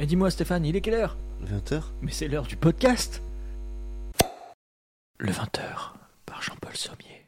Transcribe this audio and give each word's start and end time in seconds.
Mais 0.00 0.06
dis-moi 0.06 0.30
Stéphane, 0.30 0.64
il 0.64 0.74
est 0.76 0.80
quelle 0.80 0.94
heure? 0.94 1.18
20h 1.46 1.82
Mais 2.00 2.10
c'est 2.10 2.26
l'heure 2.26 2.44
du 2.46 2.56
podcast 2.56 3.20
Le 5.18 5.30
20h 5.30 5.60
par 6.24 6.40
Jean-Paul 6.40 6.74
Sommier. 6.74 7.26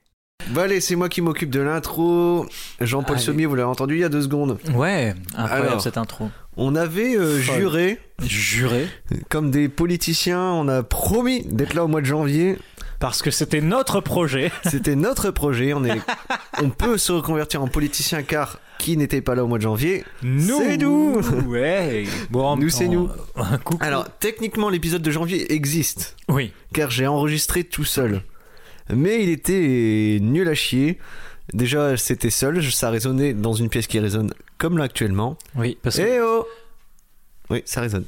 Bon 0.52 0.62
allez, 0.62 0.80
c'est 0.80 0.96
moi 0.96 1.10
qui 1.10 1.20
m'occupe 1.20 1.50
de 1.50 1.60
l'intro. 1.60 2.46
Jean-Paul 2.80 3.16
Allez. 3.16 3.22
Sommier, 3.26 3.44
vous 3.44 3.56
l'avez 3.56 3.68
entendu 3.68 3.96
il 3.96 4.00
y 4.00 4.04
a 4.04 4.08
deux 4.08 4.22
secondes. 4.22 4.56
Ouais, 4.74 5.14
incroyable 5.36 5.68
Alors. 5.68 5.82
cette 5.82 5.98
intro. 5.98 6.30
On 6.56 6.74
avait 6.74 7.14
euh, 7.14 7.38
Folle. 7.40 7.56
juré, 7.58 7.98
Juré. 8.22 8.88
comme 9.28 9.50
des 9.50 9.68
politiciens, 9.68 10.40
on 10.42 10.66
a 10.68 10.82
promis 10.82 11.42
d'être 11.44 11.74
là 11.74 11.84
au 11.84 11.88
mois 11.88 12.00
de 12.00 12.06
janvier. 12.06 12.56
Parce 13.02 13.20
que 13.20 13.32
c'était 13.32 13.60
notre 13.60 14.00
projet. 14.00 14.52
C'était 14.70 14.94
notre 14.94 15.32
projet. 15.32 15.74
On, 15.74 15.84
est... 15.84 16.00
on 16.62 16.70
peut 16.70 16.96
se 16.98 17.10
reconvertir 17.10 17.60
en 17.60 17.66
politicien 17.66 18.22
car 18.22 18.60
qui 18.78 18.96
n'était 18.96 19.20
pas 19.20 19.34
là 19.34 19.42
au 19.42 19.48
mois 19.48 19.58
de 19.58 19.64
janvier 19.64 20.04
Nous 20.22 20.60
C'est 20.60 20.76
nous. 20.76 21.20
Ouais 21.48 22.04
Bon, 22.30 22.56
Nous, 22.56 22.68
c'est 22.68 22.86
nous. 22.86 23.10
Alors, 23.80 24.08
techniquement, 24.20 24.68
l'épisode 24.68 25.02
de 25.02 25.10
janvier 25.10 25.52
existe 25.52 26.14
Oui. 26.28 26.52
car 26.72 26.92
j'ai 26.92 27.08
enregistré 27.08 27.64
tout 27.64 27.82
seul. 27.82 28.22
Mais 28.88 29.24
il 29.24 29.30
était 29.30 30.18
nul 30.20 30.48
à 30.48 30.54
chier. 30.54 31.00
Déjà, 31.52 31.96
c'était 31.96 32.30
seul, 32.30 32.62
ça 32.70 32.90
résonnait 32.90 33.34
dans 33.34 33.52
une 33.52 33.68
pièce 33.68 33.88
qui 33.88 33.98
résonne 33.98 34.32
comme 34.58 34.78
là 34.78 34.84
actuellement. 34.84 35.36
Oui, 35.56 35.76
parce 35.82 35.96
que... 35.96 36.02
Eh 36.02 36.20
oh 36.20 36.46
Oui, 37.50 37.62
ça 37.64 37.80
résonne. 37.80 38.04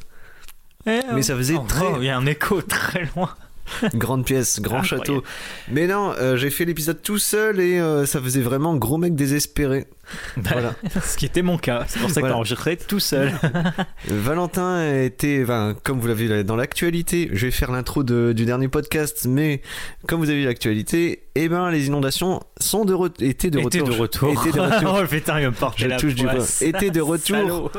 Eh, 0.87 1.01
Mais 1.13 1.23
ça 1.23 1.35
faisait 1.35 1.57
oh, 1.57 1.65
très- 1.67 1.85
oh, 1.85 1.97
Il 1.99 2.05
y 2.05 2.11
a 2.11 2.17
un 2.17 2.27
écho 2.27 2.63
très 2.69 3.09
loin. 3.17 3.35
Grande 3.95 4.25
pièce, 4.25 4.61
grand 4.61 4.79
Incroyable. 4.79 5.07
château. 5.07 5.23
Mais 5.71 5.87
non, 5.87 6.13
euh, 6.19 6.37
j'ai 6.37 6.51
fait 6.51 6.65
l'épisode 6.65 7.01
tout 7.03 7.19
seul 7.19 7.61
et 7.61 7.79
euh, 7.81 8.07
ça 8.07 8.21
faisait 8.21 8.41
vraiment 8.43 8.77
gros 8.77 8.99
mec 8.99 9.15
désespéré. 9.15 9.87
Voilà. 10.37 10.75
Ce 11.03 11.17
qui 11.17 11.27
était 11.27 11.43
mon 11.43 11.59
cas. 11.59 11.85
C'est 11.89 11.99
pour 12.01 12.09
ça 12.09 12.17
que 12.17 12.21
Voilà. 12.21 12.35
t'as 12.35 12.37
enregistré 12.39 12.77
tout 12.77 13.01
seul. 13.01 13.33
Valentin 14.09 14.93
était, 15.03 15.41
enfin, 15.43 15.75
comme 15.83 16.01
vous 16.01 16.07
l'avez 16.09 16.27
vu 16.27 16.45
dans 16.45 16.57
l'actualité, 16.57 17.29
je 17.33 17.47
vais 17.47 17.51
faire 17.53 17.71
l'intro 17.73 18.03
de- 18.03 18.33
du 18.33 18.45
dernier 18.45 18.69
podcast, 18.69 19.27
mais 19.29 19.63
comme 20.07 20.21
vous 20.21 20.31
avez 20.31 20.41
vu 20.41 20.45
l'actualité, 20.47 21.23
eh 21.35 21.49
ben 21.49 21.71
les 21.71 21.87
inondations 21.87 22.41
sont 22.61 22.85
de 22.85 22.95
re- 22.95 23.11
étaient 23.25 23.51
de 23.51 23.59
retour. 23.59 23.89
de 23.89 23.93
retour. 23.93 24.33
Étaient 24.33 24.57
de 24.57 24.61
retour. 24.75 24.99
oh 25.03 25.07
putain, 25.09 25.41
il 25.41 25.47
me 25.47 25.53
porter 25.53 25.83
Je 25.85 25.89
la 25.89 25.97
touche 25.97 26.15
du. 26.15 26.27
Était 26.61 26.91
de 26.91 27.01
retour. 27.01 27.73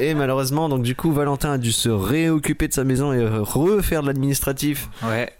Et 0.00 0.14
malheureusement, 0.14 0.68
donc 0.68 0.82
du 0.82 0.94
coup, 0.94 1.12
Valentin 1.12 1.52
a 1.52 1.58
dû 1.58 1.72
se 1.72 1.88
réoccuper 1.88 2.68
de 2.68 2.72
sa 2.72 2.84
maison 2.84 3.12
et 3.12 3.24
refaire 3.26 4.02
de 4.02 4.08
l'administratif 4.08 4.88
Ouais, 5.08 5.30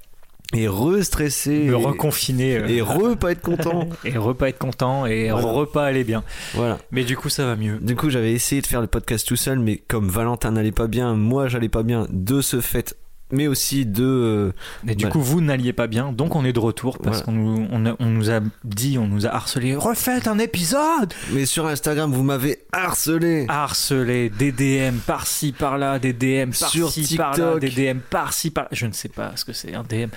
et 0.55 0.67
re-stresser 0.67 1.65
me 1.65 1.73
et- 1.73 1.75
reconfiner. 1.75 2.57
euh, 2.57 2.67
et 2.69 2.81
re 2.81 3.17
pas 3.17 3.33
être 3.33 3.43
content. 3.43 3.89
et 4.05 4.17
repas 4.17 4.49
être 4.49 4.59
content 4.59 5.05
et 5.07 5.31
Voilà. 5.31 5.47
repas 5.47 5.85
aller 5.85 6.05
bien. 6.05 6.25
voilà. 6.55 6.79
Mais 6.91 7.05
du 7.05 7.17
coup, 7.17 7.29
ça 7.29 7.45
va 7.45 7.55
mieux. 7.57 7.79
Du 7.81 7.97
coup, 7.97 8.09
j'avais 8.11 8.33
essayé 8.33 8.63
de 8.63 8.67
faire 8.67 8.81
le 8.81 8.87
podcast 8.87 9.27
tout 9.29 9.37
seul, 9.37 9.59
mais 9.59 9.77
comme 9.89 10.09
Valentin 10.09 10.51
n'allait 10.53 10.73
pas 10.73 10.87
bien, 10.87 11.15
moi 11.15 11.49
j'allais 11.49 11.69
pas 11.69 11.83
bien 11.83 12.07
de 12.11 12.41
ce 12.41 12.61
fait, 12.61 12.97
mais 13.31 13.47
aussi 13.47 13.85
de. 13.87 14.05
euh, 14.05 14.53
Et 14.87 14.95
du 14.95 15.09
coup, 15.09 15.21
vous 15.21 15.41
n'alliez 15.41 15.73
pas 15.73 15.87
bien, 15.87 16.13
donc 16.13 16.35
on 16.37 16.45
est 16.45 16.53
de 16.53 16.59
retour 16.59 16.99
parce 16.99 17.23
Voilà. 17.23 17.25
qu'on 17.25 17.33
nous, 17.33 17.97
on, 17.99 18.07
nous 18.07 18.31
a 18.31 18.41
dit, 18.65 18.99
on 18.99 19.07
nous 19.07 19.27
a 19.27 19.31
harcelé. 19.35 19.75
Refaites 19.77 20.27
un 20.29 20.39
épisode 20.39 21.13
Mais 21.33 21.45
sur 21.47 21.67
Instagram, 21.67 22.13
vous 22.13 22.23
m'avez 22.23 22.61
harcelé. 22.73 23.47
Harcelé, 23.49 24.31
des 24.31 24.53
DM 24.53 24.99
par-ci 25.07 25.53
par-là, 25.53 25.99
des 25.99 26.13
DM 26.13 26.51
par-ci 26.51 27.17
par-là, 27.17 27.59
des 27.59 27.71
DM 27.71 27.99
par-ci 28.11 28.51
par-là. 28.51 28.71
Je 28.73 28.87
ne 28.87 28.93
sais 28.93 29.09
pas 29.09 29.33
ce 29.37 29.45
que 29.45 29.53
c'est 29.53 29.75
un 29.75 29.83
DM. 29.85 30.09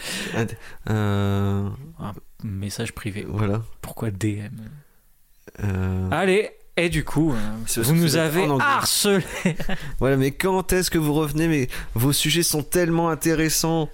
Euh, 0.90 1.68
Message 2.44 2.94
privé. 2.94 3.26
voilà. 3.28 3.62
Pourquoi 3.82 4.10
DM 4.12 4.50
Euh, 5.64 6.08
Allez 6.12 6.50
et 6.78 6.88
du 6.88 7.04
coup, 7.04 7.34
euh, 7.34 7.82
vous 7.82 7.96
nous 7.96 8.16
avez 8.16 8.48
harcelé. 8.60 9.24
Voilà, 10.00 10.16
mais 10.16 10.32
quand 10.32 10.72
est-ce 10.72 10.90
que 10.90 10.98
vous 10.98 11.14
revenez 11.14 11.48
Mais 11.48 11.68
vos 11.96 12.14
sujets 12.14 12.44
sont 12.44 12.64
tellement 12.64 13.10
intéressants. 13.10 13.90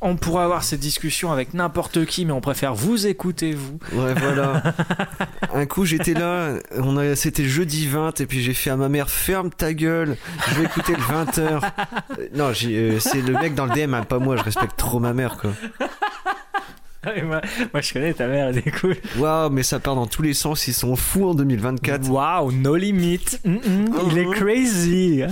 On 0.00 0.16
pourrait 0.16 0.44
avoir 0.44 0.64
cette 0.64 0.80
discussion 0.80 1.32
avec 1.32 1.52
n'importe 1.52 2.06
qui, 2.06 2.24
mais 2.24 2.32
on 2.32 2.40
préfère 2.40 2.74
vous 2.74 3.06
écouter, 3.06 3.52
vous. 3.52 3.78
Ouais, 3.92 4.14
voilà. 4.14 4.62
Un 5.54 5.66
coup, 5.66 5.84
j'étais 5.84 6.14
là, 6.14 6.54
on 6.76 6.96
a, 6.96 7.14
c'était 7.14 7.44
jeudi 7.44 7.86
20, 7.86 8.20
et 8.20 8.26
puis 8.26 8.42
j'ai 8.42 8.54
fait 8.54 8.70
à 8.70 8.76
ma 8.76 8.88
mère 8.88 9.10
ferme 9.10 9.50
ta 9.50 9.74
gueule, 9.74 10.16
je 10.48 10.54
vais 10.54 10.64
écouter 10.64 10.94
le 10.94 11.02
20h. 11.02 11.60
Non, 12.34 12.52
j'ai, 12.52 12.74
euh, 12.74 13.00
c'est 13.00 13.20
le 13.20 13.34
mec 13.34 13.54
dans 13.54 13.66
le 13.66 13.74
DM, 13.74 13.94
hein, 13.94 14.02
pas 14.02 14.18
moi, 14.18 14.36
je 14.36 14.42
respecte 14.42 14.76
trop 14.76 14.98
ma 14.98 15.12
mère, 15.12 15.36
quoi. 15.36 15.50
Et 17.16 17.22
moi, 17.22 17.40
moi, 17.72 17.80
je 17.80 17.92
connais 17.92 18.14
ta 18.14 18.26
mère, 18.26 18.48
elle 18.48 18.58
est 18.58 18.80
cool. 18.80 18.96
Waouh, 19.18 19.50
mais 19.50 19.62
ça 19.62 19.78
part 19.80 19.94
dans 19.94 20.06
tous 20.06 20.22
les 20.22 20.34
sens, 20.34 20.66
ils 20.68 20.74
sont 20.74 20.96
fous 20.96 21.28
en 21.30 21.34
2024. 21.34 22.10
Waouh, 22.10 22.52
no 22.52 22.76
limit. 22.76 23.20
Mm, 23.44 23.54
mm, 23.54 23.94
Il 24.10 24.18
est 24.18 24.30
crazy. 24.30 25.22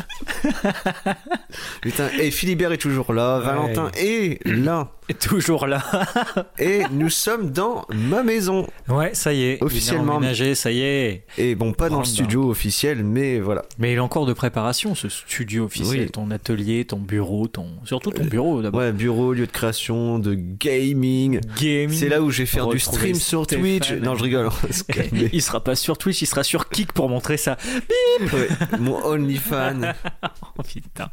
Putain, 1.80 2.08
et 2.20 2.30
Philibert 2.30 2.72
est 2.72 2.78
toujours 2.78 3.12
là, 3.12 3.38
Ouais. 3.38 3.44
Valentin 3.46 3.90
est 3.96 4.44
là, 4.46 4.92
Et 5.08 5.14
toujours 5.14 5.66
là. 5.66 5.82
et 6.58 6.82
nous 6.90 7.10
sommes 7.10 7.50
dans 7.50 7.86
ma 7.92 8.22
maison. 8.22 8.66
Ouais, 8.88 9.14
ça 9.14 9.32
y 9.32 9.42
est. 9.44 9.62
Officiellement. 9.62 10.14
Est 10.14 10.16
emménagé, 10.16 10.54
ça 10.54 10.70
y 10.70 10.80
est. 10.80 11.24
Et 11.38 11.54
bon, 11.54 11.72
pas 11.72 11.88
dans 11.88 11.98
le 12.00 12.04
studio 12.04 12.50
officiel, 12.50 13.04
mais 13.04 13.40
voilà. 13.40 13.62
Mais 13.78 13.92
il 13.92 13.96
est 13.96 14.00
en 14.00 14.08
cours 14.08 14.26
de 14.26 14.32
préparation, 14.32 14.94
ce 14.94 15.08
studio 15.08 15.64
officiel. 15.64 16.02
Oui. 16.02 16.10
Ton 16.10 16.30
atelier, 16.30 16.84
ton 16.84 16.98
bureau, 16.98 17.46
ton... 17.48 17.66
surtout 17.84 18.10
ton 18.10 18.24
bureau 18.24 18.62
d'abord. 18.62 18.80
Ouais, 18.80 18.92
bureau, 18.92 19.32
lieu 19.32 19.46
de 19.46 19.52
création, 19.52 20.18
de 20.18 20.34
gaming. 20.34 21.40
Gaming. 21.62 21.98
C'est 21.98 22.08
là 22.08 22.20
où 22.22 22.30
je 22.30 22.38
vais 22.38 22.46
faire 22.46 22.66
du 22.66 22.78
stream 22.78 23.14
sur. 23.14 23.46
Twitch. 23.46 23.92
Non, 23.92 24.14
je 24.16 24.22
rigole. 24.24 24.48
Il 25.32 25.42
sera 25.42 25.62
pas 25.62 25.74
sur 25.76 25.96
Twitch, 25.98 26.22
il 26.22 26.26
sera 26.26 26.42
sur 26.42 26.68
Kick 26.68 26.92
pour 26.92 27.08
montrer 27.08 27.36
ça. 27.36 27.56
Ouais, 28.20 28.48
Mon 28.78 29.04
OnlyFan. 29.04 29.94
Oh 30.58 30.62
putain. 30.62 31.08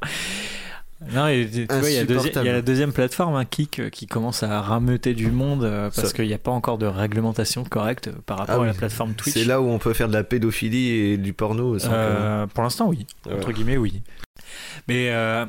Non, 1.13 1.27
et 1.27 1.47
tu 1.49 1.63
vois, 1.65 1.89
il 1.89 1.93
y, 1.93 1.97
a 1.97 2.03
deuxi- 2.03 2.11
Insupportable. 2.17 2.45
il 2.45 2.47
y 2.47 2.49
a 2.49 2.53
la 2.53 2.61
deuxième 2.61 2.91
plateforme, 2.91 3.35
un 3.35 3.45
Kick, 3.45 3.79
euh, 3.79 3.89
qui 3.89 4.05
commence 4.05 4.43
à 4.43 4.59
rameuter 4.61 5.13
du 5.13 5.31
monde 5.31 5.63
euh, 5.63 5.89
parce 5.95 6.11
qu'il 6.11 6.27
n'y 6.27 6.33
a 6.33 6.37
pas 6.37 6.51
encore 6.51 6.77
de 6.77 6.85
réglementation 6.87 7.63
correcte 7.63 8.09
euh, 8.09 8.13
par 8.25 8.37
rapport 8.39 8.57
Ah 8.59 8.63
à 8.63 8.67
la 8.67 8.73
plateforme 8.73 9.13
Twitch. 9.13 9.33
C'est 9.33 9.45
là 9.45 9.61
où 9.61 9.69
on 9.69 9.77
peut 9.79 9.93
faire 9.93 10.09
de 10.09 10.13
la 10.13 10.25
pédophilie 10.25 10.89
et 10.89 11.17
du 11.17 11.31
porno. 11.31 11.79
sans 11.79 11.87
Euh, 11.93 12.47
pour 12.47 12.63
l'instant, 12.63 12.87
oui. 12.89 13.07
Entre 13.31 13.53
guillemets, 13.53 13.77
oui. 13.77 14.01
Mais 14.89 15.09
euh, 15.11 15.45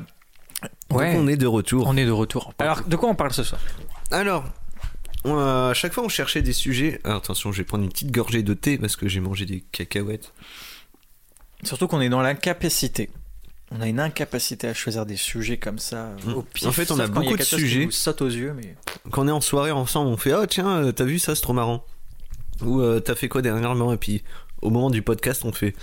que- 0.89 0.95
ouais, 0.95 1.13
Donc 1.15 1.23
on 1.23 1.27
est 1.27 1.35
de 1.35 1.47
retour. 1.47 1.85
on 1.85 1.97
est 1.97 2.05
de 2.05 2.11
retour. 2.11 2.53
Alors, 2.57 2.83
de 2.87 2.95
quoi 2.95 3.09
on 3.09 3.15
parle 3.15 3.33
ce 3.33 3.43
soir? 3.43 3.59
Alors, 4.09 4.45
on 5.23 5.37
a- 5.37 5.69
à 5.69 5.73
chaque 5.73 5.93
fois 5.93 6.03
on 6.03 6.09
cherchait 6.09 6.41
des 6.41 6.53
sujets. 6.53 6.99
Alors, 7.03 7.17
attention, 7.17 7.51
je 7.51 7.57
vais 7.59 7.63
prendre 7.63 7.83
une 7.83 7.89
petite 7.91 8.11
gorgée 8.11 8.43
de 8.43 8.53
thé 8.53 8.77
parce 8.77 8.95
que 8.95 9.07
j'ai 9.07 9.19
mangé 9.19 9.45
des 9.45 9.61
cacahuètes. 9.71 10.33
Surtout 11.63 11.87
qu'on 11.87 12.01
est 12.01 12.09
dans 12.09 12.21
l'incapacité. 12.21 13.09
On 13.73 13.79
a 13.81 13.87
une 13.87 13.99
incapacité 14.01 14.67
à 14.67 14.73
choisir 14.73 15.05
des 15.05 15.15
sujets 15.15 15.57
comme 15.57 15.79
ça 15.79 16.07
euh, 16.07 16.17
Mm. 16.25 16.33
au 16.33 16.41
pif. 16.41 16.67
En 16.67 16.71
fait, 16.71 16.91
on 16.91 16.99
a 16.99 17.07
beaucoup 17.07 17.37
de 17.37 17.43
qui 17.43 17.55
sujets. 17.55 17.87
saute 17.91 18.21
aux 18.21 18.27
yeux, 18.29 18.53
mais 18.53 18.75
Quand 19.11 19.23
on 19.23 19.27
est 19.27 19.31
en 19.31 19.39
soirée 19.41 19.71
ensemble, 19.71 20.09
on 20.09 20.17
fait 20.17 20.33
Ah, 20.33 20.45
tiens, 20.47 20.67
euh, 20.69 20.91
t'as 20.91 21.05
vu 21.05 21.19
ça, 21.19 21.35
c'est 21.35 21.41
trop 21.41 21.53
marrant. 21.53 21.85
Ou 22.61 22.81
euh, 22.81 22.99
t'as 22.99 23.15
fait 23.15 23.29
quoi 23.29 23.41
dernièrement? 23.41 23.93
Et 23.93 23.97
puis 23.97 24.23
au 24.61 24.69
moment 24.69 24.89
du 24.89 25.01
podcast, 25.01 25.45
on 25.45 25.51
fait 25.53 25.73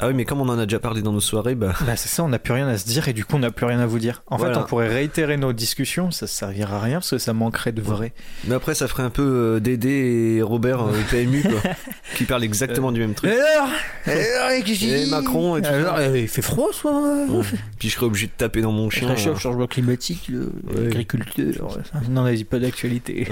Ah 0.00 0.06
oui, 0.08 0.14
mais 0.14 0.24
comme 0.24 0.40
on 0.40 0.48
en 0.48 0.58
a 0.58 0.64
déjà 0.64 0.78
parlé 0.78 1.02
dans 1.02 1.12
nos 1.12 1.20
soirées, 1.20 1.54
bah. 1.56 1.74
Bah 1.84 1.96
c'est 1.96 2.08
ça, 2.08 2.22
on 2.22 2.28
n'a 2.28 2.38
plus 2.38 2.52
rien 2.52 2.68
à 2.68 2.78
se 2.78 2.86
dire 2.86 3.08
et 3.08 3.12
du 3.12 3.24
coup 3.24 3.34
on 3.36 3.40
n'a 3.40 3.50
plus 3.50 3.66
rien 3.66 3.80
à 3.80 3.86
vous 3.86 3.98
dire. 3.98 4.22
En 4.28 4.36
Voilà. 4.36 4.54
fait, 4.54 4.60
on 4.60 4.64
pourrait 4.64 4.88
réitérer 4.88 5.36
nos 5.36 5.52
discussions, 5.52 6.10
ça 6.12 6.26
servira 6.28 6.76
à 6.76 6.80
rien 6.80 6.98
parce 6.98 7.10
que 7.10 7.18
ça 7.18 7.32
manquerait 7.32 7.72
de 7.72 7.82
vrai. 7.82 8.12
Mais 8.46 8.54
après, 8.54 8.74
ça 8.74 8.86
ferait 8.86 9.02
un 9.02 9.10
peu 9.10 9.22
euh, 9.56 9.60
Dédé 9.60 10.36
et 10.38 10.42
Robert 10.42 10.82
euh, 10.82 10.92
PMU, 11.10 11.42
quoi, 11.42 11.70
qui 12.14 12.24
parlent 12.24 12.44
exactement 12.44 12.92
du 12.92 13.00
même 13.00 13.14
truc. 13.14 13.30
alors 13.32 13.68
Et 14.06 15.06
Macron 15.10 15.56
et 15.56 15.62
tout. 15.62 15.68
Alors, 15.68 15.96
euh, 15.98 16.18
il 16.18 16.28
fait 16.28 16.42
froid, 16.42 16.68
soit 16.72 16.92
Ouais. 17.28 17.42
Puis 17.78 17.88
je 17.88 17.94
serais 17.94 18.06
obligé 18.06 18.26
de 18.26 18.32
taper 18.36 18.60
dans 18.62 18.72
mon 18.72 18.90
chien. 18.90 19.08
Réchauffe, 19.08 19.26
alors. 19.26 19.40
changement 19.40 19.66
climatique, 19.66 20.30
Ouais. 20.30 20.84
l'agriculteur. 20.84 21.76
Non, 22.08 22.22
vas-y, 22.22 22.44
pas 22.44 22.58
d'actualité. 22.58 23.26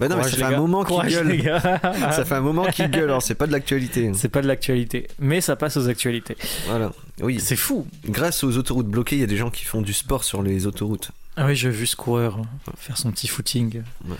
Bah 0.00 0.08
non, 0.08 0.16
mais 0.16 0.22
ça 0.22 0.30
Courage, 0.30 0.48
fait 0.48 0.54
un 0.54 0.58
moment 0.58 0.82
qu'il 0.84 1.42
gueule. 1.42 1.60
Ça 2.10 2.24
fait 2.24 2.34
un 2.34 2.40
moment 2.40 2.64
qu'il 2.64 2.90
gueule, 2.90 3.04
alors 3.04 3.20
c'est 3.20 3.34
pas 3.34 3.46
de 3.46 3.52
l'actualité. 3.52 4.10
C'est 4.14 4.30
pas 4.30 4.40
de 4.40 4.48
l'actualité, 4.48 5.08
mais 5.18 5.42
ça 5.42 5.56
passe 5.56 5.76
aux 5.76 5.88
actualités. 5.88 6.38
Voilà. 6.66 6.90
Oui. 7.20 7.38
C'est 7.38 7.54
fou. 7.54 7.86
Grâce 8.06 8.42
aux 8.42 8.56
autoroutes 8.56 8.88
bloquées, 8.88 9.16
il 9.16 9.20
y 9.20 9.24
a 9.24 9.26
des 9.26 9.36
gens 9.36 9.50
qui 9.50 9.64
font 9.64 9.82
du 9.82 9.92
sport 9.92 10.24
sur 10.24 10.42
les 10.42 10.66
autoroutes. 10.66 11.10
Ah 11.36 11.44
oui, 11.44 11.54
j'ai 11.54 11.68
vu 11.68 11.86
ce 11.86 11.96
coureur 11.96 12.38
faire 12.78 12.96
son 12.96 13.12
petit 13.12 13.28
footing. 13.28 13.82
Ouais. 14.08 14.16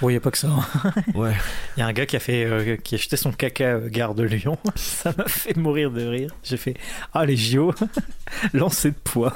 Bon, 0.00 0.08
il 0.08 0.12
n'y 0.12 0.16
a 0.16 0.20
pas 0.20 0.30
que 0.30 0.38
ça. 0.38 0.48
hein. 0.48 0.92
Ouais. 1.14 1.34
Il 1.76 1.80
y 1.80 1.82
a 1.82 1.86
un 1.86 1.92
gars 1.92 2.06
qui 2.06 2.16
a 2.16 2.20
fait, 2.20 2.44
euh, 2.44 2.76
qui 2.76 2.94
a 2.94 2.98
jeté 2.98 3.16
son 3.16 3.32
caca 3.32 3.64
euh, 3.64 3.88
gare 3.88 4.14
de 4.14 4.22
Lyon. 4.22 4.56
Ça 4.76 5.12
m'a 5.16 5.26
fait 5.28 5.56
mourir 5.56 5.90
de 5.90 6.06
rire. 6.06 6.30
J'ai 6.42 6.56
fait 6.56 6.74
ah 7.12 7.24
les 7.26 7.36
JO, 7.36 7.74
lancer 8.54 8.90
de 8.90 8.96
poids. 8.96 9.34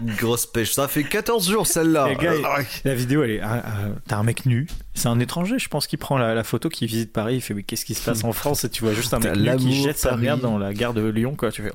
Une 0.00 0.14
grosse 0.14 0.46
pêche. 0.46 0.72
Ça 0.72 0.88
fait 0.88 1.04
14 1.04 1.48
jours 1.50 1.66
celle-là. 1.66 2.08
Il- 2.20 2.44
Ah, 2.44 2.58
La 2.84 2.94
vidéo, 2.94 3.22
elle 3.22 3.30
est, 3.32 3.40
ah, 3.40 3.62
ah, 3.64 3.70
t'as 4.06 4.16
un 4.16 4.22
mec 4.24 4.44
nu. 4.46 4.66
C'est 4.98 5.08
un 5.08 5.20
étranger, 5.20 5.58
je 5.58 5.68
pense, 5.68 5.86
qui 5.86 5.96
prend 5.96 6.18
la, 6.18 6.34
la 6.34 6.42
photo, 6.44 6.68
qui 6.68 6.86
visite 6.86 7.12
Paris. 7.12 7.36
Il 7.36 7.40
fait 7.40 7.54
mais 7.54 7.62
qu'est-ce 7.62 7.84
qui 7.84 7.94
se 7.94 8.04
passe 8.04 8.24
en 8.24 8.32
France? 8.32 8.64
Et 8.64 8.68
tu 8.68 8.82
vois 8.84 8.92
juste 8.92 9.14
un 9.14 9.18
mec 9.34 9.56
qui 9.58 9.82
jette 9.82 9.98
sa 9.98 10.16
merde 10.16 10.40
dans 10.40 10.58
la 10.58 10.74
gare 10.74 10.92
de 10.92 11.06
Lyon, 11.08 11.34
quoi. 11.36 11.52
Tu 11.52 11.62
fais 11.62 11.72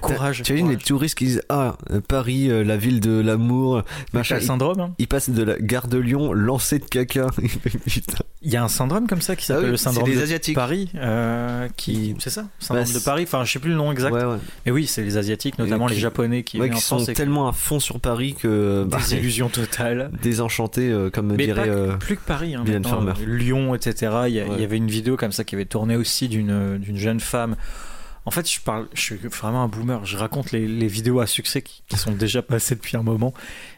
Courage. 0.00 0.42
Tu 0.42 0.52
imagines 0.52 0.70
les 0.70 0.76
touristes 0.78 1.16
qui 1.16 1.26
disent 1.26 1.42
Ah, 1.48 1.76
Paris, 2.08 2.50
euh, 2.50 2.64
la 2.64 2.76
ville 2.76 3.00
de 3.00 3.20
l'amour, 3.20 3.82
machin. 4.12 4.36
le 4.36 4.40
syndrome. 4.40 4.80
hein 4.80 4.94
ils 4.98 5.06
passent 5.06 5.30
de 5.30 5.42
la 5.42 5.58
gare 5.58 5.86
de 5.86 5.98
Lyon 5.98 6.32
lancé 6.32 6.78
de 6.78 6.84
caca. 6.84 7.26
Putain. 7.86 8.24
Il 8.42 8.50
y 8.50 8.56
a 8.56 8.64
un 8.64 8.68
syndrome 8.68 9.06
comme 9.06 9.20
ça 9.20 9.36
qui 9.36 9.44
Ah 9.44 9.46
s'appelle 9.48 9.64
oui, 9.66 9.70
le 9.72 9.76
syndrome 9.76 10.08
les 10.08 10.16
de 10.16 10.22
Asiatiques. 10.22 10.54
Paris, 10.54 10.88
euh, 10.94 11.68
qui 11.76 12.16
c'est 12.20 12.30
ça, 12.30 12.46
syndrome 12.58 12.86
Bah, 12.86 12.90
de 12.92 12.98
c'est- 12.98 13.04
Paris. 13.04 13.22
Enfin, 13.24 13.44
je 13.44 13.52
sais 13.52 13.58
plus 13.58 13.68
le 13.70 13.76
nom 13.76 13.92
exact. 13.92 14.12
Ouais, 14.14 14.24
ouais. 14.24 14.38
Mais 14.64 14.72
oui, 14.72 14.86
c'est 14.86 15.02
les 15.02 15.18
asiatiques, 15.18 15.58
notamment 15.58 15.86
qui- 15.86 15.94
les 15.94 16.00
japonais 16.00 16.42
qui 16.42 16.58
Ouais, 16.58 16.70
qui 16.70 16.76
en 16.76 16.80
sont 16.80 16.98
France 17.00 17.14
tellement 17.14 17.48
à 17.48 17.52
fond 17.52 17.80
sur 17.80 18.00
Paris 18.00 18.34
que. 18.40 18.84
bah, 18.88 18.96
Désillusion 18.96 19.50
totale. 19.50 20.10
désenchantés, 20.22 20.88
euh, 20.90 21.10
comme 21.10 21.26
me 21.26 21.36
Mais 21.36 21.44
dirait. 21.46 21.66
pas 21.66 21.68
euh, 21.70 21.96
plus 21.98 22.16
que 22.16 22.22
Paris, 22.26 22.54
hein, 22.54 22.64
Farmer. 22.82 23.12
Lyon, 23.26 23.74
etc. 23.74 24.10
Il 24.28 24.32
y, 24.34 24.40
a- 24.40 24.46
il 24.46 24.60
y 24.60 24.64
avait 24.64 24.78
une 24.78 24.88
vidéo 24.88 25.16
comme 25.18 25.32
ça 25.32 25.44
qui 25.44 25.54
avait 25.54 25.66
tourné 25.66 25.96
aussi 25.96 26.28
d'une 26.28 26.78
d'une 26.78 26.96
jeune 26.96 27.20
femme. 27.20 27.56
En 28.26 28.30
fait, 28.30 28.48
je 28.50 28.60
parle, 28.60 28.86
je 28.92 29.00
suis 29.00 29.16
vraiment 29.16 29.64
un 29.64 29.68
boomer. 29.68 30.04
Je 30.04 30.16
raconte 30.16 30.52
les, 30.52 30.68
les 30.68 30.86
vidéos 30.88 31.20
à 31.20 31.26
succès 31.26 31.62
qui, 31.62 31.82
qui 31.88 31.96
sont 31.96 32.12
déjà 32.12 32.42
passées 32.42 32.74
depuis 32.74 32.96
un 32.98 33.02
moment. 33.02 33.32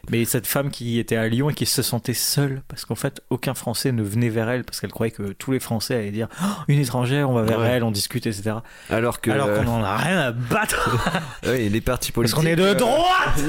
Mais 0.09 0.25
cette 0.25 0.45
femme 0.47 0.69
qui 0.69 0.99
était 0.99 1.15
à 1.15 1.27
Lyon 1.29 1.49
et 1.49 1.53
qui 1.53 1.65
se 1.65 1.81
sentait 1.81 2.13
seule 2.13 2.61
parce 2.67 2.83
qu'en 2.83 2.95
fait, 2.95 3.21
aucun 3.29 3.53
Français 3.53 3.91
ne 3.93 4.03
venait 4.03 4.27
vers 4.29 4.49
elle 4.49 4.65
parce 4.65 4.81
qu'elle 4.81 4.91
croyait 4.91 5.11
que 5.11 5.31
tous 5.31 5.51
les 5.53 5.59
Français 5.61 5.95
allaient 5.95 6.11
dire 6.11 6.27
Oh, 6.43 6.45
une 6.67 6.79
étrangère, 6.79 7.29
on 7.29 7.33
va 7.33 7.43
vers 7.43 7.59
Ouais. 7.59 7.69
elle, 7.69 7.83
on 7.85 7.91
discute, 7.91 8.27
etc. 8.27 8.57
Alors 8.89 9.21
que. 9.21 9.31
Alors 9.31 9.47
euh, 9.47 9.63
qu'on 9.63 9.71
en 9.71 9.83
a 9.83 9.95
rien 9.95 10.19
à 10.19 10.31
battre 10.33 10.99
ouais, 11.45 11.69
les 11.69 11.81
partis 11.81 12.11
parce 12.11 12.31
politiques. 12.33 12.35
qu'on 12.35 12.45
est 12.45 12.55
de 12.57 12.63
euh, 12.63 12.73
droite. 12.75 13.39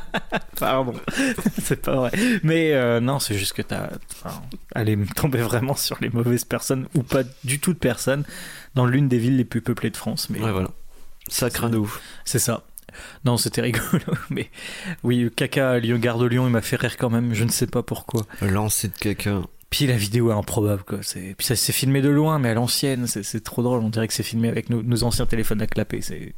Pardon, 0.58 0.94
c'est 1.62 1.82
pas 1.82 1.96
vrai. 1.96 2.10
Mais 2.42 2.72
euh, 2.72 3.00
non, 3.00 3.18
c'est 3.18 3.36
juste 3.36 3.52
que 3.54 3.62
t'as. 3.62 3.88
Enfin, 4.12 4.40
elle 4.74 4.88
est 4.88 5.14
tombée 5.14 5.40
vraiment 5.40 5.74
sur 5.74 5.96
les 6.00 6.10
mauvaises 6.10 6.44
personnes 6.44 6.86
ou 6.94 7.02
pas 7.02 7.22
du 7.42 7.58
tout 7.60 7.72
de 7.72 7.78
personnes 7.78 8.24
dans 8.74 8.86
l'une 8.86 9.08
des 9.08 9.18
villes 9.18 9.36
les 9.36 9.44
plus 9.44 9.60
peuplées 9.60 9.90
de 9.90 9.96
France. 9.96 10.30
Mais 10.30 10.40
Ouais, 10.40 10.52
voilà. 10.52 10.70
Ça 11.28 11.50
craint 11.50 11.70
de 11.70 11.78
ouf. 11.78 12.00
c'est 12.24 12.38
ça. 12.38 12.64
Non, 13.24 13.36
c'était 13.36 13.62
rigolo. 13.62 13.84
Mais 14.30 14.50
oui, 15.02 15.30
caca 15.34 15.72
à 15.72 15.78
Lyon, 15.78 15.98
Gare 15.98 16.18
de 16.18 16.26
Lyon, 16.26 16.46
il 16.46 16.50
m'a 16.52 16.60
fait 16.60 16.76
rire 16.76 16.96
quand 16.96 17.10
même. 17.10 17.34
Je 17.34 17.44
ne 17.44 17.50
sais 17.50 17.66
pas 17.66 17.82
pourquoi. 17.82 18.22
Lancer 18.40 18.88
de 18.88 18.94
caca. 18.94 19.40
Puis 19.70 19.86
la 19.86 19.96
vidéo 19.96 20.30
est 20.30 20.34
improbable, 20.34 20.84
quoi. 20.84 20.98
C'est... 21.02 21.34
Puis 21.36 21.46
ça 21.46 21.56
s'est 21.56 21.72
filmé 21.72 22.00
de 22.00 22.08
loin, 22.08 22.38
mais 22.38 22.50
à 22.50 22.54
l'ancienne, 22.54 23.08
c'est, 23.08 23.24
c'est 23.24 23.40
trop 23.40 23.62
drôle. 23.62 23.80
On 23.80 23.88
dirait 23.88 24.06
que 24.06 24.14
c'est 24.14 24.22
filmé 24.22 24.48
avec 24.48 24.70
nos, 24.70 24.82
nos 24.82 25.02
anciens 25.02 25.26
téléphones 25.26 25.62
à 25.62 25.66
clapper. 25.66 26.00
C'est, 26.00 26.34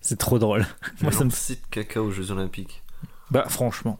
c'est 0.00 0.18
trop 0.18 0.38
drôle. 0.38 0.64
Moi, 1.02 1.10
ça 1.10 1.24
me 1.24 1.30
de 1.30 1.56
caca 1.70 2.00
aux 2.00 2.12
Jeux 2.12 2.30
Olympiques. 2.30 2.82
Bah 3.30 3.44
franchement. 3.48 3.98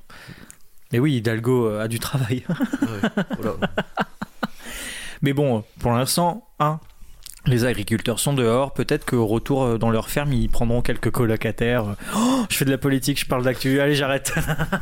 Mais 0.92 0.98
oui, 0.98 1.16
Hidalgo 1.16 1.66
euh, 1.69 1.82
a 1.82 1.88
du 1.88 1.98
travail. 1.98 2.44
Ouais. 2.48 3.25
Voilà. 3.40 3.56
Mais 5.22 5.32
bon, 5.32 5.64
pour 5.80 5.92
l'instant, 5.92 6.46
hein, 6.60 6.78
les 7.46 7.64
agriculteurs 7.64 8.19
sont 8.20 8.32
dehors. 8.34 8.72
Peut-être 8.72 9.04
qu'au 9.04 9.26
retour 9.26 9.62
euh, 9.64 9.78
dans 9.78 9.90
leur 9.90 10.08
ferme, 10.08 10.32
ils 10.32 10.48
prendront 10.48 10.80
quelques 10.80 11.10
colocataires. 11.10 11.96
Oh, 12.16 12.44
je 12.48 12.56
fais 12.56 12.64
de 12.64 12.70
la 12.70 12.78
politique, 12.78 13.19
je 13.19 13.26
parle 13.26 13.42
d'actu. 13.44 13.80
Allez, 13.80 13.94
j'arrête. 13.94 14.32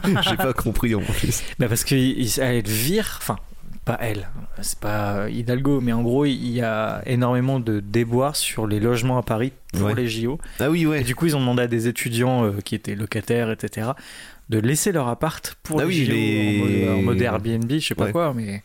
J'ai 0.22 0.36
pas 0.36 0.52
compris 0.52 0.94
en 0.94 1.00
plus. 1.00 1.42
bah 1.58 1.68
parce 1.68 1.84
qu'elle 1.84 2.62
vire, 2.66 3.16
enfin, 3.20 3.36
pas 3.84 3.98
elle, 4.00 4.28
c'est 4.60 4.78
pas 4.78 5.28
Hidalgo, 5.30 5.80
mais 5.80 5.92
en 5.92 6.02
gros, 6.02 6.24
il 6.26 6.48
y 6.50 6.60
a 6.60 7.02
énormément 7.06 7.60
de 7.60 7.80
déboires 7.80 8.36
sur 8.36 8.66
les 8.66 8.80
logements 8.80 9.16
à 9.18 9.22
Paris 9.22 9.52
pour 9.72 9.82
Ouais. 9.86 9.94
les 9.94 10.08
JO. 10.08 10.38
Ah 10.60 10.70
oui, 10.70 10.82
Et 10.82 10.86
ouais. 10.86 11.02
du 11.02 11.14
coup, 11.14 11.26
ils 11.26 11.36
ont 11.36 11.40
demandé 11.40 11.62
à 11.62 11.66
des 11.68 11.86
étudiants 11.88 12.44
euh, 12.44 12.60
qui 12.64 12.74
étaient 12.74 12.94
locataires, 12.96 13.50
etc., 13.50 13.90
de 14.48 14.58
laisser 14.58 14.92
leur 14.92 15.08
appart 15.08 15.56
pour 15.62 15.80
Ah 15.80 15.84
les 15.84 15.88
oui, 15.88 16.04
les- 16.06 16.84
en, 16.88 16.92
mode, 16.92 16.98
en 16.98 17.02
mode 17.02 17.20
Airbnb, 17.22 17.70
je 17.72 17.78
sais 17.80 17.94
pas 17.94 18.04
Ouais. 18.06 18.12
quoi, 18.12 18.32
mais 18.34 18.62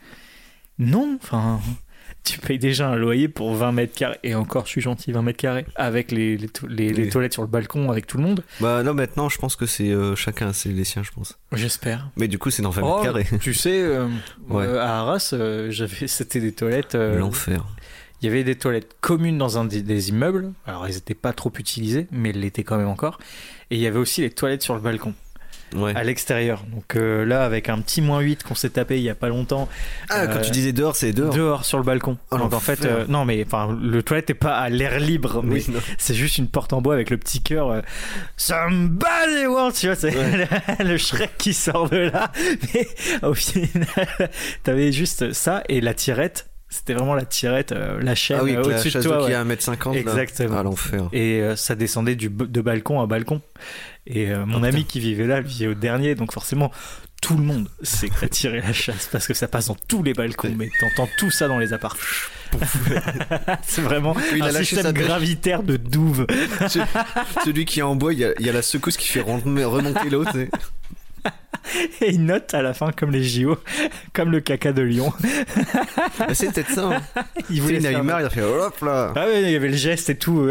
non, 0.79 1.17
enfin, 1.21 1.59
tu 2.23 2.37
payes 2.39 2.59
déjà 2.59 2.87
un 2.89 2.95
loyer 2.95 3.27
pour 3.27 3.53
20 3.55 3.71
mètres 3.71 3.95
carrés, 3.95 4.19
et 4.23 4.35
encore, 4.35 4.65
je 4.65 4.69
suis 4.71 4.81
gentil, 4.81 5.11
20 5.11 5.21
mètres 5.23 5.39
carrés, 5.39 5.65
avec 5.75 6.11
les, 6.11 6.37
les, 6.37 6.47
to- 6.49 6.67
les- 6.67 6.89
les 6.93 7.03
Oui. 7.05 7.09
toilettes 7.09 7.33
sur 7.33 7.41
le 7.41 7.47
balcon, 7.47 7.89
avec 7.89 8.05
tout 8.05 8.17
le 8.17 8.23
monde, 8.23 8.43
Bah 8.59 8.83
non, 8.83 8.93
maintenant, 8.93 9.27
je 9.27 9.37
pense 9.39 9.55
que 9.55 9.65
c'est 9.65 9.89
euh, 9.89 10.15
chacun, 10.15 10.53
c'est 10.53 10.69
les 10.69 10.83
siens, 10.83 11.01
je 11.03 11.11
pense. 11.11 11.39
j'espère. 11.51 12.09
Mais 12.15 12.27
du 12.27 12.37
coup, 12.37 12.51
c'est 12.51 12.61
dans 12.61 12.69
20 12.69 12.81
Oh, 12.83 12.89
mètres 13.03 13.03
carrés. 13.03 13.25
tu 13.41 13.53
sais, 13.55 13.81
euh, 13.81 14.07
Ouais. 14.49 14.65
euh, 14.65 14.79
à 14.81 14.99
Arras, 14.99 15.33
j'avais, 15.69 16.07
c'était 16.07 16.39
des 16.41 16.51
toilettes. 16.51 16.93
L'enfer. 16.95 17.65
Il 18.21 18.27
y 18.27 18.29
avait 18.29 18.43
des 18.43 18.53
toilettes 18.55 18.97
communes 19.01 19.39
dans 19.39 19.57
un 19.57 19.65
des, 19.65 19.81
des 19.81 20.09
immeubles. 20.09 20.53
Alors, 20.67 20.85
elles 20.85 20.93
n'étaient 20.93 21.15
pas 21.15 21.33
trop 21.33 21.51
utilisées, 21.57 22.05
mais 22.11 22.29
elles 22.29 22.39
l'étaient 22.39 22.63
quand 22.63 22.77
même 22.77 22.87
encore. 22.87 23.17
Et 23.71 23.77
il 23.77 23.81
y 23.81 23.87
avait 23.87 23.97
aussi 23.97 24.21
les 24.21 24.29
toilettes 24.29 24.61
sur 24.61 24.75
le 24.75 24.79
balcon, 24.79 25.15
Ouais. 25.75 25.93
à 25.95 26.03
l'extérieur. 26.03 26.63
Donc 26.73 26.95
euh, 26.95 27.25
là, 27.25 27.43
avec 27.45 27.69
un 27.69 27.79
petit 27.79 28.01
moins 28.01 28.19
8 28.19 28.43
qu'on 28.43 28.55
s'est 28.55 28.71
tapé 28.71 28.97
il 28.97 29.03
y 29.03 29.09
a 29.09 29.15
pas 29.15 29.29
longtemps, 29.29 29.69
Ah, 30.09 30.27
quand 30.27 30.37
euh, 30.39 30.41
tu 30.41 30.51
disais 30.51 30.73
dehors, 30.73 30.95
c'est 30.95 31.13
dehors. 31.13 31.33
dehors 31.33 31.65
sur 31.65 31.77
le 31.77 31.83
balcon. 31.83 32.17
Oh, 32.31 32.37
Donc 32.37 32.53
en 32.53 32.59
fait, 32.59 32.83
euh, 32.85 33.05
non, 33.07 33.23
mais 33.25 33.43
enfin, 33.45 33.77
le 33.81 34.03
toilette 34.03 34.29
n'est 34.29 34.35
pas 34.35 34.57
à 34.57 34.69
l'air 34.69 34.99
libre, 34.99 35.41
mais 35.43 35.55
Oui, 35.55 35.65
non. 35.69 35.79
c'est 35.97 36.13
juste 36.15 36.37
une 36.37 36.47
porte 36.47 36.73
en 36.73 36.81
bois 36.81 36.93
avec 36.93 37.09
le 37.09 37.17
petit 37.17 37.41
cœur. 37.41 37.69
euh, 37.71 37.81
Somebody 38.37 39.45
wants, 39.47 39.71
tu 39.71 39.87
vois, 39.87 39.95
c'est 39.95 40.15
Ouais. 40.15 40.47
le, 40.79 40.85
le 40.89 40.97
Shrek 40.97 41.37
qui 41.37 41.53
sort 41.53 41.89
de 41.89 41.97
là. 41.97 42.31
Mais 42.73 42.87
au 43.23 43.33
final, 43.33 43.69
t'avais 44.63 44.91
juste 44.91 45.31
ça 45.33 45.63
et 45.69 45.79
la 45.79 45.93
tirette. 45.93 46.47
C'était 46.73 46.93
vraiment 46.93 47.15
la 47.15 47.25
tirette, 47.25 47.73
euh, 47.73 47.99
la 48.01 48.15
chaîne 48.15 48.37
Ah 48.39 48.43
oui, 48.45 48.55
euh, 48.55 48.63
au-dessus 48.63 48.91
de 48.91 49.01
toi. 49.01 49.17
qui 49.19 49.23
ouais. 49.25 49.31
est 49.31 49.35
à 49.35 49.43
1m50. 49.43 49.93
là. 49.93 49.99
Exactement. 49.99 50.57
Ah, 50.57 50.63
l'enfer. 50.63 51.09
Et 51.11 51.41
euh, 51.41 51.57
ça 51.57 51.75
descendait 51.75 52.15
du, 52.15 52.29
de 52.29 52.61
balcon 52.61 53.01
à 53.01 53.07
balcon. 53.07 53.41
Et 54.07 54.31
euh, 54.31 54.45
mon 54.45 54.61
Oh, 54.63 54.65
ami 54.65 54.85
qui 54.85 54.99
vivait 54.99 55.27
là, 55.27 55.41
vivait 55.41 55.67
au 55.67 55.73
dernier, 55.73 56.15
donc 56.15 56.31
forcément, 56.33 56.71
tout 57.21 57.37
le 57.37 57.43
monde 57.43 57.69
sait 57.83 58.09
que 58.09 58.19
t'as 58.19 58.27
tiré 58.27 58.59
la 58.61 58.73
chasse 58.73 59.07
parce 59.11 59.27
que 59.27 59.33
ça 59.35 59.47
passe 59.47 59.67
dans 59.67 59.77
tous 59.87 60.01
les 60.01 60.13
balcons, 60.13 60.53
mais 60.57 60.69
t'entends 60.79 61.07
tout 61.19 61.29
ça 61.29 61.47
dans 61.47 61.59
les 61.59 61.71
apparts. 61.71 61.95
c'est 63.63 63.81
vraiment 63.81 64.15
Il 64.35 64.41
un 64.43 64.51
système 64.51 64.83
sa 64.83 64.91
gravitaire 64.91 65.61
de 65.63 65.77
douve. 65.77 66.25
Ce- 66.67 66.79
Celui 67.45 67.65
qui 67.65 67.79
est 67.79 67.83
en 67.83 67.95
bois, 67.95 68.13
il 68.13 68.19
y 68.19 68.25
a, 68.25 68.31
il 68.39 68.45
y 68.45 68.49
a 68.49 68.53
la 68.53 68.61
secousse 68.63 68.97
qui 68.97 69.07
fait 69.07 69.21
rem- 69.21 69.43
remonter 69.63 70.09
l'autre. 70.09 70.31
c'est- 70.33 70.49
Et 72.01 72.09
il 72.09 72.25
note 72.25 72.51
à 72.55 72.63
la 72.63 72.73
fin, 72.73 72.91
comme 72.91 73.11
les 73.11 73.23
JO, 73.23 73.55
comme 74.13 74.31
le 74.31 74.39
caca 74.41 74.73
de 74.73 74.81
Lyon. 74.81 75.13
Ah, 76.19 76.33
c'est 76.33 76.51
peut-être 76.51 76.71
ça. 76.71 77.03
Hein. 77.15 77.23
Il 77.51 77.61
voulait 77.61 77.79
marre, 78.01 78.21
il 78.21 78.25
a 78.25 78.29
fait 78.31 78.41
hop 78.41 78.81
là. 78.81 79.13
Ah 79.15 79.25
ouais, 79.27 79.43
il 79.43 79.51
y 79.51 79.55
avait 79.55 79.69
le 79.69 79.77
geste 79.77 80.09
et 80.09 80.17
tout. 80.17 80.49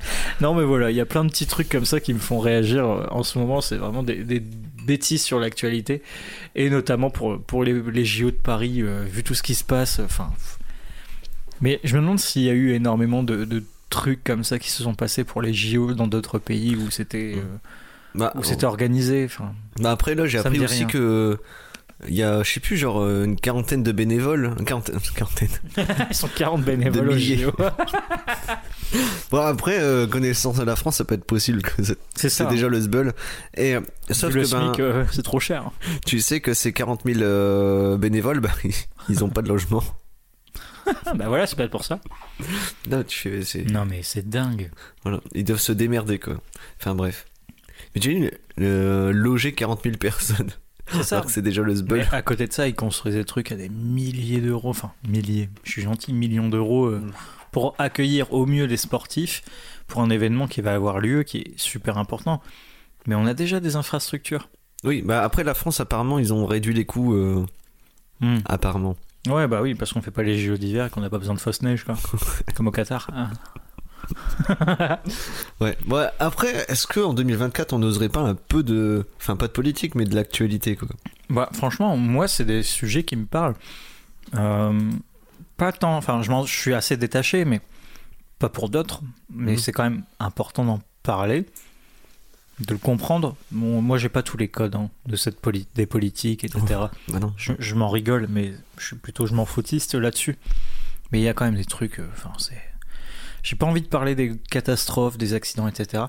Euh. 0.00 0.40
non 0.40 0.54
mais 0.54 0.64
voilà, 0.64 0.90
il 0.90 0.96
y 0.96 1.00
a 1.00 1.06
plein 1.06 1.24
de 1.24 1.30
petits 1.30 1.46
trucs 1.46 1.68
comme 1.68 1.84
ça 1.84 2.00
qui 2.00 2.14
me 2.14 2.18
font 2.18 2.38
réagir 2.38 2.84
euh, 2.86 3.06
en 3.10 3.22
ce 3.22 3.38
moment. 3.38 3.60
C'est 3.60 3.76
vraiment 3.76 4.02
des, 4.02 4.24
des 4.24 4.40
bêtises 4.40 5.22
sur 5.22 5.38
l'actualité. 5.38 6.02
Et 6.54 6.70
notamment 6.70 7.10
pour, 7.10 7.40
pour 7.40 7.64
les, 7.64 7.74
les 7.80 8.04
JO 8.04 8.30
de 8.30 8.36
Paris, 8.36 8.82
euh, 8.82 9.04
vu 9.04 9.22
tout 9.22 9.34
ce 9.34 9.42
qui 9.42 9.54
se 9.54 9.64
passe. 9.64 10.00
Enfin, 10.00 10.30
pff. 10.34 10.58
Mais 11.60 11.78
je 11.84 11.94
me 11.96 12.00
demande 12.02 12.18
s'il 12.18 12.42
y 12.42 12.50
a 12.50 12.54
eu 12.54 12.72
énormément 12.72 13.22
de, 13.22 13.44
de 13.44 13.62
trucs 13.90 14.24
comme 14.24 14.44
ça 14.44 14.58
qui 14.58 14.70
se 14.70 14.82
sont 14.82 14.94
passés 14.94 15.24
pour 15.24 15.42
les 15.42 15.52
JO 15.52 15.94
dans 15.94 16.06
d'autres 16.06 16.38
pays 16.38 16.76
où 16.76 16.90
c'était... 16.90 17.34
euh, 17.36 17.42
Bah, 18.14 18.32
c'était 18.42 18.64
organisé. 18.66 19.24
Enfin, 19.26 19.52
bah 19.78 19.90
après, 19.92 20.14
là, 20.14 20.26
j'ai 20.26 20.38
appris 20.38 20.58
aussi 20.60 20.78
rien. 20.78 20.86
que. 20.86 21.38
Il 22.08 22.14
y 22.14 22.22
a, 22.22 22.42
je 22.42 22.50
sais 22.50 22.60
plus, 22.60 22.76
genre 22.78 23.00
euh, 23.02 23.24
une 23.24 23.36
quarantaine 23.36 23.82
de 23.82 23.92
bénévoles. 23.92 24.54
Une 24.58 24.64
quarantaine. 24.64 24.96
une 24.96 25.14
quarantaine. 25.14 25.48
ils 26.10 26.16
sont 26.16 26.28
40 26.28 26.62
bénévoles 26.62 27.08
De 27.08 27.14
milliers. 27.14 27.46
Bon, 29.30 29.38
après, 29.38 29.78
euh, 29.78 30.06
connaissance 30.08 30.56
de 30.56 30.64
la 30.64 30.74
France, 30.74 30.96
ça 30.96 31.04
peut 31.04 31.14
être 31.14 31.24
possible. 31.24 31.62
que 31.62 31.82
c'est 32.16 32.28
ça. 32.28 32.46
déjà 32.46 32.68
le 32.68 32.80
sbul. 32.80 33.12
Et 33.56 33.76
euh, 33.76 33.80
sauf 34.10 34.34
le 34.34 34.42
que 34.44 34.50
ben, 34.50 34.72
euh, 34.80 35.04
c'est 35.12 35.22
trop 35.22 35.38
cher. 35.38 35.70
tu 36.04 36.20
sais 36.20 36.40
que 36.40 36.54
ces 36.54 36.72
40 36.72 37.02
000 37.04 37.20
euh, 37.20 37.96
bénévoles, 37.96 38.40
bah, 38.40 38.50
ils- 39.08 39.22
ont 39.22 39.28
pas 39.28 39.42
de 39.42 39.48
logement. 39.48 39.84
bah 41.14 41.26
voilà, 41.28 41.46
c'est 41.46 41.54
pas 41.56 41.68
pour 41.68 41.84
ça. 41.84 42.00
Non, 42.88 43.04
tu 43.04 43.42
fais, 43.44 43.62
Non 43.64 43.84
mais 43.84 44.00
c'est 44.02 44.28
dingue. 44.28 44.70
voilà, 45.04 45.20
ils 45.34 45.44
doivent 45.44 45.60
se 45.60 45.72
démerder 45.72 46.18
quoi. 46.18 46.34
Enfin 46.80 46.96
bref. 46.96 47.26
Mais 47.94 48.00
tu 48.00 48.26
as 48.26 48.30
le 48.56 49.12
loger 49.12 49.52
40 49.52 49.84
000 49.84 49.96
personnes. 49.98 50.50
C'est 50.92 51.02
ça. 51.02 51.16
Alors 51.16 51.26
que 51.26 51.32
c'est 51.32 51.42
déjà 51.42 51.62
le. 51.62 51.74
Mais 51.90 52.06
à 52.12 52.22
côté 52.22 52.46
de 52.46 52.52
ça, 52.52 52.66
ils 52.68 52.74
construisent 52.74 53.14
des 53.14 53.24
trucs 53.24 53.52
à 53.52 53.56
des 53.56 53.68
milliers 53.68 54.40
d'euros, 54.40 54.70
enfin 54.70 54.92
milliers, 55.08 55.48
je 55.64 55.70
suis 55.72 55.82
gentil, 55.82 56.12
millions 56.12 56.48
d'euros 56.48 56.86
euh, 56.86 56.98
Mm. 57.00 57.12
pour 57.52 57.74
accueillir 57.78 58.32
au 58.32 58.46
mieux 58.46 58.64
les 58.64 58.76
sportifs 58.76 59.42
pour 59.86 60.02
un 60.02 60.10
événement 60.10 60.46
qui 60.46 60.60
va 60.60 60.74
avoir 60.74 61.00
lieu, 61.00 61.22
qui 61.22 61.38
est 61.38 61.52
super 61.58 61.98
important. 61.98 62.40
Mais 63.06 63.14
on 63.14 63.26
a 63.26 63.34
déjà 63.34 63.60
des 63.60 63.76
infrastructures. 63.76 64.48
Oui, 64.84 65.02
bah 65.02 65.22
après 65.22 65.44
la 65.44 65.54
France, 65.54 65.80
apparemment, 65.80 66.18
ils 66.18 66.32
ont 66.32 66.46
réduit 66.46 66.74
les 66.74 66.84
coûts. 66.86 67.14
euh, 67.14 67.44
Hmm. 68.20 68.38
apparemment. 68.44 68.96
Ouais, 69.28 69.46
bah 69.48 69.62
oui, 69.62 69.74
parce 69.74 69.92
qu'on 69.94 70.02
fait 70.02 70.10
pas 70.10 70.22
les 70.22 70.38
JO 70.38 70.56
d'hiver 70.58 70.86
et 70.86 70.90
qu'on 70.90 71.00
n'a 71.00 71.08
pas 71.10 71.18
besoin 71.18 71.34
de 71.34 71.40
fausse 71.40 71.62
neige, 71.62 71.84
quoi. 71.84 71.96
Comme 72.54 72.66
au 72.68 72.70
Qatar. 72.70 73.08
Ah. 73.14 73.30
Ouais. 75.60 75.76
ouais. 75.88 76.06
Après, 76.18 76.64
est-ce 76.68 76.86
que 76.86 77.00
en 77.00 77.12
2024, 77.14 77.72
on 77.72 77.78
n'oserait 77.78 78.08
pas 78.08 78.20
un 78.20 78.34
peu 78.34 78.62
de, 78.62 79.06
enfin 79.18 79.36
pas 79.36 79.46
de 79.46 79.52
politique, 79.52 79.94
mais 79.94 80.04
de 80.04 80.14
l'actualité 80.14 80.76
quoi? 80.76 80.88
Bah, 81.28 81.48
franchement, 81.52 81.96
moi, 81.96 82.26
c'est 82.28 82.44
des 82.44 82.62
sujets 82.62 83.04
qui 83.04 83.16
me 83.16 83.26
parlent. 83.26 83.54
Euh, 84.34 84.90
pas 85.56 85.72
tant, 85.72 85.96
enfin, 85.96 86.22
je, 86.22 86.50
suis 86.52 86.74
assez 86.74 86.96
détaché, 86.96 87.44
mais 87.44 87.60
pas 88.38 88.48
pour 88.48 88.68
d'autres. 88.68 89.02
Mais 89.32 89.52
Mhm. 89.52 89.58
c'est 89.58 89.72
quand 89.72 89.82
même 89.84 90.02
important 90.18 90.64
d'en 90.64 90.80
parler, 91.02 91.46
de 92.60 92.72
le 92.72 92.78
comprendre. 92.78 93.36
Bon, 93.50 93.80
moi, 93.82 93.98
j'ai 93.98 94.08
pas 94.08 94.22
tous 94.22 94.36
les 94.38 94.48
codes 94.48 94.74
hein, 94.74 94.90
de 95.06 95.16
cette 95.16 95.40
poli- 95.40 95.66
des 95.74 95.86
politiques, 95.86 96.44
etc. 96.44 96.60
Bah 97.08 97.18
non. 97.20 97.32
Je, 97.36 97.52
je 97.58 97.74
m'en 97.74 97.88
rigole, 97.90 98.26
mais 98.30 98.52
je 98.78 98.86
suis 98.86 98.96
plutôt 98.96 99.26
je 99.26 99.34
m'en 99.34 99.44
foutiste 99.46 99.94
là-dessus. 99.94 100.36
Mais 101.12 101.20
il 101.20 101.22
y 101.24 101.28
a 101.28 101.34
quand 101.34 101.44
même 101.44 101.56
des 101.56 101.64
trucs. 101.64 101.98
euh, 101.98 102.08
Enfin, 102.12 102.32
c'est. 102.38 102.60
J'ai 103.42 103.56
pas 103.56 103.66
envie 103.66 103.82
de 103.82 103.88
parler 103.88 104.14
des 104.14 104.32
catastrophes, 104.50 105.18
des 105.18 105.34
accidents, 105.34 105.68
etc. 105.68 106.04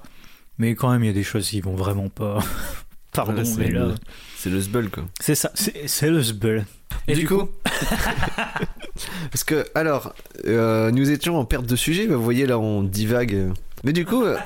Mais 0.58 0.76
quand 0.76 0.92
même, 0.92 1.04
il 1.04 1.08
y 1.08 1.10
a 1.10 1.14
des 1.14 1.24
choses 1.24 1.50
qui 1.50 1.62
vont 1.62 1.76
vraiment 1.76 2.10
pas. 2.10 2.40
Pardon, 3.14 3.44
mais 3.58 3.72
là. 3.72 3.90
C'est 4.38 4.50
le 4.50 4.62
sbull, 4.62 4.90
quoi. 4.90 5.04
C'est 5.20 5.36
ça, 5.36 5.52
c'est 5.54 6.10
le 6.10 6.24
sbull. 6.24 6.66
Et 7.08 7.16
du, 7.16 7.28
coup, 7.28 7.50
parce 9.32 9.44
que 9.44 9.66
alors, 9.76 10.14
euh, 10.46 10.92
nous 10.92 11.10
étions 11.12 11.38
en 11.38 11.46
perte 11.46 11.66
de 11.66 11.76
sujet. 11.76 12.06
Vous 12.08 12.24
voyez 12.24 12.46
là, 12.46 12.58
on 12.58 12.84
divague. 12.84 13.52
Mais 13.84 13.94
du 13.94 14.06
coup, 14.06 14.24
euh, 14.24 14.38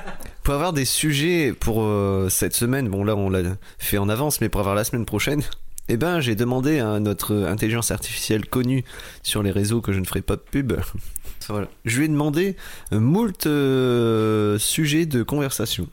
pour 0.42 0.54
avoir 0.54 0.72
des 0.72 0.84
sujets 0.84 1.52
pour 1.52 1.82
euh, 1.82 2.28
cette 2.28 2.54
semaine, 2.54 2.88
bon 2.88 3.04
là, 3.04 3.14
on 3.14 3.30
l'a 3.30 3.42
fait 3.78 3.98
en 3.98 4.08
avance, 4.08 4.40
mais 4.40 4.48
pour 4.48 4.60
avoir 4.60 4.74
la 4.74 4.84
semaine 4.84 5.04
prochaine, 5.04 5.42
eh 5.88 5.96
ben, 5.96 6.20
j'ai 6.20 6.34
demandé 6.34 6.80
à 6.80 6.98
notre 6.98 7.34
intelligence 7.46 7.90
artificielle 7.90 8.46
connue 8.46 8.84
sur 9.22 9.42
les 9.42 9.50
réseaux 9.50 9.80
que 9.80 9.92
je 9.92 10.00
ne 10.00 10.04
ferai 10.04 10.22
pas 10.22 10.36
de 10.36 10.42
pub. 10.42 10.72
Voilà. 11.48 11.68
Je 11.84 11.98
lui 11.98 12.06
ai 12.06 12.08
demandé 12.08 12.56
euh, 12.92 13.00
moult 13.00 13.46
euh, 13.46 14.58
sujets 14.58 15.06
de 15.06 15.22
conversation. 15.22 15.88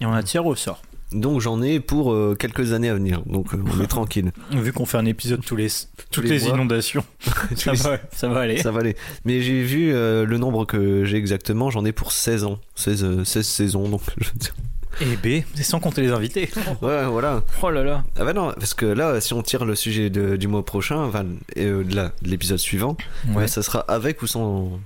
Et 0.00 0.06
on 0.06 0.12
a 0.12 0.22
tiré 0.22 0.44
au 0.46 0.54
sort. 0.54 0.82
Donc 1.14 1.40
j'en 1.40 1.62
ai 1.62 1.80
pour 1.80 2.12
euh, 2.12 2.34
quelques 2.38 2.72
années 2.72 2.88
à 2.88 2.94
venir. 2.94 3.22
Donc 3.26 3.54
euh, 3.54 3.62
on 3.76 3.80
est 3.82 3.86
tranquille. 3.88 4.32
Vu 4.50 4.72
qu'on 4.72 4.86
fait 4.86 4.98
un 4.98 5.04
épisode 5.04 5.44
tous 5.44 5.56
les, 5.56 5.68
toutes 6.10 6.24
les 6.24 6.46
inondations, 6.46 7.04
ça, 7.56 7.72
va, 7.72 7.98
ça 8.12 8.28
va 8.28 8.40
aller. 8.40 8.58
Ça 8.58 8.70
va 8.70 8.80
aller. 8.80 8.96
Mais 9.24 9.40
j'ai 9.42 9.62
vu 9.62 9.92
euh, 9.92 10.24
le 10.24 10.38
nombre 10.38 10.64
que 10.64 11.04
j'ai 11.04 11.16
exactement, 11.16 11.70
j'en 11.70 11.84
ai 11.84 11.92
pour 11.92 12.12
16 12.12 12.44
ans. 12.44 12.58
16, 12.76 13.04
euh, 13.04 13.24
16 13.24 13.46
saisons, 13.46 13.88
donc 13.88 14.02
je 14.18 14.28
veux 14.28 14.38
dire. 14.38 14.54
Et 15.00 15.16
B, 15.16 15.44
c'est 15.54 15.62
sans 15.62 15.80
compter 15.80 16.02
les 16.02 16.10
invités. 16.12 16.50
Ouais, 16.82 17.04
voilà. 17.06 17.42
Oh 17.62 17.70
là 17.70 17.82
là. 17.82 18.04
Ah 18.18 18.24
bah 18.24 18.32
non, 18.32 18.52
parce 18.52 18.74
que 18.74 18.86
là, 18.86 19.20
si 19.20 19.32
on 19.34 19.42
tire 19.42 19.64
le 19.64 19.74
sujet 19.74 20.10
de- 20.10 20.36
du 20.36 20.48
mois 20.48 20.64
prochain, 20.64 20.98
enfin, 20.98 21.24
et, 21.56 21.64
euh, 21.66 21.82
de 21.84 21.94
la- 21.96 22.08
de 22.22 22.28
l'épisode 22.28 22.58
suivant, 22.58 22.96
Ouais. 23.28 23.34
bah, 23.34 23.48
ça 23.48 23.62
sera 23.62 23.80
avec 23.88 24.22
ou 24.22 24.26
sans. 24.26 24.78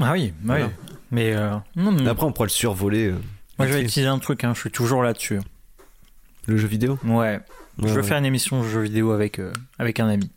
Ah 0.00 0.12
oui, 0.12 0.32
bah 0.40 0.54
Voilà. 0.54 0.66
oui. 0.66 0.72
Mais 1.10 1.32
euh, 1.34 1.54
non. 1.76 2.06
Après, 2.06 2.24
on 2.26 2.32
pourra 2.32 2.46
le 2.46 2.50
survoler. 2.50 3.08
euh, 3.08 3.16
moi 3.58 3.68
je 3.68 3.72
vais 3.74 3.82
utiliser 3.82 4.08
un 4.08 4.18
truc, 4.18 4.42
hein, 4.44 4.52
je 4.54 4.60
suis 4.60 4.70
toujours 4.70 5.02
là-dessus. 5.02 5.40
le 6.46 6.56
jeu 6.56 6.66
vidéo? 6.68 6.98
Ouais. 7.04 7.10
Ouais, 7.10 7.40
je 7.78 7.86
veux 7.88 7.96
ouais. 8.00 8.02
faire 8.02 8.18
une 8.18 8.26
émission 8.26 8.62
de 8.62 8.68
jeux 8.68 8.82
vidéo 8.82 9.12
avec, 9.12 9.38
euh, 9.38 9.52
avec 9.78 9.98
un 10.00 10.08
ami. 10.08 10.30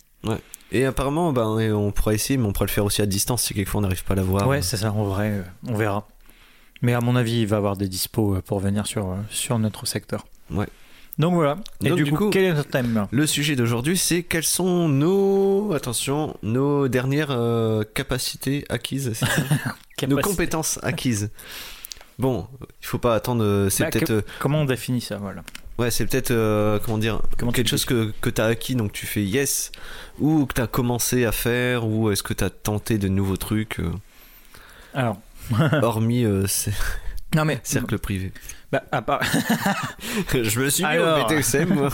Et 0.72 0.86
apparemment, 0.86 1.32
bah, 1.32 1.46
on 1.48 1.92
pourra 1.92 2.14
essayer, 2.14 2.38
mais 2.38 2.46
on 2.46 2.52
pourra 2.52 2.66
le 2.66 2.72
faire 2.72 2.84
aussi 2.86 3.02
à 3.02 3.06
distance 3.06 3.44
si 3.44 3.54
quelquefois 3.54 3.80
on 3.80 3.82
n'arrive 3.84 4.04
pas 4.04 4.14
à 4.14 4.18
l'avoir. 4.18 4.48
Ouais, 4.48 4.62
c'est 4.62 4.76
ça, 4.78 4.92
en 4.92 5.04
vrai, 5.06 5.30
euh, 5.32 5.42
on 5.68 5.76
verra. 5.76 6.08
Mais 6.82 6.94
à 6.94 7.02
mon 7.02 7.16
avis, 7.16 7.42
il 7.42 7.48
va 7.48 7.58
avoir 7.58 7.76
des 7.78 7.88
dispos 7.88 8.36
euh, 8.36 8.42
pour 8.42 8.60
venir 8.60 8.86
sur, 8.88 9.10
euh, 9.12 9.16
sur 9.30 9.58
notre 9.60 9.86
secteur. 9.88 10.26
Ouais. 10.52 10.68
Donc 11.18 11.34
voilà. 11.34 11.58
Et 11.84 11.90
Donc, 11.90 11.98
du, 11.98 12.06
coup, 12.12 12.16
coup- 12.26 12.30
quel 12.30 12.44
est 12.44 12.54
notre 12.54 12.70
thème? 12.70 13.08
Le 13.10 13.26
sujet 13.26 13.56
d'aujourd'hui, 13.56 13.98
c'est 13.98 14.22
quelles 14.22 14.44
sont 14.44 14.88
nos, 14.88 15.74
attention, 15.74 16.38
nos 16.44 16.88
dernières 16.88 17.32
euh, 17.32 17.84
capacités 17.96 18.64
acquises, 18.70 19.14
nos 20.08 20.18
compétences 20.22 20.80
acquises. 20.84 21.32
Bon, 22.20 22.48
il 22.82 22.86
faut 22.86 23.00
pas 23.00 23.16
attendre. 23.16 23.68
C'est 23.70 23.84
Bah, 23.86 23.90
peut-être, 23.92 24.08
que- 24.08 24.24
Comment 24.40 24.62
on 24.62 24.66
définit 24.66 25.02
ça 25.02 25.18
voilà. 25.18 25.42
ouais, 25.80 25.90
c'est 25.92 26.06
peut-être 26.06 26.30
euh, 26.32 26.78
comment 26.84 26.98
dire, 27.00 27.22
Comment 27.38 27.52
quelque 27.52 27.70
chose 27.70 27.86
que 27.86 28.12
que 28.22 28.30
t'as 28.30 28.46
acquis, 28.46 28.76
donc 28.76 28.92
tu 28.92 29.06
fais 29.08 29.24
yes, 29.24 29.72
ou 30.20 30.46
que 30.46 30.54
t'as 30.54 30.68
commencé 30.68 31.26
à 31.26 31.32
faire, 31.32 31.88
ou 31.88 32.12
est-ce 32.12 32.22
que 32.24 32.34
t'as 32.34 32.50
tenté 32.52 32.98
de 33.00 33.08
nouveaux 33.08 33.38
trucs, 33.38 33.80
euh, 33.80 33.92
Alors, 34.94 35.18
hormis 35.82 36.24
euh, 36.26 36.46
ces 36.48 36.72
non 37.36 37.46
mais. 37.46 37.60
cercles 37.64 38.00
privés. 38.00 38.32
Bah, 38.72 38.84
à 38.92 39.02
part. 39.02 39.22
Je 40.34 40.60
me 40.60 40.70
suis 40.70 40.84
mis 40.84 40.90
Alors. 40.90 41.26
au 41.26 41.30
BTSM, 41.30 41.74
moi. 41.74 41.90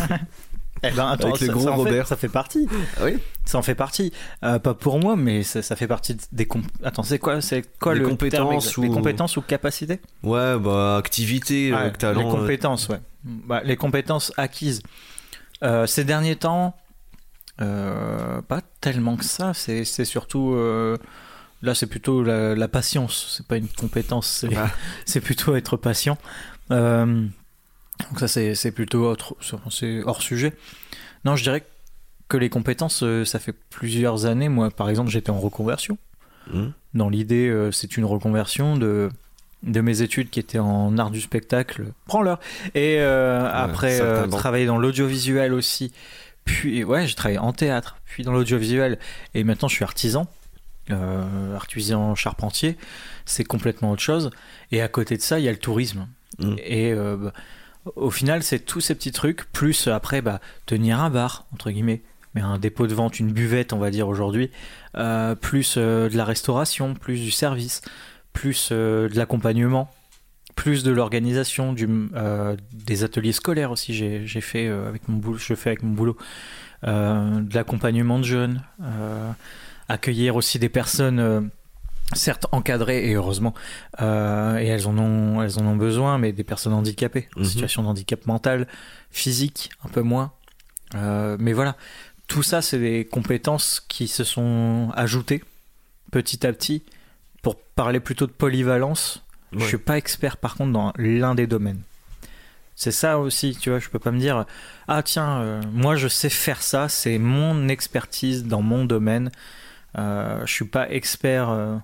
Eh 0.85 0.91
ben, 0.91 1.07
attends, 1.07 1.29
Avec 1.29 1.39
le 1.41 1.47
ça, 1.47 1.53
gros 1.53 1.63
ça 1.63 1.71
en 1.71 1.75
fait- 1.75 1.79
Robert. 1.83 2.07
ça 2.07 2.17
fait 2.17 2.27
partie. 2.29 2.67
Ah 2.97 3.05
oui 3.05 3.17
Ça 3.45 3.57
en 3.57 3.61
fait 3.61 3.75
partie. 3.75 4.11
Euh, 4.43 4.59
pas 4.59 4.73
pour 4.73 4.99
moi, 4.99 5.15
mais 5.15 5.43
ça, 5.43 5.61
ça 5.61 5.75
fait 5.77 5.87
partie 5.87 6.17
des. 6.33 6.45
comp- 6.45 6.65
Attends, 6.83 7.03
c'est 7.03 7.19
quoi, 7.19 7.39
c'est 7.41 7.63
quoi 7.79 7.93
Des 7.93 7.99
le 8.01 8.09
compétences 8.09 8.71
terme 8.73 8.85
ou- 8.85 8.89
Les 8.89 8.93
compétences 8.93 9.37
ou 9.37 9.41
capacités? 9.41 10.01
Ouais, 10.23 10.57
bah 10.59 10.97
activité, 10.97 11.71
euh, 11.71 11.85
Ouais, 11.85 11.91
que 11.93 11.97
talent. 11.99 12.19
Les 12.21 12.27
euh, 12.27 12.31
compétences, 12.31 12.89
ouais. 12.89 12.99
Bah, 13.23 13.61
les 13.63 13.77
compétences 13.77 14.33
acquises. 14.35 14.81
Euh, 15.63 15.85
ces 15.87 16.03
derniers 16.03 16.35
temps, 16.35 16.75
euh, 17.61 18.41
pas 18.41 18.59
tellement 18.81 19.15
que 19.15 19.23
ça. 19.25 19.53
C'est 19.53 19.85
c'est 19.85 20.05
surtout. 20.05 20.53
Là, 21.63 21.73
c'est 21.73 21.87
plutôt 21.87 22.21
la, 22.21 22.53
la 22.53 22.67
patience. 22.67 23.35
C'est 23.37 23.47
pas 23.47 23.57
une 23.57 23.67
compétence. 23.67 24.27
C'est 24.27 24.55
Ah. 24.55 24.69
plutôt 25.21 25.55
être 25.55 25.77
patient. 25.77 26.17
Euh, 26.71 27.25
donc, 28.09 28.19
ça, 28.19 28.27
c'est 28.27 28.71
plutôt 28.71 29.05
autre, 29.07 29.35
hors 30.05 30.21
sujet. 30.21 30.53
Non, 31.25 31.35
je 31.35 31.43
dirais 31.43 31.63
que 32.27 32.37
les 32.37 32.49
compétences, 32.49 33.01
euh, 33.03 33.25
ça 33.25 33.39
fait 33.39 33.55
plusieurs 33.69 34.25
années. 34.25 34.49
Moi, 34.49 34.69
par 34.69 34.89
exemple, 34.89 35.09
j'étais 35.09 35.29
en 35.29 35.39
reconversion. 35.39 35.97
hmm. 36.51 36.69
Dans 36.93 37.09
l'idée, 37.09 37.47
euh, 37.47 37.71
c'est 37.71 37.95
une 37.97 38.05
reconversion 38.05 38.77
de, 38.77 39.09
de 39.63 39.81
mes 39.81 40.01
études 40.01 40.29
qui 40.29 40.39
étaient 40.39 40.59
en 40.59 40.97
art 40.97 41.11
du 41.11 41.21
spectacle. 41.21 41.85
Prends-leur. 42.07 42.39
Et 42.75 42.97
euh, 42.99 43.49
après, 43.51 44.01
euh, 44.01 44.27
travailler 44.27 44.65
dans 44.65 44.77
l'audiovisuel 44.77 45.53
aussi. 45.53 45.93
Puis, 46.45 46.83
ouais, 46.83 47.07
j'ai 47.07 47.15
travaillé 47.15 47.37
en 47.39 47.53
théâtre, 47.53 47.95
puis 48.05 48.23
dans 48.23 48.33
l'audiovisuel. 48.33 48.99
Et 49.33 49.43
maintenant, 49.45 49.69
je 49.69 49.75
suis 49.75 49.85
artisan. 49.85 50.27
Euh, 50.91 51.55
artisan 51.55 52.13
charpentier. 52.13 52.77
C'est 53.25 53.45
complètement 53.45 53.91
autre 53.91 54.01
chose. 54.01 54.31
Et 54.71 54.81
à 54.81 54.89
côté 54.89 55.15
de 55.15 55.21
ça, 55.21 55.39
il 55.39 55.45
y 55.45 55.47
a 55.47 55.51
le 55.51 55.57
tourisme. 55.57 56.07
Mm. 56.39 56.55
Et 56.57 56.91
euh, 56.91 57.15
bah, 57.15 57.33
au 57.95 58.11
final, 58.11 58.43
c'est 58.43 58.59
tous 58.59 58.81
ces 58.81 58.93
petits 58.93 59.13
trucs, 59.13 59.49
plus 59.53 59.87
après, 59.87 60.21
bah, 60.21 60.41
tenir 60.65 60.99
un 60.99 61.09
bar, 61.09 61.45
entre 61.53 61.71
guillemets. 61.71 62.01
Mais 62.35 62.41
un 62.41 62.57
dépôt 62.57 62.87
de 62.87 62.93
vente, 62.93 63.19
une 63.19 63.31
buvette, 63.31 63.71
on 63.71 63.77
va 63.77 63.91
dire 63.91 64.07
aujourd'hui, 64.09 64.49
euh, 64.97 65.35
plus 65.35 65.75
euh, 65.77 66.09
de 66.09 66.17
la 66.17 66.25
restauration, 66.25 66.95
plus 66.95 67.21
du 67.21 67.31
service, 67.31 67.81
plus 68.33 68.71
de 68.71 69.11
l'accompagnement, 69.13 69.89
plus 70.55 70.83
de 70.83 70.91
l'organisation, 70.91 71.73
des 71.73 73.03
ateliers 73.03 73.31
scolaires 73.31 73.69
aussi. 73.71 73.93
J'ai 73.93 74.41
fait 74.41 74.67
avec 74.67 75.07
mon 75.07 75.17
boulot, 75.17 75.37
je 75.37 75.53
fais 75.53 75.69
avec 75.69 75.83
mon 75.83 75.93
boulot, 75.93 76.17
de 76.83 77.53
l'accompagnement 77.53 78.17
de 78.17 78.25
jeunes, 78.25 78.63
accueillir 79.89 80.35
aussi 80.35 80.59
des 80.59 80.69
personnes. 80.69 81.19
euh, 81.19 81.41
certes 82.15 82.45
encadrées 82.51 83.09
et 83.09 83.13
heureusement 83.15 83.55
euh, 84.01 84.57
et 84.59 84.67
elles 84.67 84.87
en 84.87 84.95
ont 84.99 85.41
elles 85.41 85.57
en 85.57 85.65
ont 85.65 85.75
besoin 85.77 86.19
mais 86.19 86.31
des 86.31 86.43
personnes 86.43 86.73
handicapées 86.73 87.27
en 87.35 87.39
Mhm. 87.39 87.45
situation 87.45 87.81
de 87.81 87.87
handicap 87.87 88.27
mental 88.27 88.67
physique 89.09 89.71
un 89.83 89.89
peu 89.89 90.01
moins 90.01 90.31
Euh, 90.95 91.37
mais 91.39 91.53
voilà 91.53 91.75
tout 92.27 92.43
ça 92.43 92.61
c'est 92.61 92.77
des 92.77 93.05
compétences 93.05 93.83
qui 93.87 94.07
se 94.07 94.23
sont 94.23 94.91
ajoutées 94.95 95.43
petit 96.11 96.45
à 96.45 96.53
petit 96.53 96.83
pour 97.41 97.55
parler 97.59 97.99
plutôt 97.99 98.27
de 98.27 98.31
polyvalence 98.33 99.23
je 99.53 99.59
Ouais. 99.59 99.67
suis 99.67 99.77
pas 99.79 99.97
expert 99.97 100.37
par 100.37 100.53
contre 100.55 100.73
dans 100.73 100.93
l'un 100.97 101.33
des 101.33 101.47
domaines 101.47 101.81
c'est 102.75 102.91
ça 102.91 103.17
aussi 103.17 103.57
tu 103.59 103.71
vois 103.71 103.79
je 103.79 103.89
peux 103.89 103.97
pas 103.97 104.11
me 104.11 104.19
dire 104.19 104.45
ah 104.87 105.01
tiens 105.01 105.39
euh, 105.41 105.61
moi 105.71 105.95
je 105.95 106.07
sais 106.09 106.29
faire 106.29 106.61
ça 106.61 106.89
c'est 106.89 107.17
mon 107.17 107.69
expertise 107.69 108.43
dans 108.45 108.61
mon 108.61 108.85
domaine 108.85 109.31
je 109.95 110.51
suis 110.51 110.65
pas 110.65 110.89
expert 110.89 111.49
euh, 111.49 111.75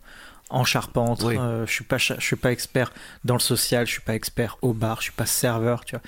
en 0.49 0.63
charpente 0.63 1.21
Oui. 1.23 1.37
euh, 1.37 1.65
je 1.65 1.71
suis 1.71 1.83
pas 1.83 1.97
je 1.97 2.13
suis 2.19 2.35
pas 2.35 2.51
expert 2.51 2.91
dans 3.23 3.35
le 3.35 3.39
social 3.39 3.85
je 3.85 3.91
suis 3.91 4.01
pas 4.01 4.15
expert 4.15 4.57
au 4.61 4.73
bar 4.73 4.97
je 4.97 5.03
suis 5.03 5.11
pas 5.11 5.25
serveur 5.27 5.85
tu 5.85 5.95
vois 5.95 6.01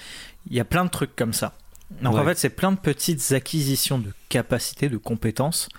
il 0.49 0.55
y 0.55 0.59
a 0.59 0.65
plein 0.65 0.83
de 0.85 0.89
trucs 0.89 1.15
comme 1.15 1.33
ça 1.33 1.53
donc 2.01 2.15
en 2.15 2.23
fait 2.25 2.37
c'est 2.37 2.49
plein 2.49 2.71
de 2.71 2.77
petites 2.79 3.31
acquisitions 3.33 3.99
de 3.99 4.11
capacités 4.29 4.89
de 4.89 4.97
compétences 4.97 5.69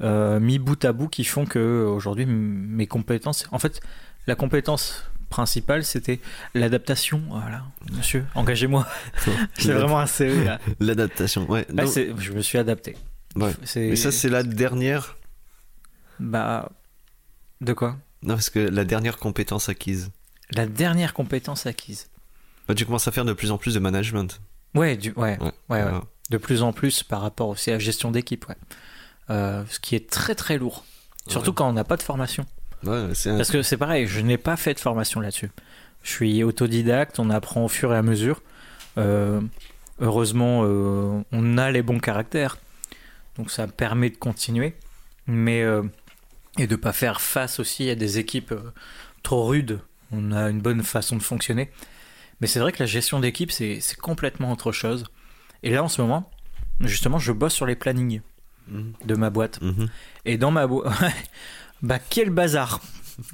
euh, 0.00 0.40
mis 0.40 0.58
bout 0.58 0.82
à 0.84 0.92
bout 0.92 1.08
qui 1.08 1.24
font 1.24 1.44
que 1.44 1.58
euh, 1.58 1.88
aujourd'hui 1.90 2.24
mes 2.24 2.86
compétences 2.86 3.46
en 3.52 3.58
fait 3.58 3.80
la 4.26 4.34
compétence 4.34 5.04
principale 5.28 5.84
c'était 5.84 6.20
l'adaptation 6.54 7.20
voilà 7.28 7.64
monsieur 7.92 8.24
engagez-moi 8.34 8.86
c'est 9.58 9.72
vraiment 9.72 9.98
un 10.00 10.06
CV 10.06 10.44
là 10.44 10.58
L'adaptation, 10.80 11.48
ouais. 11.50 11.66
Je 12.18 12.32
me 12.32 12.40
suis 12.40 12.56
adapté 12.58 12.96
ouais. 13.36 13.52
Mais 13.76 13.96
ça, 13.96 14.10
c'est 14.10 14.28
la 14.30 14.42
dernière. 14.42 15.16
Bah 16.20 16.70
de 17.60 17.72
quoi? 17.72 17.96
Non, 18.22 18.34
parce 18.34 18.50
que 18.50 18.58
la 18.60 18.84
dernière 18.84 19.16
compétence 19.18 19.68
acquise. 19.68 20.10
la 20.52 20.66
dernière 20.66 21.14
compétence 21.14 21.66
acquise 21.66 22.08
Bah, 22.68 22.74
tu 22.74 22.84
commences 22.86 23.08
à 23.08 23.12
faire 23.12 23.24
de 23.24 23.32
plus 23.32 23.50
en 23.50 23.58
plus 23.58 23.74
de 23.74 23.80
management. 23.80 24.40
ouais 24.74 24.96
du 24.96 25.12
ouais 25.12 25.38
Ouais. 25.40 25.46
ouais, 25.46 25.52
ouais. 25.70 25.82
Voilà. 25.82 26.02
de 26.30 26.36
plus 26.38 26.62
en 26.62 26.72
plus 26.72 27.02
par 27.02 27.22
rapport 27.22 27.48
aussi 27.48 27.70
à 27.70 27.74
la 27.74 27.78
gestion 27.78 28.10
d'équipe 28.10 28.46
ouais 28.48 28.56
Euh, 29.30 29.64
ce 29.68 29.78
qui 29.80 29.94
est 29.96 30.10
très 30.10 30.34
très 30.34 30.58
lourd 30.58 30.84
surtout 31.28 31.52
quand 31.52 31.68
on 31.68 31.72
n'a 31.72 31.84
pas 31.84 31.96
de 31.96 32.02
formation 32.02 32.44
un- 32.86 33.08
Parce 33.36 33.50
que 33.50 33.62
c'est 33.62 33.76
pareil, 33.76 34.06
je 34.06 34.20
n'ai 34.20 34.38
pas 34.38 34.56
fait 34.56 34.72
de 34.74 34.80
formation 34.80 35.20
là-dessus. 35.20 35.50
Je 36.02 36.10
suis 36.10 36.42
autodidacte, 36.42 37.18
on 37.18 37.28
apprend 37.28 37.64
au 37.66 37.68
fur 37.68 37.92
et 37.92 37.96
à 37.96 38.00
mesure. 38.02 38.42
Euh, 38.96 39.40
heureusement, 40.00 40.62
euh, 40.64 41.22
on 41.30 41.58
a 41.58 41.70
les 41.70 41.82
bons 41.82 41.98
caractères, 42.00 42.56
donc 43.36 43.50
ça 43.50 43.66
permet 43.66 44.08
de 44.08 44.16
continuer, 44.16 44.74
mais 45.26 45.62
et 46.58 46.66
de 46.66 46.76
pas 46.76 46.92
faire 46.92 47.20
face 47.20 47.60
aussi 47.60 47.88
à 47.90 47.94
des 47.94 48.18
équipes 48.18 48.52
euh, 48.52 48.72
trop 49.22 49.46
rudes. 49.46 49.80
On 50.12 50.32
a 50.32 50.50
une 50.50 50.60
bonne 50.60 50.82
façon 50.82 51.16
de 51.16 51.22
fonctionner, 51.22 51.70
mais 52.40 52.46
c'est 52.46 52.60
vrai 52.60 52.72
que 52.72 52.80
la 52.80 52.86
gestion 52.86 53.20
d'équipe 53.20 53.52
c'est 53.52 53.80
c'est 53.80 53.96
complètement 53.96 54.52
autre 54.52 54.72
chose. 54.72 55.04
Et 55.62 55.70
là 55.70 55.84
en 55.84 55.88
ce 55.88 56.02
moment, 56.02 56.30
justement, 56.80 57.18
je 57.18 57.32
bosse 57.32 57.54
sur 57.54 57.66
les 57.66 57.76
plannings. 57.76 58.20
Mhm. 58.68 58.92
de 59.04 59.14
ma 59.14 59.30
boîte. 59.30 59.60
Mhm. 59.60 59.88
Et 60.24 60.38
dans 60.38 60.50
ma 60.50 60.66
boîte, 60.66 60.92
bah 61.82 61.98
quel 61.98 62.30
bazar 62.30 62.80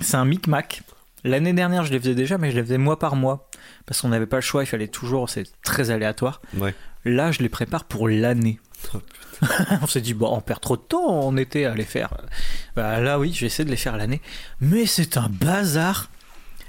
C'est 0.01 0.17
un 0.17 0.25
micmac. 0.25 0.83
L'année 1.25 1.53
dernière, 1.53 1.85
je 1.85 1.93
les 1.93 1.99
faisais 1.99 2.15
déjà, 2.15 2.39
mais 2.39 2.51
je 2.51 2.57
les 2.57 2.63
faisais 2.63 2.79
mois 2.79 2.99
par 2.99 3.17
mois. 3.17 3.49
Parce 3.85 4.01
qu'on 4.01 4.09
n'avait 4.09 4.27
pas 4.27 4.37
le 4.37 4.43
choix, 4.43 4.63
il 4.63 4.67
fallait 4.67 4.89
toujours, 4.89 5.29
c'est 5.29 5.45
très 5.63 5.91
aléatoire. 5.91 6.41
Ouais. 6.57 6.75
Là, 7.05 7.33
je 7.33 7.41
les 7.41 7.49
prépare 7.49 7.85
pour 7.85 8.09
l'année. 8.09 8.61
Oh, 8.95 8.99
on 9.83 9.87
s'est 9.87 10.01
dit, 10.01 10.15
bon, 10.15 10.29
on 10.35 10.41
perd 10.41 10.61
trop 10.61 10.77
de 10.77 10.83
temps 10.83 11.21
en 11.27 11.37
été 11.37 11.67
à 11.67 11.75
les 11.75 11.85
faire. 11.85 12.15
Bah, 12.75 13.01
là, 13.01 13.19
oui, 13.19 13.33
j'essaie 13.33 13.65
de 13.65 13.71
les 13.71 13.77
faire 13.77 13.97
l'année. 13.97 14.21
Mais 14.61 14.87
c'est 14.87 15.17
un 15.17 15.29
bazar. 15.29 16.11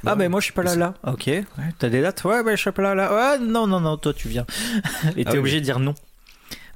Bah 0.03 0.11
ah, 0.11 0.15
ben 0.15 0.25
oui. 0.25 0.29
moi, 0.29 0.39
je 0.41 0.45
suis 0.45 0.53
pas 0.53 0.63
là, 0.63 0.75
là. 0.75 0.93
Ok. 1.05 1.25
Ouais, 1.27 1.45
T'as 1.79 1.89
des 1.89 2.01
dates? 2.01 2.23
Ouais, 2.23 2.43
ben 2.43 2.55
je 2.55 2.61
suis 2.61 2.71
pas 2.71 2.81
là, 2.81 2.93
là. 2.95 3.13
Ouais, 3.13 3.39
non, 3.45 3.65
non, 3.67 3.79
non, 3.79 3.97
toi, 3.97 4.13
tu 4.13 4.27
viens. 4.29 4.45
Et 5.17 5.23
t'es 5.23 5.29
Ah 5.29 5.31
oui. 5.33 5.37
obligé 5.39 5.59
de 5.59 5.65
dire 5.65 5.79
non 5.79 5.95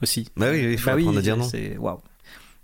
aussi. 0.01 0.29
Bah 0.35 0.47
oui, 0.51 0.71
il 0.71 0.77
faut 0.79 0.87
Bah 0.89 0.95
oui, 0.95 1.03
apprendre 1.03 1.19
à 1.19 1.21
dire 1.21 1.37
non. 1.37 1.47
c'est 1.47 1.77
waouh. 1.77 1.99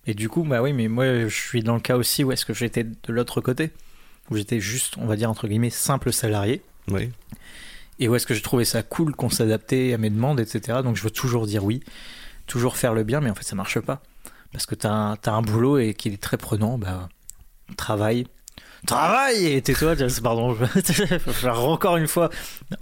Et 0.07 0.13
du 0.15 0.29
coup, 0.29 0.43
bah 0.43 0.61
oui, 0.63 0.73
mais 0.73 0.87
moi, 0.87 1.05
je 1.27 1.35
suis 1.35 1.61
dans 1.61 1.75
le 1.75 1.79
cas 1.81 1.95
aussi 1.97 2.23
où 2.23 2.31
est-ce 2.31 2.45
que 2.45 2.53
j'étais 2.53 2.83
de 2.83 2.95
l'autre 3.13 3.41
côté, 3.41 3.71
où 4.31 4.37
j'étais 4.37 4.59
juste, 4.59 4.95
on 4.97 5.05
va 5.05 5.15
dire 5.15 5.29
entre 5.29 5.47
guillemets, 5.47 5.69
simple 5.69 6.11
salarié, 6.11 6.61
Oui. 6.89 7.11
et 7.99 8.07
où 8.07 8.15
est-ce 8.15 8.25
que 8.25 8.33
j'ai 8.33 8.41
trouvé 8.41 8.65
ça 8.65 8.81
cool 8.83 9.13
qu'on 9.15 9.29
s'adaptait 9.29 9.93
à 9.93 9.97
mes 9.99 10.09
demandes, 10.09 10.39
etc. 10.39 10.79
Donc 10.83 10.95
je 10.95 11.03
veux 11.03 11.11
toujours 11.11 11.45
dire 11.45 11.63
oui, 11.63 11.83
toujours 12.47 12.77
faire 12.77 12.93
le 12.93 13.03
bien, 13.03 13.19
mais 13.21 13.29
en 13.29 13.35
fait 13.35 13.43
ça 13.43 13.55
marche 13.55 13.79
pas, 13.79 14.01
parce 14.51 14.65
que 14.65 14.75
t'as 14.75 15.17
un, 15.25 15.41
boulot 15.41 15.77
et 15.77 15.93
qu'il 15.93 16.13
est 16.13 16.21
très 16.21 16.37
prenant, 16.37 16.77
bah 16.77 17.09
travaille. 17.75 18.25
Travaille 18.85 19.47
et 19.47 19.61
tais-toi, 19.61 19.95
pardon, 20.23 20.55
je 20.55 21.03
vais 21.03 21.49
encore 21.49 21.97
une 21.97 22.07
fois 22.07 22.29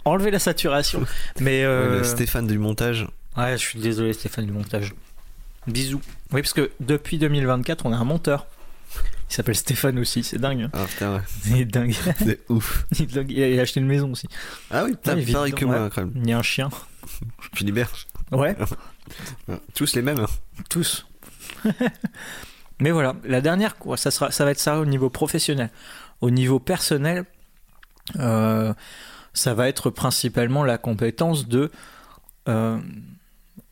enlever 0.03 0.29
la 0.29 0.39
saturation. 0.39 1.05
Mais 1.39 1.63
euh, 1.63 2.03
Stéphane 2.03 2.48
du 2.48 2.60
montage. 2.60 3.07
Ouais, 3.38 3.53
je 3.53 3.63
suis 3.63 3.79
désolé 3.79 4.13
Stéphane 4.13 4.45
du 4.45 4.51
montage. 4.51 4.93
Bisous. 5.67 6.01
Oui, 6.31 6.41
parce 6.41 6.53
que 6.53 6.72
depuis 6.79 7.17
2024, 7.17 7.86
on 7.86 7.93
a 7.93 7.98
un 7.98 8.03
monteur. 8.03 8.45
Il 9.29 9.34
s'appelle 9.34 9.55
Stéphane 9.55 9.98
aussi, 10.00 10.24
c'est 10.24 10.38
dingue. 10.38 10.62
hein. 10.63 10.69
Ah 10.74 10.86
putain, 10.88 11.15
ouais. 11.15 11.22
Il 11.48 11.62
est 11.62 11.65
dingue. 11.65 11.95
C'est 12.19 12.39
ouf. 12.50 12.86
Il 12.91 13.03
est 13.03 13.13
dingue. 13.13 13.31
Il 13.31 13.43
a 13.43 13.50
il 13.50 13.60
a 13.60 13.63
acheté 13.63 13.79
une 13.79 13.88
maison 13.88 14.12
aussi. 14.12 14.27
Ah 14.69 14.84
oui, 14.86 14.91
putain, 14.91 15.15
Ouais, 15.15 15.25
pareil 15.25 15.53
que 15.53 15.65
moi, 15.65 15.89
quand 15.93 16.01
même. 16.01 16.13
Il 16.15 16.29
y 16.29 16.34
a 16.34 16.38
un 16.38 16.43
chien. 16.43 16.69
Philibert. 17.55 17.91
Ouais, 18.31 18.55
Tous 19.74 19.95
les 19.95 20.01
mêmes. 20.01 20.19
hein. 20.19 20.62
tous. 20.69 21.05
Mais 22.81 22.91
voilà, 22.91 23.15
la 23.24 23.39
dernière, 23.41 23.75
ça, 23.95 24.12
sera, 24.12 24.31
ça 24.31 24.43
va 24.45 24.51
être 24.51 24.59
ça 24.59 24.79
au 24.79 24.85
niveau 24.85 25.09
professionnel. 25.09 25.69
Au 26.21 26.29
niveau 26.29 26.59
personnel, 26.59 27.25
euh, 28.19 28.74
ça 29.33 29.53
va 29.53 29.67
être 29.69 29.89
principalement 29.89 30.63
la 30.63 30.77
compétence 30.77 31.47
de. 31.47 31.71
euh, 32.50 32.77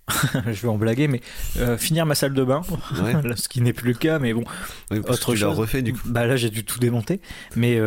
je 0.45 0.61
vais 0.61 0.67
en 0.67 0.77
blaguer, 0.77 1.07
mais 1.07 1.21
euh, 1.57 1.77
finir 1.77 2.05
ma 2.05 2.15
salle 2.15 2.33
de 2.33 2.43
bain, 2.43 2.61
Ouais. 3.01 3.13
ce 3.35 3.47
qui 3.49 3.61
n'est 3.61 3.73
plus 3.73 3.93
le 3.93 3.97
cas, 3.97 4.19
mais 4.19 4.33
bon, 4.33 4.43
Oui, 4.91 4.99
Autre 4.99 5.11
que 5.17 5.23
tu 5.25 5.31
l'as 5.31 5.37
chose. 5.49 5.59
refait 5.59 5.81
du 5.81 5.93
coup. 5.93 6.01
Bah 6.05 6.25
là 6.27 6.35
j'ai 6.35 6.49
dû 6.49 6.63
tout 6.65 6.79
démonter, 6.79 7.21
mais 7.55 7.79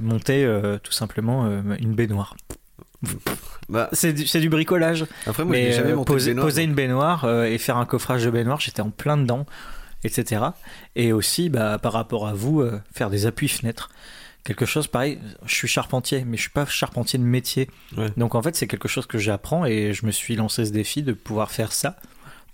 monter 0.00 0.46
tout 0.82 0.92
simplement 0.92 1.46
une 1.78 1.94
baignoire. 1.94 2.36
Bah, 3.68 3.88
C'est 3.92 4.12
du, 4.12 4.48
bricolage, 4.48 5.06
après, 5.26 5.44
moi, 5.44 5.52
mais 5.52 5.72
jamais 5.72 5.92
euh, 5.92 5.96
monté 5.96 6.12
poser, 6.12 6.30
de 6.30 6.34
baignoire, 6.34 6.46
poser 6.46 6.62
une 6.64 6.74
baignoire 6.74 7.24
euh, 7.24 7.44
et 7.44 7.58
faire 7.58 7.76
un 7.76 7.86
coffrage 7.86 8.24
de 8.24 8.30
baignoire, 8.30 8.60
j'étais 8.60 8.82
en 8.82 8.90
plein 8.90 9.16
dedans, 9.16 9.46
etc. 10.04 10.42
Et 10.96 11.12
aussi 11.12 11.48
bah, 11.48 11.78
par 11.78 11.92
rapport 11.92 12.26
à 12.26 12.34
vous, 12.34 12.60
euh, 12.60 12.80
faire 12.92 13.10
des 13.10 13.26
appuis 13.26 13.48
fenêtres. 13.48 13.90
Quelque 14.42 14.64
chose 14.64 14.86
pareil, 14.86 15.18
je 15.44 15.54
suis 15.54 15.68
charpentier, 15.68 16.24
mais 16.26 16.36
je 16.36 16.42
suis 16.42 16.50
pas 16.50 16.64
charpentier 16.66 17.18
de 17.18 17.24
métier. 17.24 17.68
Ouais. 17.96 18.10
Donc 18.16 18.34
en 18.34 18.42
fait 18.42 18.56
c'est 18.56 18.66
quelque 18.66 18.88
chose 18.88 19.06
que 19.06 19.18
j'apprends 19.18 19.66
et 19.66 19.92
je 19.92 20.06
me 20.06 20.10
suis 20.10 20.34
lancé 20.34 20.64
ce 20.64 20.72
défi 20.72 21.02
de 21.02 21.12
pouvoir 21.12 21.50
faire 21.50 21.72
ça 21.72 21.96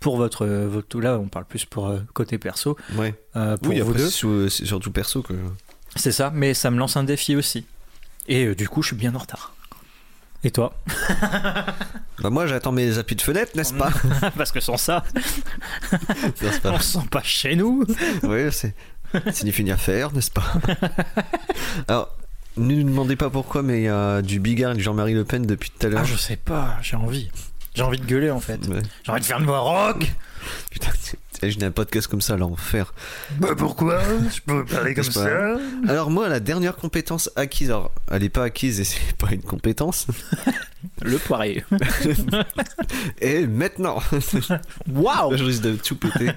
pour 0.01 0.17
votre, 0.17 0.47
votre 0.47 1.01
là 1.01 1.17
on 1.19 1.29
parle 1.29 1.45
plus 1.45 1.65
pour 1.65 1.87
euh, 1.87 2.01
côté 2.13 2.39
perso 2.39 2.77
Ouais. 2.97 3.15
pour 3.33 3.71
Oui, 3.71 3.81
vous 3.81 3.93
après, 3.93 4.03
deux 4.03 4.49
c'est 4.51 4.67
surtout 4.67 4.91
perso 4.91 5.23
que. 5.23 5.35
C'est 5.95 6.13
ça, 6.13 6.31
mais 6.35 6.55
ça 6.55 6.71
me 6.71 6.79
lance 6.79 6.97
un 6.97 7.05
défi 7.05 7.37
aussi. 7.37 7.65
Et 8.29 8.55
du 8.57 8.69
coup, 8.69 8.83
je 8.83 8.89
suis 8.89 8.97
bien 8.97 9.15
en 9.15 9.19
retard. 9.19 9.56
Et 10.47 10.51
toi 10.53 10.73
Bah, 12.23 12.31
moi, 12.31 12.47
j'attends 12.47 12.71
mes 12.71 12.99
appuis 12.99 13.17
de 13.17 13.21
fenêtre, 13.21 13.51
n'est-ce 13.57 13.75
pas 13.75 13.91
Parce 14.37 14.53
que 14.53 14.61
sans 14.61 14.77
ça, 14.77 15.03
on 16.65 16.79
se 16.79 16.83
sent 16.85 17.07
pas 17.11 17.23
chez 17.25 17.57
nous. 17.57 17.85
Oui, 18.23 18.53
c'est. 18.53 18.75
C'est 19.33 19.43
ni 19.45 19.51
fini 19.53 19.73
à 19.73 19.77
faire, 19.77 20.13
n'est-ce 20.13 20.31
pas 20.31 20.45
Alors, 21.89 22.15
ne 22.57 22.75
nous 22.77 22.85
demandez 22.85 23.17
pas 23.17 23.29
pourquoi, 23.29 23.63
mais 23.63 23.81
il 23.81 23.85
y 23.85 23.89
a 23.89 24.23
du 24.23 24.39
Bigard 24.39 24.73
et 24.73 24.77
du 24.77 24.83
Jean-Marie 24.85 25.15
Le 25.15 25.25
Pen 25.25 25.45
depuis 25.47 25.71
tout 25.71 25.85
à 25.87 25.91
Ah, 25.91 25.95
l'heure. 25.95 26.05
je 26.05 26.17
sais 26.17 26.37
pas, 26.37 26.77
j'ai 26.81 26.97
envie. 26.97 27.29
J'ai 27.75 27.83
envie 27.83 27.99
de 27.99 28.07
gueuler 28.07 28.31
en 28.31 28.41
fait. 28.41 28.67
Ouais. 28.69 28.83
J'ai 29.05 29.13
envie 29.13 29.21
de 29.21 29.27
faire 29.27 29.39
une 29.41 29.47
voix 29.47 29.59
rock. 29.61 30.13
Putain, 31.37 31.51
j'ai 31.51 31.63
un 31.67 31.71
podcast 31.71 32.07
comme 32.07 32.23
ça, 32.23 32.39
l'enfer. 32.39 32.95
Bah 33.39 33.55
pourquoi 33.55 34.01
Je 34.35 34.41
peux 34.41 34.65
parler 34.65 34.95
comme 34.95 35.05
ça. 35.05 35.59
Alors, 35.87 36.11
moi, 36.11 36.31
la 36.31 36.41
dernière 36.41 36.77
compétence 36.77 37.31
acquise, 37.37 37.69
alors, 37.69 37.93
elle 38.11 38.25
est 38.25 38.31
pas 38.31 38.45
acquise 38.45 38.81
et 38.81 38.85
c'est 38.85 39.15
pas 39.19 39.31
une 39.33 39.43
compétence, 39.43 40.07
Le 41.03 41.19
poirier. 41.19 41.63
et 43.21 43.47
maintenant, 43.47 43.99
Waouh 44.91 45.37
je 45.37 45.45
risque 45.45 45.63
de 45.63 45.77
tout 45.77 45.97
péter. 45.97 46.31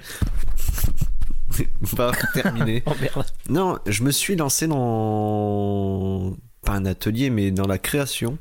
On 1.58 1.96
va 1.96 2.12
terminer. 2.34 2.82
Oh 2.84 2.92
merde. 3.00 3.24
Non, 3.48 3.78
je 3.86 4.02
me 4.02 4.10
suis 4.10 4.36
lancé 4.36 4.66
dans. 4.66 6.36
Pas 6.60 6.74
un 6.74 6.84
atelier, 6.84 7.30
mais 7.30 7.50
dans 7.50 7.66
la 7.66 7.78
création, 7.78 8.36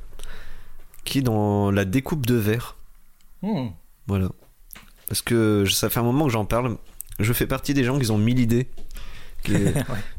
qui 1.06 1.19
est 1.19 1.22
dans 1.22 1.72
la 1.72 1.86
découpe 1.86 2.26
de 2.26 2.36
verre. 2.36 2.76
Hmm. 3.43 3.69
Voilà. 4.08 4.28
Parce 5.10 5.22
que 5.22 5.65
ça 5.65 5.89
fait 5.89 6.00
un 6.00 6.04
moment 6.04 6.26
que 6.26 6.32
j'en 6.32 6.45
parle. 6.45 6.78
Je 7.19 7.34
fais 7.34 7.48
partie 7.48 7.74
des 7.74 7.84
gens 7.84 8.00
qui 8.00 8.10
ont 8.12 8.17
mille 8.17 8.39
idées. 8.39 8.67
Qui- 9.43 9.54
Ouais. 9.63 9.74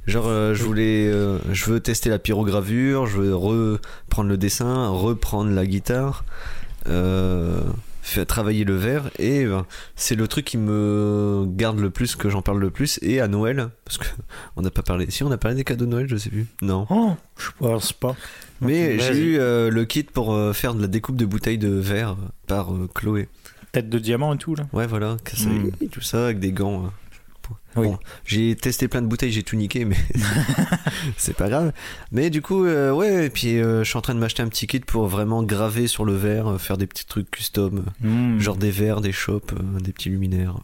Genre, 0.06 0.26
euh, 0.26 0.54
je 0.54 0.62
voulais, 0.64 1.06
euh, 1.08 1.38
je 1.52 1.66
veux 1.70 1.80
tester 1.80 2.10
la 2.10 2.18
pyrogravure, 2.18 3.06
je 3.06 3.18
veux 3.20 3.34
reprendre 3.34 4.28
le 4.28 4.36
dessin, 4.36 4.88
reprendre 4.88 5.50
la 5.52 5.64
guitare, 5.66 6.24
euh, 6.88 7.60
faire 8.02 8.26
travailler 8.26 8.64
le 8.64 8.74
verre, 8.76 9.10
et 9.18 9.44
ben, 9.46 9.66
c'est 9.94 10.14
le 10.16 10.26
truc 10.26 10.46
qui 10.46 10.56
me 10.58 11.44
garde 11.46 11.78
le 11.78 11.90
plus, 11.90 12.16
que 12.16 12.28
j'en 12.30 12.42
parle 12.42 12.58
le 12.60 12.70
plus. 12.70 12.98
Et 13.02 13.20
à 13.20 13.28
Noël, 13.28 13.68
parce 13.84 13.98
que 13.98 14.06
on 14.56 14.62
n'a 14.62 14.70
pas 14.70 14.82
parlé. 14.82 15.10
Si 15.10 15.22
on 15.22 15.30
a 15.30 15.38
parlé 15.38 15.56
des 15.56 15.64
cadeaux 15.64 15.84
de 15.86 15.90
Noël, 15.90 16.06
je 16.08 16.16
sais 16.16 16.30
plus. 16.30 16.46
Non. 16.62 16.86
Oh, 16.90 17.12
je 17.38 17.48
pense 17.58 17.92
pas. 17.92 18.16
Mais 18.60 18.98
j'ai 18.98 19.16
eu 19.18 19.36
le 19.38 19.84
kit 19.84 20.02
pour 20.02 20.36
faire 20.54 20.74
de 20.74 20.80
la 20.82 20.88
découpe 20.88 21.16
de 21.16 21.24
bouteilles 21.26 21.58
de 21.58 21.68
verre 21.70 22.16
par 22.46 22.68
Chloé. 22.94 23.28
Tête 23.72 23.88
de 23.88 23.98
diamant 23.98 24.34
et 24.34 24.38
tout 24.38 24.54
là. 24.54 24.66
Ouais, 24.72 24.86
voilà, 24.86 25.16
casser, 25.24 25.46
Mm. 25.48 25.70
tout 25.92 26.00
ça 26.00 26.24
avec 26.24 26.38
des 26.40 26.52
gants. 26.52 26.86
hein. 26.86 26.92
Oui. 27.76 27.88
Bon, 27.88 27.98
j'ai 28.24 28.54
testé 28.56 28.86
plein 28.88 29.02
de 29.02 29.06
bouteilles, 29.08 29.32
j'ai 29.32 29.42
tout 29.42 29.56
niqué, 29.56 29.84
mais 29.84 29.96
c'est 31.16 31.36
pas 31.36 31.48
grave. 31.48 31.72
Mais 32.12 32.30
du 32.30 32.42
coup, 32.42 32.64
euh, 32.64 32.92
ouais, 32.92 33.26
et 33.26 33.30
puis 33.30 33.58
euh, 33.58 33.82
je 33.84 33.88
suis 33.88 33.96
en 33.96 34.00
train 34.00 34.14
de 34.14 34.20
m'acheter 34.20 34.42
un 34.42 34.48
petit 34.48 34.66
kit 34.66 34.80
pour 34.80 35.06
vraiment 35.08 35.42
graver 35.42 35.86
sur 35.88 36.04
le 36.04 36.14
verre, 36.14 36.48
euh, 36.48 36.58
faire 36.58 36.76
des 36.76 36.86
petits 36.86 37.06
trucs 37.06 37.30
custom, 37.30 37.84
Hmm. 38.02 38.38
genre 38.38 38.56
des 38.56 38.70
verres, 38.70 39.00
des 39.00 39.12
chopes, 39.12 39.52
des 39.82 39.92
petits 39.92 40.08
luminaires. 40.10 40.56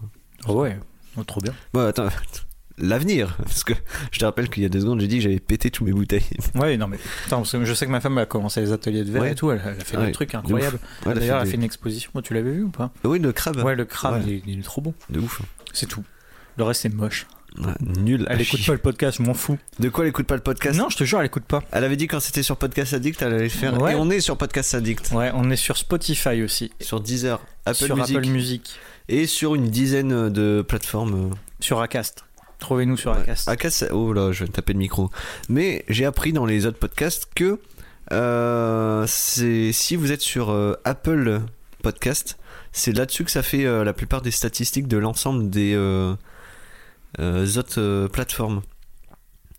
Oh 0.48 0.60
ouais, 0.62 0.78
Oh, 1.18 1.24
trop 1.24 1.40
bien. 1.40 1.54
Bon, 1.72 1.86
attends, 1.86 2.08
l'avenir, 2.78 3.36
parce 3.42 3.64
que 3.64 3.72
je 4.10 4.18
te 4.18 4.24
rappelle 4.24 4.48
qu'il 4.48 4.62
y 4.62 4.66
a 4.66 4.68
deux 4.68 4.80
secondes, 4.80 5.00
j'ai 5.00 5.06
dit 5.08 5.16
que 5.16 5.22
j'avais 5.22 5.40
pété 5.40 5.70
tous 5.70 5.84
mes 5.84 5.92
bouteilles. 5.92 6.22
Ouais, 6.54 6.76
non 6.76 6.88
mais 6.88 6.98
attends, 7.26 7.38
parce 7.38 7.52
que 7.52 7.64
je 7.64 7.74
sais 7.74 7.86
que 7.86 7.90
ma 7.90 8.00
femme 8.00 8.18
a 8.18 8.26
commencé 8.26 8.60
les 8.60 8.72
ateliers 8.72 9.04
de 9.04 9.10
verre 9.10 9.22
Ouais. 9.22 9.32
et 9.32 9.34
tout, 9.34 9.50
elle, 9.50 9.60
elle 9.64 9.80
a 9.80 9.84
fait 9.84 9.96
Ouais, 9.96 10.06
des 10.06 10.12
trucs 10.12 10.34
incroyables. 10.34 10.76
Ouais, 10.76 10.80
elle 11.06 11.10
a 11.12 11.14
D'ailleurs, 11.14 11.20
fait 11.20 11.26
elle 11.26 11.40
a 11.40 11.44
des- 11.44 11.50
fait 11.50 11.56
une 11.56 11.62
exposition. 11.64 12.10
Tu 12.22 12.34
l'avais 12.34 12.52
vu 12.52 12.62
ou 12.64 12.70
pas? 12.70 12.90
Oui, 13.04 13.18
le 13.18 13.32
crabe, 13.32 13.56
Ouais, 13.64 13.74
le 13.76 13.84
crabe, 13.84 14.22
il, 14.26 14.32
est, 14.34 14.42
il 14.46 14.58
est 14.58 14.62
trop 14.62 14.80
bon. 14.80 14.94
de 15.10 15.20
ouf. 15.20 15.42
C'est 15.72 15.86
tout. 15.86 16.04
Le 16.56 16.64
reste, 16.64 16.82
c'est 16.82 16.94
moche. 16.94 17.26
Nul. 17.80 18.26
Elle 18.28 18.42
écoute 18.42 18.64
pas 18.66 18.72
le 18.72 18.78
podcast, 18.78 19.16
je 19.18 19.22
m'en 19.22 19.32
fous. 19.32 19.56
De 19.78 19.88
quoi 19.88 20.04
elle 20.04 20.10
écoute 20.10 20.26
pas 20.26 20.34
le 20.34 20.42
podcast? 20.42 20.78
Non, 20.78 20.90
je 20.90 20.96
te 20.98 21.04
jure, 21.04 21.20
elle 21.20 21.26
écoute 21.26 21.44
pas. 21.44 21.62
Elle 21.72 21.84
avait 21.84 21.96
dit 21.96 22.06
quand 22.06 22.20
c'était 22.20 22.42
sur 22.42 22.58
Podcast 22.58 22.92
Addict, 22.92 23.22
elle 23.22 23.32
allait 23.32 23.48
faire. 23.48 23.72
Et 23.88 23.94
on 23.94 24.10
est 24.10 24.20
sur 24.20 24.36
Podcast 24.36 24.74
Addict. 24.74 25.10
Ouais, 25.12 25.30
on 25.34 25.50
est 25.50 25.56
sur 25.56 25.78
Spotify 25.78 26.42
aussi. 26.42 26.70
Sur 26.80 27.00
Deezer, 27.00 27.40
Apple 27.64 27.76
sur 27.86 27.96
Music 27.96 28.16
Apple 28.18 28.28
Music. 28.28 28.78
et 29.08 29.26
sur 29.26 29.54
une 29.54 29.68
dizaine 29.70 30.28
de 30.28 30.62
plateformes. 30.66 31.30
Sur 31.60 31.80
Acast. 31.80 32.25
Trouvez-nous 32.58 32.96
sur. 32.96 33.12
Acast. 33.12 33.48
Acast, 33.48 33.88
oh 33.92 34.12
là, 34.12 34.32
je 34.32 34.44
vais 34.44 34.50
taper 34.50 34.72
le 34.72 34.78
micro. 34.78 35.10
Mais 35.48 35.84
j'ai 35.88 36.04
appris 36.06 36.32
dans 36.32 36.46
les 36.46 36.66
autres 36.66 36.78
podcasts 36.78 37.28
que 37.34 37.60
euh, 38.12 39.04
c'est 39.06 39.72
si 39.72 39.96
vous 39.96 40.12
êtes 40.12 40.20
sur 40.22 40.50
euh, 40.50 40.74
Apple 40.84 41.40
Podcast, 41.82 42.38
c'est 42.72 42.92
là-dessus 42.92 43.24
que 43.24 43.30
ça 43.30 43.42
fait 43.42 43.64
euh, 43.66 43.84
la 43.84 43.92
plupart 43.92 44.22
des 44.22 44.30
statistiques 44.30 44.88
de 44.88 44.96
l'ensemble 44.96 45.50
des 45.50 45.76
autres 47.18 48.08
plateformes. 48.08 48.62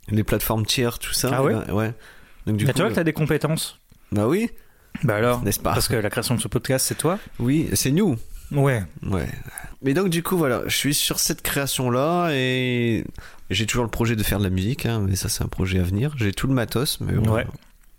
Les 0.09 0.23
plateformes 0.23 0.65
tiers, 0.65 0.99
tout 0.99 1.13
ça. 1.13 1.29
Ah 1.33 1.43
ouais 1.43 1.53
ben, 1.53 1.73
Ouais. 1.73 1.93
Donc 2.45 2.57
du 2.57 2.65
Bah, 2.65 2.71
coup, 2.71 2.77
tu 2.77 2.81
vois 2.81 2.89
que 2.91 2.95
t'as 2.95 3.03
des 3.03 3.13
compétences. 3.13 3.79
bah 4.11 4.25
oui, 4.27 4.49
Bah 5.03 5.15
alors. 5.17 5.43
n'est-ce 5.43 5.59
pas 5.59 5.73
Parce 5.73 5.87
que 5.89 5.95
la 5.95 6.09
création 6.09 6.35
de 6.35 6.39
ce 6.41 6.47
podcast, 6.47 6.85
c'est 6.87 6.95
toi 6.97 7.19
Oui, 7.39 7.69
c'est 7.73 7.91
nous. 7.91 8.17
Ouais. 8.51 8.83
Ouais. 9.03 9.27
Mais 9.81 9.93
donc 9.93 10.09
du 10.09 10.23
coup 10.23 10.37
voilà, 10.37 10.63
je 10.67 10.75
suis 10.75 10.93
sur 10.93 11.19
cette 11.19 11.41
création 11.41 11.89
là 11.91 12.31
et 12.31 13.05
j'ai 13.49 13.65
toujours 13.65 13.83
le 13.85 13.91
projet 13.91 14.15
de 14.15 14.23
faire 14.23 14.39
de 14.39 14.43
la 14.43 14.49
musique, 14.49 14.85
hein, 14.85 14.99
mais 15.07 15.15
ça 15.15 15.29
c'est 15.29 15.43
un 15.43 15.47
projet 15.47 15.79
à 15.79 15.83
venir. 15.83 16.13
J'ai 16.17 16.33
tout 16.33 16.47
le 16.47 16.53
matos, 16.53 16.99
mais 16.99 17.13
bon, 17.13 17.31
Ouais. 17.31 17.45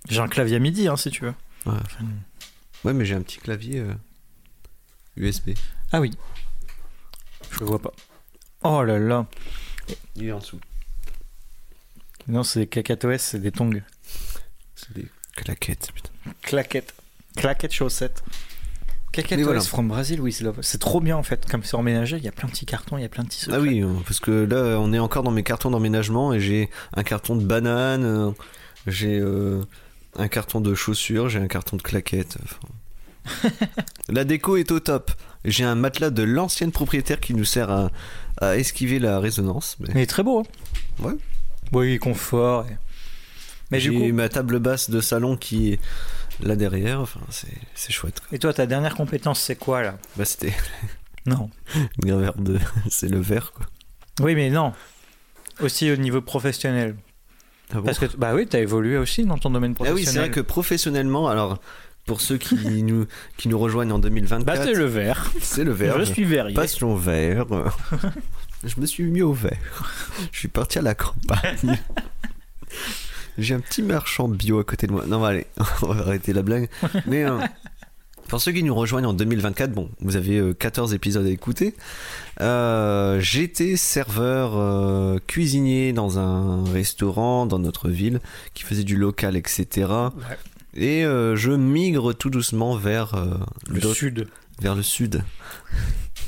J'ai 0.09 0.21
un 0.21 0.29
clavier 0.29 0.57
à 0.57 0.59
midi, 0.59 0.88
hein, 0.88 0.97
si 0.97 1.11
tu 1.11 1.25
veux. 1.25 1.35
Ouais. 1.67 1.75
Ouais, 2.85 2.93
mais 2.95 3.05
j'ai 3.05 3.14
un 3.14 3.21
petit 3.21 3.38
clavier 3.38 3.81
euh, 3.81 3.93
USB. 5.17 5.51
Ah 5.93 6.01
oui. 6.01 6.12
Je 7.51 7.61
le 7.61 7.67
vois 7.67 7.81
pas. 7.81 7.93
Oh 8.62 8.83
là 8.83 8.99
là. 8.99 9.27
Il 10.17 10.27
est 10.27 10.33
en 10.33 10.38
dessous. 10.38 10.61
Non, 12.27 12.43
c'est 12.43 12.61
des 12.61 12.67
cacatoès, 12.67 13.23
c'est 13.23 13.38
des 13.41 13.53
tongs. 13.53 13.83
C'est 14.77 14.93
des 14.93 15.07
claquettes, 15.35 15.91
putain. 15.95 16.11
Claquettes. 16.43 16.95
Claquettes 17.37 17.73
chaussettes. 17.73 18.23
Voilà. 19.42 19.61
from 19.61 19.88
Brazil, 19.88 20.21
oui, 20.21 20.33
c'est 20.33 20.44
là- 20.44 20.53
c'est 20.61 20.79
trop 20.79 21.01
bien 21.01 21.16
en 21.16 21.23
fait. 21.23 21.47
Comme 21.51 21.62
c'est 21.64 21.75
emménagé, 21.77 22.16
il 22.18 22.25
y 22.25 22.29
a 22.29 22.33
plein 22.33 22.47
de 22.47 22.53
petits 22.53 22.66
cartons, 22.66 22.99
il 22.99 23.03
y 23.03 23.05
a 23.05 23.09
plein 23.09 23.25
de 23.25 23.29
petits 23.29 23.40
Ah 23.49 23.55
secrets. 23.55 23.61
oui, 23.68 23.83
euh, 23.83 23.88
parce 24.07 24.21
que 24.21 24.31
là, 24.31 24.79
on 24.81 24.92
est 24.92 24.99
encore 24.99 25.23
dans 25.23 25.31
mes 25.31 25.42
cartons 25.42 25.71
d'emménagement 25.71 26.33
et 26.33 26.40
j'ai 26.40 26.71
un 26.94 27.03
carton 27.03 27.35
de 27.37 27.44
banane, 27.44 28.05
euh, 28.05 28.31
j'ai 28.87 29.18
euh, 29.18 29.61
un 30.16 30.29
carton 30.29 30.61
de 30.61 30.75
chaussures, 30.75 31.29
j'ai 31.29 31.38
un 31.40 31.49
carton 31.49 31.77
de 31.77 31.83
claquettes. 31.83 32.38
enfin. 32.44 33.49
la 34.09 34.25
déco 34.25 34.57
est 34.57 34.71
au 34.71 34.81
top. 34.81 35.11
J'ai 35.44 35.64
un 35.64 35.75
matelas 35.75 36.11
de 36.11 36.23
l'ancienne 36.23 36.73
propriétaire 36.73 37.21
qui 37.21 37.35
nous 37.35 37.44
sert 37.44 37.71
à, 37.71 37.90
à 38.40 38.57
esquiver 38.57 38.99
la 38.99 39.18
résonance. 39.21 39.77
mais 39.81 39.88
il 39.94 39.99
est 40.01 40.07
très 40.07 40.23
beau. 40.23 40.40
hein. 40.40 41.05
Ouais. 41.05 41.14
Oui, 41.73 41.99
confort. 41.99 42.66
et- 42.71 42.77
Mais 43.71 43.81
J'ai 43.81 43.90
coup, 43.90 44.12
ma 44.14 44.29
table 44.31 44.59
basse 44.61 44.88
de 44.90 45.01
salon 45.03 45.37
qui 45.37 45.73
est 45.75 45.81
là 46.40 46.57
derrière. 46.57 47.01
Enfin, 47.01 47.20
c'est 47.31 47.92
chouette. 47.92 48.20
quoi. 48.20 48.29
et 48.37 48.38
toi, 48.38 48.53
ta 48.53 48.66
dernière 48.66 48.94
compétence, 48.94 49.40
c'est 49.40 49.57
quoi 49.57 49.83
là? 49.83 49.98
Bah, 50.16 50.24
c'était 50.24 50.55
Non. 51.27 51.51
graveur 51.98 52.35
de. 52.37 52.59
c'est 52.90 53.09
le 53.09 53.18
verre, 53.20 53.53
quoi. 53.53 53.66
Oui, 54.20 54.35
mais 54.35 54.51
non. 54.51 54.72
Aussi 55.61 55.90
au 55.90 55.96
niveau 55.96 56.20
professionnel. 56.22 56.96
Ah 57.70 57.77
bon? 57.77 57.83
Parce 57.85 57.98
que, 57.98 58.07
bah 58.16 58.35
oui, 58.35 58.46
t'as 58.46 58.61
évolué 58.61 58.96
aussi 58.96 59.24
dans 59.24 59.37
ton 59.38 59.51
domaine 59.51 59.72
Ah 59.72 59.85
professionnel. 59.85 60.05
oui, 60.07 60.12
c'est 60.12 60.18
vrai 60.20 60.31
que 60.31 60.40
professionnellement, 60.40 61.29
alors 61.29 61.59
pour 62.07 62.20
ceux 62.22 62.38
qui 62.38 62.83
nous, 62.83 63.07
qui 63.37 63.48
nous 63.48 63.59
rejoignent 63.59 63.92
en 63.92 63.98
2024, 63.98 64.46
Bah, 64.46 64.64
c'est 64.64 64.72
le 64.72 64.87
vert. 64.87 65.31
c'est 65.42 65.64
le 65.64 65.72
verre. 65.72 65.98
Je 65.98 66.05
suis 66.05 66.24
verrier. 66.24 66.55
Passion 66.55 66.94
vert. 66.96 67.44
Je 68.64 68.81
me 68.81 68.87
suis 68.87 69.05
mis 69.05 69.20
au 69.20 69.35
vert. 69.35 69.59
Je 70.33 70.38
suis 70.38 70.48
parti 70.48 70.79
à 70.79 70.83
la 70.83 70.94
campagne. 70.94 71.79
J'ai 73.38 73.55
un 73.55 73.61
petit 73.61 73.83
marchand 73.83 74.29
bio 74.29 74.59
à 74.59 74.64
côté 74.64 74.87
de 74.87 74.92
moi. 74.92 75.05
Non, 75.07 75.20
bah, 75.20 75.29
allez, 75.29 75.46
on 75.83 75.87
va 75.87 76.01
arrêter 76.03 76.33
la 76.33 76.42
blague. 76.42 76.68
Mais 77.07 77.24
euh, 77.24 77.38
pour 78.29 78.40
ceux 78.40 78.53
qui 78.53 78.62
nous 78.62 78.74
rejoignent 78.74 79.07
en 79.07 79.14
2024, 79.14 79.72
bon, 79.72 79.88
vous 80.01 80.16
avez 80.16 80.38
euh, 80.38 80.53
14 80.55 80.92
épisodes 80.92 81.24
à 81.24 81.31
écouter. 81.31 81.74
Euh, 82.40 83.20
J'étais 83.20 83.77
serveur 83.77 84.57
euh, 84.57 85.18
cuisinier 85.27 85.92
dans 85.92 86.18
un 86.18 86.64
restaurant 86.70 87.46
dans 87.46 87.59
notre 87.61 87.88
ville 87.88 88.20
qui 88.55 88.64
faisait 88.64 88.85
du 88.85 88.96
local, 88.96 89.37
etc. 89.37 89.88
Et 90.74 91.05
euh, 91.05 91.37
je 91.37 91.53
migre 91.53 92.14
tout 92.14 92.31
doucement 92.31 92.77
vers 92.77 93.14
euh, 93.14 93.38
Le 93.68 93.81
sud. 93.81 94.29
vers 94.61 94.74
le 94.74 94.83
sud 94.83 95.22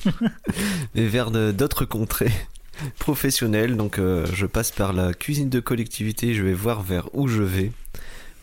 et 0.94 1.06
vers 1.06 1.30
d'autres 1.30 1.84
contrées 1.84 2.32
professionnelles. 2.98 3.76
Donc 3.76 3.98
euh, 3.98 4.26
je 4.32 4.46
passe 4.46 4.70
par 4.70 4.92
la 4.92 5.12
cuisine 5.14 5.48
de 5.48 5.60
collectivité, 5.60 6.34
je 6.34 6.42
vais 6.42 6.52
voir 6.54 6.82
vers 6.82 7.08
où 7.14 7.28
je 7.28 7.42
vais. 7.42 7.72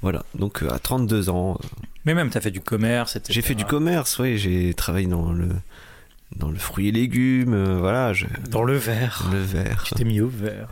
Voilà, 0.02 0.24
donc 0.36 0.62
euh, 0.64 0.70
à 0.70 0.78
32 0.80 1.30
ans, 1.30 1.58
euh, 1.64 1.68
Mais 2.06 2.14
même, 2.14 2.30
t'as 2.30 2.40
fait 2.42 2.52
du 2.52 2.62
commerce, 2.62 3.16
etc. 3.16 3.34
j'ai 3.34 3.42
fait 3.42 3.56
du 3.56 3.66
commerce, 3.66 4.20
oui, 4.20 4.38
j'ai 4.38 4.74
travaillé 4.76 5.08
dans 5.08 5.32
le 5.32 5.50
dans 6.36 6.50
le 6.50 6.58
fruit 6.60 6.90
et 6.90 6.92
légumes, 6.92 7.54
euh, 7.54 7.78
voilà, 7.80 8.14
je, 8.14 8.26
Dans 8.52 8.64
le 8.64 8.76
vert. 8.78 9.28
le 9.32 9.40
verre. 9.40 9.84
Tu 9.86 9.96
t'es 9.96 10.04
mis 10.04 10.20
au 10.22 10.28
vert. 10.28 10.68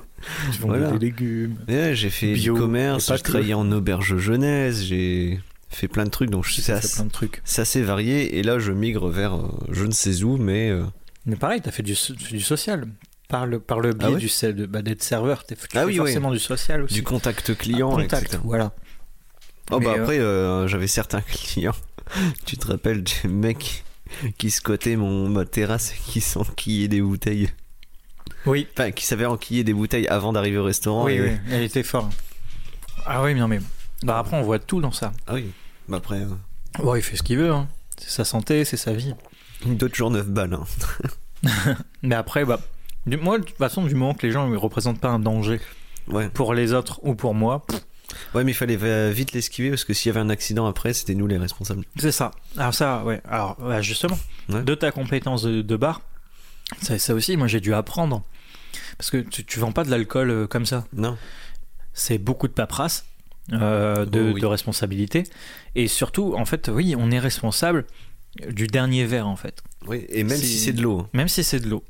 Tu 0.51 0.59
vendais 0.59 0.79
Voilà. 0.79 0.91
des 0.97 1.05
légumes. 1.07 1.55
Ouais, 1.67 1.95
j'ai 1.95 2.09
fait 2.09 2.33
Bio, 2.33 2.53
du 2.53 2.59
commerce, 2.59 3.11
j'ai 3.15 3.19
travaillé 3.23 3.53
en 3.53 3.71
auberge 3.71 4.17
jeunesse, 4.17 4.83
j'ai 4.83 5.39
fait 5.69 5.87
plein 5.87 6.03
de 6.03 6.09
trucs, 6.09 6.29
donc 6.29 6.45
Tu 6.45 6.61
c'est 6.61 6.73
as 6.73 6.77
assez, 6.77 6.95
plein 6.97 7.05
de 7.05 7.11
trucs. 7.11 7.41
assez 7.57 7.81
varié. 7.81 8.37
Et 8.37 8.43
là, 8.43 8.59
je 8.59 8.71
migre 8.73 9.07
vers 9.09 9.35
euh, 9.37 9.47
je 9.71 9.85
ne 9.85 9.91
sais 9.91 10.23
où, 10.23 10.37
mais 10.37 10.69
euh, 10.69 10.83
Mais 11.25 11.35
pareil, 11.35 11.61
t'as 11.63 11.71
fait 11.71 11.83
du 11.83 11.95
social. 11.95 12.85
Par 13.27 13.45
le, 13.47 13.59
par 13.59 13.79
le 13.79 13.93
biais 13.93 14.07
Ah 14.07 14.11
ouais 14.11 14.53
du 14.53 14.67
bah, 14.67 14.81
d'être 14.81 15.03
serveur, 15.03 15.45
tu 15.45 15.53
Ah 15.53 15.57
fais 15.69 15.79
oui, 15.85 15.91
oui. 15.93 15.97
forcément 15.97 16.31
du 16.31 16.39
social 16.39 16.83
aussi. 16.83 16.93
du 16.93 17.03
contact 17.03 17.55
client, 17.57 17.89
contact, 17.91 18.23
etc. 18.27 18.39
voilà. 18.43 18.71
Oh 19.71 19.79
Mais, 19.79 19.85
bah 19.85 19.93
euh, 19.97 20.01
après, 20.01 20.19
euh, 20.19 20.67
j'avais 20.67 20.87
certains 20.87 21.21
clients. 21.21 21.75
tu 22.45 22.57
te 22.57 22.67
rappelles 22.67 23.03
des 23.03 23.27
mecs 23.29 23.83
qui 24.37 24.51
squattaient 24.51 24.95
mon, 24.95 25.27
ma 25.27 25.45
terrasse 25.45 25.93
et 25.93 26.11
qui 26.11 26.21
s'enquillaient 26.21 26.87
des 26.87 27.01
bouteilles. 27.01 27.49
Oui, 28.45 28.67
Enfin, 28.73 28.91
qui 28.91 29.05
savaient 29.07 29.25
enquiller 29.25 29.63
des 29.63 29.73
bouteilles 29.73 30.07
avant 30.07 30.31
d'arriver 30.33 30.59
au 30.59 30.63
restaurant. 30.63 31.05
oui, 31.05 31.13
et- 31.13 31.21
oui, 31.21 31.31
elle 31.49 31.63
était 31.63 31.81
fort. 31.83 32.09
Ah 33.07 33.23
oui, 33.23 33.33
non 33.33 33.47
mais... 33.47 33.59
Bah 34.03 34.19
après, 34.19 34.37
on 34.37 34.43
voit 34.43 34.59
tout 34.59 34.81
dans 34.81 34.91
ça. 34.91 35.13
Ah 35.25 35.33
oui. 35.33 35.51
Bah 35.87 35.97
après, 35.97 36.19
euh, 36.19 36.27
Bon, 36.79 36.93
il 36.95 37.01
fait 37.01 37.15
ce 37.15 37.23
qu'il 37.23 37.37
veut, 37.39 37.51
hein. 37.51 37.67
C'est 37.97 38.09
sa 38.11 38.25
santé, 38.25 38.65
c'est 38.65 38.77
sa 38.77 38.93
vie. 38.93 39.15
d'autres 39.65 39.95
jours 39.95 40.11
9 40.11 40.27
balles. 40.27 40.53
hein. 40.53 41.75
Mais 42.03 42.13
après, 42.15 42.45
bah... 42.45 42.59
Moi, 43.07 43.39
de 43.39 43.43
toute 43.43 43.57
façon, 43.57 43.83
du 43.85 43.93
moment 43.95 44.13
que 44.13 44.25
les 44.25 44.31
gens 44.31 44.47
ne 44.49 44.57
représentent 44.57 44.99
pas 44.99 45.09
un 45.09 45.19
danger 45.19 45.59
Ouais. 46.07 46.29
pour 46.29 46.53
les 46.53 46.73
autres 46.73 46.99
ou 47.03 47.15
pour 47.15 47.33
moi, 47.33 47.65
pff, 47.65 47.79
ouais, 48.35 48.43
mais 48.43 48.51
il 48.51 48.55
fallait 48.55 49.11
vite 49.11 49.31
l'esquiver 49.33 49.69
parce 49.71 49.83
que 49.83 49.93
s'il 49.93 50.09
y 50.09 50.11
avait 50.11 50.19
un 50.19 50.29
accident 50.29 50.67
après, 50.67 50.93
c'était 50.93 51.15
nous 51.15 51.25
les 51.27 51.37
responsables. 51.37 51.83
c'est 51.97 52.11
ça. 52.11 52.31
Alors 52.57 52.73
ça, 52.75 53.03
ouais. 53.03 53.21
Alors, 53.29 53.55
bah, 53.59 53.81
justement, 53.81 54.17
Ouais. 54.49 54.61
de 54.63 54.75
ta 54.75 54.91
compétence 54.91 55.41
de, 55.43 55.61
de 55.63 55.75
bar, 55.75 56.01
ça, 56.81 56.99
ça 56.99 57.13
aussi, 57.15 57.35
moi, 57.37 57.47
j'ai 57.47 57.59
dû 57.59 57.73
apprendre. 57.73 58.23
Parce 58.97 59.09
que 59.09 59.17
tu, 59.17 59.43
tu 59.45 59.59
vends 59.59 59.71
pas 59.71 59.83
de 59.83 59.89
l'alcool 59.89 60.29
euh, 60.29 60.47
comme 60.47 60.65
ça. 60.65 60.85
Non. 60.93 61.17
c'est 61.93 62.17
beaucoup 62.19 62.47
de 62.47 62.53
paperasse, 62.53 63.05
euh, 63.53 64.05
de, 64.05 64.29
Oh 64.29 64.33
oui. 64.35 64.41
de 64.41 64.45
responsabilité. 64.45 65.23
Et 65.75 65.87
surtout, 65.87 66.35
en 66.37 66.45
fait, 66.45 66.69
oui, 66.71 66.93
on 66.97 67.09
est 67.11 67.19
responsable 67.19 67.85
du 68.49 68.67
dernier 68.67 69.05
verre, 69.05 69.27
en 69.27 69.35
fait. 69.37 69.63
Oui, 69.87 70.05
et 70.09 70.23
même 70.23 70.37
si 70.37 70.57
c'est 70.59 70.73
de 70.73 70.81
l'eau. 70.81 71.07
Même 71.13 71.29
si 71.29 71.43
c'est 71.43 71.59
de 71.59 71.67
l'eau. 71.69 71.83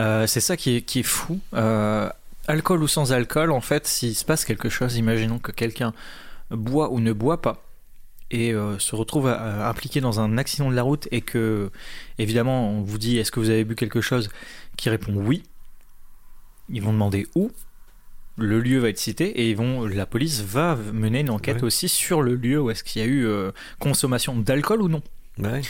Euh, 0.00 0.26
c'est 0.26 0.40
ça 0.40 0.56
qui 0.56 0.76
est, 0.76 0.82
qui 0.82 1.00
est 1.00 1.04
fou. 1.04 1.40
Euh, 1.54 2.08
alcool 2.48 2.82
ou 2.82 2.88
sans 2.88 3.12
alcool, 3.12 3.50
en 3.52 3.60
fait, 3.60 3.86
s'il 3.86 4.14
se 4.14 4.24
passe 4.24 4.44
quelque 4.44 4.68
chose, 4.68 4.96
imaginons 4.96 5.38
que 5.38 5.52
quelqu'un 5.52 5.92
boit 6.50 6.90
ou 6.90 7.00
ne 7.00 7.12
boit 7.12 7.40
pas 7.40 7.62
et 8.30 8.54
euh, 8.54 8.78
se 8.78 8.96
retrouve 8.96 9.28
impliqué 9.28 10.00
dans 10.00 10.18
un 10.20 10.38
accident 10.38 10.70
de 10.70 10.74
la 10.74 10.82
route 10.82 11.06
et 11.10 11.20
que, 11.20 11.70
évidemment, 12.18 12.70
on 12.70 12.82
vous 12.82 12.98
dit 12.98 13.18
est-ce 13.18 13.30
que 13.30 13.40
vous 13.40 13.50
avez 13.50 13.64
bu 13.64 13.74
quelque 13.74 14.00
chose 14.00 14.30
qui 14.76 14.88
répond 14.88 15.12
oui, 15.14 15.42
ils 16.70 16.80
vont 16.80 16.92
demander 16.92 17.26
où, 17.34 17.50
le 18.38 18.60
lieu 18.60 18.78
va 18.78 18.88
être 18.88 18.98
cité 18.98 19.26
et 19.26 19.50
ils 19.50 19.56
vont, 19.56 19.84
la 19.84 20.06
police 20.06 20.40
va 20.40 20.76
mener 20.76 21.20
une 21.20 21.28
enquête 21.28 21.56
Ouais. 21.58 21.64
aussi 21.64 21.90
sur 21.90 22.22
le 22.22 22.34
lieu 22.34 22.58
où 22.58 22.70
est-ce 22.70 22.82
qu'il 22.82 23.02
y 23.02 23.04
a 23.04 23.08
eu 23.08 23.28
consommation 23.78 24.34
d'alcool 24.34 24.80
ou 24.80 24.88
non. 24.88 25.02
Ouais. 25.38 25.62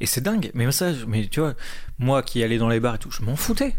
Et 0.00 0.06
c'est 0.06 0.20
dingue. 0.20 0.50
Mais 0.54 0.70
ça, 0.72 0.92
mais 1.06 1.26
tu 1.26 1.40
vois, 1.40 1.54
moi 1.98 2.22
qui 2.22 2.42
allais 2.42 2.58
dans 2.58 2.68
les 2.68 2.80
bars 2.80 2.96
et 2.96 2.98
tout, 2.98 3.10
je 3.10 3.22
m'en 3.22 3.36
foutais. 3.36 3.74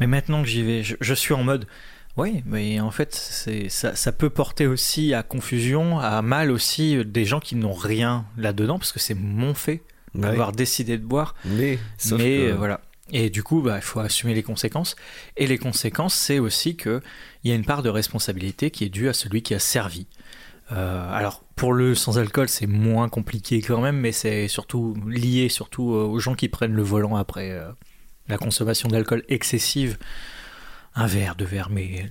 Mais 0.00 0.06
maintenant 0.06 0.42
que 0.42 0.48
j'y 0.48 0.62
vais, 0.62 0.82
je, 0.82 0.96
je 1.00 1.14
suis 1.14 1.34
en 1.34 1.42
mode. 1.44 1.66
Oui, 2.16 2.42
mais 2.44 2.80
en 2.80 2.90
fait, 2.90 3.14
ça, 3.68 3.94
ça 3.94 4.12
peut 4.12 4.30
porter 4.30 4.66
aussi 4.66 5.14
à 5.14 5.22
confusion, 5.22 5.98
à 6.00 6.20
mal 6.22 6.50
aussi 6.50 6.96
euh, 6.96 7.04
des 7.04 7.24
gens 7.24 7.38
qui 7.40 7.54
n'ont 7.54 7.72
rien 7.72 8.26
là-dedans, 8.36 8.78
parce 8.78 8.92
que 8.92 8.98
c'est 9.00 9.14
mon 9.14 9.54
fait 9.54 9.82
Ouais. 10.14 10.22
d'avoir 10.22 10.50
décidé 10.50 10.98
de 10.98 11.04
boire. 11.04 11.36
Mais, 11.44 11.78
sauf 11.96 12.18
mais 12.18 12.24
que- 12.38 12.50
euh, 12.50 12.54
voilà. 12.56 12.80
Et 13.12 13.30
du 13.30 13.44
coup, 13.44 13.62
bah, 13.62 13.76
il 13.76 13.82
faut 13.82 14.00
assumer 14.00 14.34
les 14.34 14.42
conséquences. 14.42 14.96
Et 15.36 15.46
les 15.46 15.56
conséquences, 15.56 16.14
c'est 16.14 16.40
aussi 16.40 16.76
qu'il 16.76 17.00
y 17.44 17.52
a 17.52 17.54
une 17.54 17.64
part 17.64 17.82
de 17.84 17.88
responsabilité 17.90 18.72
qui 18.72 18.84
est 18.84 18.88
due 18.88 19.08
à 19.08 19.12
celui 19.12 19.42
qui 19.42 19.54
a 19.54 19.60
servi. 19.60 20.06
Euh, 20.72 21.12
alors, 21.12 21.42
pour 21.56 21.72
le 21.72 21.94
sans-alcool, 21.94 22.48
c'est 22.48 22.66
moins 22.66 23.08
compliqué 23.08 23.60
quand 23.60 23.80
même, 23.80 23.96
mais 23.98 24.12
c'est 24.12 24.48
surtout 24.48 24.94
lié 25.06 25.48
surtout 25.48 25.94
euh, 25.94 26.04
aux 26.04 26.18
gens 26.20 26.34
qui 26.34 26.48
prennent 26.48 26.74
le 26.74 26.82
volant 26.82 27.16
après 27.16 27.50
euh, 27.50 27.70
la 28.28 28.38
consommation 28.38 28.88
d'alcool 28.88 29.24
excessive. 29.28 29.98
Un 30.94 31.06
verre, 31.06 31.34
deux 31.36 31.44
verres, 31.44 31.70
mais 31.70 32.10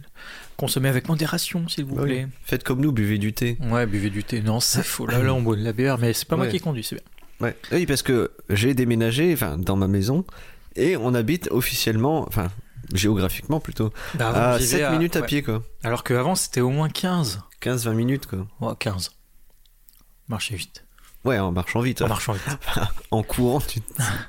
consommez 0.58 0.90
avec 0.90 1.08
modération, 1.10 1.68
s'il 1.68 1.86
vous 1.86 1.96
oui. 1.98 2.04
plaît. 2.04 2.28
Faites 2.44 2.64
comme 2.64 2.82
nous, 2.82 2.92
buvez 2.92 3.18
du 3.18 3.34
thé. 3.34 3.58
Ouais, 3.62 3.86
buvez 3.86 4.10
du 4.10 4.24
thé. 4.24 4.42
Non, 4.42 4.60
c'est 4.60 4.84
faux. 4.84 5.06
Là, 5.06 5.22
là, 5.22 5.34
on 5.34 5.42
boit 5.42 5.56
de 5.58 5.64
la 5.64 5.74
bière, 5.74 5.98
mais 5.98 6.14
c'est 6.14 6.28
pas 6.28 6.38
moi 6.38 6.48
qui 6.48 6.60
conduis, 6.60 6.84
c'est 6.84 6.96
bien. 6.96 7.04
Ouais. 7.48 7.56
Oui, 7.72 7.86
parce 7.86 8.02
que 8.04 8.32
j'ai 8.50 8.74
déménagé 8.74 9.32
enfin, 9.34 9.58
dans 9.58 9.78
ma 9.78 9.88
maison 9.88 10.26
et 10.76 10.98
on 10.98 11.14
habite 11.14 11.48
officiellement, 11.52 12.26
enfin 12.28 12.50
géographiquement 12.94 13.60
plutôt, 13.60 13.92
Bah, 14.16 14.30
à 14.30 14.56
on 14.56 14.58
vivait 14.58 14.80
7 14.80 14.92
minutes 14.92 15.16
à 15.16 15.22
ouais. 15.22 15.26
pied 15.28 15.44
quoi. 15.44 15.64
Alors 15.84 16.04
qu'avant, 16.04 16.36
c'était 16.36 16.62
au 16.62 16.70
moins 16.70 16.90
15. 16.90 17.40
15-20 17.62 17.94
minutes 17.94 18.26
quoi. 18.28 18.48
Ouais, 18.62 18.74
15. 18.80 19.12
Marchez 20.28 20.56
vite. 20.56 20.86
Ouais, 21.26 21.40
en 21.40 21.52
marchant 21.52 21.82
vite. 21.82 22.02
En 22.02 22.08
marchant 22.08 22.34
vite. 22.34 22.58
En 23.12 23.24
courant, 23.24 23.60
tu... 23.60 23.82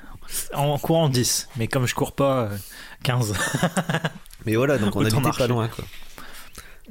En 0.53 0.77
courant 0.77 1.09
10. 1.09 1.49
Mais 1.57 1.67
comme 1.67 1.85
je 1.85 1.93
cours 1.95 2.13
pas, 2.13 2.43
euh, 2.43 2.57
15. 3.03 3.33
Mais 4.45 4.55
voilà, 4.55 4.77
donc 4.77 4.95
on 4.95 5.01
habitait 5.01 5.19
marcher. 5.19 5.37
pas 5.39 5.47
loin 5.47 5.67
quoi. 5.67 5.85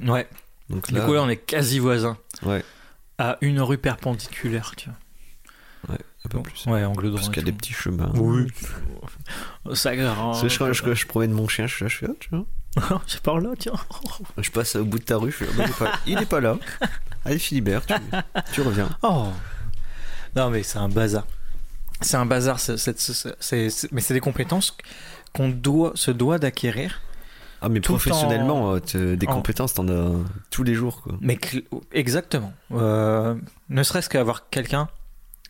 Ouais. 0.01 0.27
Donc 0.69 0.91
Du 0.91 1.01
coup, 1.01 1.13
là, 1.13 1.21
on 1.21 1.29
est 1.29 1.37
quasi 1.37 1.79
voisins. 1.79 2.17
Ouais. 2.43 2.63
À 3.17 3.37
une 3.41 3.61
rue 3.61 3.77
perpendiculaire, 3.77 4.73
tu 4.77 4.89
vois. 5.87 5.97
un 6.25 6.29
peu 6.29 6.41
plus. 6.41 6.65
Ouais, 6.65 6.85
angle 6.85 7.07
droit. 7.09 7.19
Parce 7.19 7.29
qu'il 7.29 7.37
y 7.37 7.41
a 7.41 7.51
des 7.51 7.51
petits 7.51 7.73
chemins. 7.73 8.11
Oui. 8.15 8.47
Ça 9.73 9.93
je, 9.95 10.47
je, 10.47 10.93
je 10.93 11.05
promène 11.07 11.31
mon 11.31 11.47
chien, 11.47 11.67
je 11.67 11.75
suis 11.75 11.83
là, 11.85 11.89
je 11.89 11.95
suis 11.97 12.07
là, 12.07 12.13
tu 12.19 12.29
vois. 12.29 12.45
Je 13.07 13.17
par 13.17 13.39
là, 13.39 13.49
tiens. 13.57 13.73
Je 14.37 14.49
passe 14.51 14.75
au 14.75 14.85
bout 14.85 14.99
de 14.99 15.03
ta 15.03 15.17
rue, 15.17 15.31
je 15.31 15.45
il, 16.05 16.17
est 16.17 16.25
pas, 16.25 16.39
là. 16.39 16.57
Allez 17.25 17.39
Philibert, 17.39 17.85
tu, 17.85 17.93
tu 18.53 18.61
reviens. 18.61 18.89
Oh. 19.03 19.27
Non, 20.35 20.49
mais 20.49 20.63
c'est 20.63 20.77
un 20.77 20.87
bazar. 20.89 21.25
C'est 21.99 22.15
un 22.17 22.25
bazar. 22.25 22.59
c'est- 22.59 22.77
c'est- 22.77 22.97
c'est- 22.99 23.35
c'est- 23.39 23.69
c'est- 23.69 23.91
mais 23.91 23.99
c'est 24.01 24.13
des 24.13 24.21
compétences 24.21 24.75
qu'on 25.33 25.49
doit, 25.49 25.91
se 25.95 26.11
doit 26.11 26.39
d'acquérir. 26.39 27.01
Ah, 27.61 27.69
mais 27.69 27.79
Tout 27.79 27.93
professionnellement, 27.93 28.73
euh, 28.95 29.15
des 29.15 29.27
en- 29.27 29.33
compétences, 29.33 29.73
t'en 29.75 29.87
as 29.89 30.11
tous 30.49 30.63
les 30.63 30.73
jours, 30.73 31.01
quoi. 31.03 31.13
Mais 31.21 31.37
exactement. 31.91 32.53
Euh, 32.71 33.35
ne 33.69 33.83
serait-ce 33.83 34.09
qu'avoir 34.09 34.49
quelqu'un 34.49 34.87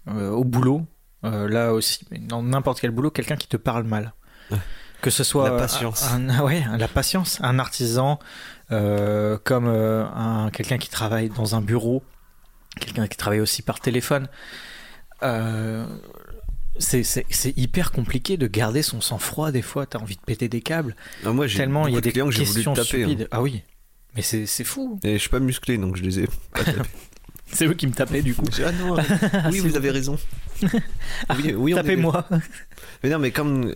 euh, 0.10 0.30
au 0.32 0.44
boulot, 0.44 0.86
euh, 1.24 1.48
là 1.48 1.74
aussi, 1.74 2.04
dans 2.20 2.42
n'importe 2.44 2.82
quel 2.82 2.92
boulot, 2.92 3.12
quelqu'un 3.12 3.38
qui 3.38 3.48
te 3.48 3.56
parle 3.56 3.84
mal. 3.84 4.14
Que 5.02 5.10
ce 5.10 5.24
soit 5.24 5.50
La 5.50 5.58
patience. 5.58 6.04
un, 6.12 6.30
un- 6.30 6.42
ouais, 6.44 6.64
la 6.78 6.88
patience, 6.88 7.40
un 7.42 7.58
artisan, 7.60 8.20
euh, 8.72 9.38
comme 9.44 9.66
euh, 9.68 10.06
un 10.16 10.50
quelqu'un 10.52 10.78
qui 10.78 10.90
travaille 10.90 11.30
dans 11.30 11.56
un 11.56 11.62
bureau, 11.62 12.04
quelqu'un 12.80 13.08
qui 13.08 13.18
travaille 13.18 13.40
aussi 13.42 13.62
par 13.64 13.80
téléphone. 13.80 14.28
Euh, 15.24 15.86
c'est 16.80 17.04
hyper 17.58 17.92
compliqué 17.92 18.38
de 18.38 18.48
garder 18.48 18.82
son 18.82 19.02
sang-froid 19.02 19.52
des 19.52 19.62
fois. 19.62 19.86
T'as 19.86 20.00
envie 20.00 20.16
de 20.16 20.22
péter 20.22 20.48
des 20.50 20.62
câbles 20.62 20.96
Ah, 21.26 21.30
moi, 21.32 21.46
j'ai 21.48 21.58
tellement 21.58 21.88
il 21.88 21.94
y 21.94 21.98
a 21.98 22.00
de 22.00 22.04
des 22.06 22.12
clients 22.12 22.28
que 22.28 22.32
j'ai 22.32 22.44
voulu 22.44 22.64
questions 22.64 22.74
taper. 22.74 23.04
hein. 23.04 23.26
Ah 23.32 23.42
oui, 23.42 23.64
mais 24.16 24.22
c'est 24.22 24.46
c'est 24.46 24.64
fou. 24.64 25.00
Et 25.04 25.14
je 25.14 25.18
suis 25.18 25.30
pas 25.30 25.40
musclé, 25.40 25.78
donc 25.78 25.96
je 25.98 26.04
les 26.04 26.20
ai. 26.22 26.30
C'est 27.54 27.66
eux 27.66 27.74
qui 27.74 27.86
me 27.86 27.92
tapaient 27.92 28.22
du 28.22 28.34
coup. 28.34 28.46
Ah 28.66 28.72
non, 28.72 28.96
oui, 29.52 29.60
vous 29.60 29.76
avez 29.76 29.92
raison. 29.92 30.18
Oui, 31.36 31.54
oui, 31.58 31.74
Tapez-moi. 31.74 32.26
Mais 33.04 33.10
non, 33.10 33.20
mais 33.20 33.32
comme 33.32 33.74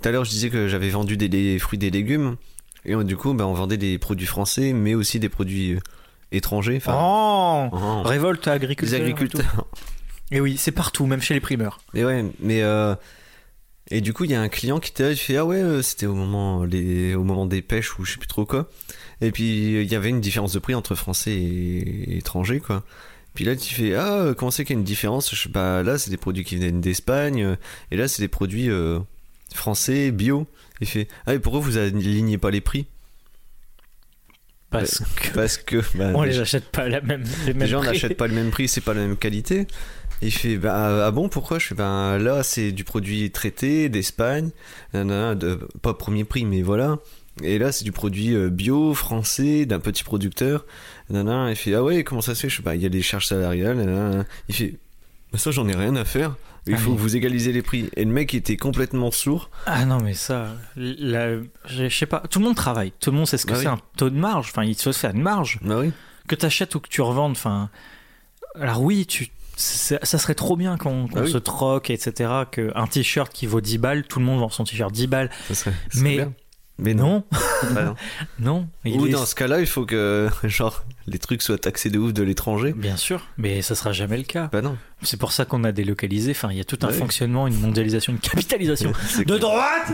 tout 0.00 0.08
à 0.08 0.12
l'heure, 0.12 0.24
je 0.24 0.30
disais 0.30 0.50
que 0.50 0.68
j'avais 0.68 0.90
vendu 0.90 1.16
des, 1.16 1.28
des 1.28 1.58
fruits 1.58 1.78
et 1.82 1.90
légumes, 1.90 2.36
et 2.84 2.94
euh, 2.94 3.04
du 3.04 3.16
coup, 3.16 3.32
bah, 3.34 3.46
on 3.46 3.54
vendait 3.54 3.76
des 3.76 3.98
produits 3.98 4.26
français, 4.26 4.72
mais 4.72 4.94
aussi 4.94 5.18
des 5.18 5.28
produits 5.28 5.74
euh, 5.74 5.80
étrangers. 6.32 6.80
Oh 6.88 7.68
oh, 7.72 8.02
Révolte 8.02 8.46
agriculteur. 8.48 8.98
les 8.98 9.02
et 9.02 9.04
agriculteurs. 9.04 9.66
Et 10.30 10.40
oui, 10.40 10.56
c'est 10.58 10.72
partout, 10.72 11.06
même 11.06 11.20
chez 11.20 11.34
les 11.34 11.40
primeurs. 11.40 11.80
Mais 11.94 12.04
ouais, 12.04 12.24
mais 12.40 12.62
euh, 12.62 12.94
et 13.90 14.00
du 14.00 14.12
coup, 14.12 14.24
il 14.24 14.30
y 14.30 14.34
a 14.34 14.40
un 14.40 14.48
client 14.48 14.80
qui 14.80 14.90
était 14.90 15.02
là, 15.02 15.10
il 15.10 15.16
fait 15.16 15.36
ah 15.36 15.44
ouais, 15.44 15.82
c'était 15.82 16.06
au 16.06 16.14
moment 16.14 16.64
les 16.64 17.14
au 17.14 17.24
moment 17.24 17.46
des 17.46 17.62
pêches 17.62 17.98
ou 17.98 18.04
je 18.04 18.12
sais 18.12 18.18
plus 18.18 18.26
trop 18.26 18.46
quoi. 18.46 18.68
Et 19.20 19.30
puis 19.30 19.82
il 19.82 19.90
y 19.90 19.94
avait 19.94 20.08
une 20.08 20.20
différence 20.20 20.54
de 20.54 20.58
prix 20.58 20.74
entre 20.74 20.94
français 20.94 21.32
et 21.32 22.16
étrangers 22.16 22.60
quoi. 22.60 22.82
Puis 23.34 23.44
là, 23.44 23.54
tu 23.54 23.74
fais 23.74 23.94
ah 23.94 24.32
comment 24.36 24.50
c'est 24.50 24.64
qu'il 24.64 24.74
y 24.74 24.78
a 24.78 24.80
une 24.80 24.84
différence? 24.84 25.34
Je 25.34 25.48
pas, 25.48 25.82
là 25.82 25.98
c'est 25.98 26.10
des 26.10 26.16
produits 26.16 26.44
qui 26.44 26.56
viennent 26.56 26.80
d'Espagne 26.80 27.56
et 27.90 27.96
là 27.96 28.08
c'est 28.08 28.22
des 28.22 28.28
produits 28.28 28.70
euh, 28.70 28.98
français 29.54 30.10
bio. 30.10 30.46
Il 30.80 30.86
fait 30.86 31.08
ah 31.26 31.34
et 31.34 31.38
pourquoi 31.38 31.60
vous 31.60 31.78
alignez 31.78 32.38
pas 32.38 32.50
les 32.50 32.60
prix? 32.60 32.86
Parce 34.70 34.98
que 34.98 35.30
Parce 35.34 35.56
que 35.56 35.76
bah, 35.96 36.12
on 36.14 36.22
les 36.22 36.40
achète 36.40 36.64
pas 36.64 36.88
la 36.88 37.00
même, 37.00 37.22
les 37.46 37.54
mêmes 37.54 37.58
Déjà, 37.62 37.78
on 37.78 37.84
n'achète 37.84 38.16
pas 38.16 38.26
le 38.26 38.34
même 38.34 38.50
prix, 38.50 38.68
c'est 38.68 38.80
pas 38.80 38.94
la 38.94 39.02
même 39.02 39.16
qualité. 39.16 39.66
Il 40.22 40.32
fait 40.32 40.56
bah, 40.56 41.06
ah 41.06 41.10
bon 41.10 41.28
pourquoi? 41.28 41.58
Je 41.58 41.66
fais 41.68 41.74
ben 41.74 42.18
là 42.18 42.42
c'est 42.42 42.72
du 42.72 42.84
produit 42.84 43.30
traité 43.30 43.88
d'Espagne 43.88 44.50
de 44.92 45.58
pas 45.82 45.94
premier 45.94 46.24
prix 46.24 46.44
mais 46.44 46.62
voilà 46.62 46.98
et 47.42 47.58
là 47.58 47.72
c'est 47.72 47.84
du 47.84 47.92
produit 47.92 48.34
euh, 48.34 48.48
bio 48.48 48.94
français 48.94 49.66
d'un 49.66 49.80
petit 49.80 50.04
producteur 50.04 50.66
nanana. 51.10 51.50
il 51.50 51.56
fait 51.56 51.74
ah 51.74 51.82
ouais 51.82 52.04
comment 52.04 52.20
ça 52.20 52.34
se 52.34 52.42
fait? 52.42 52.48
Je 52.48 52.56
sais 52.56 52.62
pas 52.62 52.76
il 52.76 52.82
y 52.82 52.86
a 52.86 52.90
des 52.90 53.02
charges 53.02 53.26
salariales 53.26 53.76
nanana. 53.76 54.24
il 54.48 54.54
fait 54.54 54.74
bah, 55.32 55.38
ça 55.38 55.50
j'en 55.50 55.68
ai 55.68 55.74
rien 55.74 55.96
à 55.96 56.04
faire 56.04 56.36
il 56.66 56.74
Ah 56.74 56.78
faut 56.78 56.94
que 56.94 56.98
vous 57.00 57.14
égalisez 57.16 57.52
les 57.52 57.62
prix 57.62 57.90
et 57.96 58.04
le 58.04 58.10
mec 58.10 58.32
était 58.34 58.56
complètement 58.56 59.10
sourd 59.10 59.50
Ah 59.66 59.84
non, 59.84 59.98
mais 60.00 60.14
ça, 60.14 60.48
la- 60.76 61.36
je 61.66 61.88
sais 61.88 62.06
pas, 62.06 62.20
tout 62.30 62.38
le 62.38 62.44
monde 62.46 62.56
travaille, 62.56 62.92
tout 63.00 63.10
le 63.10 63.16
monde 63.18 63.26
sait 63.26 63.36
ce 63.38 63.44
que 63.46 63.52
Bah 63.52 63.58
c'est 63.60 63.66
oui. 63.68 63.72
un 63.74 63.80
taux 63.96 64.08
de 64.10 64.16
marge, 64.18 64.48
enfin, 64.50 64.64
il 64.64 64.74
se 64.74 64.90
fait 64.92 65.10
une 65.10 65.22
marge, 65.22 65.58
bah 65.62 65.78
oui 65.80 65.92
que 66.26 66.34
tu 66.34 66.46
achètes 66.46 66.74
ou 66.74 66.80
que 66.80 66.88
tu 66.88 67.02
revendes, 67.02 67.32
enfin. 67.32 67.68
Alors 68.58 68.80
oui, 68.80 69.04
tu, 69.04 69.28
ça 69.56 69.98
serait 70.06 70.34
trop 70.34 70.56
bien 70.56 70.78
qu'on 70.78 71.04
Bah 71.04 71.20
oui. 71.24 71.30
se 71.30 71.36
troque, 71.38 71.90
etc., 71.90 72.30
qu'un 72.50 72.86
t-shirt 72.86 73.30
qui 73.32 73.46
vaut 73.46 73.60
10 73.60 73.76
balles, 73.78 74.04
tout 74.04 74.20
le 74.20 74.24
monde 74.24 74.40
vend 74.40 74.48
son 74.48 74.64
t-shirt 74.64 74.90
10 74.90 75.06
balles. 75.06 75.30
ça 75.48 75.54
serait, 75.54 75.72
ça 75.90 76.00
Mais- 76.00 76.16
bien. 76.16 76.32
Mais 76.78 76.94
non, 76.94 77.22
Non, 77.32 77.70
Bah 77.72 77.84
non. 77.84 77.94
non. 78.40 78.68
il 78.84 79.00
ou 79.00 79.06
est- 79.06 79.10
dans 79.10 79.24
ce 79.26 79.34
cas 79.34 79.46
là 79.46 79.60
il 79.60 79.66
faut 79.66 79.86
que 79.86 80.28
genre 80.44 80.84
les 81.06 81.18
trucs 81.18 81.42
soient 81.42 81.58
taxés 81.58 81.90
de 81.90 81.98
ouf 81.98 82.12
de 82.12 82.22
l'étranger 82.22 82.72
Bien 82.72 82.96
sûr, 82.96 83.20
mais 83.38 83.60
ça 83.62 83.74
sera 83.74 83.92
jamais 83.92 84.16
le 84.16 84.24
cas. 84.24 84.48
bah 84.52 84.62
non 84.62 84.76
C'est 85.02 85.18
pour 85.18 85.32
ça 85.32 85.44
qu'on 85.44 85.62
a 85.64 85.70
délocalisé. 85.72 86.30
Enfin, 86.32 86.48
il 86.50 86.56
y 86.56 86.60
a 86.60 86.64
tout 86.64 86.78
un 86.82 86.86
Ouais. 86.88 86.92
fonctionnement, 86.94 87.46
une 87.46 87.60
mondialisation, 87.60 88.12
une 88.14 88.18
capitalisation 88.18 88.90
de 89.18 89.22
clair. 89.24 89.38
droite 89.38 89.92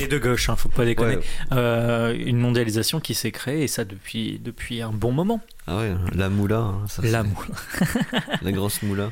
et 0.00 0.06
de 0.06 0.18
gauche. 0.18 0.48
Hein, 0.48 0.54
faut 0.56 0.68
pas 0.68 0.84
déconner. 0.84 1.16
Ouais. 1.16 1.22
Euh, 1.52 2.14
une 2.16 2.38
mondialisation 2.38 3.00
qui 3.00 3.14
s'est 3.14 3.32
créée 3.32 3.64
et 3.64 3.68
ça 3.68 3.84
depuis 3.84 4.38
depuis 4.42 4.82
un 4.82 4.90
bon 4.92 5.10
moment. 5.12 5.40
Ah 5.66 5.78
ouais, 5.78 5.92
la 6.14 6.28
moula, 6.28 6.58
hein, 6.58 6.78
ça, 6.88 7.02
c'est- 7.02 7.10
L'amour. 7.10 7.44
la 8.42 8.52
grosse 8.52 8.82
moula. 8.82 9.10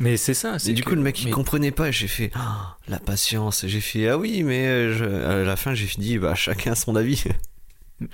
Mais 0.00 0.16
c'est 0.16 0.34
ça. 0.34 0.56
Et 0.66 0.72
du 0.72 0.82
que- 0.82 0.90
coup, 0.90 0.94
le 0.94 1.02
mec, 1.02 1.20
il 1.22 1.26
mais- 1.26 1.30
comprenait 1.32 1.70
pas. 1.70 1.90
J'ai 1.90 2.08
fait 2.08 2.30
Ah, 2.34 2.76
la 2.88 2.98
patience. 2.98 3.66
J'ai 3.66 3.80
fait 3.80 4.08
ah 4.08 4.18
oui, 4.18 4.42
mais 4.42 4.66
euh, 4.66 4.94
je- 4.96 5.04
à 5.04 5.42
la 5.44 5.56
fin, 5.56 5.74
j'ai 5.74 5.86
dit 5.98 6.18
bah 6.18 6.34
chacun 6.34 6.74
son 6.74 6.94
avis. 6.96 7.24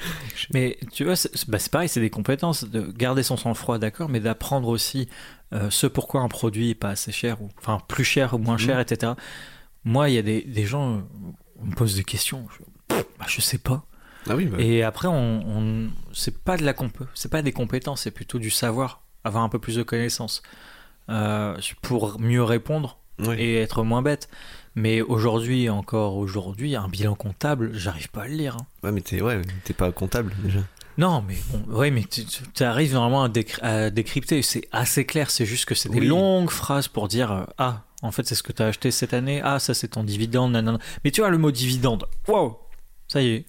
Mais 0.52 0.76
tu 0.92 1.04
vois, 1.04 1.16
c'est 1.16 1.48
bah, 1.48 1.58
pareil, 1.70 1.88
c'est 1.88 2.00
des 2.00 2.10
compétences 2.10 2.64
de 2.64 2.92
garder 2.92 3.22
son 3.22 3.36
sang-froid, 3.38 3.78
d'accord, 3.78 4.08
mais 4.10 4.20
d'apprendre 4.20 4.68
aussi 4.68 5.08
euh, 5.54 5.70
ce 5.70 5.86
pourquoi 5.86 6.20
un 6.20 6.28
produit 6.28 6.70
est 6.70 6.74
pas 6.74 6.90
assez 6.90 7.10
cher, 7.12 7.40
ou 7.40 7.48
enfin 7.58 7.80
plus 7.88 8.04
cher 8.04 8.34
ou 8.34 8.38
moins 8.38 8.58
cher, 8.58 8.80
etc. 8.80 9.12
Moi, 9.84 10.10
il 10.10 10.14
y 10.14 10.18
a 10.18 10.22
des, 10.22 10.42
des 10.42 10.66
gens, 10.66 10.96
euh, 10.96 11.00
on 11.62 11.66
me 11.66 11.74
pose 11.74 11.94
des 11.94 12.04
questions, 12.04 12.46
je, 12.50 12.96
bah, 13.18 13.26
je 13.26 13.40
sais 13.40 13.56
pas. 13.56 13.84
Ah 14.28 14.36
oui, 14.36 14.44
bah, 14.44 14.58
Et 14.60 14.82
après, 14.82 15.08
on, 15.08 15.40
on- 15.46 15.90
c'est 16.12 16.36
pas 16.44 16.58
de 16.58 16.64
la 16.64 16.74
comp, 16.74 16.92
c'est 17.14 17.30
pas 17.30 17.40
des 17.40 17.52
compétences, 17.52 18.02
c'est 18.02 18.10
plutôt 18.10 18.38
du 18.38 18.50
savoir, 18.50 19.02
avoir 19.24 19.42
un 19.42 19.48
peu 19.48 19.58
plus 19.58 19.76
de 19.76 19.82
connaissances 19.82 20.42
euh, 21.08 21.56
pour 21.82 22.18
mieux 22.20 22.42
répondre 22.42 22.98
et 23.36 23.56
être 23.60 23.82
moins 23.82 24.02
bête. 24.02 24.28
Mais 24.74 25.00
aujourd'hui, 25.02 25.68
encore 25.68 26.16
aujourd'hui, 26.16 26.76
un 26.76 26.86
bilan 26.88 27.14
comptable, 27.16 27.70
j'arrive 27.74 28.10
pas 28.10 28.22
à 28.22 28.28
le 28.28 28.34
lire. 28.34 28.56
hein. 28.60 28.66
Ouais, 28.84 28.92
mais 28.92 29.00
t'es 29.00 29.20
ouais, 29.20 29.40
pas 29.76 29.90
comptable 29.90 30.32
déjà. 30.44 30.60
Non, 30.98 31.24
mais 31.26 31.36
bon, 31.52 31.76
ouais, 31.78 31.90
mais 31.90 32.04
tu, 32.04 32.64
arrives 32.64 32.92
normalement 32.92 33.24
à, 33.24 33.28
décry- 33.28 33.60
à 33.62 33.90
décrypter. 33.90 34.42
C'est 34.42 34.68
assez 34.72 35.04
clair. 35.04 35.30
C'est 35.30 35.46
juste 35.46 35.64
que 35.64 35.74
c'est 35.74 35.88
des 35.88 36.00
Oui. 36.00 36.06
longues 36.06 36.50
phrases 36.50 36.88
pour 36.88 37.08
dire 37.08 37.30
euh, 37.32 37.44
ah, 37.58 37.82
en 38.02 38.10
fait, 38.12 38.26
c'est 38.26 38.34
ce 38.34 38.42
que 38.42 38.52
tu 38.52 38.62
as 38.62 38.66
acheté 38.66 38.90
cette 38.90 39.14
année. 39.14 39.40
Ah, 39.44 39.58
ça, 39.58 39.74
c'est 39.74 39.88
ton 39.88 40.04
dividende. 40.04 40.52
nanana. 40.52 40.78
Mais 41.04 41.10
tu 41.12 41.20
vois 41.20 41.30
le 41.30 41.38
mot 41.38 41.50
dividende. 41.52 42.04
Wow, 42.28 42.58
ça 43.08 43.20
y 43.22 43.28
est. 43.30 43.46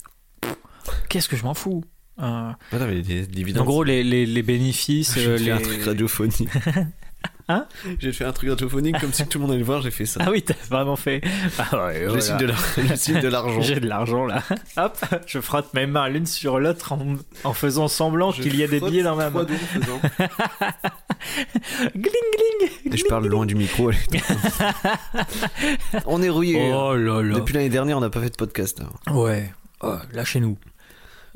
Qu'est-ce 1.10 1.28
que 1.30 1.36
je 1.38 1.43
m'en 1.43 1.54
fous. 1.56 1.84
Euh, 2.19 2.24
Ah 2.24 2.56
non, 2.74 2.86
mais 2.88 3.02
les 3.02 3.26
dividendes. 3.28 3.63
en 3.63 3.65
gros, 3.65 3.84
les, 3.84 4.04
les, 4.04 4.26
les 4.26 4.43
bénéfices, 4.43 5.15
euh, 5.17 5.38
les... 5.38 5.52
un 5.52 5.60
truc 5.60 5.84
radiophonique. 5.84 6.50
Hein 7.51 7.65
J'ai 7.97 8.13
fait 8.13 8.25
un 8.25 8.32
truc 8.32 8.47
radiophonique 8.51 8.99
comme 8.99 9.12
si 9.12 9.25
tout 9.27 9.39
le 9.39 9.41
monde 9.41 9.49
allait 9.51 9.60
le 9.62 9.65
voir. 9.65 9.82
J'ai 9.82 9.89
fait 9.89 10.05
ça. 10.05 10.19
Ah 10.23 10.29
oui, 10.29 10.43
t'as 10.43 10.53
vraiment 10.69 10.95
fait. 10.95 11.19
Ah 11.58 11.88
ouais, 11.88 12.01
le 12.01 12.05
voilà. 12.10 12.21
signe 12.21 12.38
de 12.38 12.53
signe 12.95 13.19
l'argent. 13.27 13.62
J'ai 13.62 13.79
de 13.79 13.88
l'argent 13.88 14.27
là. 14.27 14.43
Hop, 14.77 14.95
je 15.25 15.39
frotte 15.39 15.73
mes 15.73 15.88
mains 15.88 16.08
l'une 16.10 16.27
sur 16.27 16.60
l'autre 16.60 16.91
en, 16.93 17.15
en 17.43 17.53
faisant 17.53 17.88
semblant 17.88 18.32
qu'il 18.32 18.55
y 18.55 18.63
a 18.63 18.67
des 18.67 18.79
billets 18.79 19.01
dans 19.01 19.15
ma 19.15 19.32
main. 19.32 19.47
Gling 21.95 21.95
gling. 21.95 22.93
Et 22.93 22.97
je 22.97 23.05
parle 23.05 23.25
loin 23.27 23.45
du 23.47 23.55
micro. 23.55 23.89
on 26.05 26.21
est 26.21 26.29
rouillé. 26.29 26.71
Oh 26.73 26.95
là 26.95 27.21
là. 27.23 27.36
Depuis 27.36 27.53
l'année 27.53 27.69
dernière, 27.69 27.97
on 27.97 28.01
n'a 28.01 28.10
pas 28.10 28.21
fait 28.21 28.29
de 28.29 28.36
podcast. 28.36 28.82
hein. 28.82 29.13
Ouais, 29.13 29.51
oh, 29.82 29.95
lâchez-nous. 30.13 30.58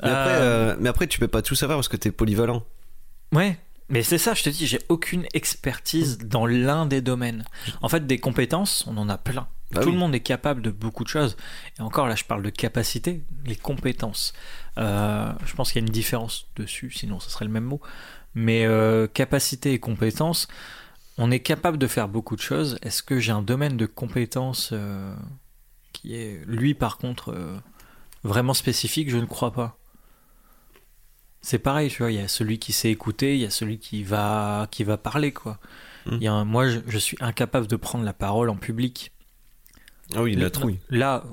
Mais 0.02 0.10
après, 0.10 0.32
Euh, 0.34 0.72
euh, 0.72 0.76
mais 0.78 0.88
après, 0.88 1.06
tu 1.06 1.18
peux 1.18 1.28
pas 1.28 1.42
tout 1.42 1.54
savoir 1.54 1.78
parce 1.78 1.88
que 1.88 1.96
t'es 1.96 2.10
polyvalent. 2.12 2.62
Ouais, 3.32 3.58
mais 3.88 4.02
c'est 4.02 4.18
ça, 4.18 4.32
je 4.34 4.42
te 4.42 4.48
dis, 4.48 4.66
j'ai 4.66 4.80
aucune 4.88 5.26
expertise 5.34 6.18
dans 6.18 6.46
l'un 6.46 6.86
des 6.86 7.02
domaines. 7.02 7.44
En 7.82 7.88
fait, 7.88 8.06
des 8.06 8.18
compétences, 8.18 8.84
on 8.86 8.96
en 8.96 9.08
a 9.08 9.18
plein. 9.18 9.46
Bah 9.72 9.80
Tout 9.80 9.88
oui. 9.88 9.92
le 9.92 9.98
monde 9.98 10.14
est 10.14 10.20
capable 10.20 10.62
de 10.62 10.70
beaucoup 10.70 11.04
de 11.04 11.08
choses. 11.08 11.36
Et 11.78 11.82
encore 11.82 12.06
là, 12.06 12.14
je 12.14 12.24
parle 12.24 12.42
de 12.42 12.50
capacité, 12.50 13.24
les 13.44 13.56
compétences. 13.56 14.32
Euh, 14.78 15.32
je 15.44 15.54
pense 15.54 15.72
qu'il 15.72 15.82
y 15.82 15.84
a 15.84 15.86
une 15.86 15.92
différence 15.92 16.46
dessus, 16.56 16.90
sinon 16.90 17.20
ce 17.20 17.30
serait 17.30 17.44
le 17.44 17.50
même 17.50 17.64
mot. 17.64 17.80
Mais 18.34 18.64
euh, 18.64 19.06
capacité 19.06 19.72
et 19.72 19.78
compétences, 19.78 20.48
on 21.18 21.30
est 21.30 21.40
capable 21.40 21.76
de 21.76 21.86
faire 21.86 22.08
beaucoup 22.08 22.36
de 22.36 22.40
choses. 22.40 22.78
Est-ce 22.82 23.02
que 23.02 23.20
j'ai 23.20 23.32
un 23.32 23.42
domaine 23.42 23.76
de 23.76 23.86
compétences 23.86 24.70
euh, 24.72 25.14
qui 25.92 26.16
est, 26.16 26.40
lui, 26.46 26.74
par 26.74 26.96
contre, 26.96 27.60
vraiment 28.22 28.54
spécifique? 28.54 29.10
Je 29.10 29.18
ne 29.18 29.26
crois 29.26 29.52
pas. 29.52 29.78
C'est 31.46 31.58
pareil, 31.58 31.90
tu 31.90 31.98
vois, 31.98 32.10
il 32.10 32.18
y 32.18 32.22
a 32.22 32.28
celui 32.28 32.58
qui 32.58 32.72
sait 32.72 32.90
écouter, 32.90 33.34
il 33.36 33.42
y 33.42 33.44
a 33.44 33.50
celui 33.50 33.78
qui 33.78 34.02
va, 34.02 34.66
qui 34.70 34.82
va 34.82 34.96
parler, 34.96 35.30
quoi. 35.32 35.58
Il 36.10 36.22
y 36.22 36.26
a 36.26 36.32
un- 36.32 36.44
moi, 36.44 36.68
je, 36.68 36.78
je 36.86 36.98
suis 36.98 37.16
incapable 37.20 37.66
de 37.66 37.76
prendre 37.76 38.04
la 38.04 38.12
parole 38.14 38.48
en 38.50 38.56
public. 38.56 39.12
Ah 40.14 40.22
oui, 40.22 40.36
la 40.36 40.48
trouille. 40.50 40.78
Là, 40.90 41.24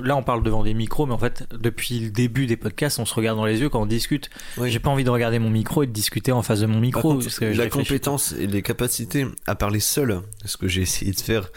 là, 0.00 0.16
on 0.16 0.22
parle 0.22 0.42
devant 0.42 0.62
des 0.64 0.74
micros, 0.74 1.06
mais 1.06 1.12
en 1.14 1.18
fait, 1.18 1.48
depuis 1.52 1.98
le 2.00 2.10
début 2.10 2.46
des 2.46 2.56
podcasts, 2.56 2.98
on 2.98 3.04
se 3.06 3.14
regarde 3.14 3.36
dans 3.38 3.44
les 3.44 3.60
yeux 3.60 3.68
quand 3.68 3.82
on 3.82 3.86
discute. 3.86 4.30
Oui. 4.56 4.70
J'ai 4.72 4.78
pas 4.80 4.90
envie 4.90 5.04
de 5.04 5.10
regarder 5.10 5.38
mon 5.38 5.50
micro 5.50 5.82
et 5.82 5.86
de 5.86 5.92
discuter 5.92 6.32
en 6.32 6.42
face 6.42 6.60
de 6.60 6.66
mon 6.66 6.80
micro. 6.80 7.02
contre, 7.02 7.24
parce 7.24 7.38
que 7.38 7.52
je 7.52 7.58
la 7.58 7.68
compétence 7.68 8.32
et 8.32 8.46
les 8.48 8.62
capacités 8.62 9.26
à 9.46 9.54
parler 9.54 9.80
seul, 9.80 10.20
ce 10.44 10.56
que 10.56 10.66
j'ai 10.68 10.82
essayé 10.82 11.12
de 11.12 11.20
faire, 11.20 11.48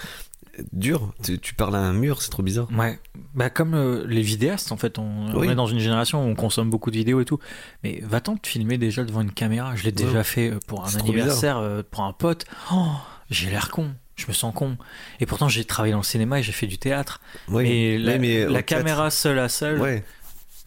dur. 0.73 1.13
Tu, 1.23 1.39
tu 1.39 1.53
parles 1.53 1.75
à 1.75 1.79
un 1.79 1.93
mur, 1.93 2.21
c'est 2.21 2.29
trop 2.29 2.43
bizarre. 2.43 2.67
Ouais, 2.71 2.99
bah 3.35 3.49
comme 3.49 3.73
euh, 3.73 4.05
les 4.07 4.21
vidéastes 4.21 4.71
en 4.71 4.77
fait, 4.77 4.97
on, 4.99 5.27
on 5.35 5.43
est 5.43 5.55
dans 5.55 5.67
une 5.67 5.79
génération 5.79 6.23
où 6.25 6.27
on 6.27 6.35
consomme 6.35 6.69
beaucoup 6.69 6.91
de 6.91 6.97
vidéos 6.97 7.21
et 7.21 7.25
tout. 7.25 7.39
Mais 7.83 8.01
va-t'en 8.03 8.35
te 8.37 8.47
filmer 8.47 8.77
déjà 8.77 9.03
devant 9.03 9.21
une 9.21 9.31
caméra. 9.31 9.75
Je 9.75 9.83
l'ai 9.83 9.87
Ouais. 9.89 9.91
déjà 10.05 10.23
fait 10.23 10.51
euh, 10.51 10.59
pour 10.67 10.85
un 10.85 10.95
anniversaire, 10.99 11.57
euh, 11.57 11.81
pour 11.89 12.03
un 12.03 12.13
pote. 12.13 12.45
Oh, 12.73 12.87
j'ai 13.29 13.49
l'air 13.49 13.69
con. 13.69 13.91
Je 14.15 14.25
me 14.27 14.33
sens 14.33 14.51
con. 14.55 14.77
Et 15.19 15.25
pourtant, 15.27 15.47
j'ai 15.47 15.63
travaillé 15.63 15.91
dans 15.91 15.99
le 15.99 16.03
cinéma 16.03 16.39
et 16.39 16.43
j'ai 16.43 16.51
fait 16.51 16.65
du 16.67 16.77
théâtre. 16.79 17.21
Oui, 17.49 17.97
la, 17.99 18.17
mais 18.17 18.39
la 18.45 18.63
théâtre- 18.63 18.65
caméra 18.65 19.11
seule 19.11 19.37
à 19.39 19.47
seule. 19.49 19.79
Ouais. 19.79 20.03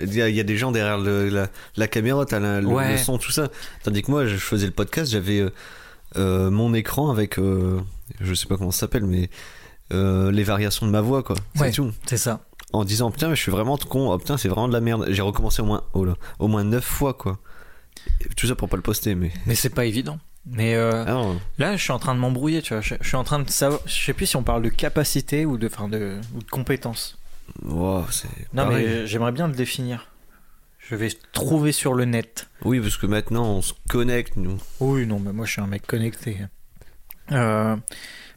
Il 0.03 0.15
y, 0.15 0.23
a, 0.23 0.29
il 0.29 0.35
y 0.37 0.41
a 0.41 0.45
des 0.45 0.57
gens 0.57 0.71
derrière 0.73 0.97
le- 0.99 1.29
la, 1.29 1.49
la 1.77 1.89
caméra, 1.89 2.25
t'as 2.25 2.39
la- 2.39 2.61
le, 2.61 2.67
Ouais. 2.69 2.93
le 2.93 2.97
son, 2.99 3.19
tout 3.19 3.33
ça. 3.33 3.49
Tandis 3.83 4.03
que 4.03 4.11
moi, 4.11 4.25
je 4.27 4.37
faisais 4.37 4.67
le 4.67 4.73
podcast, 4.73 5.11
j'avais 5.13 5.45
euh, 6.17 6.51
mon 6.51 6.73
écran 6.75 7.11
avec, 7.11 7.39
euh, 7.39 7.81
je 8.21 8.33
sais 8.35 8.47
pas 8.47 8.57
comment 8.57 8.71
ça 8.71 8.81
s'appelle, 8.81 9.05
mais 9.05 9.29
euh, 9.93 10.31
les 10.31 10.45
variations 10.45 10.87
de 10.87 10.91
ma 10.93 11.01
voix, 11.01 11.23
quoi. 11.23 11.37
C'est 11.55 11.61
Ouais. 11.63 11.71
tout. 11.73 11.93
C'est 12.07 12.17
ça. 12.17 12.41
En 12.73 12.85
disant, 12.85 13.11
putain, 13.11 13.29
mais 13.29 13.37
je 13.37 13.41
suis 13.43 13.51
vraiment 13.51 13.77
con, 13.77 14.13
oh, 14.13 14.19
putain, 14.19 14.37
c'est 14.37 14.49
vraiment 14.49 14.69
de 14.69 14.73
la 14.73 14.81
merde. 14.81 15.07
J'ai 15.11 15.23
recommencé 15.23 15.61
au 15.63 15.65
moins, 15.65 15.83
oh 15.93 16.05
là, 16.05 16.15
au 16.39 16.47
moins 16.49 16.63
9 16.65 16.85
fois, 16.85 17.15
quoi. 17.15 17.39
Tout 18.37 18.47
ça 18.47 18.55
pour 18.55 18.69
pas 18.69 18.77
le 18.77 18.83
poster, 18.83 19.15
mais. 19.15 19.33
Mais 19.47 19.55
c'est 19.55 19.69
pas 19.71 19.85
évident. 19.85 20.19
Mais 20.47 20.75
euh, 20.75 21.05
Ah 21.07 21.35
là, 21.59 21.77
je 21.77 21.83
suis 21.83 21.93
en 21.93 21.99
train 21.99 22.15
de 22.15 22.21
m'embrouiller, 22.21 22.63
tu 22.63 22.73
vois. 22.73 22.81
Je, 22.81 22.95
je 23.01 23.07
suis 23.09 23.17
en 23.17 23.25
train 23.25 23.41
de 23.41 23.51
savoir. 23.51 23.81
Je 23.87 24.05
sais 24.05 24.13
plus 24.15 24.27
si 24.27 24.37
on 24.37 24.43
parle 24.43 24.63
de 24.63 24.69
capacité 24.71 25.45
ou 25.45 25.59
de, 25.59 25.67
enfin, 25.67 25.89
de, 25.89 26.17
ou 26.35 26.39
de 26.43 26.49
compétence. 26.51 27.19
wow, 27.65 28.05
c'est. 28.11 28.29
Non, 28.55 28.65
pareil. 28.65 28.87
mais 28.87 29.07
j'aimerais 29.07 29.33
bien 29.33 29.49
le 29.49 29.55
définir. 29.55 30.07
Je 30.79 30.95
vais 30.97 31.11
trouver 31.33 31.73
sur 31.73 31.93
le 31.95 32.05
net. 32.05 32.49
Oui, 32.65 32.81
parce 32.81 32.97
que 32.97 33.07
maintenant, 33.07 33.45
on 33.57 33.63
se 33.63 33.75
connecte, 33.89 34.37
nous. 34.37 34.59
Oui, 34.81 35.07
non, 35.07 35.19
mais 35.21 35.33
moi 35.33 35.45
je 35.47 35.53
suis 35.53 35.61
un 35.61 35.67
mec 35.67 35.87
connecté. 35.87 36.39
Euh, 37.33 37.77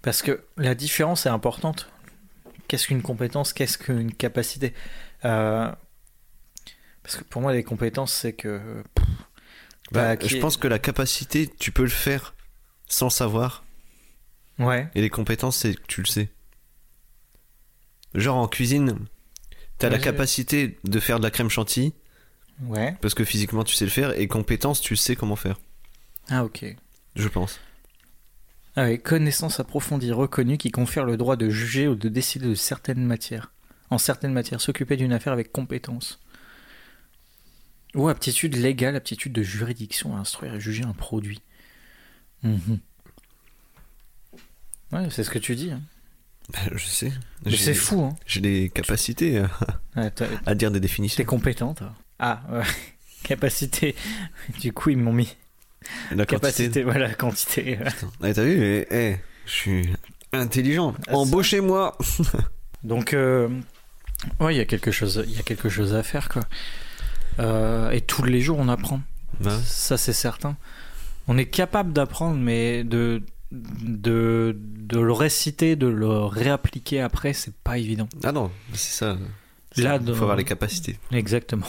parce 0.03 0.21
que 0.21 0.43
la 0.57 0.75
différence 0.75 1.25
est 1.25 1.29
importante. 1.29 1.89
Qu'est-ce 2.67 2.87
qu'une 2.87 3.01
compétence 3.01 3.53
Qu'est-ce 3.53 3.77
qu'une 3.79 4.13
capacité? 4.13 4.73
Euh, 5.25 5.71
Parce 7.01 7.17
que 7.17 7.23
pour 7.23 7.41
moi, 7.41 7.53
les 7.53 7.63
compétences, 7.63 8.13
c'est 8.13 8.33
que. 8.33 8.83
Bah, 9.91 10.15
Bah, 10.15 10.27
Je 10.27 10.37
pense 10.37 10.57
que 10.57 10.67
la 10.67 10.79
capacité, 10.79 11.47
tu 11.59 11.71
peux 11.71 11.83
le 11.83 11.89
faire 11.89 12.35
sans 12.87 13.09
savoir. 13.09 13.63
Ouais, 14.59 14.87
Et 14.93 15.01
les 15.01 15.09
compétences, 15.09 15.57
c'est 15.57 15.73
que 15.73 15.81
tu 15.87 16.01
le 16.01 16.05
sais. 16.07 16.29
Genre 18.13 18.37
en 18.37 18.47
cuisine, 18.47 18.99
t'as 19.79 19.89
la 19.89 19.97
capacité 19.97 20.77
de 20.83 20.99
faire 20.99 21.17
de 21.17 21.23
la 21.23 21.31
crème 21.31 21.49
chantilly, 21.49 21.93
ouais. 22.61 22.95
parce 23.01 23.15
que 23.15 23.23
physiquement 23.25 23.63
tu 23.63 23.73
sais 23.73 23.85
le 23.85 23.91
faire, 23.91 24.11
et 24.19 24.27
compétences, 24.27 24.79
tu 24.81 24.95
sais 24.95 25.15
comment 25.15 25.35
faire. 25.35 25.59
Ah, 26.29 26.43
ok. 26.43 26.63
Je 27.15 27.27
pense. 27.27 27.59
Ah 28.75 28.85
oui, 28.85 28.99
connaissance 28.99 29.59
approfondie 29.59 30.11
reconnue 30.11 30.57
qui 30.57 30.71
confère 30.71 31.05
le 31.05 31.15
droit 31.17 31.35
de 31.35 31.49
juger 31.49 31.87
ou 31.87 31.95
de 31.95 32.09
décider 32.09 32.47
de 32.47 32.55
certaines 32.55 33.05
matières. 33.05 33.51
En 33.89 33.97
certaines 33.99 34.33
matières, 34.33 34.61
s'occuper 34.61 34.97
d'une 34.97 35.13
affaire 35.13 35.33
avec 35.33 35.51
compétence. 35.51 36.19
Ou 37.93 38.07
aptitude 38.09 38.55
légale, 38.55 38.95
aptitude 38.95 39.33
de 39.33 39.43
juridiction 39.43 40.15
à 40.15 40.19
instruire 40.19 40.55
et 40.55 40.59
juger 40.59 40.83
un 40.83 40.93
produit. 40.93 41.41
Mhm. 42.41 42.79
Ouais, 44.91 45.07
c'est 45.11 45.23
ce 45.23 45.29
que 45.29 45.39
tu 45.39 45.55
dis. 45.55 45.71
hein. 45.71 45.81
Bah, 46.51 46.59
je 46.73 46.85
sais. 46.85 47.11
C'est 47.55 47.73
fou, 47.75 48.01
hein. 48.01 48.15
J'ai 48.25 48.41
des 48.41 48.69
capacités 48.73 49.37
à, 49.39 49.49
Ouais, 49.95 50.11
t'as- 50.11 50.27
à 50.45 50.55
dire 50.55 50.71
des 50.71 50.79
T'es 50.79 50.81
définitions. 50.81 51.23
compétent, 51.25 51.73
toi. 51.75 51.93
Ah, 52.19 52.41
ouais. 52.51 52.63
capacité. 53.23 53.95
Du 54.59 54.73
coup, 54.73 54.89
ils 54.89 54.97
m'ont 54.97 55.13
mis 55.13 55.35
La 56.11 56.25
quantité. 56.25 56.25
capacité, 56.25 56.83
voilà, 56.83 57.13
quantité. 57.13 57.79
Ah, 58.21 58.33
t'as 58.33 58.43
vu 58.43 58.63
eh, 58.63 58.87
eh, 58.91 59.15
Je 59.45 59.51
suis 59.51 59.89
intelligent. 60.31 60.93
Ah. 61.07 61.15
Embauchez-moi 61.17 61.97
Donc, 62.83 63.13
euh, 63.13 63.47
ouais, 64.39 64.53
il 64.55 64.57
y 64.57 64.61
a 64.61 64.65
quelque 64.65 64.91
chose, 64.91 65.23
il 65.27 65.35
y 65.35 65.39
a 65.39 65.43
quelque 65.43 65.69
chose 65.69 65.93
à 65.93 66.03
faire, 66.03 66.29
quoi. 66.29 66.43
Euh, 67.39 67.89
et 67.91 68.01
tous 68.01 68.23
les 68.23 68.41
jours, 68.41 68.59
on 68.59 68.67
apprend. 68.69 69.01
Ça, 69.63 69.97
c'est 69.97 70.13
certain. 70.13 70.55
On 71.27 71.37
est 71.37 71.45
capable 71.45 71.93
d'apprendre, 71.93 72.37
mais 72.37 72.83
de, 72.83 73.23
de, 73.51 74.55
de 74.57 74.99
le 74.99 75.11
réciter, 75.13 75.75
de 75.75 75.87
le 75.87 76.07
réappliquer 76.25 77.01
après, 77.01 77.33
c'est 77.33 77.53
pas 77.55 77.77
évident. 77.77 78.07
Ah 78.23 78.31
non, 78.31 78.51
c'est 78.73 78.91
ça. 78.97 79.17
Là, 79.77 79.97
Il 79.99 80.05
dans- 80.05 80.13
faut 80.13 80.23
avoir 80.23 80.35
les 80.37 80.43
capacités. 80.43 80.99
Exactement. 81.11 81.65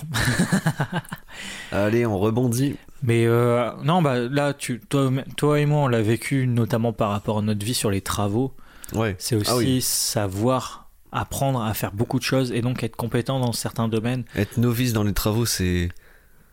Allez, 1.72 2.04
on 2.06 2.18
rebondit. 2.18 2.76
Mais 3.06 3.26
euh, 3.26 3.70
non, 3.82 4.00
bah 4.00 4.18
là, 4.18 4.54
tu, 4.54 4.80
toi, 4.80 5.10
toi 5.36 5.60
et 5.60 5.66
moi, 5.66 5.80
on 5.82 5.88
l'a 5.88 6.00
vécu 6.00 6.46
notamment 6.46 6.94
par 6.94 7.10
rapport 7.10 7.38
à 7.38 7.42
notre 7.42 7.64
vie 7.64 7.74
sur 7.74 7.90
les 7.90 8.00
travaux. 8.00 8.54
Ouais. 8.94 9.14
C'est 9.18 9.36
aussi 9.36 9.50
Ah 9.52 9.56
oui. 9.56 9.82
savoir 9.82 10.88
apprendre 11.12 11.62
à 11.62 11.74
faire 11.74 11.92
beaucoup 11.92 12.18
de 12.18 12.24
choses 12.24 12.50
et 12.50 12.62
donc 12.62 12.82
être 12.82 12.96
compétent 12.96 13.38
dans 13.40 13.52
certains 13.52 13.88
domaines. 13.88 14.24
Être 14.34 14.56
novice 14.56 14.92
dans 14.94 15.04
les 15.04 15.12
travaux, 15.12 15.44
c'est. 15.46 15.90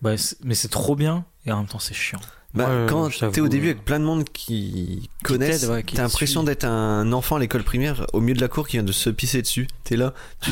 Bah, 0.02 0.18
c'est- 0.18 0.38
mais 0.44 0.54
c'est 0.56 0.68
trop 0.68 0.96
bien 0.96 1.24
et 1.46 1.52
en 1.54 1.58
même 1.60 1.68
temps, 1.68 1.80
c'est 1.80 1.94
chiant. 1.94 2.20
Bah, 2.54 2.68
Ouais, 2.70 2.86
quand 2.90 3.10
t'es 3.32 3.40
au 3.40 3.48
début 3.48 3.68
avec 3.70 3.86
plein 3.86 4.00
de 4.00 4.04
monde 4.04 4.26
qui 4.26 5.10
connaissent, 5.24 5.66
ouais, 5.68 5.84
t'as 5.84 6.02
l'impression 6.04 6.44
d'être 6.44 6.66
un 6.66 7.12
enfant 7.14 7.38
à 7.38 7.40
l'école 7.40 7.64
primaire 7.64 8.06
au 8.12 8.20
milieu 8.20 8.36
de 8.36 8.42
la 8.42 8.50
cour 8.50 8.68
qui 8.68 8.76
vient 8.78 8.84
de 8.84 8.92
se 8.92 9.10
pisser 9.10 9.42
dessus. 9.42 9.68
T'es 9.86 9.96
là, 9.96 10.14
tu. 10.42 10.52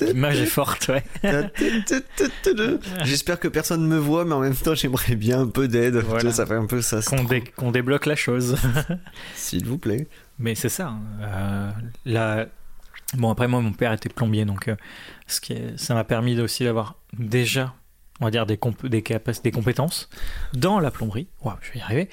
L'image 0.06 0.40
est 0.40 0.46
forte, 0.46 0.88
ouais. 0.88 1.04
J'espère 3.04 3.38
que 3.38 3.48
personne 3.48 3.86
me 3.86 3.98
voit, 3.98 4.24
mais 4.24 4.34
en 4.34 4.40
même 4.40 4.54
temps, 4.56 4.74
j'aimerais 4.74 5.14
bien 5.16 5.40
un 5.40 5.46
peu 5.48 5.68
d'aide. 5.68 5.96
Voilà. 5.96 6.20
Tu 6.20 6.26
vois, 6.26 6.34
Ça 6.34 6.46
fait 6.46 6.54
un 6.54 6.66
peu 6.66 6.80
ça. 6.82 7.00
Qu'on 7.02 7.24
dé- 7.24 7.44
qu'on 7.56 7.70
débloque 7.70 8.06
la 8.06 8.16
chose. 8.16 8.56
S'il 9.34 9.66
vous 9.66 9.78
plaît. 9.78 10.06
Mais 10.38 10.54
c'est 10.54 10.68
ça. 10.68 10.88
hein. 10.88 11.72
Euh, 12.06 12.44
bon 13.14 13.30
après 13.30 13.46
moi 13.48 13.60
mon 13.60 13.72
père 13.72 13.92
était 13.92 14.08
plombier 14.08 14.44
donc 14.44 14.68
euh, 14.68 14.74
ce 15.28 15.40
qui 15.40 15.52
est- 15.52 15.78
ça 15.78 15.94
m'a 15.94 16.02
permis 16.04 16.38
aussi 16.40 16.64
d'avoir 16.64 16.96
déjà 17.16 17.72
on 18.20 18.24
va 18.26 18.30
dire 18.30 18.46
des, 18.46 18.56
comp- 18.56 18.86
des, 18.86 19.02
des 19.02 19.50
compétences 19.50 20.08
dans 20.54 20.80
la 20.80 20.90
plomberie. 20.90 21.28
Je 21.62 21.72
vais 21.72 21.78
y 21.78 21.82
arriver. 21.82 22.08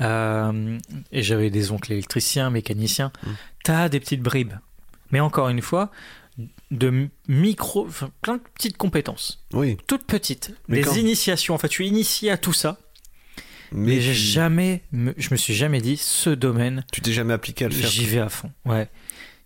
Euh, 0.00 0.78
et 1.12 1.22
j'avais 1.22 1.50
des 1.50 1.70
oncles 1.70 1.92
électriciens, 1.92 2.50
mécaniciens. 2.50 3.12
Mm. 3.22 3.30
T'as 3.62 3.88
des 3.88 4.00
petites 4.00 4.22
bribes. 4.22 4.54
Mais 5.12 5.20
encore 5.20 5.48
une 5.48 5.62
fois, 5.62 5.92
de 6.72 7.08
micro, 7.28 7.86
enfin, 7.86 8.10
plein 8.20 8.38
de 8.38 8.42
petites 8.54 8.76
compétences, 8.76 9.44
Oui. 9.52 9.76
toutes 9.86 10.04
petites, 10.06 10.52
Mais 10.66 10.78
des 10.78 10.82
quand- 10.82 10.96
initiations. 10.96 11.54
En 11.54 11.58
fait, 11.58 11.68
tu 11.68 11.84
es 11.84 11.86
initié 11.88 12.32
à 12.32 12.36
tout 12.36 12.52
ça, 12.52 12.78
mais, 13.70 13.94
Mais 13.96 14.00
j'ai 14.00 14.12
tu- 14.12 14.18
jamais, 14.18 14.82
me- 14.90 15.14
je 15.16 15.28
me 15.30 15.36
suis 15.36 15.54
jamais 15.54 15.80
dit 15.80 15.96
ce 15.96 16.30
domaine 16.30 16.84
tu 16.92 17.00
t'es 17.00 17.12
jamais 17.12 17.32
appliqué 17.34 17.64
à 17.66 17.68
le 17.68 17.74
faire. 17.74 17.88
J'y 17.88 18.06
vais 18.06 18.18
à 18.20 18.28
fond. 18.28 18.50
Ouais. 18.64 18.88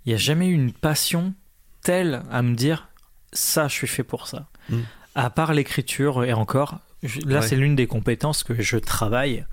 Il 0.06 0.10
n'y 0.10 0.14
a 0.14 0.18
jamais 0.18 0.46
eu 0.48 0.54
une 0.54 0.72
passion 0.72 1.34
telle 1.82 2.22
à 2.30 2.40
me 2.40 2.54
dire 2.54 2.88
ça, 3.34 3.68
je 3.68 3.74
suis 3.74 3.86
fait 3.86 4.04
pour 4.04 4.26
ça. 4.26 4.48
Mm. 4.70 4.78
À 5.18 5.30
part 5.30 5.52
l'écriture, 5.52 6.24
et 6.24 6.32
encore, 6.32 6.78
je- 7.02 7.20
là, 7.22 7.40
Ouais. 7.40 7.46
c'est 7.46 7.56
l'une 7.56 7.74
des 7.76 7.86
compétences 7.86 8.42
que 8.44 8.60
je 8.62 8.76
travaille 8.78 9.44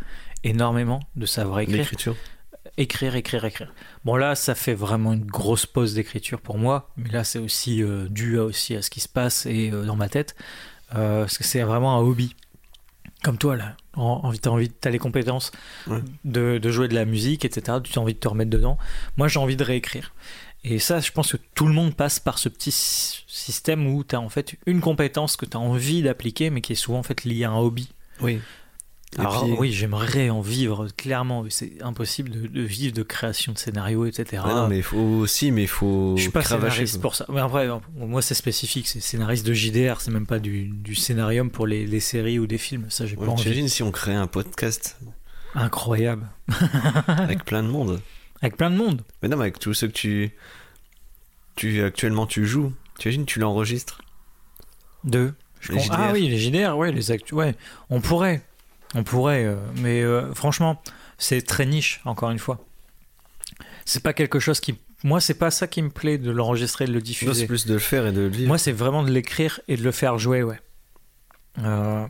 énormément 0.43 0.99
de 1.15 1.25
savoir 1.25 1.59
écrire. 1.59 1.77
L'écriture. 1.77 2.15
Écrire, 2.77 3.15
écrire, 3.15 3.45
écrire. 3.45 3.73
Bon, 4.03 4.15
là, 4.15 4.35
ça 4.35 4.53
fait 4.53 4.73
vraiment 4.73 5.13
une 5.13 5.25
grosse 5.25 5.65
pause 5.65 5.93
d'écriture 5.95 6.41
pour 6.41 6.57
moi, 6.57 6.89
mais 6.97 7.09
là, 7.09 7.23
c'est 7.23 7.39
aussi 7.39 7.81
euh, 7.81 8.07
dû 8.09 8.37
à, 8.39 8.43
aussi 8.43 8.75
à 8.75 8.81
ce 8.81 8.89
qui 8.89 8.99
se 8.99 9.07
passe 9.07 9.45
et 9.45 9.71
euh, 9.71 9.85
dans 9.85 9.95
ma 9.95 10.09
tête, 10.09 10.35
euh, 10.95 11.21
parce 11.21 11.37
que 11.37 11.43
c'est 11.43 11.61
vraiment 11.63 11.97
un 11.97 12.01
hobby. 12.01 12.35
Comme 13.23 13.37
toi, 13.39 13.55
là, 13.55 13.75
en- 13.95 14.21
envie, 14.23 14.39
t'as 14.39 14.49
envie, 14.51 14.69
t'as 14.69 14.89
les 14.91 14.99
compétences 14.99 15.51
Ouais. 15.87 16.01
de, 16.25 16.59
de 16.59 16.69
jouer 16.69 16.87
de 16.87 16.93
la 16.95 17.05
musique, 17.05 17.43
etc. 17.45 17.79
Tu 17.83 17.97
as 17.97 18.01
envie 18.01 18.13
de 18.13 18.19
te 18.19 18.27
remettre 18.27 18.51
dedans. 18.51 18.77
Moi, 19.17 19.27
j'ai 19.29 19.39
envie 19.39 19.55
de 19.55 19.63
réécrire. 19.63 20.13
Et 20.67 20.79
ça, 20.79 20.99
je 20.99 21.11
pense 21.11 21.31
que 21.33 21.37
tout 21.53 21.67
le 21.67 21.73
monde 21.73 21.93
passe 21.95 22.19
par 22.19 22.39
ce 22.39 22.49
petit 22.49 22.71
sy- 22.71 23.23
système 23.27 23.85
où 23.87 24.03
tu 24.03 24.15
as 24.15 24.19
en 24.19 24.29
fait 24.29 24.55
une 24.65 24.81
compétence 24.81 25.37
que 25.37 25.45
tu 25.45 25.55
as 25.55 25.59
envie 25.59 26.01
d'appliquer, 26.01 26.49
mais 26.49 26.61
qui 26.61 26.73
est 26.73 26.75
souvent 26.75 26.99
en 26.99 27.03
fait 27.03 27.23
liée 27.23 27.43
à 27.43 27.51
un 27.51 27.57
hobby. 27.57 27.89
Oui. 28.21 28.39
Et 29.15 29.19
Alors 29.19 29.43
puis- 29.45 29.53
oui, 29.57 29.71
j'aimerais 29.71 30.29
en 30.31 30.41
vivre, 30.41 30.87
clairement. 30.97 31.45
C'est 31.49 31.81
impossible 31.81 32.31
de, 32.31 32.47
de 32.47 32.61
vivre 32.61 32.93
de 32.93 33.03
création 33.03 33.53
de 33.53 33.57
scénarios, 33.59 34.05
etc. 34.07 34.41
Non, 34.45 34.67
mais 34.67 34.77
il 34.77 34.83
faut 34.83 34.97
aussi, 34.97 35.51
mais 35.51 35.61
il 35.61 35.67
faut 35.69 36.15
Je 36.17 36.23
suis 36.23 36.31
pas 36.31 36.41
scénariste 36.43 36.99
pour 36.99 37.15
ça. 37.15 37.25
Mais 37.29 37.39
après, 37.39 37.67
moi, 37.95 38.21
c'est 38.23 38.33
spécifique. 38.33 38.87
C'est 38.87 38.99
scénariste 38.99 39.45
de 39.45 39.53
JDR. 39.53 40.01
C'est 40.01 40.11
même 40.11 40.25
pas 40.25 40.39
du, 40.39 40.65
du 40.67 40.95
scénarium 40.95 41.49
pour 41.51 41.67
les, 41.67 41.85
les 41.85 41.99
séries 42.01 42.39
ou 42.39 42.47
des 42.47 42.57
films. 42.57 42.87
Ça, 42.89 43.05
j'ai 43.05 43.15
Ouais, 43.15 43.25
pas 43.27 43.31
envie. 43.31 43.69
Si 43.69 43.83
on 43.83 43.91
créait 43.91 44.15
un 44.15 44.27
podcast 44.27 44.97
Incroyable. 45.53 46.27
avec 47.07 47.45
plein 47.45 47.63
de 47.63 47.69
monde. 47.69 48.01
Avec 48.45 48.57
plein 48.57 48.69
de 48.69 48.75
monde. 48.75 49.01
Mais 49.23 49.27
non, 49.27 49.37
mais 49.37 49.45
avec 49.45 49.57
tous 49.57 49.73
ceux 49.73 49.87
que 49.87 49.93
tu, 49.93 50.31
tu 51.55 51.81
actuellement 51.81 52.27
tu 52.27 52.45
joues, 52.45 52.73
t'imagines 52.99 53.25
tu 53.25 53.39
l'enregistres. 53.39 54.03
Deux. 55.03 55.33
Ah 55.89 56.11
oui, 56.13 56.27
les 56.27 56.37
JDR, 56.37 56.77
ouais, 56.77 56.91
les 56.91 57.09
actu... 57.09 57.33
ouais. 57.33 57.55
On 57.89 58.01
pourrait. 58.01 58.43
On 58.93 59.03
pourrait. 59.03 59.45
euh, 59.45 59.55
mais 59.77 60.03
euh, 60.03 60.31
franchement, 60.35 60.79
c'est 61.17 61.41
très 61.41 61.65
niche, 61.65 62.01
encore 62.05 62.29
une 62.29 62.37
fois. 62.37 62.63
C'est 63.83 64.03
pas 64.03 64.13
quelque 64.13 64.39
chose 64.39 64.59
qui. 64.59 64.77
Moi, 65.03 65.19
c'est 65.21 65.39
pas 65.39 65.49
ça 65.49 65.65
qui 65.65 65.81
me 65.81 65.89
plaît 65.89 66.19
de 66.19 66.29
l'enregistrer 66.29 66.85
et 66.85 66.87
de 66.87 66.93
le 66.93 66.99
c'est 66.99 67.03
diffuser. 67.05 67.47
plus 67.47 67.65
de 67.65 67.73
le 67.73 67.79
faire 67.79 68.05
et 68.05 68.11
de 68.11 68.21
le 68.21 68.27
vivre. 68.27 68.47
Moi, 68.47 68.59
c'est 68.59 68.73
vraiment 68.73 69.01
de 69.01 69.09
l'écrire 69.09 69.59
et 69.67 69.75
de 69.75 69.81
le 69.81 69.91
faire 69.91 70.19
jouer, 70.19 70.43
ouais. 70.43 70.59
Euh, 71.63 72.05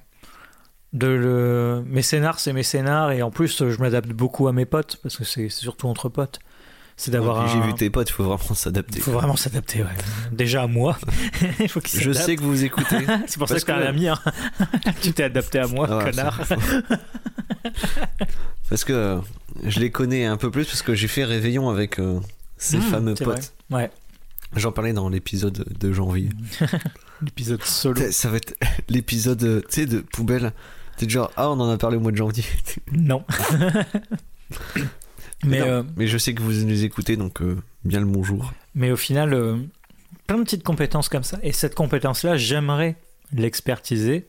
de 0.96 1.08
le... 1.08 1.84
Mes 1.88 2.02
scénars, 2.02 2.39
c'est 2.39 2.54
mes 2.54 2.64
scénars, 2.64 3.12
et 3.12 3.22
en 3.22 3.30
plus, 3.30 3.70
je 3.70 3.78
m'adapte 3.80 4.10
beaucoup 4.10 4.48
à 4.48 4.54
mes 4.54 4.66
potes, 4.66 4.98
parce 5.04 5.16
que 5.18 5.24
c'est 5.24 5.50
surtout 5.50 5.88
entre 5.88 6.10
potes. 6.10 6.39
C'est 6.98 7.12
d'avoir 7.12 7.39
Ouais, 7.39 7.50
puis 7.50 7.58
un... 7.58 7.62
J'ai 7.62 7.68
vu 7.68 7.74
tes 7.76 7.89
potes, 7.89 8.10
il 8.10 8.14
faut 8.14 8.24
vraiment 8.24 8.54
s'adapter. 8.56 9.00
Il 9.00 9.02
faut 9.04 9.12
vraiment 9.12 9.36
s'adapter, 9.36 9.84
ouais. 9.84 9.89
Déjà 10.32 10.64
à 10.64 10.68
moi. 10.68 10.98
Il 11.60 11.68
faut 11.70 11.82
Je 11.86 12.14
sais 12.14 12.38
que 12.38 12.41
vous 12.41 12.64
écoutez. 12.64 13.06
C'est 13.28 13.38
pour 13.38 13.50
ça 13.50 13.56
Parce 13.56 13.66
que 13.66 13.72
t'es 13.72 13.78
un 13.78 13.82
que- 13.82 13.88
ami. 13.88 14.08
hein. 14.08 14.18
tu 15.02 15.12
t'es 15.12 15.24
adapté 15.24 15.60
à 15.60 15.68
moi, 15.68 15.88
Ah 15.91 16.06
connard. 16.06 16.41
parce 18.70 18.84
que 18.86 18.93
euh, 18.93 19.18
je 19.64 19.80
les 19.80 19.91
connais 19.91 20.26
un 20.26 20.38
peu 20.38 20.50
plus 20.52 20.66
parce 20.66 20.82
que 20.82 20.96
j'ai 20.96 21.08
fait 21.10 21.24
réveillon 21.26 21.70
avec 21.70 22.00
euh, 22.00 22.20
ces 22.58 22.78
Mmh, 22.78 22.82
fameux 22.82 23.14
potes. 23.16 23.54
vrai. 23.70 23.82
Ouais, 23.84 23.91
J'en 24.56 24.72
parlais 24.72 24.93
dans 24.93 25.10
l'épisode 25.10 25.66
de 25.78 25.91
janvier. 25.93 26.30
l'épisode 27.22 27.62
solo. 27.64 28.02
Ça 28.12 28.30
va 28.30 28.38
être 28.38 28.56
l'épisode, 28.88 29.43
euh, 29.43 29.60
tu 29.70 29.82
sais, 29.82 29.86
de 29.86 30.00
poubelle. 30.00 30.54
T'es 30.98 31.10
genre, 31.10 31.32
ah, 31.36 31.50
on 31.50 31.60
en 31.60 31.70
a 31.70 31.78
parlé 31.78 31.98
au 31.98 32.00
mois 32.00 32.12
de 32.12 32.18
janvier. 32.18 32.43
Non. 32.91 33.24
mais, 35.46 35.60
Non, 35.60 35.66
euh, 35.68 35.84
mais 35.98 36.08
je 36.08 36.18
sais 36.18 36.34
que 36.34 36.41
vous 36.41 36.52
nous 36.54 36.84
écoutez, 36.84 37.18
donc 37.18 37.41
euh, 37.41 37.58
bien 37.84 38.00
le 38.00 38.06
bonjour. 38.06 38.54
mais 38.74 38.91
au 38.91 38.96
final, 38.98 39.34
euh, 39.34 39.58
plein 40.28 40.38
de 40.38 40.43
petites 40.43 40.64
compétences 40.64 41.10
comme 41.10 41.24
ça. 41.24 41.38
Et 41.43 41.52
cette 41.52 41.76
compétence-là, 41.76 42.38
j'aimerais 42.38 42.96
l'expertiser. 43.34 44.28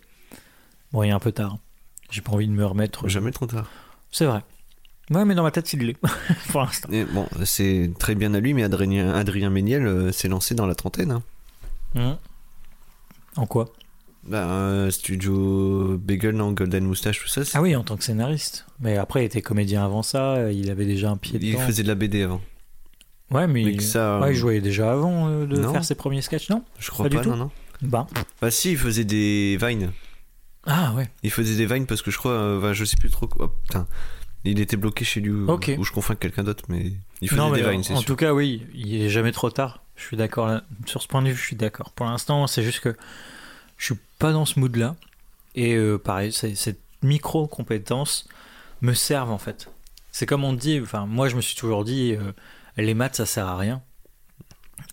Bon, 0.93 1.03
il 1.03 1.09
est 1.09 1.13
un 1.13 1.19
peu 1.21 1.33
tard. 1.33 1.59
J'ai 2.11 2.21
pas 2.21 2.33
envie 2.33 2.47
de 2.49 2.53
me 2.53 2.65
remettre. 2.65 3.09
Jamais 3.09 3.31
trop 3.31 3.47
tard. 3.47 3.69
C'est 4.11 4.25
vrai. 4.27 4.43
Ouais, 5.11 5.25
mais 5.25 5.35
dans 5.35 5.43
ma 5.43 5.51
tête, 5.53 5.73
il 5.73 5.81
l'est. 5.87 5.97
Pour 6.51 6.63
l'instant. 6.63 6.89
Et 6.91 7.05
bon, 7.05 7.29
c'est 7.45 7.91
très 7.99 8.15
bien 8.15 8.35
à 8.35 8.41
lui, 8.41 8.55
mais 8.55 8.65
Adrien, 8.65 9.13
Adrien 9.15 9.51
Méniel 9.51 10.13
s'est 10.13 10.29
lancé 10.29 10.55
dans 10.55 10.67
la 10.67 10.75
trentaine. 10.75 11.13
hein. 11.13 11.23
Hum. 11.95 12.17
En 13.37 13.47
quoi? 13.47 13.67
Bah, 14.29 14.49
euh, 14.51 14.91
studio 14.91 15.97
Bagel, 15.99 16.35
non, 16.35 16.53
Golden 16.53 16.85
Moustache, 16.85 17.21
tout 17.21 17.29
ça. 17.29 17.43
Ah 17.55 17.63
oui, 17.63 17.77
en 17.77 17.85
tant 17.85 17.97
que 17.97 18.03
scénariste. 18.05 18.67
Mais 18.81 18.97
après, 18.97 19.23
il 19.23 19.27
était 19.27 19.43
comédien 19.43 19.85
avant 19.85 20.03
ça. 20.03 20.51
Il 20.51 20.71
avait 20.71 20.87
déjà 20.87 21.11
un 21.11 21.17
pied 21.17 21.39
il 21.41 21.53
dedans. 21.53 21.65
faisait 21.65 21.83
de 21.85 21.89
la 21.89 21.95
BD 21.95 22.23
avant. 22.23 22.41
Ouais, 23.31 23.47
mais, 23.47 23.65
Mais 23.65 23.73
il... 23.73 23.83
ça, 23.83 24.19
ouais, 24.21 24.27
euh, 24.29 24.33
il 24.33 24.37
jouait 24.37 24.61
déjà 24.61 24.93
avant 24.93 25.29
euh, 25.29 25.47
de 25.47 25.57
non. 25.57 25.73
faire 25.73 25.85
ses 25.85 25.95
premiers 25.95 26.23
sketchs, 26.23 26.49
non? 26.51 26.63
Je 26.79 26.91
crois 26.91 27.09
Pas 27.09 27.17
du 27.17 27.23
tout. 27.23 27.29
non, 27.31 27.37
non. 27.37 27.51
Bah. 27.83 28.07
Bah, 28.41 28.51
si, 28.51 28.73
il 28.73 28.79
faisait 28.79 29.05
des 29.05 29.59
vines. 29.61 29.93
Ah 30.65 30.93
ouais. 30.95 31.09
Il 31.23 31.31
faisait 31.31 31.57
des 31.57 31.73
vines 31.73 31.87
parce 31.87 32.03
que 32.03 32.11
je 32.11 32.19
crois, 32.19 32.33
euh, 32.33 32.61
bah, 32.61 32.73
je 32.73 32.85
sais 32.85 32.97
plus 32.97 33.11
trop. 33.11 33.29
Oh, 33.39 33.49
putain. 33.49 33.87
Il 34.45 34.61
était 34.61 34.77
bloqué 34.77 35.05
chez 35.05 35.21
lui, 35.21 35.31
ou- 35.31 35.47
je 35.85 35.91
confonds 35.91 36.11
avec 36.13 36.21
quelqu'un 36.21 36.45
d'autre, 36.45 36.65
mais 36.69 36.93
il 37.21 37.29
faisait 37.29 37.41
non, 37.41 37.51
mais 37.51 37.63
des 37.63 37.69
vines, 37.71 37.83
c'est 37.83 37.95
en 37.95 37.97
sûr. 37.99 38.07
tout 38.07 38.17
cas, 38.17 38.33
oui, 38.33 38.65
il 38.75 39.03
est 39.03 39.09
jamais 39.09 39.33
trop 39.33 39.51
tard. 39.51 39.83
Je 39.97 40.03
suis 40.05 40.17
d'accord 40.17 40.61
sur 40.87 41.03
ce 41.03 41.09
point 41.09 41.21
de 41.23 41.29
vue. 41.31 41.35
Je 41.37 41.43
suis 41.43 41.57
d'accord. 41.57 41.91
Pour 41.93 42.07
l'instant, 42.07 42.47
c'est 42.47 42.63
juste 42.63 42.79
que 42.81 42.97
je 43.77 43.85
suis 43.87 44.01
pas 44.19 44.33
dans 44.33 44.45
ce 44.45 44.59
mood-là. 44.61 44.97
Et 45.55 45.75
euh, 45.75 45.99
pareil, 45.99 46.33
cette 46.33 46.81
micro 47.03 47.47
compétence 47.47 48.29
me 48.83 48.93
servent 48.93 49.31
en 49.31 49.39
fait. 49.39 49.69
C'est 50.13 50.27
comme 50.27 50.45
on 50.45 50.53
dit. 50.53 50.81
Enfin, 50.83 51.07
moi, 51.07 51.29
je 51.29 51.37
me 51.37 51.41
suis 51.41 51.57
toujours 51.57 51.85
dit, 51.85 52.15
euh, 52.15 52.33
les 52.77 52.95
maths, 52.95 53.17
ça 53.17 53.27
sert 53.27 53.47
à 53.47 53.57
rien. 53.57 53.83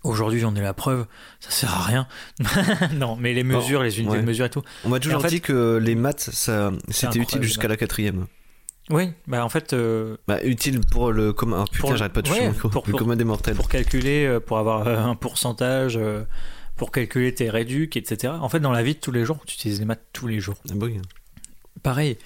Aujourd'hui, 0.02 0.38
j'en 0.40 0.54
ai 0.54 0.60
la 0.60 0.74
preuve, 0.74 1.06
ça 1.40 1.50
sert 1.50 1.72
à 1.74 1.82
rien. 1.82 2.06
non, 2.94 3.16
mais 3.16 3.32
les 3.32 3.42
mesures, 3.44 3.82
les 3.82 3.98
unités 4.00 4.16
ouais. 4.16 4.20
de 4.20 4.26
mesure 4.26 4.44
et 4.46 4.50
tout. 4.50 4.62
On 4.84 4.88
m'a 4.90 5.00
toujours 5.00 5.22
fait- 5.22 5.28
dit 5.28 5.40
que 5.40 5.78
les 5.82 5.94
maths, 5.94 6.28
ça, 6.32 6.72
c'était 6.88 7.18
utile 7.18 7.42
jusqu'à 7.42 7.68
la 7.68 7.76
quatrième. 7.76 8.26
Oui, 8.90 9.12
bah 9.26 9.42
en 9.42 9.48
fait, 9.48 9.72
euh, 9.72 10.18
Bah, 10.28 10.44
utile 10.44 10.80
pour 10.80 11.10
le 11.10 11.32
commun. 11.32 11.64
Oh, 11.66 11.70
putain, 11.72 11.96
j'arrête 11.96 12.12
pas 12.12 12.20
de 12.20 12.28
toucher 12.28 12.48
ouais, 12.48 12.52
pour- 12.52 12.84
le 12.86 12.92
commun 12.92 13.16
des 13.16 13.24
mortels. 13.24 13.54
pour 13.56 13.68
calculer, 13.70 14.26
euh, 14.26 14.40
pour 14.40 14.58
avoir 14.58 14.86
un 14.86 15.14
pourcentage, 15.14 15.96
euh, 15.96 16.22
pour 16.76 16.90
calculer 16.90 17.32
tes 17.34 17.50
réducs, 17.50 17.96
etc. 17.96 18.32
En 18.40 18.48
fait, 18.48 18.60
dans 18.60 18.72
la 18.72 18.82
vie 18.82 18.94
de 18.94 19.00
tous 19.00 19.12
les 19.12 19.24
jours, 19.24 19.38
tu 19.46 19.54
utilises 19.54 19.78
les 19.80 19.86
maths 19.86 20.02
tous 20.12 20.26
les 20.26 20.40
jours. 20.40 20.56
Ah, 20.70 20.74
bah 20.74 20.86
oui. 20.86 21.00
Pareil. 21.82 22.16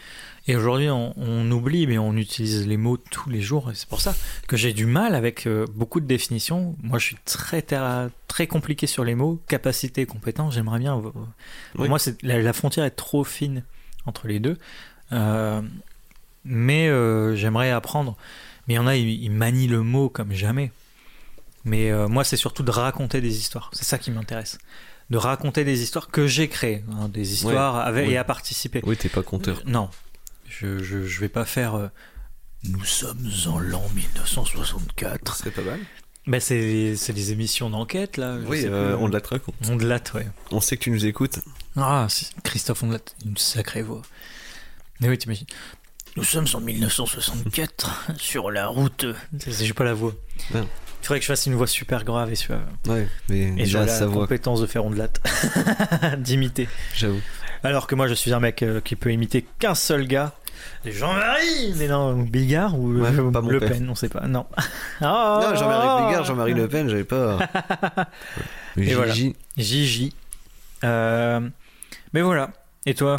Et 0.47 0.57
aujourd'hui, 0.57 0.89
on, 0.89 1.13
on 1.19 1.51
oublie, 1.51 1.87
mais 1.87 1.99
on 1.99 2.17
utilise 2.17 2.67
les 2.67 2.79
mots 2.79 2.97
tous 2.97 3.29
les 3.29 3.43
jours. 3.43 3.71
C'est 3.75 3.89
pour 3.89 4.01
ça 4.01 4.15
que 4.47 4.57
j'ai 4.57 4.73
du 4.73 4.87
mal 4.87 5.15
avec 5.15 5.47
euh, 5.47 5.67
beaucoup 5.75 6.01
de 6.01 6.07
définitions. 6.07 6.75
Moi, 6.83 6.99
je 6.99 7.05
suis 7.07 7.17
très, 7.27 7.61
terra- 7.61 8.09
très 8.29 8.47
compliqué 8.47 8.87
sur 8.87 9.05
les 9.05 9.15
mots. 9.15 9.41
Capacité, 9.49 10.07
compétence, 10.07 10.55
j'aimerais 10.55 10.79
bien. 10.79 10.97
euh, 10.97 11.01
Pour 11.03 11.27
Oui. 11.79 11.89
moi, 11.89 11.99
la, 12.23 12.41
la 12.41 12.53
frontière 12.55 12.85
est 12.87 12.91
trop 12.93 13.25
fine 13.25 13.63
entre 14.07 14.27
les 14.27 14.41
deux. 14.41 14.57
Euh, 15.13 15.61
mais 16.45 16.89
euh, 16.89 17.35
j'aimerais 17.37 17.71
apprendre. 17.71 18.17
Mais 18.67 18.75
il 18.75 18.77
y 18.77 18.81
en 18.81 18.87
a, 18.87 18.97
ils, 18.97 19.23
ils 19.23 19.31
manient 19.31 19.67
le 19.69 19.83
mot 19.83 20.09
comme 20.09 20.33
jamais. 20.33 20.73
Mais 21.65 21.91
euh, 21.91 22.09
moi, 22.09 22.25
c'est 22.25 22.37
surtout 22.37 22.63
de 22.63 22.71
raconter 22.71 23.21
des 23.21 23.37
histoires. 23.39 23.71
C'est 23.73 23.85
ça 23.85 23.99
qui 23.99 24.11
m'intéresse. 24.11 24.59
De 25.11 25.17
raconter 25.17 25.65
des 25.65 25.83
histoires 25.83 26.09
que 26.09 26.27
j'ai 26.27 26.49
créées. 26.49 26.85
hein, 26.93 27.09
des 27.09 27.33
histoires 27.33 27.77
avec, 27.77 28.09
et 28.09 28.17
à 28.19 28.25
participer. 28.25 28.81
Oui, 28.85 28.97
t'es 28.97 29.09
pas 29.09 29.23
compteur. 29.23 29.61
Non, 29.67 29.89
je, 30.49 30.83
je, 30.83 31.05
je 31.07 31.21
vais 31.21 31.29
pas 31.31 31.45
faire. 31.45 31.75
euh, 31.77 31.89
Nous 32.65 32.85
sommes 32.85 33.29
en 33.47 33.59
l'an 33.59 33.85
1964. 33.95 35.37
serait 35.37 35.51
pas 35.51 35.63
mal. 35.63 35.81
Ben 36.27 36.41
c'est 36.41 36.95
c'est 36.97 37.15
des 37.15 37.33
émissions 37.33 37.71
d'enquête 37.71 38.19
là. 38.19 38.37
Oui, 38.47 38.63
euh, 38.67 38.95
on 39.01 39.09
te 39.09 39.15
la 39.15 39.23
traque. 39.23 39.43
On 39.67 39.77
de 39.77 39.87
latte, 39.87 40.13
ouais. 40.13 40.29
On 40.51 40.61
sait 40.61 40.77
que 40.77 40.83
tu 40.83 40.91
nous 40.91 41.07
écoutes. 41.07 41.39
Ah, 41.75 42.07
c'est- 42.11 42.35
Christophe 42.43 42.83
Ondelat, 42.83 42.99
une 43.25 43.39
sacrée 43.39 43.81
voix. 43.81 44.03
Mais 45.01 45.09
oui, 45.09 45.17
t'imagines. 45.17 45.47
Nous 46.17 46.25
sommes 46.25 46.47
en 46.53 46.61
1964 46.61 48.11
sur 48.19 48.51
la 48.51 48.67
route. 48.67 49.07
C'est- 49.39 49.53
c'est- 49.53 49.65
J'ai 49.65 49.73
pas 49.73 49.85
la 49.85 49.95
voix. 49.95 50.13
Il 51.09 51.13
faudrait 51.13 51.21
que 51.21 51.25
je 51.25 51.33
fasse 51.33 51.47
une 51.47 51.55
voix 51.55 51.67
super 51.67 52.05
grave 52.05 52.31
et, 52.31 52.35
suave. 52.35 52.61
Ouais, 52.87 53.09
mais 53.31 53.55
et 53.57 53.65
j'ai 53.65 53.79
la 53.79 53.89
sa 53.89 54.05
voix, 54.05 54.25
compétence 54.25 54.61
de 54.61 54.67
faire 54.67 54.85
ondelat, 54.85 55.09
d'imiter. 56.19 56.69
j'avoue. 56.95 57.23
Alors 57.65 57.87
que 57.87 57.95
moi, 57.95 58.09
je 58.09 58.13
suis 58.13 58.35
un 58.35 58.41
mec 58.41 58.63
euh, 58.63 58.83
qui 58.83 58.95
peut 58.95 59.11
imiter 59.11 59.47
qu'un 59.59 59.75
seul 59.75 60.07
gars. 60.07 60.35
Jean-Marie 60.85 61.73
Mais 61.79 61.89
non, 61.89 62.15
Bigard 62.25 62.79
ou 62.79 62.93
Ouais, 62.93 63.11
Le, 63.11 63.31
pas 63.31 63.41
Le. 63.41 63.59
Pen, 63.59 63.89
on 63.89 63.95
sait 63.95 64.11
pas. 64.11 64.27
Non. 64.27 64.45
Ah 65.01 65.41
Non, 65.49 65.55
Jean-Marie 65.55 66.09
Bigard, 66.09 66.25
Jean-Marie 66.27 66.53
Le 66.53 66.69
Pen, 66.69 66.91
j'avais 66.91 67.05
pas. 67.05 67.39
Et 68.77 68.93
voilà. 68.93 69.15
Gigi. 69.15 69.35
Gigi. 69.57 70.15
Euh, 70.85 71.41
Mais 72.13 72.21
voilà. 72.21 72.51
Et 72.85 72.93
toi? 72.93 73.17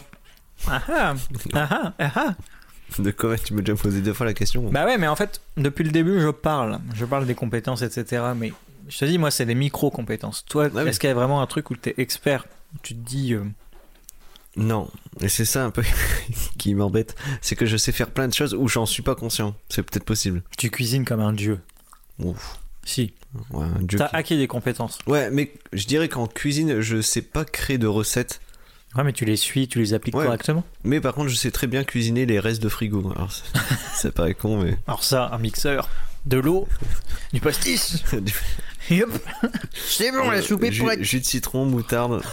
Ah 0.68 0.80
ah, 0.90 1.14
ah 1.56 1.68
ah, 1.72 1.94
ah 1.98 2.12
ah. 2.16 2.36
De 3.00 3.12
quoi 3.12 3.38
Tu 3.38 3.54
m'as 3.54 3.62
déjà 3.62 3.78
posé 3.78 4.02
deux 4.02 4.14
fois 4.14 4.26
la 4.26 4.34
question. 4.34 4.70
Bah 4.72 4.86
ouais, 4.86 4.98
mais 4.98 5.08
en 5.08 5.16
fait, 5.16 5.42
depuis 5.58 5.84
le 5.84 5.92
début, 5.92 6.20
je 6.20 6.30
parle. 6.30 6.80
Je 6.96 7.06
parle 7.06 7.26
des 7.26 7.36
compétences, 7.36 7.82
etc. 7.82 8.24
Mais 8.36 8.52
je 8.88 8.98
te 8.98 9.06
dis, 9.06 9.18
moi, 9.18 9.32
c'est 9.32 9.46
des 9.46 9.56
micro-compétences. 9.56 10.46
Toi, 10.50 10.70
oui. 10.74 10.88
est-ce 10.88 11.00
qu'il 11.00 11.08
y 11.08 11.12
a 11.12 11.16
vraiment 11.16 11.42
un 11.42 11.48
truc 11.48 11.70
où 11.70 11.76
tu 11.76 11.90
es 11.90 11.94
expert 11.98 12.46
Tu 12.82 12.96
te 12.96 13.00
dis. 13.08 13.34
euh, 13.34 13.44
Non, 14.56 14.90
et 15.22 15.30
c'est 15.30 15.46
ça 15.46 15.64
un 15.64 15.70
peu 15.72 15.84
qui 16.58 16.74
m'embête. 16.74 17.16
C'est 17.42 17.56
que 17.56 17.66
je 17.66 17.78
sais 17.78 17.92
faire 17.92 18.10
plein 18.10 18.28
de 18.28 18.34
choses 18.34 18.54
où 18.56 18.68
j'en 18.68 18.86
suis 18.86 19.04
pas 19.04 19.16
conscient. 19.16 19.56
C'est 19.70 19.84
peut-être 19.84 20.04
possible. 20.06 20.42
tu 20.58 20.70
cuisines 20.70 21.06
comme 21.06 21.22
un 21.22 21.34
dieu. 21.34 21.60
Ouf. 22.20 22.60
Si. 22.84 23.14
Ouais, 23.52 23.64
un 23.66 23.82
dieu 23.84 24.00
T'as 24.00 24.10
qui- 24.10 24.16
acquis 24.16 24.38
des 24.38 24.48
compétences. 24.48 24.98
Ouais, 25.06 25.30
mais 25.30 25.54
je 25.74 25.86
dirais 25.86 26.10
qu'en 26.10 26.26
cuisine, 26.28 26.82
je 26.82 27.00
sais 27.02 27.22
pas 27.22 27.46
créer 27.46 27.78
de 27.78 27.86
recettes. 27.88 28.42
Ouais, 28.96 29.04
mais 29.04 29.14
tu 29.14 29.24
les 29.26 29.36
suis, 29.36 29.68
tu 29.68 29.80
les 29.80 29.94
appliques 29.94 30.16
Ouais. 30.16 30.26
correctement. 30.26 30.64
Mais 30.84 31.00
par 31.00 31.14
contre, 31.14 31.30
je 31.30 31.36
sais 31.36 31.52
très 31.52 31.68
bien 31.68 31.84
cuisiner 31.84 32.26
les 32.26 32.40
restes 32.40 32.62
de 32.64 32.70
frigo. 32.70 33.12
Alors, 33.16 33.32
c'est- 33.32 33.44
ça 33.96 34.12
paraît 34.12 34.34
con, 34.34 34.64
mais. 34.64 34.78
Alors 34.88 35.04
ça, 35.04 35.30
un 35.32 35.38
mixeur, 35.38 35.88
de 36.26 36.38
l'eau, 36.38 36.68
du 37.32 37.40
pastis. 37.40 38.04
Du- 38.14 38.34
Et 38.90 39.04
hop, 39.04 39.12
c'est 39.74 40.12
bon, 40.12 40.30
la 40.32 40.42
soupe 40.42 40.64
est 40.64 40.72
jus, 40.72 40.84
prête. 40.84 41.04
jus 41.04 41.20
de 41.20 41.26
citron, 41.26 41.66
moutarde. 41.66 42.24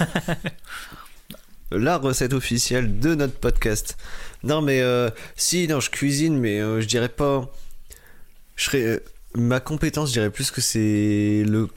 La 1.70 1.98
recette 1.98 2.32
officielle 2.32 3.00
de 3.00 3.14
notre 3.14 3.34
podcast. 3.38 3.96
Non, 4.44 4.62
mais 4.62 4.80
euh, 4.80 5.10
si, 5.36 5.66
non, 5.68 5.80
je 5.80 5.90
cuisine, 5.90 6.38
mais 6.38 6.60
euh, 6.60 6.80
je 6.80 6.86
dirais 6.86 7.08
pas. 7.08 7.50
Je 8.54 8.64
serais, 8.64 8.82
euh, 8.82 8.98
ma 9.34 9.60
compétence, 9.60 10.08
je 10.08 10.14
dirais 10.14 10.30
plus 10.30 10.50
que 10.50 10.60
c'est 10.60 11.42
le 11.44 11.68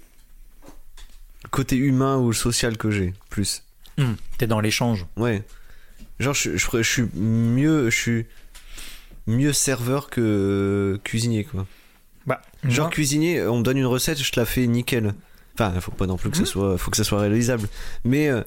côté 1.51 1.75
humain 1.75 2.17
ou 2.17 2.32
social 2.34 2.77
que 2.77 2.91
j'ai, 2.91 3.13
plus. 3.30 3.63
Hum, 4.00 4.16
T'es 4.38 4.47
dans 4.47 4.60
l'échange. 4.60 5.06
Ouais. 5.18 5.43
Genre, 6.20 6.34
je, 6.34 6.58
je, 6.58 6.82
suis 6.82 7.04
mieux, 7.14 7.89
je 7.89 7.95
suis 7.95 8.26
mieux 9.28 9.54
serveur 9.54 10.10
que 10.10 11.00
cuisinier, 11.04 11.43
quoi. 11.43 11.66
Bah, 12.26 12.41
Genre 12.64 12.86
moi- 12.88 12.91
cuisinier, 12.93 13.43
on 13.43 13.60
me 13.60 13.64
donne 13.64 13.78
une 13.78 13.86
recette, 13.86 14.22
je 14.22 14.32
te 14.32 14.39
la 14.39 14.45
fais 14.45 14.68
nickel. 14.68 15.14
Enfin, 15.56 15.78
faut 15.82 15.91
pas 15.91 16.08
non 16.08 16.18
plus 16.18 16.30
que 16.30 16.38
ça 16.38 16.45
soit, 16.45 16.78
faut 16.78 16.91
que 16.91 16.97
ça 16.97 17.04
soit 17.04 17.20
réalisable. 17.20 17.68
Mais 18.06 18.30
euh, 18.30 18.41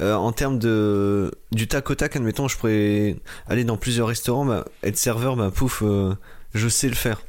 euh, 0.00 0.14
en 0.14 0.32
termes 0.32 0.58
de 0.58 1.30
du 1.52 1.68
tac 1.68 1.88
au 1.90 1.94
tac, 1.94 2.16
admettons, 2.16 2.48
je 2.48 2.56
pourrais 2.56 3.16
aller 3.46 3.64
dans 3.64 3.76
plusieurs 3.76 4.08
restaurants, 4.08 4.44
bah, 4.46 4.64
être 4.82 4.96
serveur, 4.96 5.36
bah 5.36 5.50
pouf, 5.54 5.82
euh, 5.84 6.14
je 6.54 6.68
sais 6.68 6.88
le 6.88 6.94
faire. 6.94 7.22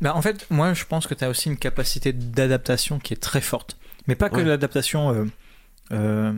Bah, 0.00 0.14
en 0.14 0.22
fait, 0.22 0.46
moi, 0.50 0.74
je 0.74 0.84
pense 0.84 1.06
que 1.06 1.14
tu 1.14 1.24
as 1.24 1.28
aussi 1.30 1.48
une 1.48 1.56
capacité 1.56 2.12
d'adaptation 2.12 2.98
qui 2.98 3.14
est 3.14 3.18
très 3.18 3.40
forte. 3.40 3.76
Mais 4.06 4.14
pas 4.14 4.28
que 4.30 4.36
Ouais. 4.36 4.44
l'adaptation 4.44 5.10
euh, 5.14 5.24
euh, 5.92 6.32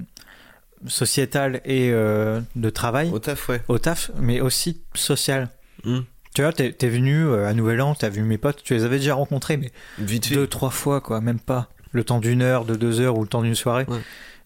sociétale 0.87 1.61
et 1.65 1.91
euh, 1.93 2.41
de 2.57 2.71
travail 2.71 3.11
Au 3.13 3.19
taf, 3.19 3.49
ouais. 3.49 3.61
au 3.69 3.79
taf, 3.79 4.11
mais 4.21 4.41
aussi 4.41 4.81
sociale. 4.95 5.49
Hmm. 5.85 6.01
Tu 6.35 6.43
vois, 6.43 6.53
t'es 6.53 6.75
es 6.81 6.89
venu 6.89 7.25
euh, 7.27 7.47
à 7.49 7.55
Nouvel 7.55 7.81
An, 7.81 7.95
t'as 7.95 8.09
vu 8.11 8.23
mes 8.23 8.39
potes, 8.39 8.63
tu 8.63 8.75
les 8.75 8.85
avais 8.85 8.99
déjà 8.99 9.15
rencontrés, 9.15 9.57
mais 9.57 9.73
Vite 9.99 10.27
fait. 10.27 10.35
deux, 10.35 10.47
trois 10.47 10.71
fois, 10.71 11.01
quoi, 11.01 11.21
même 11.21 11.41
pas. 11.41 11.69
Le 11.93 12.05
temps 12.05 12.21
d'une 12.21 12.43
heure, 12.43 12.65
de 12.65 12.75
deux 12.77 13.01
heures 13.01 13.17
ou 13.19 13.23
le 13.23 13.29
temps 13.29 13.43
d'une 13.43 13.55
soirée. 13.55 13.87
Ouais. 13.89 13.99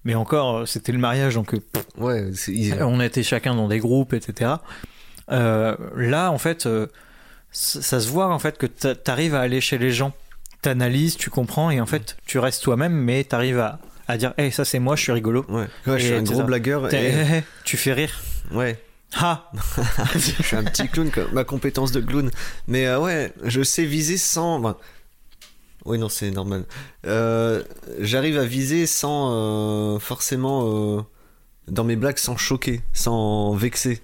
Mais 0.04 0.14
encore, 0.14 0.66
c'était 0.66 0.92
le 0.92 0.98
mariage, 0.98 1.34
donc 1.34 1.54
Ouais, 1.98 2.30
on 2.80 3.00
était 3.00 3.22
chacun 3.22 3.54
dans 3.54 3.68
des 3.68 3.78
groupes, 3.78 4.14
etc. 4.14 4.52
Euh, 5.30 5.76
là, 5.96 6.30
en 6.30 6.38
fait, 6.38 6.66
euh, 6.66 6.86
ça, 7.50 7.82
ça 7.82 8.00
se 8.00 8.08
voit 8.08 8.28
en 8.32 8.38
fait 8.38 8.58
que 8.58 8.66
t'a- 8.66 8.94
t'arrives 8.94 9.34
à 9.34 9.40
aller 9.40 9.60
chez 9.60 9.78
les 9.78 9.90
gens, 9.92 10.12
t'analyses, 10.62 11.16
tu 11.16 11.30
comprends, 11.30 11.70
et 11.70 11.80
en 11.80 11.86
fait, 11.86 12.16
tu 12.26 12.38
restes 12.38 12.62
toi-même, 12.62 12.92
mais 12.94 13.22
t'arrives 13.24 13.58
à, 13.60 13.78
à 14.08 14.16
dire, 14.16 14.34
hey, 14.38 14.50
ça 14.52 14.64
c'est 14.64 14.78
moi, 14.78 14.96
je 14.96 15.02
suis 15.02 15.12
rigolo. 15.12 15.44
ouais. 15.48 15.66
Ouais, 15.86 15.98
je 15.98 16.04
suis 16.06 16.14
un 16.14 16.22
gros 16.22 16.38
ça. 16.38 16.42
blagueur. 16.44 16.92
Et- 16.92 17.44
tu 17.64 17.76
fais 17.76 17.92
rire. 17.92 18.20
Ouais. 18.50 18.82
Ah 19.14 19.50
je 20.14 20.42
suis 20.42 20.56
un 20.56 20.64
petit 20.64 20.88
clown, 20.88 21.10
quoi. 21.10 21.24
ma 21.32 21.44
compétence 21.44 21.92
de 21.92 22.00
clown. 22.00 22.30
Mais 22.66 22.86
euh, 22.86 22.98
ouais, 22.98 23.32
je 23.44 23.62
sais 23.62 23.84
viser 23.84 24.16
sans. 24.16 24.58
ben, 24.58 24.74
Oui, 25.84 25.98
non, 25.98 26.08
c'est 26.08 26.30
normal. 26.30 26.64
Euh, 27.06 27.62
J'arrive 27.98 28.38
à 28.38 28.44
viser 28.44 28.86
sans 28.86 29.30
euh, 29.32 29.98
forcément. 29.98 31.06
dans 31.68 31.84
mes 31.84 31.96
blagues, 31.96 32.18
sans 32.18 32.36
choquer, 32.38 32.80
sans 32.94 33.52
vexer. 33.54 34.00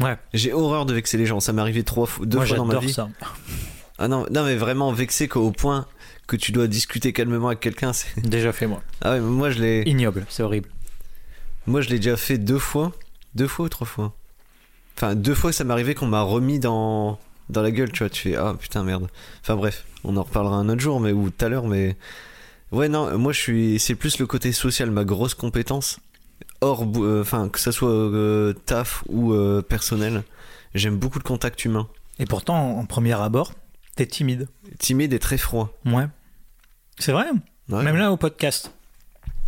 Ouais. 0.00 0.16
J'ai 0.34 0.52
horreur 0.52 0.86
de 0.86 0.94
vexer 0.94 1.16
les 1.18 1.26
gens. 1.26 1.40
Ça 1.40 1.52
m'est 1.52 1.62
arrivé 1.62 1.82
trois 1.84 2.06
fois, 2.06 2.26
deux 2.26 2.38
Moi 2.38 2.46
fois 2.46 2.56
dans 2.56 2.64
ma 2.64 2.78
vie. 2.78 2.92
ça. 2.92 3.08
Ah 3.98 4.08
non, 4.08 4.26
non, 4.30 4.44
mais 4.44 4.56
vraiment 4.56 4.92
vexé 4.92 5.26
qu'au 5.28 5.50
point 5.50 5.86
que 6.28 6.36
tu 6.36 6.52
dois 6.52 6.68
discuter 6.68 7.12
calmement 7.12 7.48
avec 7.48 7.58
quelqu'un. 7.60 7.92
c'est- 7.92 8.20
Déjà 8.24 8.52
fait 8.52 8.66
moi. 8.68 8.80
Ah 9.00 9.10
ouais, 9.12 9.20
mais 9.20 9.28
moi 9.30 9.50
je 9.50 9.58
l'ai. 9.60 9.82
Ignoble, 9.86 10.24
c'est 10.28 10.44
horrible. 10.44 10.68
Moi, 11.66 11.80
je 11.82 11.88
l'ai 11.90 11.96
déjà 11.96 12.16
fait 12.16 12.38
deux 12.38 12.58
fois. 12.58 12.92
Deux 13.34 13.46
fois 13.48 13.66
ou 13.66 13.68
trois 13.68 13.86
fois? 13.86 14.14
Enfin, 14.96 15.14
deux 15.14 15.34
fois, 15.34 15.52
ça 15.52 15.64
m'est 15.64 15.72
arrivé 15.72 15.94
qu'on 15.94 16.06
m'a 16.06 16.22
remis 16.22 16.58
dans, 16.58 17.18
dans 17.50 17.60
la 17.62 17.70
gueule, 17.70 17.92
tu 17.92 17.98
vois. 18.04 18.08
Tu 18.10 18.22
fais, 18.30 18.36
ah 18.36 18.54
putain, 18.58 18.84
merde. 18.84 19.08
Enfin, 19.42 19.54
bref, 19.56 19.84
on 20.04 20.16
en 20.16 20.22
reparlera 20.22 20.56
un 20.56 20.68
autre 20.70 20.80
jour, 20.80 20.98
mais 20.98 21.12
ou 21.12 21.28
tout 21.30 21.44
à 21.44 21.48
l'heure, 21.50 21.66
mais. 21.66 21.96
Ouais, 22.72 22.88
non, 22.88 23.18
moi, 23.18 23.32
je 23.32 23.38
suis. 23.40 23.78
C'est 23.78 23.94
plus 23.96 24.18
le 24.18 24.26
côté 24.26 24.52
social, 24.52 24.90
ma 24.90 25.04
grosse 25.04 25.34
compétence. 25.34 26.00
Hors. 26.62 26.86
euh, 26.96 27.20
Enfin, 27.20 27.48
que 27.50 27.60
ça 27.60 27.70
soit 27.72 27.90
euh, 27.90 28.52
taf 28.66 29.04
ou 29.08 29.32
euh, 29.34 29.60
personnel. 29.60 30.22
J'aime 30.74 30.96
beaucoup 30.96 31.18
le 31.18 31.24
contact 31.24 31.64
humain. 31.66 31.86
Et 32.18 32.24
pourtant, 32.24 32.78
en 32.78 32.84
premier 32.86 33.12
abord, 33.20 33.52
t'es 33.94 34.06
timide. 34.06 34.48
Timide 34.78 35.12
et 35.12 35.18
très 35.18 35.38
froid. 35.38 35.78
Ouais. 35.84 36.06
C'est 36.98 37.12
vrai. 37.12 37.26
Ouais. 37.68 37.82
Même 37.82 37.96
là 37.96 38.10
au 38.12 38.16
podcast. 38.16 38.72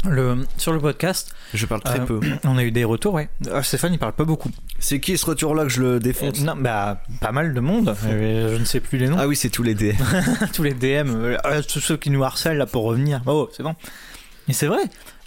Le, 0.09 0.46
sur 0.57 0.72
le 0.72 0.80
podcast, 0.80 1.34
Je 1.53 1.66
parle 1.66 1.82
très 1.82 2.01
Euh, 2.01 2.05
peu. 2.07 2.20
on 2.44 2.57
a 2.57 2.64
eu 2.64 2.70
des 2.70 2.84
retours, 2.84 3.12
ouais. 3.14 3.28
Ah, 3.53 3.62
Stéphane, 3.62 3.92
il 3.92 3.98
parle 3.98 4.14
pas 4.14 4.24
beaucoup. 4.24 4.51
C'est 4.78 4.98
qui 4.98 5.18
ce 5.18 5.26
retour-là 5.26 5.64
que 5.64 5.68
je 5.68 5.82
le 5.82 6.01
défonce 6.01 6.40
Euh, 6.40 6.44
non, 6.44 6.57
bah, 6.57 7.03
pas 7.20 7.32
mal 7.32 7.53
de 7.53 7.61
monde. 7.61 7.94
Euh, 8.07 8.55
je 8.55 8.61
ne 8.61 8.64
sais 8.64 8.80
plus 8.80 8.96
les 8.98 9.09
noms. 9.09 9.18
Ah 9.20 9.26
oui, 9.28 9.36
c'est 9.36 9.51
tous 9.51 9.62
les 9.62 9.74
dés. 9.74 9.94
Tous 10.55 10.62
les 10.62 10.72
DM, 10.72 11.11
euh, 11.11 11.36
euh, 11.44 11.62
tous 11.62 11.80
ceux 11.80 11.98
qui 11.98 12.09
nous 12.09 12.24
harcèlent 12.24 12.57
là 12.57 12.64
pour 12.66 12.84
revenir. 12.84 13.20
Oh, 13.26 13.51
c'est 13.55 13.62
bon. 13.62 13.74
Mais 14.48 14.55
c'est 14.55 14.66
vrai. 14.68 14.80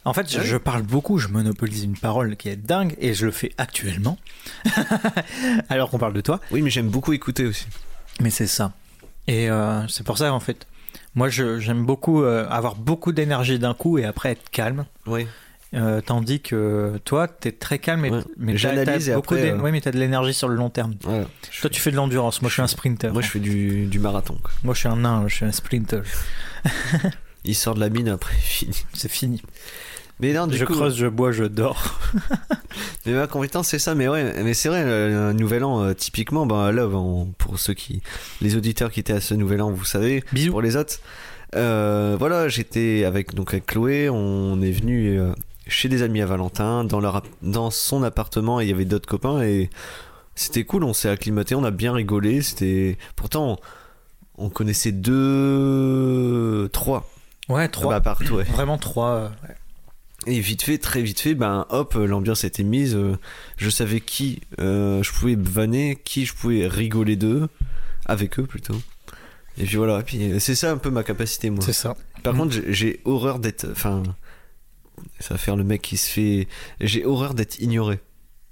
En 0.05 0.13
fait, 0.13 0.29
je, 0.31 0.41
je 0.41 0.57
parle 0.57 0.81
beaucoup, 0.81 1.19
je 1.19 1.27
monopolise 1.27 1.83
une 1.83 1.95
parole 1.97 2.35
qui 2.35 2.49
est 2.49 2.55
dingue 2.57 2.95
et 2.99 3.13
je 3.13 3.25
le 3.27 3.31
fais 3.31 3.51
actuellement. 3.59 4.17
Alors 5.69 5.89
qu'on 5.91 5.99
parle 5.99 6.13
de 6.13 6.21
toi. 6.21 6.39
Oui, 6.51 6.61
mais 6.61 6.69
j'aime 6.71 6.89
beaucoup 6.89 7.13
écouter 7.13 7.45
aussi. 7.45 7.67
Mais 8.19 8.29
c'est 8.31 8.47
ça. 8.47 8.73
Et 9.27 9.49
euh, 9.49 9.87
c'est 9.87 10.03
pour 10.03 10.17
ça, 10.17 10.33
en 10.33 10.39
fait. 10.39 10.67
Moi, 11.15 11.29
j'aime 11.29 11.85
beaucoup 11.85 12.23
euh, 12.23 12.47
avoir 12.49 12.75
beaucoup 12.75 13.11
d'énergie 13.11 13.59
d'un 13.59 13.73
coup 13.73 13.97
et 13.97 14.05
après 14.05 14.31
être 14.31 14.49
calme. 14.49 14.85
Oui. 15.05 15.27
Euh, 15.75 16.01
tandis 16.01 16.39
que 16.39 16.99
toi, 17.03 17.27
t'es 17.27 17.51
très 17.51 17.79
calme, 17.79 18.01
mais, 18.01 18.11
Ouais. 18.11 18.21
beaucoup 19.15 19.33
après, 19.33 19.41
d'é- 19.41 19.49
euh, 19.51 19.57
ouais, 19.59 19.71
mais 19.71 19.81
t'as 19.81 19.89
de 19.91 19.97
l'énergie 19.97 20.33
sur 20.33 20.47
le 20.47 20.55
long 20.55 20.69
terme. 20.69 20.93
Toi, 21.61 21.69
tu 21.71 21.81
fais 21.81 21.89
de 21.89 21.95
l'endurance. 21.95 22.41
Moi, 22.43 22.49
je 22.49 22.53
suis 22.53 22.61
un 22.61 22.67
sprinter. 22.67 23.11
Moi, 23.11 23.21
je 23.23 23.27
fais 23.27 23.39
du, 23.39 23.85
du 23.87 23.99
marathon. 23.99 24.37
quoi. 24.41 24.51
Moi, 24.63 24.73
je 24.75 24.79
suis 24.81 24.87
un 24.89 24.97
nain. 24.97 25.23
Je 25.27 25.33
suis 25.35 25.45
un 25.45 25.51
sprinter. 25.51 26.03
Il 27.45 27.55
sort 27.55 27.75
de 27.75 27.79
la 27.79 27.89
mine 27.89 28.07
après, 28.07 28.35
fini. 28.35 28.85
C'est 28.93 29.09
fini. 29.11 29.41
Mais 30.23 30.31
non, 30.31 30.47
du 30.47 30.55
je 30.55 30.63
coup, 30.63 30.71
creuse, 30.73 30.95
je 30.95 31.05
bois, 31.07 31.33
je 31.33 31.43
dors. 31.43 31.99
mais 33.05 33.11
ma 33.11 33.27
compétence, 33.27 33.67
c'est 33.67 33.77
ça. 33.77 33.93
Mais 33.93 34.07
ouais, 34.07 34.41
mais 34.41 34.53
c'est 34.53 34.69
vrai, 34.69 34.85
le 34.85 35.33
nouvel 35.33 35.65
an, 35.65 35.83
euh, 35.83 35.93
typiquement, 35.93 36.45
bah, 36.45 36.71
là, 36.71 36.87
pour 37.37 37.59
ceux 37.59 37.73
qui, 37.73 38.01
les 38.41 38.55
auditeurs 38.55 38.89
qui 38.89 39.01
étaient 39.01 39.11
à 39.11 39.19
ce 39.19 39.33
nouvel 39.33 39.61
an, 39.61 39.69
vous 39.69 39.83
savez, 39.83 40.23
Bisous. 40.31 40.51
pour 40.51 40.61
les 40.61 40.77
autres, 40.77 40.99
euh, 41.57 42.15
voilà, 42.17 42.47
j'étais 42.47 43.03
avec, 43.03 43.35
donc, 43.35 43.49
avec 43.53 43.65
Chloé, 43.65 44.09
on 44.09 44.61
est 44.61 44.71
venu 44.71 45.19
euh, 45.19 45.33
chez 45.67 45.89
des 45.89 46.03
amis 46.03 46.21
à 46.21 46.25
Valentin, 46.25 46.85
dans, 46.85 47.01
leur, 47.01 47.21
dans 47.41 47.69
son 47.69 48.01
appartement, 48.01 48.61
et 48.61 48.63
il 48.63 48.69
y 48.69 48.73
avait 48.73 48.85
d'autres 48.85 49.09
copains, 49.09 49.41
et 49.41 49.69
c'était 50.35 50.63
cool, 50.63 50.85
on 50.85 50.93
s'est 50.93 51.09
acclimaté, 51.09 51.53
on 51.53 51.65
a 51.65 51.71
bien 51.71 51.91
rigolé, 51.91 52.41
c'était, 52.41 52.97
pourtant, 53.17 53.59
on, 54.37 54.45
on 54.45 54.49
connaissait 54.49 54.93
deux, 54.93 56.69
trois, 56.71 57.09
Ouais, 57.49 57.67
trois. 57.67 57.95
bah, 57.95 57.99
partout, 57.99 58.35
ouais. 58.35 58.45
Vraiment 58.45 58.77
trois. 58.77 59.31
ouais. 59.47 59.55
Et 60.25 60.39
vite 60.39 60.63
fait, 60.63 60.77
très 60.77 61.01
vite 61.01 61.19
fait, 61.19 61.35
ben 61.35 61.65
hop, 61.69 61.95
l'ambiance 61.95 62.43
était 62.43 62.63
mise. 62.63 62.95
euh, 62.95 63.17
je 63.57 63.69
savais 63.69 63.99
qui 63.99 64.41
euh, 64.59 65.03
je 65.03 65.11
pouvais 65.11 65.35
vanner, 65.37 65.99
qui 66.03 66.25
je 66.25 66.33
pouvais 66.33 66.67
rigoler 66.67 67.15
d'eux, 67.15 67.49
avec 68.05 68.39
eux 68.39 68.43
plutôt. 68.45 68.79
Et 69.57 69.65
puis 69.65 69.75
voilà, 69.75 69.99
et 69.99 70.03
puis 70.03 70.31
euh, 70.31 70.39
c'est 70.39 70.55
ça 70.55 70.71
un 70.71 70.77
peu 70.77 70.89
ma 70.89 71.03
capacité 71.03 71.49
moi. 71.49 71.63
C'est 71.63 71.73
ça. 71.73 71.95
Par 72.23 72.33
Mm. 72.33 72.37
contre, 72.37 72.53
j'ai- 72.53 72.73
j'ai 72.73 73.01
horreur 73.05 73.39
d'être. 73.39 73.67
Enfin, 73.71 74.01
ça 75.19 75.33
va 75.33 75.37
faire 75.37 75.55
le 75.57 75.63
mec 75.63 75.81
qui 75.81 75.97
se 75.97 76.09
fait. 76.09 76.47
J'ai 76.79 77.05
horreur 77.05 77.33
d'être 77.33 77.59
ignoré. 77.59 77.99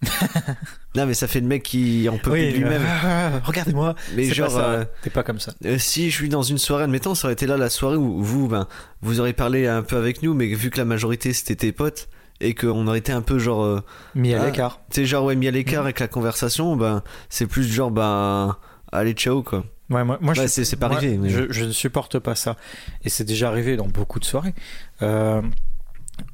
non, 0.95 1.06
mais 1.06 1.14
ça 1.14 1.28
fait 1.28 1.39
le 1.39 1.47
mec 1.47 1.64
qui 1.64 2.08
en 2.10 2.18
peut 2.18 2.32
plus 2.32 2.52
de 2.52 2.58
lui-même. 2.58 2.82
euh, 3.06 3.39
Regardez-moi. 3.43 3.95
mais 4.16 4.26
C'est 4.28 4.34
genre, 4.34 4.47
pas 4.49 4.54
ça. 4.54 4.66
euh, 4.70 4.86
T'es 5.04 5.10
pas 5.10 5.24
comme 5.24 5.39
ça. 5.39 5.54
euh, 5.66 5.78
si 5.78 6.10
je 6.10 6.16
suis 6.16 6.30
dans 6.30 6.41
une 6.43 6.58
soirée, 6.58 6.84
admettons, 6.84 7.16
ça 7.16 7.28
aurait 7.28 7.34
été 7.34 7.45
là 7.47 7.58
la 7.58 7.70
soirée 7.70 7.97
où 7.97 8.22
vous, 8.24 8.47
ben, 8.47 8.68
vous 9.02 9.20
aurez 9.20 9.34
parlé 9.34 9.68
un 9.68 9.84
peu 9.84 9.97
avec 9.97 10.24
nous, 10.24 10.34
mais 10.34 10.47
vu 10.47 10.70
que 10.70 10.78
la 10.78 10.86
majorité 10.86 11.34
c'était 11.34 11.56
tes 11.56 11.72
potes 11.72 12.10
et 12.39 12.56
qu'on 12.56 12.88
aurait 12.88 12.97
été 12.99 13.12
un 13.12 13.22
peu 13.22 13.38
genre, 13.38 13.82
Mis 14.16 14.34
à 14.34 14.41
Ah. 14.41 14.45
l'écart. 14.47 14.80
tu 14.89 15.02
sais, 15.02 15.06
genre 15.06 15.26
ouais, 15.26 15.36
mis 15.36 15.47
à 15.47 15.52
Mm. 15.52 15.54
l'écart 15.54 15.84
avec 15.84 15.99
la 15.99 16.08
conversation, 16.08 16.76
ben, 16.76 17.04
c'est 17.30 17.45
plus 17.47 17.72
genre, 17.72 17.91
ben, 17.91 18.58
allez, 18.91 19.14
ciao 19.14 19.43
quoi. 19.43 19.64
Ouais, 19.91 20.04
moi, 20.06 20.18
moi, 20.22 20.34
Ouais, 20.34 20.43
je, 20.43 20.47
c'est- 20.47 20.64
c'est 20.66 20.78
pas 20.78 20.86
arrivé, 20.88 21.18
mais- 21.18 21.30
Je, 21.30 21.52
je 21.52 21.66
ne 21.66 21.72
supporte 21.72 22.18
pas 22.18 22.34
ça. 22.34 22.56
Et 23.04 23.10
c'est 23.10 23.26
déjà 23.26 23.49
arrivé 23.49 23.76
dans 23.76 23.88
beaucoup 23.88 24.20
de 24.20 24.26
soirées. 24.26 24.54
Euh, 25.02 25.41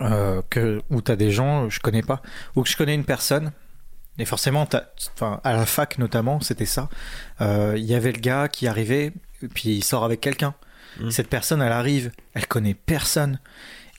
euh, 0.02 0.42
que, 0.50 0.82
où 0.90 1.02
t'as 1.02 1.16
des 1.16 1.32
gens, 1.32 1.70
je 1.70 1.80
connais 1.80 2.04
pas, 2.04 2.22
ou 2.56 2.64
que 2.64 2.70
je 2.70 2.78
connais 2.78 2.96
une 2.96 3.06
personne. 3.06 3.52
Et 4.20 4.26
forcément, 4.26 4.68
enfin, 5.16 5.40
à 5.44 5.54
la 5.54 5.66
fac 5.66 5.98
notamment, 6.00 6.40
c'était 6.42 6.66
ça. 6.66 6.90
Euh, 7.42 7.76
Il 7.78 7.86
y 7.86 7.94
avait 7.94 8.12
le 8.12 8.20
gars 8.20 8.48
qui 8.48 8.68
arrivait, 8.68 9.14
puis 9.54 9.70
il 9.76 9.84
sort 9.84 10.04
avec 10.04 10.22
quelqu'un. 10.22 10.56
Mm. 11.00 11.12
Cette 11.12 11.28
personne, 11.30 11.62
elle 11.62 11.72
arrive, 11.72 12.12
elle 12.34 12.48
connaît 12.48 12.74
personne. 12.74 13.40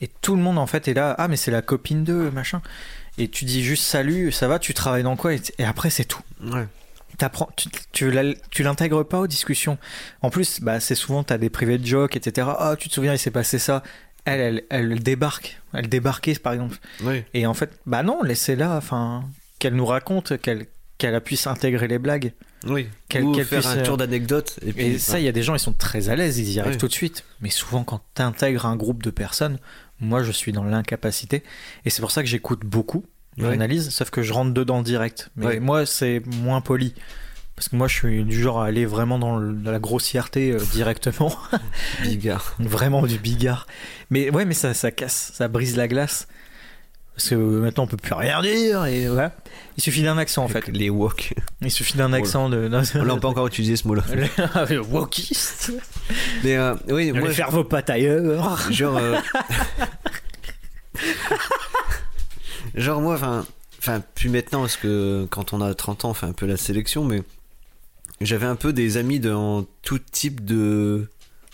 Et 0.01 0.07
tout 0.07 0.35
le 0.35 0.41
monde, 0.41 0.57
en 0.57 0.67
fait, 0.67 0.87
est 0.87 0.93
là. 0.93 1.15
Ah, 1.17 1.27
mais 1.27 1.37
c'est 1.37 1.51
la 1.51 1.61
copine 1.61 2.03
d'eux, 2.03 2.31
machin. 2.31 2.61
Et 3.17 3.27
tu 3.29 3.45
dis 3.45 3.63
juste 3.63 3.83
salut, 3.83 4.31
ça 4.31 4.47
va, 4.47 4.59
tu 4.59 4.73
travailles 4.73 5.03
dans 5.03 5.15
quoi? 5.15 5.33
Et, 5.33 5.41
et 5.57 5.65
après, 5.65 5.89
c'est 5.89 6.05
tout 6.05 6.21
Ouais. 6.41 6.67
t'apprends, 7.17 7.49
tu, 7.57 7.67
tu, 7.91 8.11
tu 8.49 8.63
l'intègres 8.63 9.03
pas 9.05 9.19
aux 9.19 9.27
discussions. 9.27 9.77
En 10.21 10.29
plus, 10.29 10.61
bah, 10.61 10.79
c'est 10.79 10.95
souvent, 10.95 11.23
t'as 11.23 11.37
des 11.37 11.49
privés 11.49 11.77
de 11.77 11.85
jokes, 11.85 12.15
etc. 12.15 12.47
Ah, 12.57 12.75
tu 12.77 12.87
te 12.87 12.93
souviens, 12.93 13.13
il 13.13 13.19
s'est 13.19 13.31
passé 13.31 13.59
ça. 13.59 13.83
Elle, 14.29 14.63
elle, 14.69 14.91
elle 14.91 14.99
débarque. 15.03 15.59
Elle 15.73 15.89
débarquait, 15.89 16.35
par 16.35 16.53
exemple. 16.53 16.77
Et 17.33 17.45
en 17.45 17.53
fait, 17.53 17.71
bah 17.85 18.03
non, 18.03 18.21
laissez-la, 18.23 18.75
enfin, 18.77 19.23
qu'elle 19.59 19.75
nous 19.75 19.85
raconte, 19.85 20.37
qu'elle 20.41 20.65
qu'elle 20.97 21.19
puisse 21.21 21.47
intégrer 21.47 21.87
les 21.87 21.97
blagues. 21.97 22.33
Oui. 22.67 22.89
Quel- 23.07 23.23
Ou 23.23 23.31
quel 23.33 23.45
faire 23.45 23.59
puisse, 23.61 23.71
un 23.71 23.77
euh, 23.77 23.85
tour 23.85 23.95
d'anecdote. 23.95 24.59
Et, 24.65 24.73
puis, 24.73 24.83
Et 24.83 24.97
ça, 24.99 25.17
il 25.17 25.23
y 25.23 25.29
a 25.29 25.31
des 25.31 25.43
gens, 25.43 25.55
ils 25.55 25.59
sont 25.59 25.71
très 25.71 26.09
à 26.09 26.15
l'aise, 26.17 26.37
ils 26.39 26.51
y 26.51 26.59
arrivent 26.59 26.75
tout 26.77 26.89
de 26.89 26.93
suite. 26.93 27.23
Mais 27.39 27.49
souvent, 27.49 27.85
quand 27.85 28.01
t'intègres 28.13 28.65
un 28.65 28.75
groupe 28.75 29.01
de 29.01 29.09
personnes, 29.09 29.59
moi, 30.01 30.23
je 30.23 30.31
suis 30.33 30.51
dans 30.51 30.65
l'incapacité. 30.65 31.43
Et 31.85 31.89
c'est 31.89 32.01
pour 32.01 32.11
ça 32.11 32.21
que 32.21 32.27
j'écoute 32.27 32.65
beaucoup, 32.65 33.05
j'analyse, 33.37 33.89
sauf 33.91 34.09
que 34.09 34.21
je 34.23 34.33
rentre 34.33 34.53
dedans 34.53 34.81
direct. 34.81 35.29
Mais 35.37 35.61
moi, 35.61 35.85
c'est 35.85 36.21
moins 36.25 36.59
poli. 36.59 36.93
Parce 37.59 37.67
que 37.67 37.75
moi, 37.75 37.89
je 37.89 37.95
suis 37.95 38.23
du 38.23 38.41
genre 38.41 38.61
à 38.61 38.67
aller 38.67 38.85
vraiment 38.85 39.19
dans, 39.19 39.35
le- 39.35 39.51
dans 39.51 39.71
la 39.71 39.79
grossièreté 39.79 40.53
euh, 40.53 40.59
directement. 40.71 41.35
bigard. 42.03 42.55
vraiment 42.59 43.01
du 43.05 43.17
bigard. 43.17 43.67
Mais 44.11 44.29
ouais, 44.29 44.45
mais 44.45 44.53
ça, 44.53 44.73
ça 44.73 44.91
casse, 44.91 45.33
ça 45.35 45.49
brise 45.49 45.75
la 45.75 45.89
glace. 45.89 46.29
Parce 47.17 47.31
que 47.31 47.35
maintenant, 47.35 47.83
on 47.83 47.87
peut 47.87 47.97
plus 47.97 48.13
rien 48.13 48.41
dire. 48.41 48.85
Et 48.85 49.09
voilà. 49.09 49.33
Il 49.75 49.83
suffit 49.83 50.03
d'un 50.03 50.17
accent, 50.17 50.45
en 50.45 50.47
fait. 50.47 50.69
Les 50.69 50.89
wok. 50.89 51.33
Il 51.61 51.69
suffit 51.69 51.97
d'un 51.97 52.13
accent 52.13 52.47
de. 52.47 52.69
On 52.95 53.03
l'a 53.03 53.17
pas 53.17 53.27
encore 53.27 53.47
utilisé 53.47 53.75
ce 53.75 53.85
mot-là. 53.89 54.03
Le 54.69 54.79
wokiste. 54.79 55.73
Mais 56.45 56.55
euh, 56.55 56.75
oui, 56.87 57.09
Allez 57.09 57.19
moi, 57.19 57.29
faire 57.31 57.51
vos 57.51 57.65
pattes 57.65 57.89
ailleurs. 57.89 58.71
genre. 58.71 58.95
euh, 58.95 59.17
genre 62.75 63.01
moi, 63.01 63.15
enfin. 63.15 63.45
Enfin, 63.79 64.01
plus 64.15 64.29
maintenant, 64.29 64.61
parce 64.61 64.75
que 64.77 65.25
quand 65.29 65.51
on 65.53 65.61
a 65.61 65.73
30 65.73 66.05
ans, 66.05 66.09
on 66.11 66.13
fait 66.13 66.25
un 66.25 66.33
peu 66.33 66.45
la 66.45 66.57
sélection, 66.57 67.03
mais 67.05 67.21
j'avais 68.21 68.45
un 68.45 68.55
peu 68.55 68.73
des 68.73 68.97
amis 68.97 69.19
dans 69.19 69.65
tout 69.81 69.99
type 69.99 70.43
de 70.45 71.09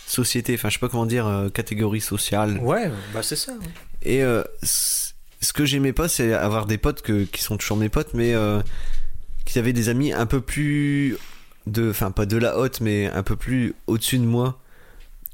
société, 0.06 0.54
enfin, 0.54 0.68
je 0.68 0.74
sais 0.74 0.80
pas 0.80 0.88
comment 0.88 1.06
dire, 1.06 1.26
euh, 1.26 1.48
catégorie 1.48 2.00
sociale. 2.00 2.58
Ouais, 2.62 2.90
bah 3.12 3.22
c'est 3.22 3.36
ça. 3.36 3.52
Et 4.02 4.22
euh, 4.22 4.42
ce 4.62 5.52
que 5.52 5.64
j'aimais 5.64 5.92
pas, 5.92 6.08
c'est 6.08 6.32
avoir 6.32 6.66
des 6.66 6.78
potes 6.78 7.02
que, 7.02 7.24
qui 7.24 7.42
sont 7.42 7.56
toujours 7.56 7.76
mes 7.76 7.88
potes, 7.88 8.14
mais 8.14 8.34
euh, 8.34 8.60
qui 9.44 9.58
avaient 9.58 9.72
des 9.72 9.88
amis 9.88 10.12
un 10.12 10.26
peu 10.26 10.40
plus 10.40 11.16
de, 11.66 11.90
enfin 11.90 12.10
pas 12.10 12.26
de 12.26 12.36
la 12.36 12.58
haute, 12.58 12.80
mais 12.80 13.06
un 13.06 13.22
peu 13.22 13.36
plus 13.36 13.74
au-dessus 13.86 14.18
de 14.18 14.24
moi. 14.24 14.60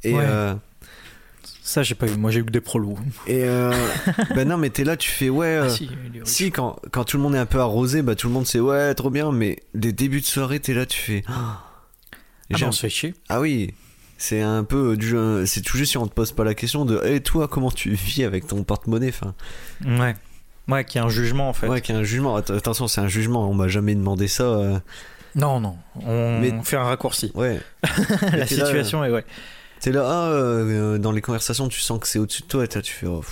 Et 0.05 0.15
Ouais. 0.15 0.55
Euh, 1.63 1.65
Ça, 1.65 1.83
j'ai 1.83 1.95
pas 1.95 2.07
eu. 2.07 2.17
Moi, 2.17 2.31
j'ai 2.31 2.41
eu 2.41 2.45
que 2.45 2.51
des 2.51 2.61
prolos. 2.61 2.97
et 3.27 3.45
euh, 3.45 3.73
ben 4.35 4.49
non, 4.49 4.57
mais 4.59 4.71
t'es 4.71 4.85
là, 4.85 4.97
tu 4.97 5.11
fais 5.11 5.29
ouais. 5.29 5.47
euh, 5.47 5.65
Ah, 5.67 5.71
si, 5.71 5.85
est 5.85 5.89
riche. 6.19 6.23
si, 6.25 6.51
quand, 6.51 6.77
quand 6.91 7.05
tout 7.05 7.17
le 7.17 7.23
monde 7.23 7.35
est 7.35 7.39
un 7.39 7.47
peu 7.47 7.61
arrosé, 7.61 8.03
bah 8.03 8.15
tout 8.15 8.27
le 8.29 8.35
monde 8.35 8.47
sait 8.47 8.61
ouais, 8.61 8.95
trop 8.95 9.11
bien, 9.11 9.33
mais 9.33 9.59
des 9.75 9.93
débuts 9.93 10.21
de 10.21 10.27
soirée, 10.27 10.61
t'es 10.61 10.75
là, 10.75 10.87
tu 10.87 10.99
fais. 11.01 11.25
Ah, 12.55 12.59
bah, 12.61 12.67
on 12.69 12.73
se 12.73 12.81
fait 12.81 12.91
chier. 12.91 13.15
ah 13.31 13.41
oui, 13.41 13.73
c'est 14.19 14.43
un 14.43 14.63
peu 14.63 14.95
du 14.99 15.15
c'est 15.47 15.63
tout 15.63 15.79
juste 15.79 15.93
si 15.93 15.97
on 15.97 16.07
te 16.07 16.13
pose 16.13 16.33
pas 16.33 16.45
la 16.45 16.53
question 16.55 16.85
de 16.85 17.03
et 17.07 17.21
toi 17.23 17.49
comment 17.49 17.71
tu 17.71 17.93
vis 17.95 18.25
avec 18.25 18.47
ton 18.47 18.63
porte-monnaie, 18.63 19.09
enfin. 19.09 19.35
Ouais. 19.87 20.15
Ouais, 20.69 20.85
qui 20.85 20.99
a 20.99 21.05
un 21.05 21.09
jugement 21.09 21.49
en 21.49 21.55
fait. 21.55 21.67
Ouais, 21.69 21.81
qui 21.81 21.93
a 21.93 21.97
un 21.97 22.03
jugement. 22.03 22.37
Att- 22.37 22.51
Attention, 22.51 22.89
c'est 22.89 23.01
un 23.01 23.09
jugement. 23.09 23.49
On 23.49 23.55
m'a 23.55 23.69
jamais 23.69 23.95
demandé 23.95 24.29
ça. 24.29 24.43
euh. 24.45 24.79
Non, 25.35 25.61
non, 25.61 25.77
on 25.97 26.41
Mais- 26.41 26.53
fait 26.63 26.77
un 26.77 26.85
raccourci. 26.85 27.33
Ouais. 27.35 27.59
La 28.33 28.37
là, 28.39 28.47
situation 28.47 29.03
est 29.03 29.11
ouais. 29.11 29.25
T'es 29.83 29.91
là, 29.93 30.05
ah, 30.07 30.29
euh, 30.31 30.97
dans 30.99 31.13
les 31.13 31.21
conversations, 31.21 31.69
tu 31.69 31.81
sens 31.81 31.99
que 32.01 32.07
c'est 32.07 32.19
au-dessus 32.19 32.43
de 32.43 32.47
toi. 32.47 32.65
Et 32.65 32.69
t'as- 32.69 32.81
tu 32.83 32.93
fais, 32.95 33.07
oh. 33.07 33.23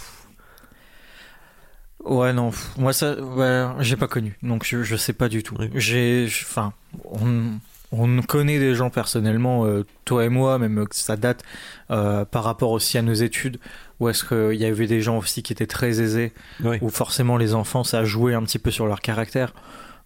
Ouais, 2.04 2.32
non, 2.32 2.50
pff, 2.50 2.76
moi 2.78 2.92
ça, 2.92 3.20
ouais, 3.20 3.66
j'ai 3.80 3.96
pas 3.96 4.08
connu, 4.08 4.36
donc 4.42 4.64
je, 4.66 4.82
je 4.82 4.96
sais 4.96 5.12
pas 5.12 5.28
du 5.28 5.42
tout. 5.42 5.54
Oui. 5.58 5.68
J'ai, 5.74 6.26
enfin, 6.28 6.72
on, 7.04 7.58
on 7.92 8.22
connaît 8.22 8.58
des 8.58 8.74
gens 8.74 8.88
personnellement, 8.88 9.66
euh, 9.66 9.84
toi 10.06 10.24
et 10.24 10.30
moi, 10.30 10.58
même 10.58 10.88
que 10.88 10.96
ça 10.96 11.16
date 11.16 11.42
euh, 11.90 12.24
par 12.24 12.42
rapport 12.44 12.70
aussi 12.70 12.96
à 12.96 13.02
nos 13.02 13.12
études, 13.12 13.58
où 14.00 14.08
est-ce 14.08 14.24
qu'il 14.24 14.58
y 14.58 14.64
avait 14.64 14.86
des 14.86 15.02
gens 15.02 15.18
aussi 15.18 15.42
qui 15.42 15.52
étaient 15.52 15.66
très 15.66 16.00
aisés, 16.00 16.32
Ouais. 16.64 16.78
où 16.80 16.88
forcément 16.88 17.36
les 17.36 17.54
enfants, 17.54 17.84
ça 17.84 18.02
joué 18.04 18.32
un 18.34 18.42
petit 18.44 18.58
peu 18.58 18.70
sur 18.70 18.86
leur 18.86 19.00
caractère. 19.02 19.52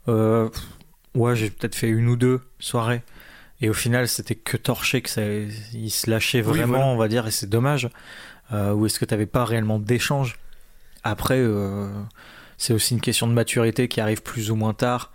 Ouais, 0.08 1.36
j'ai 1.36 1.48
peut-être 1.48 1.76
fait 1.76 1.88
une 1.88 2.08
ou 2.08 2.16
deux 2.16 2.40
soirées. 2.58 3.02
Et 3.64 3.70
au 3.70 3.72
final, 3.72 4.08
c'était 4.08 4.34
que 4.34 4.58
torché, 4.58 5.00
que 5.00 5.08
ça, 5.08 5.22
ils 5.24 5.90
se 5.90 6.10
lâchaient 6.10 6.42
Oui, 6.42 6.58
vraiment, 6.58 6.66
voilà. 6.66 6.86
on 6.88 6.96
va 6.98 7.08
dire, 7.08 7.26
et 7.26 7.30
c'est 7.30 7.48
dommage. 7.48 7.88
Euh, 8.52 8.74
ou 8.74 8.84
est-ce 8.84 8.98
que 8.98 9.06
t'avais 9.06 9.24
pas 9.24 9.46
réellement 9.46 9.78
d'échange? 9.78 10.38
Après, 11.02 11.38
euh, 11.38 11.88
c'est 12.58 12.74
aussi 12.74 12.92
une 12.92 13.00
question 13.00 13.26
de 13.26 13.32
maturité 13.32 13.88
qui 13.88 14.02
arrive 14.02 14.22
plus 14.22 14.50
ou 14.50 14.54
moins 14.54 14.74
tard, 14.74 15.12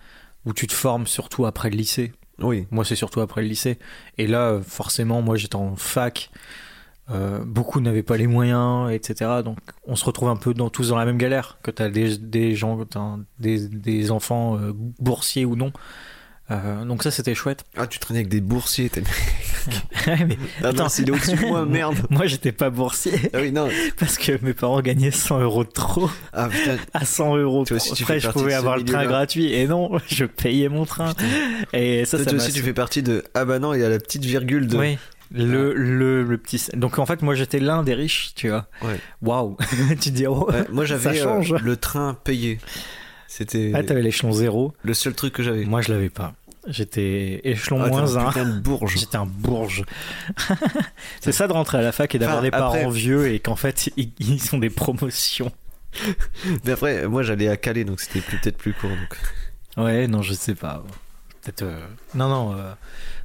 où 0.48 0.54
tu 0.54 0.66
te 0.66 0.74
formes 0.74 1.06
surtout 1.06 1.46
après 1.46 1.70
le 1.70 1.78
lycée. 1.78 2.12
Oui. 2.40 2.66
Moi, 2.72 2.84
c'est 2.86 2.96
surtout 2.96 3.22
après 3.22 3.44
le 3.44 3.48
lycée. 3.50 3.78
Et 4.18 4.26
là, 4.26 4.60
forcément, 4.68 5.22
moi, 5.22 5.36
j'étais 5.36 5.56
en 5.56 5.76
fac. 5.76 6.32
Euh, 7.12 7.44
beaucoup 7.46 7.82
n'avaient 7.82 8.02
pas 8.02 8.18
les 8.18 8.26
moyens, 8.26 8.92
etc. 8.92 9.42
Donc, 9.46 9.60
on 9.86 9.96
se 9.96 10.06
retrouve 10.06 10.30
un 10.30 10.38
peu 10.38 10.56
dans, 10.56 10.72
tous 10.72 10.90
dans 10.90 10.98
la 10.98 11.06
même 11.06 11.20
galère. 11.20 11.60
Que 11.62 11.70
tu 11.70 11.84
as 11.84 11.90
des, 11.90 12.18
des 12.18 12.56
gens, 12.56 12.84
t'as 12.84 13.18
des, 13.38 13.68
des 13.68 14.10
enfants 14.10 14.58
euh, 14.58 14.74
boursiers 14.74 15.46
ou 15.46 15.56
non. 15.56 15.72
Euh, 16.52 16.84
donc, 16.86 17.04
ça, 17.04 17.12
c'était 17.12 17.36
chouette. 17.36 17.64
Ah, 17.78 17.86
tu 17.88 18.00
traînais 18.00 18.22
avec 18.22 18.30
des 18.30 18.42
boursiers. 18.42 18.90
t'es- 18.90 19.04
mais 20.08 20.38
Ah, 20.64 20.68
Attends. 20.70 20.84
non, 20.84 20.90
il 20.98 21.08
est 21.10 21.12
au-dessus 21.12 21.36
de 21.36 21.46
moi, 21.46 21.66
merde. 21.68 21.98
moi, 22.10 22.26
j'étais 22.26 22.52
pas 22.52 22.70
boursier 22.70 23.14
Ah 23.34 23.38
oui, 23.42 23.52
non. 23.52 23.70
parce 24.00 24.18
que 24.18 24.44
mes 24.44 24.54
parents 24.54 24.82
gagnaient 24.82 25.12
100 25.12 25.42
euros 25.42 25.64
de 25.64 25.70
trop. 25.70 26.10
Ah 26.34 26.50
putain. 26.50 26.78
À 26.94 27.06
100 27.06 27.38
euros 27.38 27.66
Toi 27.66 27.76
de 27.78 27.82
aussi, 27.82 27.90
trop. 27.90 27.96
tu 27.98 28.04
Après, 28.04 28.20
je 28.20 28.30
pouvais 28.30 28.54
avoir 28.54 28.78
le 28.78 28.84
train 28.86 29.06
gratuit. 29.06 29.54
Et 29.54 29.68
non, 29.68 29.92
je 30.08 30.26
payais 30.26 30.70
mon 30.70 30.86
train. 30.86 31.14
Et 31.74 32.06
ça, 32.06 32.18
Toi, 32.18 32.26
ça 32.26 32.32
toi 32.32 32.38
m'a 32.40 32.44
aussi, 32.44 32.54
tu 32.54 32.62
fais 32.64 32.74
partie 32.74 33.04
de. 33.04 33.24
Ah 33.36 33.46
bah 33.46 33.60
non, 33.60 33.74
il 33.74 33.82
y 33.82 33.84
a 33.84 33.90
la 33.90 34.00
petite 34.00 34.26
virgule 34.26 34.68
de. 34.68 34.78
Oui. 34.78 34.98
Le, 35.32 35.76
le, 35.76 36.24
le 36.24 36.38
petit. 36.40 36.60
Donc 36.76 36.98
en 36.98 37.06
fait, 37.06 37.22
moi 37.22 37.36
j'étais 37.36 37.60
l'un 37.60 37.84
des 37.84 37.94
riches, 37.94 38.32
tu 38.36 38.50
vois. 38.50 38.66
Ouais. 38.82 39.00
Waouh 39.22 39.58
Tu 39.92 39.96
te 39.98 40.10
dis, 40.10 40.26
oh, 40.26 40.50
Ouais, 40.50 40.64
moi, 40.72 40.86
j'avais 40.86 41.22
euh, 41.22 41.44
le 41.62 41.78
train 41.78 42.16
payé. 42.24 42.58
C'était 43.28 43.72
ah, 43.76 43.84
t'avais 43.84 44.02
l'échelon 44.02 44.32
zéro. 44.32 44.74
le 44.82 44.94
seul 44.96 45.14
truc 45.14 45.34
que 45.34 45.44
j'avais. 45.44 45.64
Moi 45.66 45.82
je 45.84 45.92
l'avais 45.94 46.10
pas. 46.10 46.34
J'étais 46.68 47.42
échelon 47.46 47.82
Ah, 47.84 47.88
moins 47.88 48.18
un 48.18 48.26
1. 48.26 48.28
putain 48.30 48.46
de 48.46 48.60
bourge. 48.60 48.96
J'étais 48.98 49.16
un 49.18 49.26
bourge. 49.26 49.84
c'est 51.22 51.32
ça 51.32 51.48
de 51.48 51.54
rentrer 51.54 51.78
à 51.78 51.82
la 51.82 51.92
fac 51.92 52.14
et 52.16 52.20
d'avoir 52.20 52.38
Enfin, 52.40 52.44
des 52.46 52.52
parents 52.52 52.74
après- 52.74 52.92
vieux 52.92 53.32
et 53.32 53.40
qu'en 53.40 53.56
fait 53.56 53.90
ils, 53.98 54.12
ils 54.20 54.56
ont 54.56 54.60
des 54.60 54.70
promotions. 54.70 55.52
Mais 56.66 56.72
après, 56.74 57.08
moi, 57.08 57.24
j'allais 57.24 57.48
à 57.48 57.58
Calais, 57.58 57.84
donc 57.84 58.00
c'était 58.00 58.22
peut-être 58.22 58.58
plus 58.58 58.74
court. 58.74 58.90
Donc. 58.92 59.84
Ouais, 59.86 60.08
non, 60.08 60.22
je 60.22 60.34
sais 60.34 60.54
pas. 60.54 60.84
Peut-être. 61.42 61.64
euh, 61.64 61.80
Non, 62.14 62.28
non, 62.30 62.54
euh, 62.56 62.74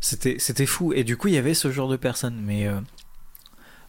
c'était, 0.01 0.37
c'était 0.39 0.65
fou. 0.67 0.93
Et 0.95 1.05
du 1.05 1.17
coup, 1.19 1.29
il 1.29 1.35
y 1.35 1.39
avait 1.39 1.53
ce 1.55 1.71
genre 1.71 1.89
de 1.89 1.97
personnes. 1.97 2.41
Mais 2.43 2.67
euh, 2.67 2.81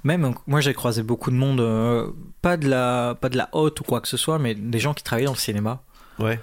même, 0.03 0.33
moi, 0.47 0.59
j'ai 0.59 0.73
croisé 0.73 1.03
beaucoup 1.03 1.31
de 1.31 1.35
monde, 1.37 2.13
pas, 2.41 2.57
de 2.57 2.67
la, 2.67 3.15
pas 3.21 3.29
de 3.29 3.37
la 3.37 3.47
haute 3.53 3.79
ou 3.79 3.83
quoi 3.83 4.01
que 4.01 4.07
ce 4.09 4.17
soit, 4.17 4.39
mais 4.39 4.55
des 4.55 4.79
gens 4.79 4.93
qui 4.93 5.03
travaillaient 5.03 5.27
dans 5.27 5.31
le 5.33 5.37
cinéma. 5.37 5.81
Ouais. 6.19 6.39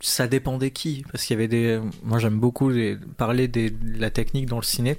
Ça 0.00 0.26
dépendait 0.26 0.70
qui. 0.70 1.04
Parce 1.12 1.24
qu'il 1.24 1.34
y 1.34 1.38
avait 1.38 1.48
des. 1.48 1.80
Moi, 2.02 2.18
j'aime 2.18 2.38
beaucoup 2.40 2.70
les- 2.70 2.96
parler 3.16 3.48
des- 3.48 3.70
de 3.70 4.00
la 4.00 4.10
technique 4.10 4.46
dans 4.46 4.56
le 4.56 4.62
ciné. 4.62 4.96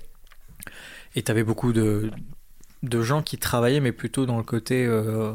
Et 1.16 1.24
t'avais 1.24 1.43
beaucoup 1.43 1.74
de, 1.74 2.12
de 2.84 3.02
gens 3.02 3.22
qui 3.24 3.38
travaillaient, 3.38 3.80
mais 3.80 3.91
plutôt 3.91 4.26
dans 4.26 4.38
le 4.38 4.43
côté 4.43 4.86
euh, 4.86 5.34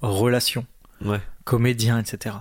relation 0.00 0.64
Ouais. 1.04 1.20
comédiens, 1.44 1.98
etc. 1.98 2.36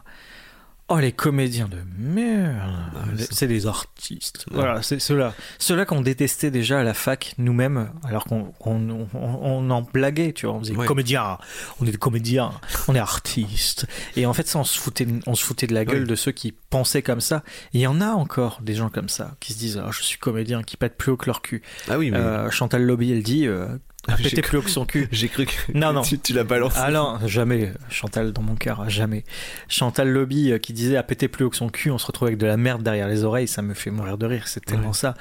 Oh, 0.90 1.00
les 1.00 1.12
comédiens 1.12 1.68
de 1.68 1.80
merde. 2.00 2.62
Ah, 2.96 3.04
c'est 3.30 3.48
des 3.50 3.68
artistes. 3.68 4.46
Ouais. 4.52 4.56
Voilà, 4.56 4.82
c'est 4.82 5.00
ceux-là. 5.00 5.34
Ceux-là 5.60 5.84
qu'on 5.86 6.00
détestait 6.00 6.50
déjà 6.50 6.80
à 6.80 6.84
la 6.84 6.94
fac, 6.94 7.34
nous-mêmes, 7.38 7.90
alors 8.06 8.24
qu'on 8.24 8.54
on, 8.62 8.90
on- 8.90 9.08
on 9.14 9.70
en 9.70 9.82
blaguait, 9.82 10.32
tu 10.32 10.46
vois. 10.46 10.56
On 10.56 10.62
disait 10.62 10.76
Ouais. 10.78 10.86
comédiens, 10.88 11.40
on 11.82 11.86
est 11.86 11.92
des 11.92 11.98
comédiens, 11.98 12.52
on 12.88 12.96
est 12.96 13.00
artistes. 13.00 13.86
Et 14.16 14.26
en 14.26 14.32
fait, 14.34 14.48
ça, 14.48 14.60
on 14.60 14.64
se 14.64 14.80
foutait, 14.80 15.06
de- 15.06 15.20
on 15.28 15.36
se 15.36 15.44
foutait 15.44 15.68
de 15.68 15.74
la 15.74 15.84
gueule 15.84 16.08
de 16.08 16.16
ceux 16.16 16.32
qui 16.32 16.54
pensaient 16.70 17.02
comme 17.02 17.20
ça. 17.22 17.44
Et 17.74 17.80
il 17.80 17.82
y 17.82 17.88
en 17.88 18.00
a 18.00 18.12
encore 18.12 18.60
des 18.62 18.74
gens 18.76 18.90
comme 18.90 19.10
ça, 19.10 19.36
qui 19.42 19.52
se 19.52 19.60
disent 19.60 19.82
Ah, 19.86 19.90
Je 19.92 20.02
suis 20.04 20.18
comédien, 20.18 20.64
qui 20.64 20.78
pètent 20.78 20.96
plus 20.98 21.12
haut 21.12 21.18
que 21.18 21.26
leur 21.26 21.42
cul. 21.42 21.64
Ah 21.90 21.98
oui, 21.98 22.12
mais. 22.12 22.18
Euh, 22.18 22.50
Chantal 22.50 22.84
Lobby, 22.84 23.12
elle 23.12 23.24
dit 23.24 23.46
euh, 23.46 23.68
Péter 24.16 24.42
cru- 24.42 24.50
plus 24.50 24.58
haut 24.60 24.62
que 24.62 24.70
son 24.70 24.86
cul. 24.86 25.08
J'ai 25.12 25.28
cru 25.28 25.46
que 25.46 25.52
Non, 25.74 25.92
non. 25.94 26.02
tu, 26.04 26.18
tu 26.18 26.32
l'as 26.34 26.44
balancé. 26.46 26.78
Ah 26.82 26.92
non, 26.92 27.20
jamais. 27.28 27.74
Chantal 27.90 28.32
dans 28.32 28.42
mon 28.42 28.56
cœur, 28.56 28.90
jamais. 28.90 29.24
Chantal 29.68 30.10
Lobby 30.10 30.52
euh, 30.52 30.58
qui 30.60 30.72
disait 30.74 30.96
à 30.98 31.04
péter 31.04 31.28
plus 31.28 31.44
haut 31.46 31.50
que 31.50 31.56
son 31.58 31.70
cul, 31.70 31.92
on 31.92 31.98
se 31.98 32.06
retrouve 32.08 32.28
avec 32.30 32.38
de 32.40 32.46
la 32.46 32.58
merde 32.58 32.84
derrière 32.84 33.08
les 33.08 33.24
oreilles, 33.24 33.48
ça 33.48 33.62
me 33.62 33.74
fait 33.74 33.90
mourir 33.92 34.18
de 34.18 34.26
rire, 34.26 34.48
c'est 34.48 34.64
tellement 34.64 34.88
Ouais. 34.90 34.94
ça. 34.94 35.14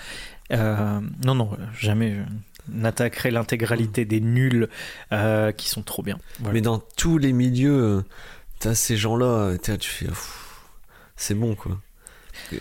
Euh, 0.52 1.00
non, 1.24 1.34
non, 1.34 1.50
jamais 1.78 2.14
je 2.14 2.72
n'attaquerai 2.72 3.30
l'intégralité 3.30 4.04
des 4.04 4.20
nuls 4.20 4.68
euh, 5.12 5.52
qui 5.52 5.68
sont 5.68 5.82
trop 5.82 6.02
bien. 6.02 6.18
Voilà. 6.40 6.54
Mais 6.54 6.60
dans 6.60 6.78
tous 6.96 7.18
les 7.18 7.32
milieux, 7.32 8.04
t'as 8.60 8.74
ces 8.74 8.96
gens-là, 8.96 9.52
tu 9.58 9.90
fais. 9.90 10.06
C'est 11.16 11.34
bon, 11.34 11.54
quoi. 11.54 11.78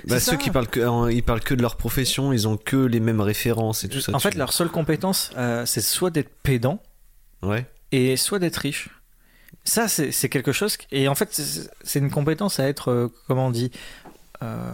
Bah, 0.08 0.20
ceux 0.20 0.32
ça. 0.32 0.38
qui 0.38 0.50
parlent 0.52 0.68
que, 0.68 0.80
euh, 0.80 1.12
ils 1.12 1.24
parlent 1.24 1.42
que 1.42 1.54
de 1.54 1.62
leur 1.62 1.76
profession, 1.78 2.34
ils 2.34 2.48
ont 2.48 2.58
que 2.58 2.78
les 2.78 3.00
mêmes 3.00 3.22
références 3.22 3.84
et 3.84 3.90
tout 3.90 4.02
ça. 4.02 4.14
en 4.16 4.20
fait, 4.20 4.36
leur 4.36 4.54
seule 4.54 4.70
compétence, 4.70 5.32
euh, 5.38 5.66
c'est 5.66 5.82
soit 5.82 6.10
d'être 6.12 6.32
pédant 6.44 6.82
Ouais. 7.42 7.66
et 7.92 8.18
soit 8.18 8.40
d'être 8.40 8.58
riche. 8.58 8.90
Ça, 9.64 9.88
c'est 9.88 10.30
quelque 10.30 10.52
chose. 10.52 10.78
qui- 10.78 10.88
Et 10.92 11.08
en 11.08 11.16
fait, 11.16 11.42
c'est 11.84 12.00
une 12.00 12.12
compétence 12.12 12.60
à 12.60 12.68
être, 12.68 12.92
euh, 12.92 13.08
comment 13.28 13.48
on 13.48 13.52
dit 13.52 13.72
euh, 14.44 14.72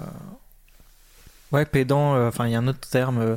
Ouais, 1.52 1.66
pédant, 1.66 2.16
euh, 2.16 2.28
enfin, 2.30 2.47
il 2.47 2.52
y 2.54 2.56
a 2.56 2.60
un 2.60 2.68
autre 2.68 2.88
terme. 2.89 3.20
euh, 3.20 3.36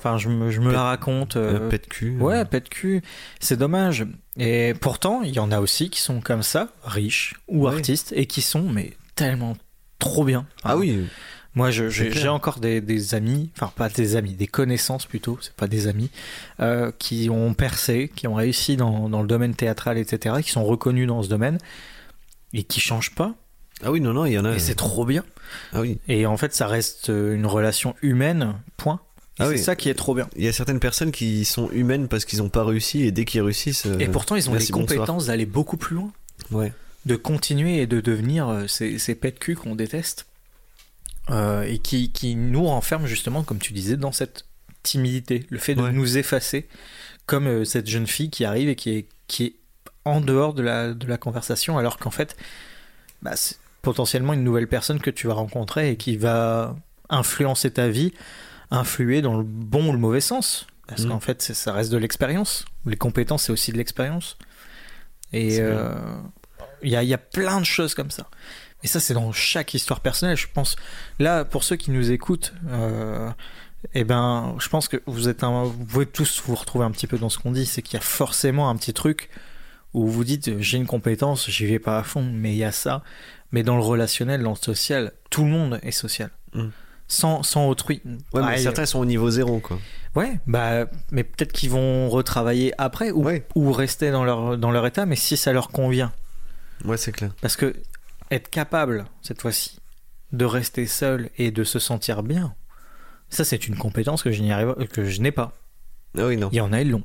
Enfin, 0.00 0.16
je 0.16 0.28
me, 0.28 0.52
je 0.52 0.60
me 0.60 0.66
Pète- 0.66 0.74
la 0.74 0.82
raconte. 0.84 1.34
euh, 1.36 1.68
de 1.68 1.76
cul. 1.78 2.16
Ouais, 2.20 2.44
pète 2.44 2.68
cul. 2.68 3.02
C'est 3.40 3.56
dommage. 3.56 4.06
Et 4.36 4.72
pourtant, 4.80 5.22
il 5.22 5.32
y 5.34 5.40
en 5.40 5.50
a 5.50 5.58
aussi 5.58 5.90
qui 5.90 6.00
sont 6.00 6.20
comme 6.20 6.44
ça, 6.44 6.68
riches 6.84 7.34
ou 7.48 7.66
Ouais. 7.66 7.74
artistes, 7.74 8.12
et 8.14 8.26
qui 8.26 8.40
sont, 8.40 8.62
mais 8.62 8.96
tellement 9.16 9.56
trop 9.98 10.24
bien. 10.24 10.46
Ah 10.64 10.76
oui. 10.76 11.06
Moi, 11.54 11.70
j'ai 11.70 12.28
encore 12.28 12.60
des, 12.60 12.80
des 12.80 13.14
amis, 13.14 13.50
enfin 13.56 13.72
pas 13.74 13.88
des 13.88 14.14
amis, 14.16 14.34
des 14.34 14.46
connaissances 14.46 15.06
plutôt, 15.06 15.38
c'est 15.40 15.54
pas 15.54 15.66
des 15.66 15.88
amis, 15.88 16.10
euh, 16.60 16.92
qui 16.98 17.28
ont 17.30 17.52
percé, 17.54 18.10
qui 18.14 18.28
ont 18.28 18.34
réussi 18.34 18.76
dans, 18.76 19.08
dans 19.08 19.22
le 19.22 19.26
domaine 19.26 19.54
théâtral, 19.54 19.98
etc., 19.98 20.36
qui 20.42 20.50
sont 20.50 20.64
reconnus 20.64 21.08
dans 21.08 21.22
ce 21.22 21.28
domaine 21.28 21.58
et 22.52 22.62
qui 22.62 22.78
changent 22.80 23.14
pas. 23.14 23.34
Ah 23.82 23.90
oui, 23.90 24.00
non, 24.00 24.12
non, 24.12 24.24
il 24.24 24.32
y 24.34 24.38
en 24.38 24.44
a. 24.44 24.54
Et 24.54 24.58
c'est 24.60 24.74
trop 24.74 25.04
bien. 25.04 25.24
Ah 25.72 25.80
oui. 25.80 25.98
Et 26.06 26.26
en 26.26 26.36
fait, 26.36 26.54
ça 26.54 26.66
reste 26.68 27.10
euh, 27.10 27.34
une 27.34 27.46
relation 27.46 27.94
humaine, 28.02 28.54
point. 28.76 29.00
Ah 29.40 29.44
c'est 29.46 29.50
oui. 29.52 29.58
ça 29.58 29.74
qui 29.76 29.88
est 29.88 29.94
trop 29.94 30.14
bien. 30.14 30.28
Il 30.36 30.44
y 30.44 30.48
a 30.48 30.52
certaines 30.52 30.80
personnes 30.80 31.12
qui 31.12 31.44
sont 31.44 31.70
humaines 31.70 32.08
parce 32.08 32.24
qu'ils 32.24 32.40
n'ont 32.40 32.48
pas 32.48 32.64
réussi 32.64 33.02
et 33.02 33.10
dès 33.12 33.24
qu'ils 33.24 33.40
réussissent. 33.42 33.86
euh, 33.86 33.98
Et 33.98 34.08
pourtant, 34.08 34.34
ils 34.36 34.48
ont 34.48 34.52
merci, 34.52 34.68
les 34.68 34.72
compétences 34.72 35.26
d'aller 35.26 35.46
beaucoup 35.46 35.76
plus 35.76 35.96
loin. 35.96 36.12
Ouais. 36.52 36.72
De 37.08 37.16
continuer 37.16 37.82
et 37.82 37.86
de 37.88 38.00
devenir 38.00 38.48
euh, 38.48 38.66
ces, 38.68 38.98
ces 38.98 39.14
pets 39.16 39.34
de 39.34 39.38
cul 39.40 39.56
qu'on 39.56 39.74
déteste 39.74 40.26
euh, 41.30 41.62
et 41.62 41.78
qui, 41.78 42.12
qui 42.12 42.36
nous 42.36 42.64
renferment 42.66 43.06
justement, 43.06 43.42
comme 43.42 43.58
tu 43.58 43.72
disais, 43.72 43.96
dans 43.96 44.12
cette 44.12 44.44
timidité, 44.82 45.44
le 45.50 45.58
fait 45.58 45.74
de 45.74 45.82
Ouais. 45.82 45.92
nous 45.92 46.16
effacer, 46.18 46.68
comme 47.26 47.46
euh, 47.46 47.64
cette 47.64 47.88
jeune 47.88 48.06
fille 48.06 48.30
qui 48.30 48.44
arrive 48.44 48.68
et 48.68 48.76
qui 48.76 48.90
est, 48.90 49.08
qui 49.26 49.44
est 49.44 49.54
en 50.04 50.20
dehors 50.20 50.54
de 50.54 50.62
la, 50.62 50.94
de 50.94 51.06
la 51.06 51.18
conversation, 51.18 51.76
alors 51.78 51.98
qu'en 51.98 52.10
fait, 52.10 52.36
bah, 53.22 53.36
c'est 53.36 53.56
potentiellement 53.82 54.32
une 54.32 54.44
nouvelle 54.44 54.68
personne 54.68 55.00
que 55.00 55.10
tu 55.10 55.26
vas 55.26 55.34
rencontrer 55.34 55.90
et 55.90 55.96
qui 55.96 56.16
va 56.16 56.76
influencer 57.10 57.70
ta 57.72 57.88
vie, 57.88 58.12
influer 58.70 59.22
dans 59.22 59.36
le 59.36 59.44
bon 59.44 59.88
ou 59.88 59.92
le 59.92 59.98
mauvais 59.98 60.20
sens. 60.20 60.66
Parce 60.86 61.02
Mhm. 61.02 61.10
qu'en 61.10 61.20
fait, 61.20 61.42
ça 61.42 61.72
reste 61.72 61.90
de 61.92 61.98
l'expérience. 61.98 62.64
Les 62.86 62.96
compétences, 62.96 63.44
c'est 63.44 63.52
aussi 63.52 63.72
de 63.72 63.76
l'expérience. 63.76 64.38
Et 65.34 65.58
euh, 65.60 65.94
il 66.82 66.90
y, 66.90 66.96
a, 66.96 67.02
y 67.02 67.14
a 67.14 67.18
plein 67.18 67.60
de 67.60 67.66
choses 67.66 67.94
comme 67.94 68.10
ça. 68.10 68.26
Et 68.82 68.86
ça, 68.86 69.00
c'est 69.00 69.14
dans 69.14 69.32
chaque 69.32 69.74
histoire 69.74 70.00
personnelle, 70.00 70.36
je 70.36 70.46
pense. 70.52 70.76
Là, 71.18 71.44
pour 71.44 71.64
ceux 71.64 71.76
qui 71.76 71.90
nous 71.90 72.12
écoutent, 72.12 72.52
euh, 72.70 73.28
eh 73.94 74.04
ben, 74.04 74.54
je 74.60 74.68
pense 74.68 74.86
que 74.88 75.02
vous 75.06 75.28
êtes 75.28 75.42
un, 75.42 75.64
vous 75.64 75.84
pouvez 75.84 76.06
tous 76.06 76.42
vous 76.46 76.54
retrouver 76.54 76.84
un 76.84 76.90
petit 76.90 77.06
peu 77.08 77.18
dans 77.18 77.28
ce 77.28 77.38
qu'on 77.38 77.50
dit, 77.52 77.66
c'est 77.66 77.82
qu'il 77.82 77.94
y 77.94 77.96
a 77.96 78.04
forcément 78.04 78.70
un 78.70 78.76
petit 78.76 78.92
truc 78.92 79.30
où 79.94 80.06
vous 80.06 80.22
dites 80.22 80.60
j'ai 80.60 80.76
une 80.76 80.86
compétence, 80.86 81.50
j'y 81.50 81.66
vais 81.66 81.78
pas 81.78 81.98
à 81.98 82.02
fond, 82.02 82.22
mais 82.22 82.52
il 82.52 82.58
y 82.58 82.64
a 82.64 82.72
ça. 82.72 83.02
Mais 83.50 83.62
dans 83.62 83.76
le 83.76 83.82
relationnel, 83.82 84.42
dans 84.42 84.50
le 84.50 84.56
social, 84.56 85.12
tout 85.30 85.42
le 85.42 85.50
monde 85.50 85.80
est 85.82 85.90
social. 85.90 86.30
Mm. 86.54 86.66
Sans, 87.10 87.42
sans 87.42 87.68
autrui. 87.68 88.02
Ouais, 88.34 88.42
mais 88.44 88.58
certains 88.58 88.84
sont 88.84 88.98
au 88.98 89.06
niveau 89.06 89.30
zéro, 89.30 89.60
quoi. 89.60 89.78
Ouais, 90.14 90.38
bah, 90.46 90.84
mais 91.10 91.24
peut-être 91.24 91.52
qu'ils 91.52 91.70
vont 91.70 92.10
retravailler 92.10 92.74
après 92.76 93.10
ou, 93.10 93.24
Ouais. 93.24 93.46
ou 93.54 93.72
rester 93.72 94.10
dans 94.10 94.24
leur, 94.24 94.58
dans 94.58 94.70
leur 94.70 94.86
état, 94.86 95.06
mais 95.06 95.16
si 95.16 95.38
ça 95.38 95.52
leur 95.54 95.68
convient. 95.68 96.12
Ouais, 96.84 96.96
c'est 96.96 97.12
clair. 97.12 97.32
Parce 97.40 97.56
que 97.56 97.74
être 98.30 98.50
capable, 98.50 99.06
cette 99.22 99.40
fois-ci, 99.42 99.78
de 100.32 100.44
rester 100.44 100.86
seul 100.86 101.30
et 101.38 101.50
de 101.50 101.64
se 101.64 101.78
sentir 101.78 102.22
bien, 102.22 102.54
ça, 103.30 103.44
c'est 103.44 103.66
une 103.68 103.76
compétence 103.76 104.22
que 104.22 104.30
je 104.32 104.42
n'y 104.42 104.52
arrive, 104.52 104.74
que 104.88 105.04
je 105.04 105.20
n'ai 105.20 105.32
pas. 105.32 105.58
Ah 106.16 106.26
oui, 106.26 106.36
non. 106.36 106.48
Il 106.52 106.56
y 106.56 106.60
en 106.60 106.72
a, 106.72 106.80
ils 106.80 106.90
l'ont. 106.90 107.04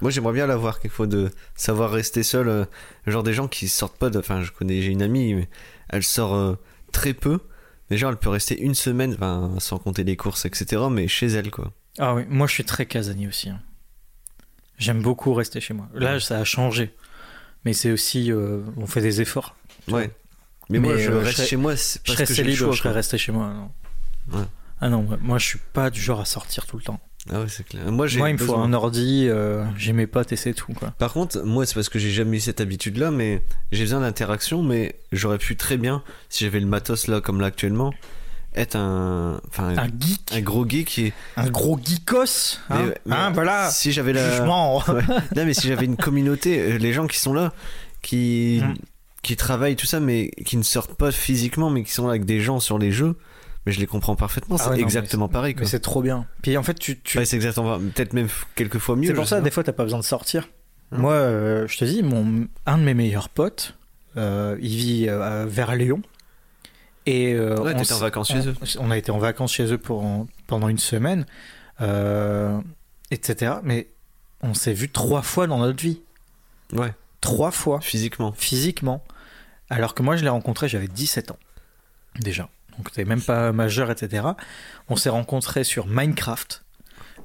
Moi, 0.00 0.10
j'aimerais 0.12 0.32
bien 0.32 0.46
l'avoir 0.46 0.78
quelquefois 0.78 1.08
de 1.08 1.30
savoir 1.56 1.90
rester 1.90 2.22
seul. 2.22 2.48
euh, 2.48 2.64
genre 3.06 3.24
des 3.24 3.32
gens 3.32 3.48
qui 3.48 3.68
sortent 3.68 3.96
pas 3.98 4.10
de. 4.10 4.18
Enfin, 4.20 4.42
je 4.42 4.52
connais, 4.52 4.80
j'ai 4.82 4.90
une 4.92 5.02
amie, 5.02 5.34
mais 5.34 5.48
elle 5.88 6.04
sort 6.04 6.34
euh, 6.34 6.54
très 6.92 7.14
peu. 7.14 7.40
Mais 7.90 7.96
genre, 7.96 8.10
elle 8.10 8.18
peut 8.18 8.28
rester 8.28 8.60
une 8.60 8.74
semaine, 8.74 9.16
sans 9.58 9.78
compter 9.78 10.04
les 10.04 10.16
courses, 10.16 10.44
etc. 10.44 10.82
Mais 10.90 11.08
chez 11.08 11.26
elle, 11.28 11.50
quoi. 11.50 11.72
Ah 11.98 12.14
oui, 12.14 12.22
moi, 12.28 12.46
je 12.46 12.52
suis 12.52 12.64
très 12.64 12.86
casanier 12.86 13.26
aussi. 13.26 13.48
hein. 13.48 13.60
J'aime 14.76 15.02
beaucoup 15.02 15.34
rester 15.34 15.60
chez 15.60 15.74
moi. 15.74 15.88
Là, 15.94 16.20
ça 16.20 16.38
a 16.38 16.44
changé. 16.44 16.94
Mais 17.68 17.74
c'est 17.74 17.90
aussi. 17.92 18.32
euh, 18.32 18.62
on 18.78 18.86
fait 18.86 19.02
des 19.02 19.20
efforts. 19.20 19.54
Ouais. 19.88 20.10
Mais, 20.70 20.78
moi, 20.78 20.96
je 20.96 21.10
euh, 21.10 21.18
reste 21.18 21.30
je 21.32 21.36
serais- 21.36 21.46
chez 21.48 21.56
moi 21.56 21.74
Je 21.74 22.12
serais 22.12 22.24
que 22.24 22.32
célib, 22.32 22.54
choix. 22.56 22.72
je 22.72 22.78
serais 22.78 22.92
resté 22.94 23.18
chez 23.18 23.30
moi. 23.30 23.52
non. 23.52 24.38
Ouais. 24.38 24.44
Ah 24.80 24.88
non, 24.88 25.06
moi- 25.20 25.36
je 25.38 25.44
suis 25.44 25.58
pas 25.74 25.90
du 25.90 26.00
genre 26.00 26.18
à 26.20 26.24
sortir 26.24 26.64
tout 26.64 26.78
le 26.78 26.82
temps. 26.82 26.98
Ah 27.30 27.40
ouais, 27.42 27.48
c'est 27.48 27.62
clair. 27.66 27.84
Moi, 27.92 28.06
Moi 28.16 28.30
il 28.30 28.32
me 28.32 28.38
faut 28.38 28.54
un 28.56 28.72
ordi, 28.72 29.26
euh, 29.28 29.66
j'ai 29.76 29.92
mes 29.92 30.06
potes 30.06 30.32
et 30.32 30.36
c'est 30.36 30.54
tout 30.54 30.72
quoi. 30.72 30.92
Par 30.92 31.12
contre, 31.12 31.42
moi, 31.42 31.66
c'est 31.66 31.74
parce 31.74 31.90
que 31.90 31.98
j'ai 31.98 32.10
jamais 32.10 32.38
eu 32.38 32.40
cette 32.40 32.62
habitude-là, 32.62 33.10
mais 33.10 33.42
j'ai 33.70 33.84
besoin 33.84 34.00
d'interaction, 34.00 34.62
mais 34.62 34.98
j'aurais 35.12 35.36
pu 35.36 35.54
très 35.56 35.76
bien, 35.76 36.02
si 36.30 36.44
j'avais 36.44 36.60
le 36.60 36.66
matos 36.66 37.06
là, 37.06 37.20
comme 37.20 37.42
là 37.42 37.48
actuellement, 37.48 37.92
être 38.58 38.76
un. 38.76 39.40
Enfin, 39.48 39.76
Un 39.76 39.86
geek, 39.86 40.20
un 40.32 40.40
gros 40.40 40.68
geek 40.68 40.86
qui. 40.86 41.12
un 41.36 41.48
gros 41.48 41.78
geekos, 41.82 42.58
hein, 42.70 42.78
Mais- 42.86 42.94
mais 43.06 43.14
Hein, 43.16 43.30
voilà. 43.32 43.70
Si 43.70 43.92
j'avais 43.92 44.12
la. 44.12 44.42
Ouais. 44.88 45.02
Non, 45.36 45.44
mais 45.46 45.54
si 45.54 45.68
j'avais 45.68 45.84
une 45.86 45.96
communauté, 45.96 46.60
euh, 46.60 46.78
les 46.78 46.92
gens 46.92 47.06
qui 47.06 47.18
sont 47.18 47.32
là, 47.34 47.52
qui, 48.02 48.60
Mm. 48.62 48.74
qui 49.22 49.36
travaillent, 49.36 49.76
tout 49.76 49.86
ça, 49.86 50.00
mais 50.00 50.30
qui 50.46 50.56
ne 50.56 50.62
sortent 50.62 50.94
pas 50.94 51.10
physiquement, 51.12 51.70
mais 51.70 51.82
qui 51.84 51.92
sont 51.92 52.04
là 52.04 52.10
avec 52.10 52.24
des 52.24 52.40
gens 52.40 52.60
sur 52.60 52.78
les 52.78 52.92
jeux, 52.92 53.16
mais 53.66 53.72
je 53.72 53.80
les 53.80 53.86
comprends 53.86 54.16
parfaitement. 54.16 54.56
Ah 54.58 54.62
C'est 54.64 54.70
ouais, 54.70 54.80
exactement 54.80 55.28
pareil, 55.28 55.54
quoi. 55.54 55.62
Mais 55.62 55.68
c'est 55.68 55.80
trop 55.80 56.02
bien. 56.02 56.26
Puis 56.42 56.56
en 56.56 56.62
fait 56.62 56.78
tu, 56.78 56.98
tu... 57.00 57.18
Ouais, 57.18 57.24
c'est 57.24 57.36
exactement. 57.36 57.78
Peut-être 57.78 58.12
même 58.12 58.28
quelques 58.54 58.78
fois 58.78 58.96
mieux. 58.96 59.08
c'est 59.08 59.14
pour 59.14 59.26
ça 59.28 59.40
des 59.40 59.50
fois 59.50 59.62
t'as 59.64 59.72
pas 59.72 59.84
besoin 59.84 59.98
de 59.98 60.04
sortir. 60.04 60.48
Hein. 60.92 60.98
Moi 60.98 61.12
euh, 61.12 61.66
je 61.68 61.76
te 61.76 61.84
dis 61.84 62.02
mon 62.02 62.46
un 62.66 62.78
de 62.78 62.82
mes 62.82 62.94
meilleurs 62.94 63.28
potes, 63.28 63.76
euh, 64.16 64.56
il 64.60 64.74
vit 64.76 65.06
euh, 65.08 65.44
vers 65.48 65.74
Lyon 65.76 66.00
et 67.08 67.32
euh. 67.32 67.56
Ouais, 67.56 67.72
on 67.74 67.94
en 67.94 67.98
vacances 67.98 68.30
on, 68.30 68.34
chez 68.42 68.48
eux. 68.48 68.54
on 68.80 68.90
a 68.90 68.98
été 68.98 69.10
en 69.10 69.18
vacances 69.18 69.52
chez 69.52 69.72
eux 69.72 69.78
pour, 69.78 70.26
pendant 70.46 70.68
une 70.68 70.78
semaine, 70.78 71.24
euh, 71.80 72.58
etc. 73.10 73.54
Mais 73.62 73.88
on 74.42 74.52
s'est 74.52 74.74
vu 74.74 74.90
trois 74.90 75.22
fois 75.22 75.46
dans 75.46 75.58
notre 75.58 75.82
vie. 75.82 76.02
Ouais, 76.74 76.92
Trois 77.22 77.50
fois, 77.50 77.80
physiquement. 77.80 78.32
physiquement. 78.32 79.02
Alors 79.70 79.94
que 79.94 80.02
moi, 80.02 80.16
je 80.16 80.22
l'ai 80.22 80.28
rencontré, 80.28 80.68
j'avais 80.68 80.86
17 80.86 81.30
ans. 81.30 81.38
Déjà. 82.20 82.48
Donc, 82.76 82.92
t'es 82.92 83.04
même 83.06 83.22
pas 83.22 83.52
majeur, 83.52 83.90
etc. 83.90 84.26
On 84.88 84.96
s'est 84.96 85.08
rencontrés 85.08 85.64
sur 85.64 85.86
Minecraft. 85.86 86.62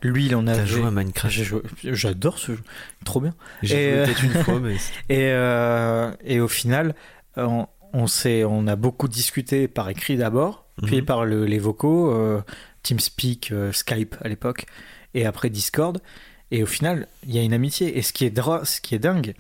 Lui, 0.02 0.28
il 0.28 0.36
en 0.36 0.46
T'as 0.46 0.54
avait. 0.54 0.66
joué 0.66 0.88
à 0.88 0.92
Minecraft. 0.92 1.36
J'adore 1.84 2.40
ce 2.40 2.54
jeu. 2.54 2.64
Trop 3.06 3.20
bien. 3.20 3.34
J'ai 3.62 3.76
joué 3.76 3.94
euh, 4.00 4.06
peut-être 4.06 4.24
une 4.24 4.44
fois, 4.44 4.60
mais. 4.60 4.76
Et, 5.10 5.30
euh, 5.32 6.12
et 6.24 6.40
au 6.40 6.48
final, 6.48 6.96
on, 7.38 7.68
on, 7.94 8.08
s'est- 8.08 8.44
on 8.44 8.68
a 8.68 8.76
beaucoup 8.76 9.08
discuté 9.08 9.68
par 9.68 9.90
écrit 9.90 10.18
d'abord, 10.18 10.66
puis 10.84 10.98
Mhm. 10.98 11.06
par 11.06 11.26
le- 11.26 11.46
les 11.46 11.60
vocaux, 11.60 12.12
euh, 12.12 12.42
TeamSpeak, 12.84 13.52
euh, 13.52 13.72
Skype 13.72 14.16
à 14.22 14.28
l'époque, 14.28 14.66
et 15.14 15.26
après 15.26 15.50
Discord. 15.50 16.02
Et 16.52 16.62
au 16.64 16.66
final, 16.68 17.08
il 17.26 17.34
y 17.36 17.40
a 17.40 17.42
une 17.44 17.54
amitié. 17.54 17.98
Et 17.98 18.02
ce 18.02 18.14
qui 18.14 18.26
est, 18.26 18.36
ce 18.66 18.82
qui 18.82 18.96
est 18.96 19.00
dingue, 19.00 19.34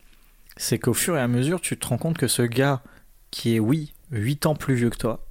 c'est 0.58 0.80
qu'au 0.80 0.94
fur 0.94 1.18
et 1.18 1.22
à 1.22 1.28
mesure, 1.28 1.62
tu 1.62 1.78
te 1.78 1.88
rends 1.88 1.98
compte 1.98 2.18
que 2.18 2.28
ce 2.28 2.42
gars, 2.44 2.82
qui 3.32 3.56
est, 3.56 3.60
oui, 3.60 3.94
8 4.12 4.46
ans 4.46 4.56
plus 4.56 4.76
vieux 4.76 4.90
que 4.92 4.98
toi, 4.98 5.26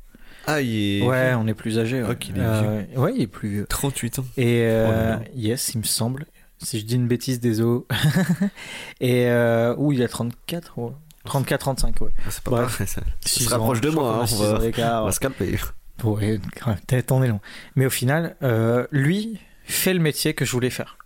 Ah, 0.47 0.61
il 0.61 0.99
est. 1.01 1.03
ouais, 1.07 1.35
on 1.37 1.47
est 1.47 1.55
plus 1.55 1.79
âgé. 1.79 2.03
Ouais, 2.03 2.17
il 2.29 2.37
est 2.37 2.41
Euh, 2.41 2.83
ouais, 2.97 3.13
il 3.17 3.23
est 3.23 3.27
plus 3.29 3.49
vieux. 3.49 3.67
38 3.69 4.19
ans. 4.19 4.25
Et 4.37 4.63
euh, 4.63 5.17
Oh 5.21 5.25
yes, 5.37 5.71
il 5.75 5.79
me 5.79 5.85
semble. 5.85 6.27
Si 6.59 6.79
je 6.81 6.85
dis 6.85 6.95
une 6.97 7.09
bêtise, 7.09 7.41
désolé. 7.41 7.81
et 9.01 9.27
euh, 9.29 9.75
où 9.79 9.93
il 9.93 10.03
a 10.03 10.09
34 10.09 10.79
ouais. 10.79 10.93
34-35, 11.27 12.01
ouais. 12.03 12.11
Ah, 12.19 12.23
c'est 12.31 12.43
pas 12.43 12.51
Bref. 12.51 12.73
pareil, 12.73 12.87
ça. 12.89 13.01
Se 13.25 13.49
rapproche 13.49 13.81
de 13.81 13.91
moi, 13.91 14.11
hein, 14.23 14.27
on 14.33 14.37
va- 14.37 14.59
On 14.59 14.61
ouais. 14.61 14.71
va 14.71 15.13
se 15.13 15.21
calmer. 15.21 15.59
Ouais, 16.05 16.41
grave, 16.57 16.81
t'es- 16.87 17.03
t'en 17.03 17.23
es 17.23 17.29
long. 17.29 17.41
Mais 17.77 17.87
au 17.87 17.91
final, 17.91 18.37
euh, 18.43 18.87
lui 18.91 19.39
fait 19.65 19.95
le 19.95 20.01
métier 20.01 20.35
que 20.35 20.45
je 20.45 20.51
voulais 20.53 20.71
faire. 20.71 20.97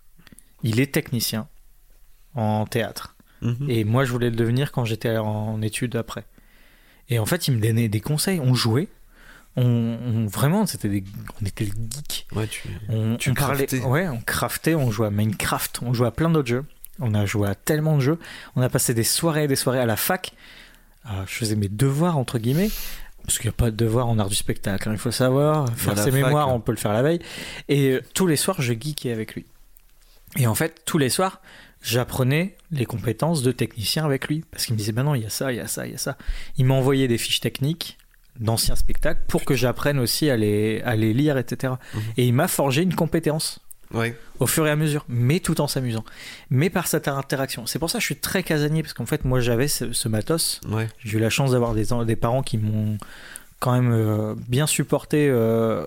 Il 0.62 0.80
est 0.80 0.92
technicien 0.92 1.48
en 2.34 2.64
théâtre. 2.66 3.14
Mhm. 3.42 3.66
Et 3.68 3.84
moi, 3.84 4.04
je 4.04 4.12
voulais 4.12 4.30
le 4.30 4.36
devenir 4.36 4.72
quand 4.72 4.84
j'étais 4.86 5.18
en 5.18 5.60
études 5.60 5.96
après. 5.96 6.24
Et 7.10 7.18
en 7.18 7.26
fait, 7.26 7.46
il 7.48 7.54
me 7.56 7.60
donnait 7.60 7.88
des 7.88 8.00
conseils. 8.00 8.40
On 8.40 8.54
jouait. 8.54 8.88
On, 9.58 9.62
on- 9.64 10.26
vraiment, 10.26 10.66
c'était 10.66 10.88
des, 10.88 11.04
on 11.40 11.44
était 11.46 11.64
le 11.64 11.72
geek. 11.72 12.26
Ouais, 12.34 12.46
tu. 12.46 12.62
On, 12.88 13.16
Tu 13.16 13.30
on 13.30 13.34
parlait, 13.34 13.66
craftais. 13.66 13.84
ouais, 13.86 14.08
on 14.08 14.20
craftait, 14.20 14.74
on 14.74 14.90
jouait 14.90 15.06
à 15.06 15.10
Minecraft, 15.10 15.80
on 15.82 15.92
jouait 15.94 16.08
à 16.08 16.10
plein 16.10 16.28
d'autres 16.30 16.48
jeux. 16.48 16.64
On 17.00 17.14
a 17.14 17.26
joué 17.26 17.48
à 17.48 17.54
tellement 17.54 17.96
de 17.96 18.00
jeux. 18.00 18.18
On 18.54 18.62
a 18.62 18.68
passé 18.68 18.94
des 18.94 19.04
soirées 19.04 19.44
et 19.44 19.48
des 19.48 19.56
soirées 19.56 19.80
à 19.80 19.86
la 19.86 19.96
fac. 19.96 20.32
Euh, 21.06 21.22
je 21.26 21.34
faisais 21.34 21.56
mes 21.56 21.68
devoirs, 21.68 22.18
entre 22.18 22.38
guillemets. 22.38 22.70
Parce 23.24 23.38
qu'il 23.38 23.48
n'y 23.48 23.54
a 23.54 23.56
pas 23.56 23.70
de 23.70 23.76
devoirs 23.76 24.08
en 24.08 24.18
art 24.18 24.28
du 24.28 24.36
spectacle, 24.36 24.88
hein, 24.88 24.92
il 24.92 24.98
faut 24.98 25.10
savoir. 25.10 25.68
Faire 25.76 25.98
ses 25.98 26.12
fac. 26.12 26.14
mémoires, 26.14 26.54
on 26.54 26.60
peut 26.60 26.72
le 26.72 26.78
faire 26.78 26.92
la 26.92 27.02
veille. 27.02 27.18
Et 27.68 27.90
euh, 27.90 28.02
tous 28.14 28.26
les 28.26 28.36
soirs, 28.36 28.62
je 28.62 28.72
geekais 28.72 29.10
avec 29.10 29.34
lui. 29.34 29.46
Et 30.36 30.46
en 30.46 30.54
fait, 30.54 30.82
tous 30.84 30.98
les 30.98 31.10
soirs, 31.10 31.40
j'apprenais 31.82 32.56
les 32.70 32.86
compétences 32.86 33.42
de 33.42 33.50
technicien 33.50 34.04
avec 34.04 34.28
lui. 34.28 34.44
Parce 34.50 34.64
qu'il 34.64 34.74
me 34.74 34.78
disait, 34.78 34.92
ben 34.92 35.02
non, 35.02 35.16
il 35.16 35.22
y 35.22 35.26
a 35.26 35.30
ça, 35.30 35.52
il 35.52 35.56
y 35.56 35.60
a 35.60 35.66
ça, 35.66 35.86
il 35.86 35.92
y 35.92 35.94
a 35.96 35.98
ça. 35.98 36.16
Il 36.56 36.66
m'envoyait 36.66 37.08
des 37.08 37.18
fiches 37.18 37.40
techniques 37.40 37.98
d'anciens 38.38 38.76
spectacles 38.76 39.22
pour 39.28 39.44
que 39.44 39.54
j'apprenne 39.54 39.98
aussi 39.98 40.30
à 40.30 40.36
les, 40.36 40.80
à 40.82 40.94
les 40.94 41.12
lire, 41.12 41.36
etc. 41.38 41.74
Mhm. 41.94 42.00
Et 42.18 42.26
il 42.26 42.32
m'a 42.32 42.48
forgé 42.48 42.82
une 42.82 42.94
compétence 42.94 43.60
Ouais. 43.96 44.16
au 44.40 44.46
fur 44.46 44.66
et 44.66 44.70
à 44.70 44.76
mesure, 44.76 45.04
mais 45.08 45.40
tout 45.40 45.60
en 45.60 45.66
s'amusant. 45.66 46.04
Mais 46.50 46.70
par 46.70 46.86
cette 46.86 47.08
interaction. 47.08 47.66
C'est 47.66 47.78
pour 47.78 47.90
ça 47.90 47.98
que 47.98 48.02
je 48.02 48.06
suis 48.06 48.16
très 48.16 48.42
casanier, 48.42 48.82
parce 48.82 48.94
qu'en 48.94 49.06
fait, 49.06 49.24
moi, 49.24 49.40
j'avais 49.40 49.68
ce, 49.68 49.92
ce 49.92 50.08
matos. 50.08 50.60
Ouais. 50.68 50.88
J'ai 51.04 51.18
eu 51.18 51.20
la 51.20 51.30
chance 51.30 51.52
d'avoir 51.52 51.74
des, 51.74 51.86
des 52.04 52.16
parents 52.16 52.42
qui 52.42 52.58
m'ont 52.58 52.98
quand 53.60 53.72
même 53.72 53.92
euh, 53.92 54.34
bien 54.48 54.66
supporté 54.66 55.28
euh, 55.30 55.86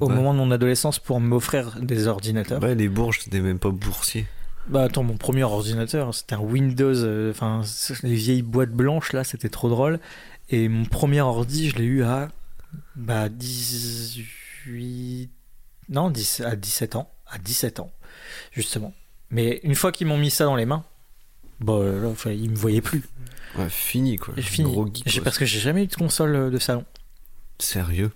au 0.00 0.08
Ouais. 0.08 0.14
moment 0.14 0.32
de 0.34 0.38
mon 0.38 0.50
adolescence 0.50 0.98
pour 0.98 1.20
m'offrir 1.20 1.76
des 1.80 2.06
ordinateurs. 2.06 2.62
Ouais, 2.62 2.74
les 2.74 2.88
bourges, 2.88 3.20
t'étais 3.24 3.40
même 3.40 3.58
pas 3.58 3.70
boursier. 3.70 4.26
Bah 4.68 4.82
attends, 4.82 5.02
mon 5.02 5.16
premier 5.16 5.44
ordinateur, 5.44 6.14
c'était 6.14 6.34
un 6.34 6.40
Windows, 6.40 6.92
euh, 6.94 7.30
enfin 7.30 7.62
les 8.02 8.14
vieilles 8.14 8.42
boîtes 8.42 8.72
blanches 8.72 9.14
là, 9.14 9.24
c'était 9.24 9.48
trop 9.48 9.70
drôle. 9.70 9.98
Et 10.50 10.68
mon 10.68 10.84
premier 10.84 11.22
ordi, 11.22 11.70
je 11.70 11.76
l'ai 11.76 11.84
eu 11.84 12.02
à 12.02 12.28
bah 12.94 13.30
18 13.30 15.30
non, 15.90 16.10
10 16.10 16.42
à 16.44 16.54
17 16.54 16.96
ans, 16.96 17.10
à 17.30 17.38
17 17.38 17.80
ans 17.80 17.90
justement. 18.52 18.92
Mais 19.30 19.60
une 19.62 19.74
fois 19.74 19.92
qu'ils 19.92 20.06
m'ont 20.06 20.16
mis 20.18 20.30
ça 20.30 20.44
dans 20.44 20.56
les 20.56 20.64
mains, 20.66 20.84
bah 21.60 21.78
là, 21.82 22.08
enfin, 22.08 22.30
ils 22.30 22.50
me 22.50 22.56
voyaient 22.56 22.80
plus. 22.80 23.02
Ouais, 23.56 23.68
fini 23.68 24.16
quoi. 24.16 24.34
J'ai 24.36 24.42
fini. 24.42 24.70
Gros 24.70 24.86
geek. 24.92 25.22
Parce 25.22 25.38
que 25.38 25.44
j'ai 25.44 25.60
jamais 25.60 25.84
eu 25.84 25.86
de 25.86 25.94
console 25.94 26.34
euh, 26.34 26.50
de 26.50 26.58
salon. 26.58 26.84
Sérieux? 27.58 28.10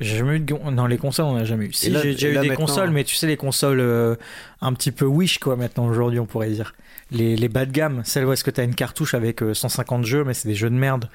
J'ai 0.00 0.16
jamais 0.16 0.36
eu 0.36 0.40
de 0.40 0.54
dans 0.70 0.86
les 0.86 0.98
consoles, 0.98 1.26
on 1.26 1.34
n'a 1.34 1.44
jamais 1.44 1.66
eu. 1.66 1.72
Si 1.72 1.92
j'ai 1.92 2.10
eu 2.10 2.14
des 2.14 2.48
maintenant- 2.48 2.54
consoles, 2.56 2.90
mais 2.90 3.04
tu 3.04 3.14
sais 3.14 3.26
les 3.26 3.36
consoles 3.36 3.80
euh, 3.80 4.16
un 4.60 4.72
petit 4.72 4.90
peu 4.90 5.04
wish 5.04 5.38
quoi 5.38 5.56
maintenant 5.56 5.86
aujourd'hui 5.86 6.18
on 6.18 6.26
pourrait 6.26 6.50
dire. 6.50 6.74
Les, 7.10 7.36
les 7.36 7.48
bas 7.48 7.66
de 7.66 7.72
gamme, 7.72 8.02
celles 8.04 8.24
où 8.24 8.32
est-ce 8.32 8.42
que 8.42 8.50
t'as 8.50 8.64
une 8.64 8.74
cartouche 8.74 9.12
avec 9.14 9.42
euh, 9.42 9.52
150 9.54 10.04
jeux, 10.06 10.24
mais 10.24 10.32
c'est 10.34 10.48
des 10.48 10.54
jeux 10.54 10.70
de 10.70 10.74
merde. 10.74 11.08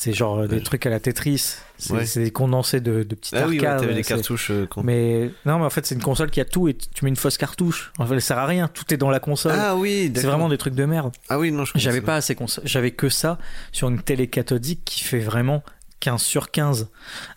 C'est 0.00 0.12
genre 0.12 0.38
euh, 0.38 0.46
des 0.46 0.56
Ouais. 0.56 0.62
trucs 0.62 0.86
à 0.86 0.90
la 0.90 1.00
Tetris. 1.00 1.56
C'est 1.76 1.92
Ouais. 1.92 2.04
des 2.14 2.30
condensés 2.30 2.80
de, 2.80 3.02
de 3.02 3.14
petites 3.16 3.34
Ah 3.34 3.46
oui, 3.48 3.58
ouais, 3.58 3.66
arcades. 3.66 3.80
t'avais 3.82 3.94
les 3.94 4.02
c'est- 4.04 4.14
cartouches. 4.14 4.50
euh, 4.52 4.66
quand- 4.70 4.84
Mais 4.84 5.30
non, 5.44 5.58
mais 5.58 5.64
en 5.64 5.70
fait 5.70 5.84
c'est 5.86 5.94
une 5.96 6.02
console 6.02 6.30
qui 6.30 6.40
a 6.40 6.44
tout 6.44 6.68
et 6.68 6.74
tu 6.74 7.04
mets 7.04 7.08
une 7.08 7.16
fausse 7.16 7.36
cartouche. 7.36 7.92
En 7.98 8.06
fait, 8.06 8.14
elle 8.14 8.22
sert 8.22 8.38
à 8.38 8.46
rien. 8.46 8.68
Tout 8.68 8.94
est 8.94 8.96
dans 8.96 9.10
la 9.10 9.18
console. 9.20 9.52
Ah 9.58 9.74
oui, 9.76 10.10
c'est 10.14 10.24
vraiment 10.26 10.48
des 10.48 10.56
trucs 10.58 10.74
de 10.76 10.84
merde. 10.84 11.12
Ah 11.28 11.38
oui, 11.38 11.50
non, 11.50 11.64
je 11.64 11.72
J'avais 11.74 12.00
pas 12.00 12.14
assez 12.16 12.34
consoles. 12.36 12.64
J'avais 12.66 12.92
que 12.92 13.08
ça 13.08 13.38
sur 13.72 13.88
une 13.88 14.00
télé 14.00 14.28
cathodique 14.28 14.82
qui 14.84 15.02
fait 15.02 15.18
vraiment 15.18 15.62
15 16.00 16.22
sur 16.22 16.52
15. 16.52 16.88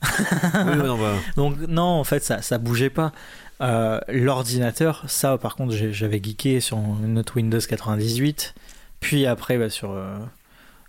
ça. 0.04 0.64
Oui, 0.66 0.70
ouais, 0.70 0.88
non, 0.88 0.98
bah, 1.00 1.14
Donc 1.36 1.58
non, 1.68 1.82
en 1.84 2.04
fait, 2.04 2.24
ça, 2.24 2.42
ça 2.44 2.60
bougeait 2.60 2.92
pas. 2.92 3.12
Euh, 3.62 4.00
L'ordinateur, 4.08 5.04
ça, 5.08 5.38
par 5.38 5.56
contre, 5.56 5.74
j'avais 5.76 6.22
geeké 6.24 6.60
sur 6.60 6.78
notre 6.78 7.38
Windows 7.38 7.60
98. 7.60 8.54
Puis 9.00 9.26
après, 9.26 9.58
bah, 9.58 9.70
sur, 9.70 9.92
euh, 9.92 10.16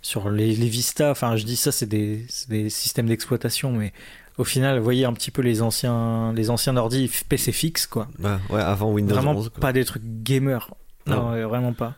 sur 0.03 0.29
les, 0.29 0.53
les 0.55 0.67
Vista, 0.67 1.09
enfin, 1.09 1.35
je 1.37 1.43
dis 1.45 1.55
ça, 1.55 1.71
c'est 1.71 1.87
des, 1.87 2.27
des 2.49 2.69
systèmes 2.69 3.07
d'exploitation, 3.07 3.71
mais 3.71 3.91
au 4.37 4.43
final, 4.43 4.77
vous 4.77 4.83
voyez 4.83 5.05
un 5.05 5.13
petit 5.13 5.31
peu 5.31 5.41
les 5.41 5.61
anciens, 5.63 6.31
les 6.33 6.49
anciens 6.51 6.75
ordi 6.77 7.09
PC 7.29 7.51
fixe, 7.51 7.87
quoi. 7.87 8.07
bah, 8.19 8.39
ouais, 8.51 8.61
avant 8.61 8.91
Windows 8.91 9.15
vraiment 9.15 9.31
11. 9.31 9.49
quoi. 9.49 9.59
pas 9.61 9.73
des 9.73 9.85
trucs 9.85 10.03
gamers. 10.23 10.69
Non, 11.07 11.15
Non. 11.15 11.31
euh, 11.33 11.47
vraiment 11.47 11.73
pas. 11.73 11.95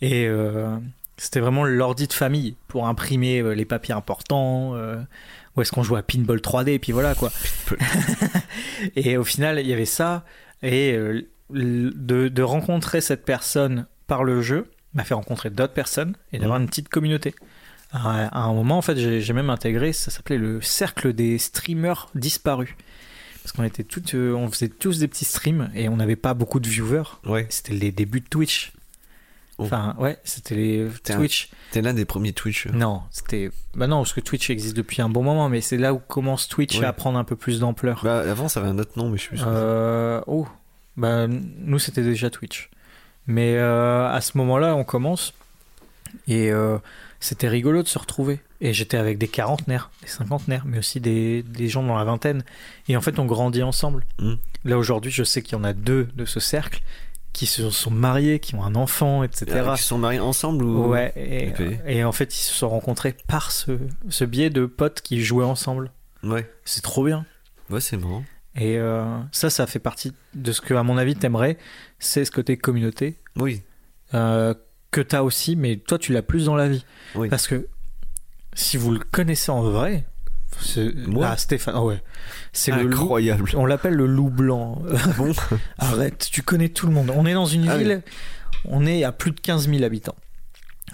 Et 0.00 0.26
euh, 0.26 0.76
c'était 1.16 1.40
vraiment 1.40 1.64
l'ordi 1.64 2.06
de 2.06 2.12
famille 2.12 2.54
pour 2.68 2.86
imprimer 2.86 3.40
euh, 3.40 3.52
les 3.54 3.64
papiers 3.64 3.94
importants. 3.94 4.74
euh, 4.76 4.96
où 5.56 5.60
est-ce 5.62 5.72
qu'on 5.72 5.82
jouait 5.82 5.98
à 5.98 6.02
Pinball 6.02 6.38
3D, 6.38 6.68
et 6.70 6.78
puis 6.78 6.92
voilà 6.92 7.16
quoi. 7.16 7.32
et 8.96 9.16
au 9.16 9.24
final, 9.24 9.58
il 9.58 9.66
y 9.66 9.72
avait 9.72 9.84
ça. 9.84 10.24
Et 10.62 10.92
de, 11.50 12.28
de 12.28 12.42
rencontrer 12.42 13.00
cette 13.00 13.24
personne 13.24 13.86
par 14.06 14.22
le 14.24 14.40
jeu 14.42 14.70
m'a 14.94 15.04
fait 15.04 15.14
rencontrer 15.14 15.50
d'autres 15.50 15.74
personnes 15.74 16.14
et 16.32 16.38
d'avoir 16.38 16.58
une 16.58 16.66
petite 16.66 16.88
communauté. 16.88 17.34
À 17.92 18.26
à 18.26 18.40
un 18.40 18.52
moment, 18.52 18.78
en 18.78 18.82
fait, 18.82 18.96
j'ai 19.20 19.32
même 19.32 19.50
intégré, 19.50 19.92
ça 19.92 20.10
s'appelait 20.10 20.38
le 20.38 20.60
cercle 20.60 21.12
des 21.12 21.38
streamers 21.38 22.08
disparus. 22.14 22.70
Parce 23.42 23.52
qu'on 23.56 23.64
était 23.64 23.84
toutes, 23.84 24.14
euh, 24.14 24.34
on 24.34 24.50
faisait 24.50 24.68
tous 24.68 24.98
des 24.98 25.08
petits 25.08 25.24
streams 25.24 25.70
et 25.74 25.88
on 25.88 25.96
n'avait 25.96 26.16
pas 26.16 26.34
beaucoup 26.34 26.60
de 26.60 26.68
viewers. 26.68 27.04
Ouais. 27.24 27.46
C'était 27.48 27.72
les 27.72 27.90
débuts 27.92 28.20
de 28.20 28.26
Twitch. 28.28 28.72
Oh. 29.56 29.64
Enfin, 29.64 29.96
ouais, 29.98 30.18
c'était 30.22 30.54
les 30.54 30.86
Twitch. 31.02 31.48
T'es 31.70 31.80
l'un 31.80 31.94
des 31.94 32.04
premiers 32.04 32.32
Twitch. 32.34 32.66
euh. 32.66 32.70
Non, 32.72 33.02
c'était. 33.10 33.50
Bah 33.74 33.86
non, 33.86 33.98
parce 34.02 34.12
que 34.12 34.20
Twitch 34.20 34.50
existe 34.50 34.76
depuis 34.76 35.00
un 35.02 35.08
bon 35.08 35.22
moment, 35.22 35.48
mais 35.48 35.60
c'est 35.62 35.78
là 35.78 35.94
où 35.94 35.98
commence 35.98 36.46
Twitch 36.46 36.78
Ouais. 36.78 36.84
à 36.84 36.92
prendre 36.92 37.18
un 37.18 37.24
peu 37.24 37.36
plus 37.36 37.58
d'ampleur. 37.58 38.00
Bah, 38.04 38.18
avant, 38.30 38.48
ça 38.48 38.60
avait 38.60 38.68
un 38.68 38.78
autre 38.78 38.92
nom, 38.98 39.08
mais 39.08 39.16
je 39.16 39.22
suis 39.22 39.28
plus 39.30 39.38
sûr. 39.38 39.46
Euh, 39.48 40.20
oh, 40.26 40.46
bah 40.98 41.26
nous 41.26 41.78
c'était 41.78 42.02
déjà 42.02 42.28
Twitch. 42.30 42.68
Mais 43.28 43.56
euh, 43.56 44.10
à 44.10 44.20
ce 44.20 44.36
moment-là, 44.38 44.74
on 44.74 44.84
commence 44.84 45.34
et 46.26 46.50
euh, 46.50 46.78
c'était 47.20 47.48
rigolo 47.48 47.82
de 47.82 47.88
se 47.88 47.98
retrouver. 47.98 48.40
Et 48.60 48.72
j'étais 48.72 48.96
avec 48.96 49.18
des 49.18 49.28
quarantenaires, 49.28 49.90
des 50.02 50.08
cinquantenaires, 50.08 50.64
mais 50.66 50.78
aussi 50.78 50.98
des, 50.98 51.44
des 51.44 51.68
gens 51.68 51.84
dans 51.84 51.96
la 51.96 52.02
vingtaine. 52.04 52.42
Et 52.88 52.96
en 52.96 53.00
fait, 53.00 53.20
on 53.20 53.26
grandit 53.26 53.62
ensemble. 53.62 54.04
Mm. 54.18 54.34
Là 54.64 54.78
aujourd'hui, 54.78 55.12
je 55.12 55.22
sais 55.22 55.42
qu'il 55.42 55.52
y 55.52 55.60
en 55.60 55.64
a 55.64 55.72
deux 55.72 56.08
de 56.16 56.24
ce 56.24 56.40
cercle 56.40 56.82
qui 57.32 57.46
se 57.46 57.70
sont 57.70 57.92
mariés, 57.92 58.40
qui 58.40 58.56
ont 58.56 58.64
un 58.64 58.74
enfant, 58.74 59.22
etc. 59.22 59.62
Ah, 59.64 59.74
Qui 59.76 59.82
se 59.82 59.88
sont 59.88 59.98
mariés 59.98 60.18
ensemble 60.18 60.64
ou 60.64 60.88
Ouais, 60.88 61.12
et 61.86 62.02
en 62.02 62.10
fait, 62.10 62.34
ils 62.34 62.40
se 62.40 62.52
sont 62.52 62.68
rencontrés 62.68 63.14
par 63.28 63.52
ce, 63.52 63.78
ce 64.08 64.24
biais 64.24 64.50
de 64.50 64.66
potes 64.66 65.02
qui 65.02 65.22
jouaient 65.22 65.44
ensemble. 65.44 65.92
Ouais. 66.24 66.50
C'est 66.64 66.82
trop 66.82 67.04
bien. 67.04 67.26
Ouais, 67.70 67.80
c'est 67.80 67.96
marrant. 67.96 68.24
Et 68.56 68.76
euh, 68.78 69.04
ça, 69.32 69.50
ça 69.50 69.66
fait 69.66 69.78
partie 69.78 70.12
de 70.34 70.52
ce 70.52 70.60
que, 70.60 70.74
à 70.74 70.82
mon 70.82 70.96
avis, 70.98 71.14
t'aimerais. 71.14 71.58
C'est 71.98 72.24
ce 72.24 72.30
côté 72.30 72.56
communauté 72.56 73.16
Oui. 73.36 73.62
euh, 74.14 74.54
que 74.90 75.00
t'as 75.00 75.22
aussi, 75.22 75.54
mais 75.54 75.76
toi, 75.76 75.98
tu 75.98 76.12
l'as 76.12 76.22
plus 76.22 76.46
dans 76.46 76.56
la 76.56 76.68
vie. 76.68 76.84
Oui. 77.14 77.28
Parce 77.28 77.46
que 77.46 77.68
si 78.54 78.76
vous 78.76 78.90
le 78.92 78.98
connaissez 78.98 79.50
en 79.52 79.62
vrai, 79.62 80.06
c'est- 80.60 80.92
Moi 81.06 81.28
ah, 81.30 81.36
Stéphane, 81.36 81.74
ah 81.76 81.84
ouais, 81.84 82.02
c'est 82.52 82.72
le 82.72 82.82
loup. 82.84 83.02
Incroyable. 83.02 83.50
On 83.54 83.66
l'appelle 83.66 83.94
le 83.94 84.06
loup 84.06 84.30
blanc. 84.30 84.82
Bon. 85.18 85.32
Arrête, 85.78 86.28
tu 86.32 86.42
connais 86.42 86.70
tout 86.70 86.86
le 86.86 86.92
monde. 86.92 87.12
On 87.14 87.26
est 87.26 87.34
dans 87.34 87.46
une 87.46 87.68
Ah 87.68 87.76
oui. 87.76 87.84
ville, 87.84 88.02
on 88.64 88.86
est 88.86 89.04
à 89.04 89.12
plus 89.12 89.30
de 89.30 89.38
15 89.40 89.68
000 89.68 89.84
habitants. 89.84 90.16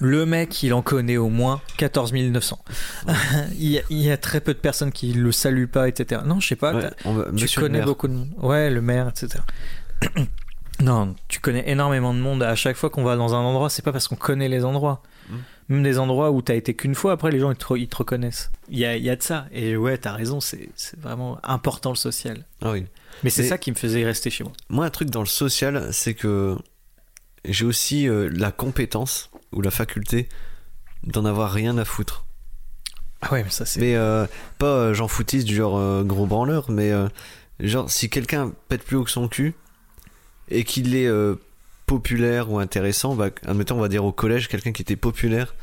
Le 0.01 0.27
mec, 0.27 0.63
il 0.63 0.73
en 0.75 0.83
connaît 0.83 1.17
au 1.17 1.29
moins 1.29 1.61
14 1.79 2.13
900. 2.13 2.65
il, 3.59 3.71
y 3.71 3.79
a, 3.79 3.83
il 3.91 3.99
y 3.99 4.11
a 4.11 4.17
très 4.17 4.41
peu 4.41 4.55
de 4.55 4.59
personnes 4.59 4.93
qui 4.93 5.13
le 5.13 5.33
saluent 5.33 5.69
pas, 5.69 5.89
etc. 5.89 6.23
Non, 6.25 6.41
je 6.41 6.49
sais 6.49 6.57
pas. 6.57 6.75
Ouais, 6.75 6.91
va- 7.05 7.27
tu 7.37 7.61
connais 7.61 7.83
beaucoup 7.83 8.09
de 8.09 8.15
monde. 8.15 8.31
Ouais, 8.39 8.71
le 8.71 8.81
maire, 8.81 9.09
etc. 9.09 9.43
non, 10.81 11.15
tu 11.29 11.41
connais 11.41 11.69
énormément 11.69 12.13
de 12.13 12.19
monde. 12.19 12.43
À 12.43 12.55
chaque 12.55 12.77
fois 12.77 12.91
qu'on 12.91 13.05
va 13.05 13.17
dans 13.17 13.35
un 13.35 13.39
endroit, 13.39 13.71
c'est 13.71 13.83
pas 13.83 13.93
parce 13.93 14.09
qu'on 14.09 14.17
connaît 14.17 14.49
les 14.49 14.65
endroits. 14.65 15.03
Mm. 15.29 15.37
Même 15.69 15.83
des 15.83 15.99
endroits 15.99 16.31
où 16.31 16.43
t'as 16.43 16.55
été 16.55 16.75
qu'une 16.75 16.95
fois, 16.95 17.13
après 17.13 17.31
les 17.31 17.39
gens 17.39 17.51
ils 17.51 17.57
te, 17.57 17.75
ils 17.75 17.89
te 17.89 17.97
reconnaissent. 17.97 18.51
Il 18.69 18.79
y 18.79 18.85
a, 18.85 18.97
il 18.97 19.03
y 19.03 19.09
a 19.09 19.17
de 19.17 19.23
ça. 19.23 19.47
Et 19.51 19.77
ouais, 19.77 19.97
t'as 19.97 20.13
raison, 20.13 20.41
c'est 20.41 20.69
vraiment 21.01 21.39
important 21.43 21.91
le 21.91 21.97
social. 21.97 22.45
Ah 22.61 22.73
oui. 22.73 22.85
Mais 23.23 23.31
c'est 23.31 23.45
ça 23.45 23.57
qui 23.57 23.71
me 23.71 23.77
faisait 23.77 24.05
rester 24.05 24.29
chez 24.29 24.45
moi. 24.45 24.53
Moi, 24.69 24.85
un 24.85 24.91
truc 24.91 25.09
dans 25.09 25.21
le 25.21 25.27
social, 25.27 25.89
c'est 25.93 26.15
que 26.15 26.57
j'ai 27.45 27.65
aussi 27.65 28.09
euh, 28.09 28.29
la 28.33 28.51
compétence 28.51 29.31
ou 29.55 29.63
la 29.63 29.71
faculté 29.71 30.29
d'en 31.05 31.25
avoir 31.25 31.53
rien 31.53 31.79
à 31.79 31.85
foutre. 31.85 32.27
Ah 33.21 33.33
ouais, 33.33 33.43
mais 33.45 33.51
ça 33.51 33.65
c'est. 33.65 33.81
Mais 33.81 33.95
euh, 33.97 34.27
pas 34.59 34.67
euh, 34.67 34.95
j'en 34.95 35.09
foutiste 35.09 35.47
du 35.47 35.55
genre 35.55 35.79
euh, 35.79 36.03
gros 36.03 36.27
branleur, 36.27 36.71
mais 36.71 36.93
euh, 36.93 37.09
genre 37.61 37.91
si 37.91 38.11
quelqu'un 38.11 38.53
pète 38.69 38.83
plus 38.83 38.97
haut 38.97 39.05
que 39.05 39.11
son 39.11 39.29
cul 39.29 39.55
et 40.51 40.65
qu'il 40.65 40.95
est 40.95 41.09
populaire 41.87 42.51
ou 42.51 42.59
intéressant, 42.59 43.15
bah, 43.15 43.31
admettons 43.47 43.77
on 43.77 43.81
va 43.81 43.89
dire 43.89 44.05
au 44.05 44.13
collège 44.13 44.49
quelqu'un 44.49 44.73
qui 44.73 44.83
était 44.83 44.97
populaire, 44.97 45.55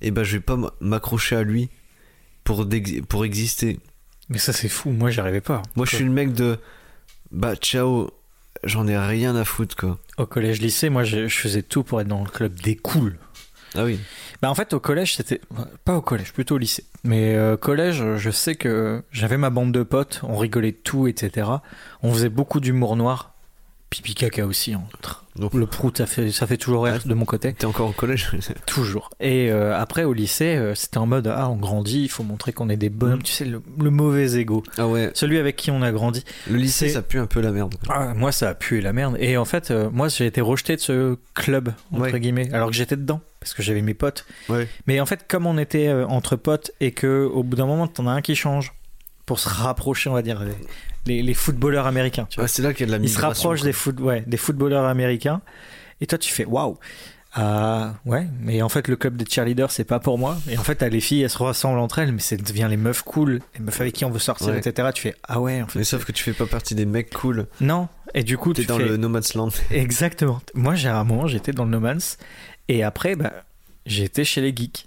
et 0.00 0.10
bah 0.10 0.24
je 0.24 0.32
vais 0.32 0.42
pas 0.42 0.58
m'accrocher 0.80 1.36
à 1.36 1.42
lui 1.42 1.70
pour, 2.42 2.66
pour 3.08 3.24
exister. 3.24 3.78
Mais 4.28 4.38
ça 4.38 4.52
c'est 4.52 4.68
fou. 4.68 4.90
Moi 4.90 5.10
j'y 5.10 5.20
arrivais 5.20 5.40
pas. 5.40 5.62
Moi 5.76 5.86
je 5.86 5.94
suis 5.94 6.04
le 6.04 6.10
mec 6.10 6.32
de 6.32 6.58
bah 7.30 7.54
ciao, 7.54 8.10
j'en 8.64 8.86
ai 8.86 8.96
rien 8.98 9.36
à 9.36 9.44
foutre 9.44 9.76
quoi. 9.76 9.98
Au 10.18 10.26
collège 10.26 10.60
lycée, 10.60 10.88
moi 10.90 11.04
je, 11.04 11.28
je 11.28 11.36
faisais 11.38 11.62
tout 11.62 11.82
pour 11.82 12.00
être 12.00 12.08
dans 12.08 12.22
le 12.24 12.30
club 12.30 12.54
des 12.60 12.76
cools. 12.76 13.18
Ah 13.74 13.84
oui, 13.84 14.00
Bah 14.40 14.48
en 14.50 14.54
fait 14.54 14.72
au 14.72 14.80
collège 14.80 15.16
c'était 15.16 15.40
pas 15.84 15.96
au 15.96 16.00
collège 16.00 16.32
plutôt 16.32 16.54
au 16.54 16.58
lycée 16.58 16.84
mais 17.04 17.34
euh, 17.34 17.58
collège 17.58 18.02
je 18.16 18.30
sais 18.30 18.54
que 18.54 19.02
j'avais 19.12 19.36
ma 19.36 19.50
bande 19.50 19.70
de 19.72 19.82
potes 19.82 20.20
on 20.22 20.36
rigolait 20.38 20.72
de 20.72 20.76
tout 20.82 21.08
etc 21.08 21.50
on 22.02 22.10
faisait 22.12 22.30
beaucoup 22.30 22.60
d'humour 22.60 22.96
noir 22.96 23.34
pipi 24.02 24.14
caca 24.14 24.44
aussi 24.46 24.74
entre 24.74 25.24
Donc- 25.36 25.54
le 25.54 25.66
prout 25.66 25.96
ça 25.98 26.06
fait 26.06 26.30
ça 26.30 26.46
fait 26.46 26.56
toujours 26.56 26.84
rire 26.84 27.00
de 27.04 27.14
mon 27.14 27.24
côté. 27.24 27.52
T'es 27.52 27.64
encore 27.66 27.88
au 27.88 27.92
collège 27.92 28.30
toujours. 28.66 29.10
Et 29.20 29.50
euh, 29.50 29.78
après 29.78 30.04
au 30.04 30.12
lycée 30.12 30.56
euh, 30.56 30.74
c'était 30.74 30.98
en 30.98 31.06
mode 31.06 31.26
ah 31.34 31.48
on 31.48 31.56
grandit 31.56 32.02
il 32.04 32.08
faut 32.08 32.22
montrer 32.22 32.52
qu'on 32.52 32.68
est 32.68 32.76
des 32.76 32.88
bonhommes 32.90 33.22
tu 33.22 33.32
sais 33.32 33.44
le, 33.44 33.62
le 33.78 33.90
mauvais 33.90 34.34
ego. 34.38 34.62
Ah 34.78 34.86
ouais, 34.86 35.10
celui 35.14 35.38
avec 35.38 35.56
qui 35.56 35.70
on 35.70 35.82
a 35.82 35.92
grandi. 35.92 36.24
Le 36.50 36.56
lycée 36.56 36.88
ça 36.88 37.02
pue 37.02 37.18
un 37.18 37.26
peu 37.26 37.40
la 37.40 37.52
merde. 37.52 37.74
ah, 37.88 38.12
moi 38.14 38.32
ça 38.32 38.50
a 38.50 38.54
pué 38.54 38.80
la 38.80 38.92
merde. 38.92 39.16
Et 39.20 39.36
en 39.36 39.44
fait 39.44 39.70
euh, 39.70 39.88
moi 39.90 40.08
j'ai 40.08 40.26
été 40.26 40.40
rejeté 40.40 40.76
de 40.76 40.80
ce 40.80 41.16
club 41.34 41.72
entre 41.92 42.02
Ouais. 42.12 42.20
guillemets 42.20 42.52
alors 42.52 42.68
que 42.70 42.76
j'étais 42.76 42.96
dedans 42.96 43.20
parce 43.40 43.54
que 43.54 43.62
j'avais 43.62 43.82
mes 43.82 43.94
potes. 43.94 44.24
Ouais. 44.48 44.66
mais 44.86 45.00
en 45.00 45.06
fait, 45.06 45.24
comme 45.28 45.46
on 45.46 45.56
était 45.56 45.92
entre 45.92 46.34
potes 46.36 46.72
et 46.80 46.90
que 46.92 47.24
au 47.32 47.44
bout 47.44 47.54
d'un 47.56 47.66
moment, 47.66 47.86
t'en 47.86 48.06
as 48.08 48.12
un 48.12 48.20
qui 48.20 48.34
change 48.34 48.72
pour 49.24 49.38
se 49.38 49.48
rapprocher, 49.48 50.08
on 50.10 50.14
va 50.14 50.22
dire, 50.22 50.42
les, 51.06 51.34
footballeurs 51.34 51.86
américains. 51.86 52.26
Tu 52.30 52.38
vois. 52.40 52.48
C'est 52.48 52.62
là 52.62 52.72
qu'il 52.72 52.80
y 52.80 52.90
a 52.90 52.92
de 52.94 52.98
la 52.98 53.04
Ils 53.04 53.08
se 53.10 53.18
rapprochent 53.20 53.60
quoi. 53.60 53.66
des, 53.66 53.72
foot, 53.72 54.00
ouais, 54.00 54.24
des 54.26 54.36
footballeurs 54.36 54.84
américains. 54.84 55.40
Et 56.00 56.06
toi, 56.06 56.18
tu 56.18 56.32
fais 56.32 56.44
waouh. 56.44 56.78
Ah 57.38 57.94
ouais, 58.06 58.26
mais 58.40 58.62
en 58.62 58.70
fait, 58.70 58.88
le 58.88 58.96
club 58.96 59.16
des 59.16 59.26
cheerleaders, 59.28 59.70
c'est 59.70 59.84
pas 59.84 60.00
pour 60.00 60.18
moi. 60.18 60.38
Et 60.48 60.56
en 60.56 60.62
fait, 60.62 60.76
t'as 60.76 60.88
les 60.88 61.00
filles, 61.00 61.22
elles 61.22 61.30
se 61.30 61.36
ressemblent 61.36 61.78
entre 61.78 61.98
elles, 61.98 62.12
mais 62.12 62.20
c'est 62.20 62.38
devient 62.42 62.66
les 62.70 62.78
meufs 62.78 63.02
cool, 63.02 63.40
les 63.54 63.60
meufs 63.60 63.78
avec 63.78 63.92
qui 63.92 64.06
on 64.06 64.10
veut 64.10 64.18
sortir, 64.18 64.48
Ouais. 64.48 64.58
etc. 64.58 64.88
Tu 64.94 65.02
fais 65.02 65.14
ah 65.28 65.38
ouais, 65.38 65.60
en 65.60 65.66
fait. 65.66 65.78
Mais 65.78 65.84
sauf 65.84 66.06
que 66.06 66.12
tu 66.12 66.24
fais 66.24 66.32
pas 66.32 66.46
partie 66.46 66.74
des 66.74 66.86
mecs 66.86 67.12
cool. 67.12 67.46
Non. 67.60 67.88
Et 68.14 68.22
du 68.22 68.38
coup, 68.38 68.54
T'es 68.54 68.62
tu 68.62 68.68
dans 68.68 68.78
fais 68.78 68.86
le 68.86 68.96
No 68.96 69.10
Man's 69.10 69.34
Land. 69.34 69.50
exactement. 69.70 70.40
Moi, 70.54 70.76
j'ai 70.76 70.88
à 70.88 70.98
un 70.98 71.04
moment, 71.04 71.26
j'étais 71.26 71.52
dans 71.52 71.64
le 71.64 71.70
No 71.70 71.80
Man's, 71.80 72.16
et 72.68 72.82
après, 72.82 73.16
bah, 73.16 73.32
été 73.84 74.24
chez 74.24 74.40
les 74.40 74.56
geeks 74.56 74.86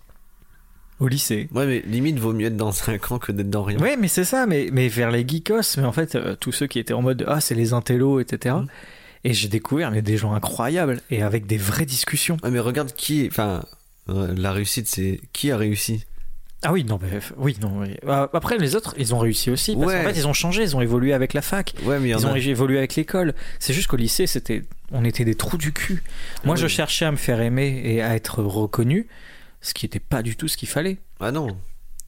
au 1.00 1.08
lycée. 1.08 1.47
Ouais, 1.54 1.66
mais 1.66 1.82
limite, 1.86 2.20
vaut 2.20 2.34
mieux 2.34 2.47
être 2.47 2.58
dans 2.58 2.74
un 2.89 2.97
camp 2.97 3.20
que 3.20 3.32
d'être 3.32 3.50
dans 3.50 3.64
rien. 3.64 3.80
Ouais, 3.80 3.95
mais 3.97 4.08
c'est 4.08 4.24
ça, 4.26 4.45
mais, 4.45 4.70
mais 4.72 4.88
vers 4.88 5.12
les 5.12 5.28
geekos, 5.28 5.78
mais 5.78 5.86
en 5.86 5.91
fait, 5.91 6.16
euh, 6.16 6.36
tous 6.39 6.52
ceux 6.52 6.68
qui 6.68 6.80
étaient 6.80 6.93
en 6.93 7.02
mode 7.02 7.24
ah, 7.28 7.39
c'est 7.41 7.56
les 7.56 7.74
intellos, 7.74 8.20
etc. 8.20 8.56
Mhm. 8.56 8.68
Et 9.26 9.34
j'ai 9.34 9.47
découvert 9.50 9.91
mais 9.91 10.02
des 10.02 10.16
gens 10.18 10.34
incroyables 10.34 11.02
et 11.10 11.22
avec 11.24 11.45
des 11.45 11.58
vraies 11.58 11.86
discussions. 11.86 12.38
Ouais, 12.43 12.52
mais 12.52 12.60
regarde 12.60 12.93
qui. 12.95 13.28
Enfin, 13.30 13.64
euh, 14.10 14.34
la 14.38 14.52
réussite, 14.54 14.88
c'est 14.88 15.20
qui 15.34 15.52
a 15.52 15.58
réussi? 15.58 16.06
Ah 16.62 16.74
oui, 16.74 16.84
non, 16.84 17.00
mais 17.02 17.20
oui, 17.38 17.56
non. 17.62 17.80
oui. 17.80 17.95
Euh, 18.06 18.28
Après, 18.34 18.58
les 18.58 18.76
autres, 18.76 18.93
ils 18.97 19.16
ont 19.16 19.20
réussi 19.20 19.50
aussi. 19.50 19.76
Parce 19.76 19.88
Ouais. 19.88 20.04
qu'en 20.04 20.10
fait, 20.10 20.20
ils 20.20 20.28
ont 20.28 20.34
changé, 20.34 20.62
ils 20.64 20.76
ont 20.76 20.82
évolué 20.82 21.14
avec 21.14 21.34
la 21.34 21.41
fac, 21.41 21.74
Ouais, 21.86 22.00
mais 22.00 22.10
ils 22.10 22.26
ont 22.28 22.34
a. 22.34 22.38
évolué 22.38 22.78
avec 22.78 22.95
l'école. 22.95 23.34
C'est 23.60 23.74
juste 23.74 23.88
qu'au 23.88 23.95
lycée, 23.95 24.28
c'était, 24.28 24.64
on 24.91 25.06
était 25.06 25.24
des 25.24 25.36
trous 25.36 25.56
du 25.58 25.72
cul. 25.72 26.04
Moi, 26.43 26.56
Ah 26.58 26.62
je 26.62 26.68
cherchais 26.68 27.06
à 27.06 27.12
me 27.12 27.18
faire 27.18 27.39
aimer 27.39 27.82
et 27.86 28.02
à 28.02 28.14
être 28.14 28.43
reconnu, 28.43 29.08
ce 29.62 29.74
qui 29.74 29.86
n'était 29.86 29.99
pas 29.99 30.22
du 30.22 30.36
tout 30.36 30.47
ce 30.47 30.57
qu'il 30.57 30.70
fallait. 30.70 30.97
Ah 31.20 31.32
non. 31.32 31.57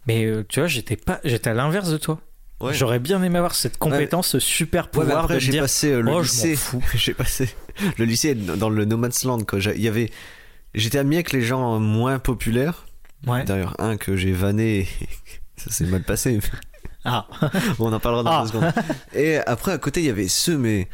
Mais 0.08 0.26
euh, 0.26 0.44
tu 0.48 0.60
vois, 0.60 0.68
j'étais 0.68 0.96
pas, 0.96 1.20
j'étais 1.24 1.50
à 1.50 1.54
l'inverse 1.54 1.90
de 1.90 1.98
toi. 1.98 2.20
Ouais. 2.60 2.74
J'aurais 2.74 3.00
bien 3.00 3.22
aimé 3.24 3.38
avoir 3.40 3.56
cette 3.56 3.78
compétence, 3.78 4.28
ce 4.30 4.40
super 4.40 4.84
Ouais, 4.86 4.90
mais 4.94 5.00
pouvoir 5.02 5.24
après, 5.24 5.34
de 5.36 5.40
me 5.40 5.46
j'ai 5.46 5.52
dire 5.52 5.64
passé 5.64 5.92
euh, 5.92 6.02
le 6.02 6.12
oh, 6.12 6.24
je 6.24 6.30
m'en 6.30 6.44
lycée. 6.44 6.56
fous. 6.56 6.84
j'ai 6.96 7.14
passé 7.14 7.50
le 7.98 8.06
lycée 8.06 8.36
dans 8.36 8.70
le 8.70 8.86
No 8.86 8.98
Man's 8.98 9.24
Land. 9.24 9.44
Quoi. 9.46 9.60
Il 9.76 9.82
y 9.82 9.88
avait. 9.88 10.12
J'étais 10.76 11.00
ami 11.00 11.16
avec 11.16 11.32
les 11.32 11.42
gens 11.42 11.80
moins 11.80 12.20
populaires. 12.20 12.86
Ouais. 13.28 13.44
D'ailleurs, 13.44 13.76
un 13.80 13.98
que 13.98 14.16
j'ai 14.16 14.32
vanné. 14.32 14.88
Ça 15.58 15.70
s'est 15.72 15.86
mal 15.86 16.04
passé. 16.04 16.40
Ah. 17.04 17.28
Bon, 17.78 17.90
on 17.90 17.94
en 17.94 18.00
parlera 18.00 18.24
dans 18.24 18.32
Ah. 18.32 18.42
deux 18.44 18.48
secondes. 18.50 18.72
Et 19.14 19.38
après, 19.38 19.72
à 19.72 19.78
côté, 19.80 20.02
il 20.02 20.06
y 20.06 20.10
avait 20.10 20.28
ceux, 20.28 20.58
mais 20.58 20.88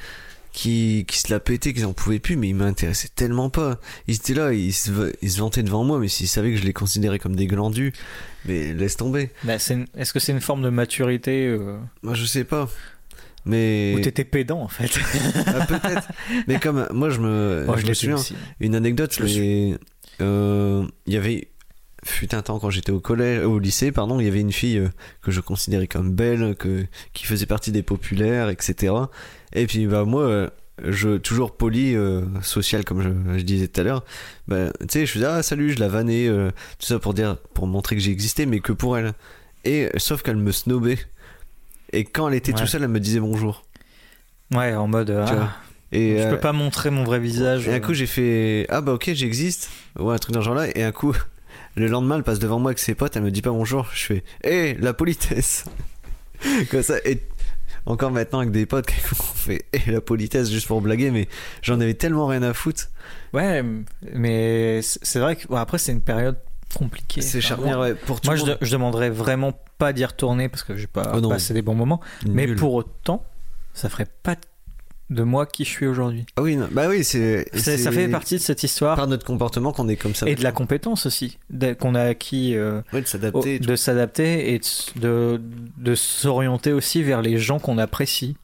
qui, 0.58 1.05
qui 1.08 1.20
se 1.20 1.32
la 1.32 1.39
pétaient, 1.39 1.72
qu'ils 1.72 1.86
en 1.86 1.93
pouvaient 1.93 2.18
plus, 2.18 2.36
mais 2.36 2.49
ils 2.49 2.55
m'intéressaient 2.55 3.12
tellement 3.14 3.51
pas. 3.51 3.80
Ils 4.08 4.16
étaient 4.16 4.34
là, 4.34 4.53
ils 4.53 4.74
se, 4.74 5.14
ils 5.22 5.30
se 5.30 5.39
vantaient 5.39 5.62
devant 5.62 5.84
moi, 5.84 5.99
mais 5.99 6.08
s'ils 6.08 6.28
savaient 6.28 6.49
que 6.51 6.58
je 6.58 6.64
les 6.64 6.74
considérais 6.74 7.20
comme 7.20 7.36
des 7.36 7.45
glandus, 7.45 7.93
mais 8.45 8.74
laisse 8.74 8.97
tomber. 8.97 9.30
Bah, 9.43 9.53
Est-ce 9.58 10.14
que 10.14 10.20
c'est 10.20 10.32
une 10.32 10.41
forme 10.41 10.64
de 10.64 10.70
maturité 10.70 11.45
euh, 11.45 11.78
Moi, 12.01 12.16
je 12.16 12.26
sais 12.26 12.43
pas. 12.43 12.68
Mais. 13.45 13.93
où 13.95 13.99
t'étais 13.99 14.24
pédant 14.24 14.60
en 14.64 14.68
fait 14.68 14.89
Ah, 15.45 15.68
peut-être. 15.68 16.08
mais 16.47 16.60
comme 16.60 16.88
moi, 16.91 17.12
je 17.12 17.20
me, 17.20 17.64
Moi, 17.68 17.76
je 17.78 17.84
me 17.84 17.88
l'étais 17.89 17.93
souviens, 17.93 18.16
aussi. 18.16 18.34
une 18.60 18.74
anecdote, 18.74 19.14
Je 19.16 19.78
euh, 20.22 20.88
Il 21.05 21.14
y 21.14 21.18
avait. 21.18 21.49
Fut 22.08 22.34
un 22.34 22.41
temps 22.41 22.58
quand 22.60 22.70
j'étais 22.70 22.91
au 22.91 22.99
collège, 23.01 23.43
au 23.43 23.60
lycée, 23.60 23.91
pardon, 23.91 24.20
il 24.20 24.26
y 24.26 24.30
avait 24.30 24.39
une 24.39 24.51
fille 24.53 24.78
euh, 24.78 24.88
que 25.22 25.30
je 25.32 25.41
considérais 25.41 25.88
comme 25.88 26.12
belle, 26.14 26.55
que, 26.55 26.86
qui 27.14 27.26
faisait 27.26 27.45
partie 27.45 27.72
des 27.72 27.84
populaires, 27.84 28.49
etc. 28.49 28.93
Et 29.53 29.68
puis 29.68 29.88
bah 29.88 30.05
moi, 30.05 30.22
euh, 30.24 30.49
je 30.86 31.18
toujours 31.18 31.58
poli, 31.58 31.95
euh, 31.95 32.22
social 32.41 32.86
comme 32.86 33.01
je, 33.01 33.38
je 33.39 33.43
disais 33.43 33.68
tout 33.68 33.82
à 33.82 33.84
l'heure. 33.84 34.03
Bah, 34.47 34.72
tu 34.80 34.86
sais, 34.89 35.05
je 35.05 35.12
faisais 35.12 35.26
ah 35.26 35.43
salut, 35.43 35.72
je 35.74 35.80
la 35.80 35.89
vannais, 35.89 36.28
euh, 36.28 36.49
tout 36.80 36.86
ça 36.88 36.97
pour 36.97 37.14
dire, 37.14 37.38
pour 37.53 37.68
montrer 37.68 37.95
que 37.97 38.01
j'existais, 38.01 38.45
mais 38.45 38.62
que 38.62 38.72
pour 38.72 38.97
elle. 38.97 39.14
Et 39.66 39.89
sauf 39.97 40.22
qu'elle 40.24 40.38
me 40.38 40.51
snobait. 40.53 40.99
Et 41.91 42.05
quand 42.05 42.30
elle 42.30 42.36
était 42.36 42.53
Ouais. 42.53 42.60
tout 42.60 42.68
seule, 42.68 42.84
elle 42.84 42.89
me 42.89 42.99
disait 43.01 43.20
bonjour. 43.20 43.66
Ouais, 44.53 44.74
en 44.76 44.88
mode. 44.88 45.10
ah, 45.10 45.58
Et 45.91 46.18
je 46.18 46.24
euh, 46.24 46.30
peux 46.32 46.39
pas 46.39 46.53
montrer 46.53 46.89
mon 46.89 47.03
vrai 47.03 47.20
visage. 47.20 47.68
et 47.68 47.74
un 47.74 47.80
coup, 47.82 47.93
j'ai 47.93 48.08
fait 48.08 48.66
Ah 48.70 48.80
bah 48.82 48.93
ok, 48.93 49.12
j'existe. 49.14 49.70
Ouais, 49.99 50.14
un 50.16 50.18
truc 50.18 50.34
dans 50.34 50.39
ce 50.41 50.45
genre-là. 50.45 50.68
Et 50.78 50.84
un 50.84 50.91
coup, 50.93 51.14
Le 51.78 51.88
lendemain, 51.88 52.18
elle 52.18 52.24
passe 52.24 52.40
devant 52.40 52.60
moi 52.60 52.72
avec 52.72 52.80
ses 52.80 52.96
potes, 52.96 53.16
elle 53.16 53.22
me 53.24 53.30
dit 53.32 53.42
pas 53.44 53.52
bonjour. 53.52 53.88
Je 53.94 54.04
fais, 54.06 54.24
hé, 54.44 54.74
la 54.80 54.94
politesse. 54.94 55.66
Comme 56.72 56.82
ça, 56.82 56.96
et 57.06 57.22
encore 57.86 58.10
maintenant 58.12 58.40
avec 58.40 58.52
des 58.52 58.66
potes, 58.66 58.88
on 59.12 59.16
fait, 59.36 59.66
hé, 59.74 59.92
la 59.92 60.02
politesse 60.02 60.50
juste 60.50 60.66
pour 60.68 60.82
blaguer, 60.82 61.12
mais 61.12 61.28
j'en 61.62 61.80
avais 61.80 61.94
tellement 61.94 62.26
rien 62.28 62.42
à 62.42 62.54
foutre. 62.54 62.90
Ouais, 63.34 63.64
mais 64.14 64.82
c'est 64.82 65.20
vrai 65.20 65.36
que 65.36 65.48
bon, 65.48 65.58
après 65.58 65.78
c'est 65.78 65.92
une 65.92 66.02
période 66.02 66.38
compliquée. 66.76 67.22
C'est 67.22 67.38
Enfin, 67.38 67.48
charnière, 67.48 67.80
ouais, 67.80 67.94
pour 67.94 68.22
tout 68.22 68.28
Moi, 68.28 68.36
le 68.36 68.42
je, 68.42 68.46
monde. 68.46 68.58
je 68.60 68.72
demanderais 68.72 69.10
vraiment 69.12 69.54
pas 69.78 69.94
d'y 69.94 70.04
retourner 70.04 70.50
parce 70.50 70.64
que 70.64 70.76
j'ai 70.76 70.88
pas 70.88 71.14
Oh 71.16 71.30
passé 71.30 71.54
des 71.54 71.62
bons 71.62 71.76
moments. 71.76 72.02
Mais 72.28 72.48
pour 72.56 72.74
autant, 72.74 73.24
ça 73.74 73.88
ferait 73.90 74.08
pas 74.24 74.34
de 74.36 74.42
moi 75.10 75.45
qui 75.45 75.64
je 75.64 75.70
suis 75.70 75.88
aujourd'hui. 75.88 76.26
Ah 76.36 76.41
oui, 76.41 76.55
non, 76.58 76.68
bah 76.72 76.88
oui, 76.89 77.03
c'est. 77.03 77.47
C'est- 77.53 77.78
Ça 77.78 77.91
fait 77.91 78.08
partie 78.10 78.36
de 78.36 78.41
cette 78.41 78.64
histoire 78.64 78.95
Par 78.97 79.08
notre 79.08 79.26
comportement 79.26 79.72
qu'on 79.72 79.88
est 79.88 79.95
comme 79.95 80.16
ça. 80.16 80.28
et 80.28 80.36
de 80.36 80.43
la 80.43 80.51
compétence 80.51 81.05
aussi 81.05 81.38
de- 81.49 81.74
qu'on 81.74 81.95
a 81.95 82.01
acquis 82.01 82.55
euh, 82.55 82.82
Ouais, 82.93 83.01
de 83.01 83.08
s'adapter. 83.08 83.60
de 83.60 83.76
s'adapter 83.76 84.53
et 84.53 84.60
de, 84.60 84.99
de, 84.99 85.41
de 85.78 85.95
s'orienter 85.95 86.74
aussi 86.74 87.03
vers 87.03 87.22
les 87.22 87.38
gens 87.38 87.60
qu'on 87.60 87.78
apprécie. 87.78 88.36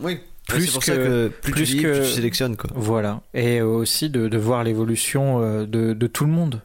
Oui. 0.00 0.18
Plus 0.48 0.62
c'est 0.66 0.72
pour 0.72 0.80
que- 0.80 0.86
ça 0.86 0.96
que 0.96 1.28
plus, 1.28 1.52
plus 1.52 1.64
tu 1.64 1.74
lis, 1.76 1.82
que- 1.82 1.92
plus 1.98 2.08
tu 2.08 2.14
sélectionnes, 2.14 2.56
quoi. 2.56 2.70
Voilà. 2.74 3.20
Et 3.34 3.60
aussi 3.60 4.08
de, 4.10 4.28
de 4.28 4.38
voir 4.38 4.64
l'évolution 4.64 5.42
euh, 5.42 5.66
de, 5.66 5.92
de 5.92 6.06
tout 6.06 6.24
le 6.24 6.32
monde. 6.32 6.62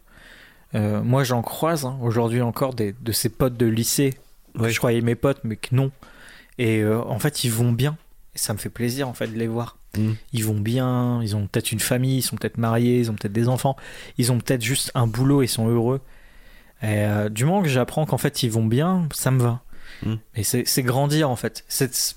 Euh, 0.75 1.03
moi, 1.03 1.23
j'en 1.23 1.41
croise 1.43 1.85
hein, 1.85 1.97
aujourd'hui 2.01 2.41
encore 2.41 2.73
des, 2.73 2.95
de 2.99 3.11
ces 3.11 3.29
potes 3.29 3.57
de 3.57 3.65
lycée. 3.67 4.13
Ouais. 4.57 4.69
Je 4.71 4.77
croyais 4.77 5.01
mes 5.01 5.15
potes, 5.15 5.39
mais 5.43 5.55
que 5.57 5.75
non. 5.75 5.91
Et 6.57 6.79
euh, 6.81 6.99
en 7.01 7.19
fait, 7.19 7.43
ils 7.43 7.51
vont 7.51 7.71
bien. 7.71 7.97
Et 8.35 8.39
ça 8.39 8.53
me 8.53 8.57
fait 8.57 8.69
plaisir, 8.69 9.07
en 9.07 9.13
fait, 9.13 9.27
de 9.27 9.37
les 9.37 9.47
voir. 9.47 9.77
Mm. 9.97 10.13
Ils 10.33 10.45
vont 10.45 10.59
bien, 10.59 11.21
ils 11.21 11.35
ont 11.35 11.47
peut-être 11.47 11.71
une 11.71 11.79
famille, 11.79 12.17
ils 12.17 12.21
sont 12.21 12.35
peut-être 12.35 12.57
mariés, 12.57 12.99
ils 12.99 13.11
ont 13.11 13.15
peut-être 13.15 13.33
des 13.33 13.47
enfants, 13.47 13.75
ils 14.17 14.31
ont 14.31 14.39
peut-être 14.39 14.61
juste 14.61 14.91
un 14.95 15.07
boulot 15.07 15.41
et 15.41 15.47
sont 15.47 15.67
heureux. 15.67 16.01
Et 16.81 17.05
euh, 17.05 17.29
du 17.29 17.45
moment 17.45 17.61
que 17.61 17.69
j'apprends 17.69 18.05
qu'en 18.05 18.17
fait 18.17 18.43
ils 18.43 18.51
vont 18.51 18.65
bien, 18.65 19.07
ça 19.13 19.31
me 19.31 19.41
va. 19.41 19.61
Mm. 20.03 20.15
Et 20.35 20.43
c'est 20.43 20.83
grandir 20.83 21.29
en 21.29 21.35
fait. 21.35 21.63
C'est 21.67 22.15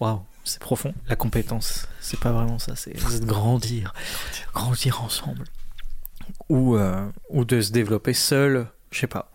waouh, 0.00 0.22
c'est 0.44 0.60
profond. 0.60 0.94
La 1.08 1.16
compétence, 1.16 1.86
c'est 2.00 2.18
pas 2.18 2.32
vraiment 2.32 2.58
ça, 2.58 2.74
c'est 2.76 2.94
grandir, 3.24 3.92
grandir 4.54 5.02
ensemble, 5.02 5.44
ou 6.48 6.76
euh, 6.76 7.06
ou 7.28 7.44
de 7.44 7.60
se 7.60 7.72
développer 7.72 8.14
seul. 8.14 8.68
Je 8.90 9.00
sais 9.00 9.06
pas. 9.06 9.30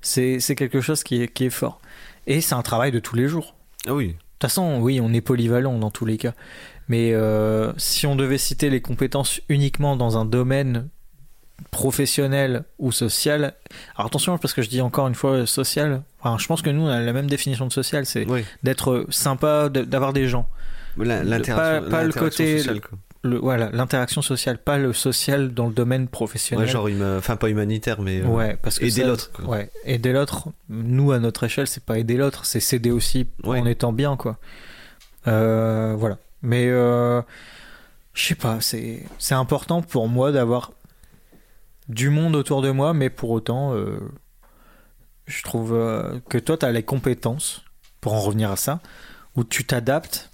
C'est 0.00 0.40
c'est 0.40 0.54
quelque 0.54 0.80
chose 0.80 1.02
qui 1.02 1.22
est 1.22 1.28
qui 1.28 1.44
est 1.44 1.50
fort. 1.50 1.80
Et 2.26 2.40
c'est 2.40 2.54
un 2.54 2.62
travail 2.62 2.90
de 2.90 3.00
tous 3.00 3.16
les 3.16 3.28
jours. 3.28 3.54
Ah 3.86 3.94
oui. 3.94 4.16
De 4.38 4.42
toute 4.42 4.50
façon, 4.50 4.78
oui, 4.80 5.00
on 5.02 5.12
est 5.12 5.20
polyvalent 5.20 5.78
dans 5.78 5.90
tous 5.90 6.06
les 6.06 6.16
cas. 6.16 6.32
Mais 6.88 7.12
euh, 7.12 7.72
si 7.76 8.06
on 8.06 8.14
devait 8.14 8.38
citer 8.38 8.70
les 8.70 8.80
compétences 8.80 9.40
uniquement 9.48 9.96
dans 9.96 10.16
un 10.16 10.24
domaine 10.24 10.88
professionnel 11.72 12.62
ou 12.78 12.92
social, 12.92 13.54
alors 13.96 14.06
attention 14.06 14.38
parce 14.38 14.54
que 14.54 14.62
je 14.62 14.68
dis 14.68 14.80
encore 14.80 15.08
une 15.08 15.14
fois 15.16 15.44
social, 15.46 16.02
enfin, 16.20 16.38
je 16.38 16.46
pense 16.46 16.62
que 16.62 16.70
nous 16.70 16.82
on 16.82 16.88
a 16.88 17.00
la 17.00 17.12
même 17.12 17.26
définition 17.28 17.66
de 17.66 17.72
social, 17.72 18.06
c'est 18.06 18.26
Oui. 18.30 18.44
d'être 18.62 19.06
sympa, 19.10 19.68
d'avoir 19.68 20.12
des 20.12 20.28
gens. 20.28 20.48
De- 20.96 21.02
L'interaction 21.04 21.82
pas- 21.84 21.90
pas 21.90 22.04
le 22.04 22.12
côté- 22.12 22.58
sociale. 22.58 22.80
Le, 23.24 23.36
voilà, 23.38 23.70
l'interaction 23.72 24.22
sociale, 24.22 24.58
pas 24.58 24.78
le 24.78 24.92
social 24.92 25.52
dans 25.52 25.66
le 25.66 25.74
domaine 25.74 26.06
professionnel. 26.06 26.66
Ouais, 26.66 26.70
genre, 26.70 26.88
enfin, 27.18 27.36
pas 27.36 27.48
humanitaire, 27.48 28.00
mais. 28.00 28.20
euh, 28.20 28.26
Ouais, 28.26 28.56
parce 28.62 28.78
que 28.78 28.84
aider 28.84 29.02
l'autre. 29.04 29.32
Ouais, 29.44 29.70
aider 29.84 30.12
l'autre. 30.12 30.48
Nous, 30.68 31.10
à 31.10 31.18
notre 31.18 31.42
échelle, 31.44 31.66
c'est 31.66 31.82
pas 31.84 31.98
aider 31.98 32.16
l'autre, 32.16 32.46
c'est 32.46 32.60
s'aider 32.60 32.92
aussi 32.92 33.26
Ouais. 33.42 33.58
en 33.60 33.66
étant 33.66 33.92
bien, 33.92 34.16
quoi. 34.16 34.38
Euh, 35.26 35.94
voilà. 35.98 36.18
Mais 36.42 36.66
euh, 36.68 37.20
je 38.14 38.24
sais 38.24 38.34
pas, 38.36 38.60
c'est 38.60 39.04
c'est 39.18 39.34
important 39.34 39.82
pour 39.82 40.08
moi 40.08 40.30
d'avoir 40.30 40.70
du 41.88 42.10
monde 42.10 42.36
autour 42.36 42.62
de 42.62 42.70
moi, 42.70 42.94
mais 42.94 43.10
pour 43.10 43.30
autant, 43.30 43.74
je 45.26 45.42
trouve 45.42 45.70
que 46.28 46.38
toi, 46.38 46.56
tu 46.56 46.66
as 46.66 46.70
les 46.72 46.82
compétences, 46.84 47.62
pour 48.00 48.14
en 48.14 48.20
revenir 48.20 48.50
à 48.52 48.56
ça, 48.56 48.80
où 49.36 49.42
tu 49.44 49.64
t'adaptes, 49.64 50.30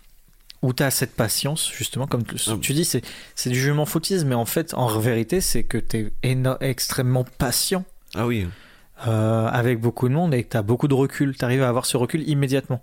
où 0.64 0.72
tu 0.72 0.82
as 0.82 0.90
cette 0.90 1.14
patience, 1.14 1.70
justement, 1.76 2.06
comme 2.06 2.24
tu, 2.24 2.36
Ah. 2.48 2.56
tu 2.60 2.72
dis, 2.72 2.84
c'est 2.84 3.02
c'est 3.34 3.50
du 3.50 3.58
jugement 3.60 3.86
foutisme, 3.86 4.28
mais 4.28 4.34
en 4.34 4.44
fait, 4.46 4.74
en 4.74 4.98
vérité, 4.98 5.40
c'est 5.40 5.62
que 5.62 5.78
tu 5.78 6.12
es 6.22 6.36
extrêmement 6.60 7.24
patient 7.38 7.84
Ah 8.14 8.26
oui. 8.26 8.46
euh, 9.06 9.46
avec 9.48 9.80
beaucoup 9.80 10.08
de 10.08 10.14
monde 10.14 10.34
et 10.34 10.42
que 10.42 10.48
tu 10.50 10.56
as 10.56 10.62
beaucoup 10.62 10.88
de 10.88 10.94
recul. 10.94 11.36
Tu 11.36 11.44
arrives 11.44 11.62
à 11.62 11.68
avoir 11.68 11.84
ce 11.86 11.96
recul 11.96 12.28
immédiatement. 12.28 12.82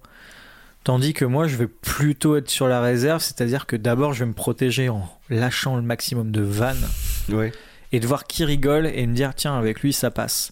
Tandis 0.83 1.13
que 1.13 1.25
moi, 1.25 1.47
je 1.47 1.55
vais 1.57 1.67
plutôt 1.67 2.35
être 2.37 2.49
sur 2.49 2.67
la 2.67 2.81
réserve, 2.81 3.21
c'est-à-dire 3.21 3.65
que 3.67 3.75
d'abord, 3.75 4.13
je 4.13 4.19
vais 4.23 4.25
me 4.29 4.33
protéger 4.33 4.89
en 4.89 5.07
lâchant 5.29 5.75
le 5.75 5.81
maximum 5.83 6.31
de 6.31 6.41
vannes 6.41 6.83
Ouais. 7.29 7.51
et 7.91 7.99
de 7.99 8.07
voir 8.07 8.25
qui 8.25 8.45
rigole 8.45 8.87
et 8.87 9.05
me 9.05 9.13
dire, 9.13 9.33
tiens, 9.35 9.57
avec 9.57 9.81
lui, 9.81 9.93
ça 9.93 10.09
passe. 10.09 10.51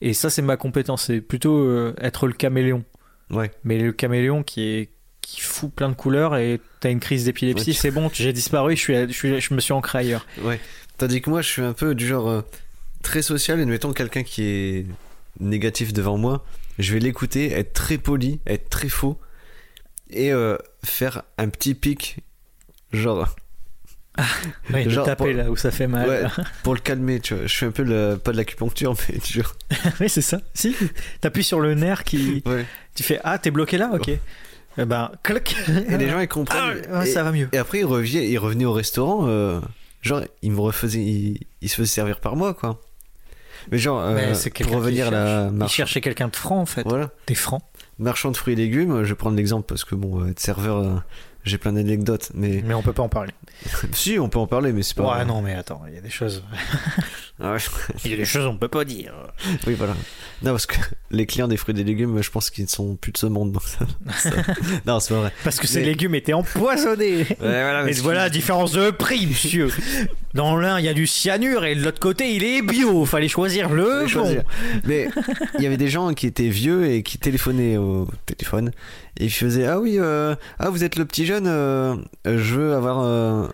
Et 0.00 0.12
ça, 0.14 0.30
c'est 0.30 0.42
ma 0.42 0.56
compétence. 0.56 1.04
C'est 1.06 1.20
plutôt 1.20 1.56
euh, 1.58 1.94
être 2.00 2.26
le 2.28 2.32
caméléon. 2.34 2.84
Ouais. 3.30 3.50
Mais 3.64 3.78
le 3.78 3.92
caméléon 3.92 4.42
qui 4.44 4.62
est 4.62 4.90
qui 5.24 5.40
fout 5.40 5.72
plein 5.72 5.88
de 5.88 5.94
couleurs 5.94 6.36
et 6.36 6.60
t'as 6.80 6.90
une 6.90 7.00
crise 7.00 7.24
d'épilepsie, 7.24 7.70
Ouais. 7.70 7.76
c'est 7.76 7.90
bon, 7.90 8.10
j'ai 8.12 8.32
disparu, 8.32 8.76
je, 8.76 8.80
suis, 8.80 8.94
je, 8.94 9.12
suis- 9.12 9.40
je 9.40 9.54
me 9.54 9.60
suis 9.60 9.72
ancré 9.72 9.98
ailleurs. 10.00 10.26
Ouais. 10.42 10.60
Tandis 10.98 11.20
que 11.22 11.30
moi, 11.30 11.42
je 11.42 11.48
suis 11.48 11.62
un 11.62 11.72
peu 11.72 11.94
du 11.94 12.06
genre 12.06 12.28
euh, 12.28 12.42
très 13.02 13.22
social. 13.22 13.58
Et 13.60 13.64
mettons 13.66 13.92
quelqu'un 13.92 14.22
qui 14.22 14.42
est 14.44 14.86
négatif 15.40 15.92
devant 15.92 16.16
moi, 16.18 16.44
je 16.78 16.92
vais 16.92 17.00
l'écouter, 17.00 17.52
être 17.52 17.72
très 17.72 17.98
poli, 17.98 18.40
être 18.46 18.68
très 18.70 18.88
faux 18.88 19.18
et 20.10 20.32
euh, 20.32 20.56
faire 20.84 21.22
un 21.38 21.48
petit 21.48 21.74
pic, 21.74 22.18
genre 22.92 23.34
Ouais, 24.72 24.84
de 24.84 24.90
Genre, 24.90 25.04
taper 25.04 25.24
pour- 25.24 25.32
là 25.32 25.50
où 25.50 25.56
ça 25.56 25.72
fait 25.72 25.88
mal. 25.88 26.08
Ouais. 26.08 26.22
pour 26.62 26.74
le 26.74 26.80
calmer. 26.80 27.18
Tu 27.18 27.34
vois. 27.34 27.46
Je 27.46 27.52
suis 27.52 27.66
un 27.66 27.72
peu 27.72 27.82
le, 27.82 28.16
pas 28.16 28.30
de 28.30 28.36
l'acupuncture, 28.36 28.94
mais 29.08 29.18
du 29.18 29.32
genre. 29.32 29.56
oui, 30.00 30.08
c'est 30.08 30.22
ça. 30.22 30.40
Si, 30.54 30.76
t'appuies 31.20 31.42
sur 31.42 31.60
le 31.60 31.74
nerf 31.74 32.04
qui. 32.04 32.42
Ouais. 32.46 32.64
Tu 32.94 33.02
fais 33.02 33.18
Ah, 33.24 33.38
t'es 33.38 33.50
bloqué 33.50 33.76
là 33.78 33.90
Ok. 33.92 34.10
Eh 34.78 34.84
ben, 34.84 35.10
clac 35.22 35.54
Et 35.88 35.96
les 35.98 36.08
gens 36.08 36.18
ils 36.18 36.22
Ah, 36.22 36.26
comprennent. 36.26 36.82
ouais, 36.90 37.08
et, 37.08 37.12
ça 37.12 37.22
va 37.22 37.32
mieux. 37.32 37.48
et 37.52 37.58
après, 37.58 37.78
il 37.80 37.84
revenait, 37.84 38.28
il 38.28 38.38
revenait 38.38 38.64
au 38.64 38.72
restaurant. 38.72 39.26
euh, 39.28 39.60
genre, 40.02 40.22
il 40.42 40.52
me 40.52 40.60
refaisait, 40.60 41.00
il, 41.00 41.40
il 41.60 41.68
se 41.68 41.76
faisait 41.76 41.88
servir 41.88 42.20
par 42.20 42.36
moi, 42.36 42.54
quoi. 42.54 42.80
Mais 43.70 43.78
genre, 43.78 44.00
euh, 44.00 44.14
Mais 44.14 44.32
quelqu'un 44.50 44.64
pour 44.66 44.76
revenir 44.76 45.08
à 45.08 45.10
la 45.10 45.24
cherche. 45.26 45.50
Il 45.52 45.56
marche. 45.58 45.74
cherchait 45.74 46.00
quelqu'un 46.02 46.28
de 46.28 46.36
franc 46.36 46.60
en 46.60 46.66
fait. 46.66 46.82
Voilà. 46.86 47.10
T'es 47.26 47.34
franc. 47.34 47.62
Marchand 47.98 48.30
de 48.32 48.36
fruits 48.36 48.52
et 48.54 48.56
légumes, 48.56 49.04
je 49.04 49.08
vais 49.10 49.14
prendre 49.14 49.36
l'exemple 49.36 49.64
parce 49.66 49.84
que 49.84 49.94
bon, 49.94 50.22
euh, 50.22 50.30
être 50.30 50.40
serveur, 50.40 50.76
euh, 50.78 50.96
j'ai 51.44 51.58
plein 51.58 51.72
d'anecdotes, 51.72 52.30
mais 52.34 52.62
Mais 52.64 52.74
on 52.74 52.82
peut 52.82 52.92
pas 52.92 53.02
en 53.02 53.08
parler. 53.08 53.32
si 53.92 54.18
on 54.18 54.28
peut 54.28 54.38
en 54.38 54.46
parler, 54.46 54.72
mais 54.72 54.82
c'est 54.82 54.96
pas. 54.96 55.18
Ouais, 55.18 55.24
non, 55.24 55.42
mais 55.42 55.54
attends, 55.54 55.82
il 55.88 55.94
y 55.94 55.98
a 55.98 56.00
des 56.00 56.10
choses. 56.10 56.42
Ah. 57.42 57.56
Il 58.04 58.12
y 58.12 58.14
a 58.14 58.16
des 58.16 58.24
choses 58.24 58.46
on 58.46 58.56
peut 58.56 58.68
pas 58.68 58.84
dire. 58.84 59.12
Oui, 59.66 59.74
voilà. 59.74 59.94
Non, 60.44 60.52
parce 60.52 60.66
que 60.66 60.76
les 61.10 61.26
clients 61.26 61.48
des 61.48 61.56
fruits 61.56 61.72
et 61.74 61.76
des 61.76 61.82
légumes, 61.82 62.22
je 62.22 62.30
pense 62.30 62.48
qu'ils 62.48 62.62
ne 62.62 62.68
sont 62.68 62.94
plus 62.94 63.10
de 63.10 63.18
ce 63.18 63.26
monde. 63.26 63.50
donc 63.50 63.62
ça- 63.64 63.86
ça- 64.16 64.30
Non, 64.86 65.00
c'est 65.00 65.12
pas 65.14 65.20
vrai. 65.20 65.32
Parce 65.42 65.58
que 65.58 65.66
ces 65.66 65.80
Mais- 65.80 65.86
légumes 65.86 66.14
étaient 66.14 66.32
empoisonnés. 66.32 67.22
Ouais, 67.28 67.36
voilà, 67.40 67.88
Et 67.90 67.92
voilà 67.94 68.20
la 68.22 68.30
différence 68.30 68.70
de 68.70 68.90
prix, 68.92 69.26
monsieur. 69.26 69.68
Dans 70.34 70.54
l'un, 70.56 70.78
il 70.78 70.84
y 70.84 70.88
a 70.88 70.94
du 70.94 71.08
cyanure 71.08 71.64
et 71.64 71.74
de 71.74 71.82
l'autre 71.82 71.98
côté, 71.98 72.32
il 72.36 72.44
est 72.44 72.62
bio. 72.62 73.04
Fallait 73.04 73.26
choisir 73.26 73.68
le 73.68 74.02
bon. 74.02 74.06
choisir. 74.08 74.42
Mais 74.84 75.08
il 75.58 75.64
y 75.64 75.66
avait 75.66 75.76
des 75.76 75.88
gens 75.88 76.14
qui 76.14 76.28
étaient 76.28 76.48
vieux 76.48 76.86
et 76.86 77.02
qui 77.02 77.18
téléphonaient 77.18 77.78
au 77.78 78.06
téléphone 78.26 78.70
et 79.18 79.24
ils 79.26 79.30
faisaient 79.30 79.66
Ah 79.66 79.78
oui, 79.80 79.96
euh, 79.98 80.34
ah, 80.58 80.70
vous 80.70 80.84
êtes 80.84 80.96
le 80.96 81.04
petit 81.04 81.26
jeune, 81.26 81.46
euh, 81.46 81.96
euh, 82.26 82.38
je 82.38 82.54
veux 82.54 82.74
avoir 82.74 83.00
euh, 83.00 83.46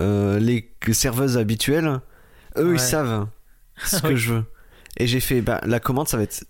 euh, 0.00 0.38
les 0.38 0.70
serveuses 0.92 1.38
habituelles. 1.38 2.00
Eux, 2.58 2.68
Ouais. 2.70 2.74
ils 2.76 2.80
savent 2.80 3.26
ce 3.84 4.00
que 4.00 4.16
je 4.16 4.34
veux. 4.34 4.44
Et 4.98 5.06
j'ai 5.06 5.20
fait 5.20 5.40
bah, 5.42 5.60
La 5.64 5.80
commande, 5.80 6.08
ça 6.08 6.16
va 6.16 6.22
être 6.22 6.44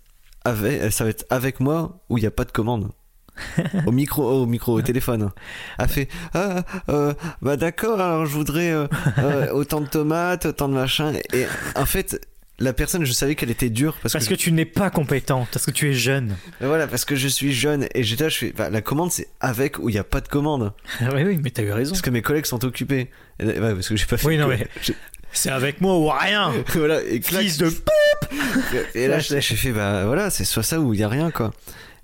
avec, 0.45 0.91
ça 0.91 1.03
va 1.03 1.09
être 1.09 1.25
avec 1.29 1.59
moi 1.59 1.99
où 2.09 2.17
il 2.17 2.21
n'y 2.21 2.27
a 2.27 2.31
pas 2.31 2.45
de 2.45 2.51
commande. 2.51 2.89
au 3.85 3.91
micro, 3.91 4.23
au 4.23 4.45
micro, 4.47 4.73
au 4.73 4.81
téléphone. 4.81 5.29
A 5.77 5.87
fait 5.87 6.07
ah 6.33 6.63
euh, 6.89 7.13
bah 7.43 7.55
d'accord 7.55 8.01
alors 8.01 8.25
je 8.25 8.33
voudrais 8.33 8.71
euh, 8.71 8.87
euh, 9.19 9.51
autant 9.51 9.79
de 9.79 9.85
tomates, 9.87 10.47
autant 10.47 10.67
de 10.69 10.73
machin. 10.73 11.13
Et 11.33 11.45
en 11.75 11.85
fait 11.85 12.19
la 12.59 12.73
personne 12.73 13.05
je 13.05 13.11
savais 13.13 13.35
qu'elle 13.35 13.51
était 13.51 13.69
dure 13.69 13.95
parce, 14.01 14.13
Parce 14.13 14.25
que, 14.25 14.33
que 14.33 14.39
tu 14.39 14.51
n'es 14.51 14.65
pas 14.65 14.89
compétent, 14.89 15.47
parce 15.51 15.65
que 15.65 15.71
tu 15.71 15.89
es 15.89 15.93
jeune. 15.93 16.35
je- 16.59 16.65
voilà 16.65 16.87
parce 16.87 17.05
que 17.05 17.15
je 17.15 17.27
suis 17.27 17.53
jeune 17.53 17.87
et 17.93 18.03
j'étais 18.03 18.23
là 18.23 18.29
je 18.29 18.37
fais 18.37 18.51
bah, 18.51 18.69
la 18.69 18.81
commande 18.81 19.11
c'est 19.11 19.27
avec 19.39 19.77
ou 19.79 19.89
il 19.89 19.95
y 19.95 19.99
a 19.99 20.03
pas 20.03 20.21
de 20.21 20.27
commande 20.27 20.73
oui, 21.01 21.23
oui, 21.23 21.39
mais 21.43 21.51
t'as 21.51 21.63
eu 21.63 21.71
raison. 21.71 21.91
parce 21.91 22.01
que 22.01 22.09
mes 22.09 22.21
collègues 22.21 22.45
sont 22.45 22.63
occupés. 22.65 23.09
Et, 23.39 23.45
parce 23.45 23.87
que 23.89 23.95
j'ai 23.95 24.05
pas 24.05 24.17
fait. 24.17 24.27
Oui, 24.27 24.37
non, 24.37 24.47
mais- 24.47 24.67
C'est 25.33 25.49
avec 25.51 25.81
moi 25.81 25.97
ou 25.99 26.07
rien. 26.09 26.51
voilà 26.73 27.03
et 27.03 27.19
clac, 27.19 27.43
Fils 27.43 27.57
de 27.57 27.69
Et 28.95 29.07
là, 29.07 29.19
j'ai 29.19 29.41
fait, 29.41 29.71
bah 29.71 30.05
voilà, 30.05 30.29
c'est 30.29 30.45
soit 30.45 30.63
ça 30.63 30.79
ou 30.79 30.93
il 30.93 30.99
y 30.99 31.03
a 31.03 31.09
rien, 31.09 31.31
quoi. 31.31 31.53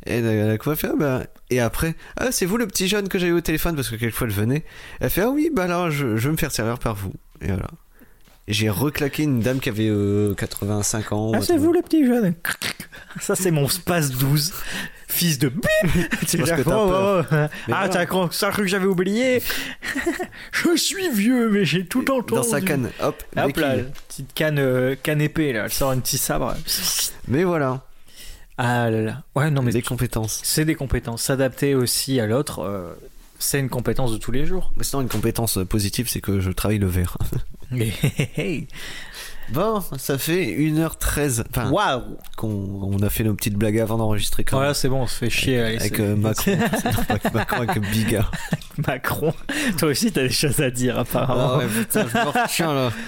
Et 0.06 0.22
la, 0.22 0.46
la 0.48 0.58
coiffeur, 0.58 0.96
bah. 0.98 1.24
Et 1.50 1.60
après, 1.60 1.96
ah, 2.18 2.32
c'est 2.32 2.46
vous 2.46 2.58
le 2.58 2.68
petit 2.68 2.88
jeune 2.88 3.08
que 3.08 3.18
j'ai 3.18 3.28
eu 3.28 3.32
au 3.32 3.42
téléphone, 3.42 3.76
parce 3.76 3.90
que 3.90 3.96
quelquefois 3.96 4.28
elle 4.28 4.34
venait. 4.34 4.66
Elle 5.00 5.10
fait, 5.10 5.22
ah 5.22 5.30
oui, 5.30 5.50
bah 5.54 5.64
alors 5.64 5.90
je, 5.90 6.18
je 6.18 6.28
vais 6.28 6.32
me 6.34 6.38
faire 6.38 6.52
servir 6.52 6.78
par 6.80 6.96
vous. 6.96 7.14
Et 7.42 7.48
voilà. 7.48 7.68
J'ai 8.48 8.70
reclaqué 8.70 9.24
une 9.24 9.40
dame 9.40 9.60
qui 9.60 9.70
avait 9.70 9.88
euh, 9.88 10.34
85 10.36 11.12
ans. 11.14 11.32
Ah, 11.34 11.42
c'est 11.42 11.58
vous 11.58 11.72
le 11.72 11.82
petit 11.82 12.06
jeune 12.06 12.34
Ça, 13.22 13.36
c'est 13.36 13.52
mon 13.52 13.70
Space 13.70 14.10
12, 14.12 14.54
fils 15.08 15.40
de 15.40 15.48
bip 15.48 15.64
Tu 16.28 16.38
parce 16.38 16.52
que 16.52 16.62
t'as 16.62 16.78
oh, 16.78 16.90
peur. 16.90 17.26
oh, 17.32 17.36
oh. 17.36 17.72
Ah, 17.72 17.88
t'as 17.88 18.06
cru 18.06 18.28
que 18.30 18.68
j'avais 18.68 18.86
oublié 18.86 19.42
Je 20.52 20.76
suis 20.76 21.10
vieux, 21.10 21.50
mais 21.50 21.64
j'ai 21.64 21.86
tout 21.86 22.12
entendu. 22.12 22.42
Dans 22.42 22.44
sa 22.44 22.60
canne, 22.60 22.90
hop, 23.02 23.24
Hop 23.38 23.58
là, 23.58 23.76
petite 24.10 24.34
canne, 24.34 24.60
euh, 24.60 24.96
canne 25.02 25.22
épée, 25.22 25.54
là. 25.54 25.64
Elle 25.66 25.72
sort 25.72 25.92
un 25.92 26.00
petit 26.00 26.18
sabre. 26.18 26.54
Mais 27.30 27.46
voilà, 27.46 27.86
Ah 28.58 28.90
là 28.90 29.02
là. 29.02 29.24
Ouais, 29.36 29.52
non, 29.52 29.62
mais 29.62 29.72
des 29.72 29.82
compétences. 29.82 30.42
c'est 30.44 30.66
des 30.66 30.76
compétences. 30.76 31.24
S'adapter 31.24 31.76
aussi 31.76 32.20
à 32.20 32.26
l'autre, 32.28 32.60
euh, 32.60 32.94
c'est 33.40 33.60
une 33.60 33.70
compétence 33.70 34.12
de 34.12 34.18
tous 34.18 34.32
les 34.32 34.46
jours. 34.46 34.74
Mais 34.76 34.84
sinon, 34.84 35.02
une 35.02 35.08
compétence 35.08 35.60
positive, 35.70 36.10
c'est 36.10 36.22
que 36.22 36.42
je 36.42 36.52
travaille 36.52 36.80
le 36.80 36.88
verre. 36.88 37.18
Bon, 39.50 39.84
ça 39.98 40.18
fait 40.18 40.46
1h13. 40.46 41.44
Enfin, 41.50 41.70
Waouh 41.70 42.18
qu'on 42.38 42.48
on 42.48 43.00
a 43.04 43.10
fait 43.10 43.24
nos 43.24 43.34
petites 43.34 43.56
blagues 43.56 43.78
avant 43.80 43.98
d'enregistrer 43.98 44.44
quand 44.44 44.58
Voilà, 44.58 44.74
c'est 44.74 44.88
bon, 44.88 45.02
on 45.02 45.08
se 45.08 45.18
fait 45.18 45.30
chier. 45.30 45.60
Avec 45.60 46.00
euh, 46.00 46.16
Macron. 46.16 46.58
Avec 47.10 47.34
Macron, 47.34 47.62
avec 47.62 47.80
Biga. 47.92 48.32
Macron. 48.88 49.34
Toi 49.78 49.90
aussi, 49.90 50.12
t'as 50.12 50.24
des 50.24 50.30
choses 50.30 50.62
à 50.62 50.72
dire, 50.72 50.98
apparemment. 50.98 51.52
Ah 51.56 51.58
ouais, 51.58 51.68
putain, 51.68 52.08
je 52.08 52.18
me 52.18 52.30
retiens 52.30 52.74
là. 52.74 52.92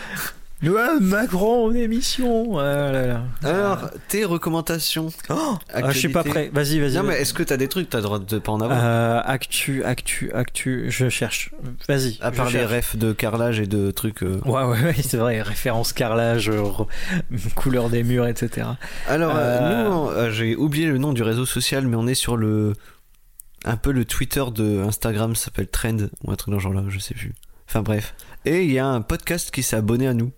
Ouais, 0.64 1.00
Macron 1.00 1.68
en 1.68 1.74
émission. 1.76 2.58
Ah 2.58 2.92
là 2.92 3.06
là. 3.06 3.24
Alors, 3.44 3.90
tes 4.08 4.26
recommandations 4.26 5.10
Oh, 5.30 5.58
ah, 5.74 5.92
je 5.92 5.98
suis 6.00 6.10
pas 6.10 6.24
prêt. 6.24 6.50
Vas-y, 6.52 6.80
vas-y. 6.80 6.94
Non, 6.96 7.04
mais 7.04 7.16
est-ce 7.22 7.34
que 7.34 7.44
t'as 7.44 7.58
des 7.58 7.68
trucs 7.68 7.90
T'as 7.90 7.98
le 8.00 8.04
droit 8.04 8.20
de 8.20 8.40
pas 8.40 8.52
en 8.52 8.62
avoir 8.62 8.80
Euh, 8.82 9.22
actu, 9.26 9.84
actu, 9.84 10.32
actu. 10.34 10.88
Je 10.90 11.10
cherche. 11.10 11.52
Vas-y. 11.88 12.18
À 12.22 12.32
part 12.32 12.50
les 12.50 12.66
refs 12.66 12.96
de 12.96 13.12
carrelage 13.12 13.60
et 13.60 13.68
de 13.68 13.92
trucs. 13.92 14.24
euh. 14.24 14.40
Ouais, 14.46 14.64
ouais, 14.64 14.82
ouais, 14.82 14.96
c'est 15.04 15.18
vrai. 15.18 15.42
Référence 15.42 15.94
carrelage, 15.94 16.50
euh, 16.50 16.64
couleur 17.56 17.90
des 17.90 18.04
murs, 18.04 18.26
etc. 18.26 18.68
Alors, 19.08 19.34
euh, 19.36 20.26
nous, 20.28 20.32
j'ai 20.32 20.56
oublié 20.56 20.88
le 20.88 20.98
nom 20.98 21.14
du 21.14 21.22
réseau 21.22 21.46
social, 21.46 21.86
mais 21.86 21.98
on 21.98 22.08
est 22.08 22.16
sur 22.16 22.38
le. 22.38 22.74
Un 23.66 23.78
peu 23.78 23.92
le 23.92 24.06
Twitter 24.06 24.44
de 24.54 24.80
Instagram, 24.84 25.36
ça 25.36 25.46
s'appelle 25.46 25.68
Trend, 25.68 25.98
ou 26.24 26.32
un 26.32 26.36
truc 26.36 26.54
dans 26.54 26.60
ce 26.60 26.64
genre-là, 26.64 26.84
je 26.88 27.00
sais 27.00 27.14
plus. 27.16 27.34
Enfin 27.68 27.82
bref. 27.82 28.14
Et 28.46 28.64
il 28.64 28.72
y 28.72 28.78
a 28.80 28.86
un 28.88 29.02
podcast 29.02 29.50
qui 29.52 29.64
s'est 29.64 29.76
abonné 29.76 30.08
à 30.08 30.14
nous. 30.14 30.32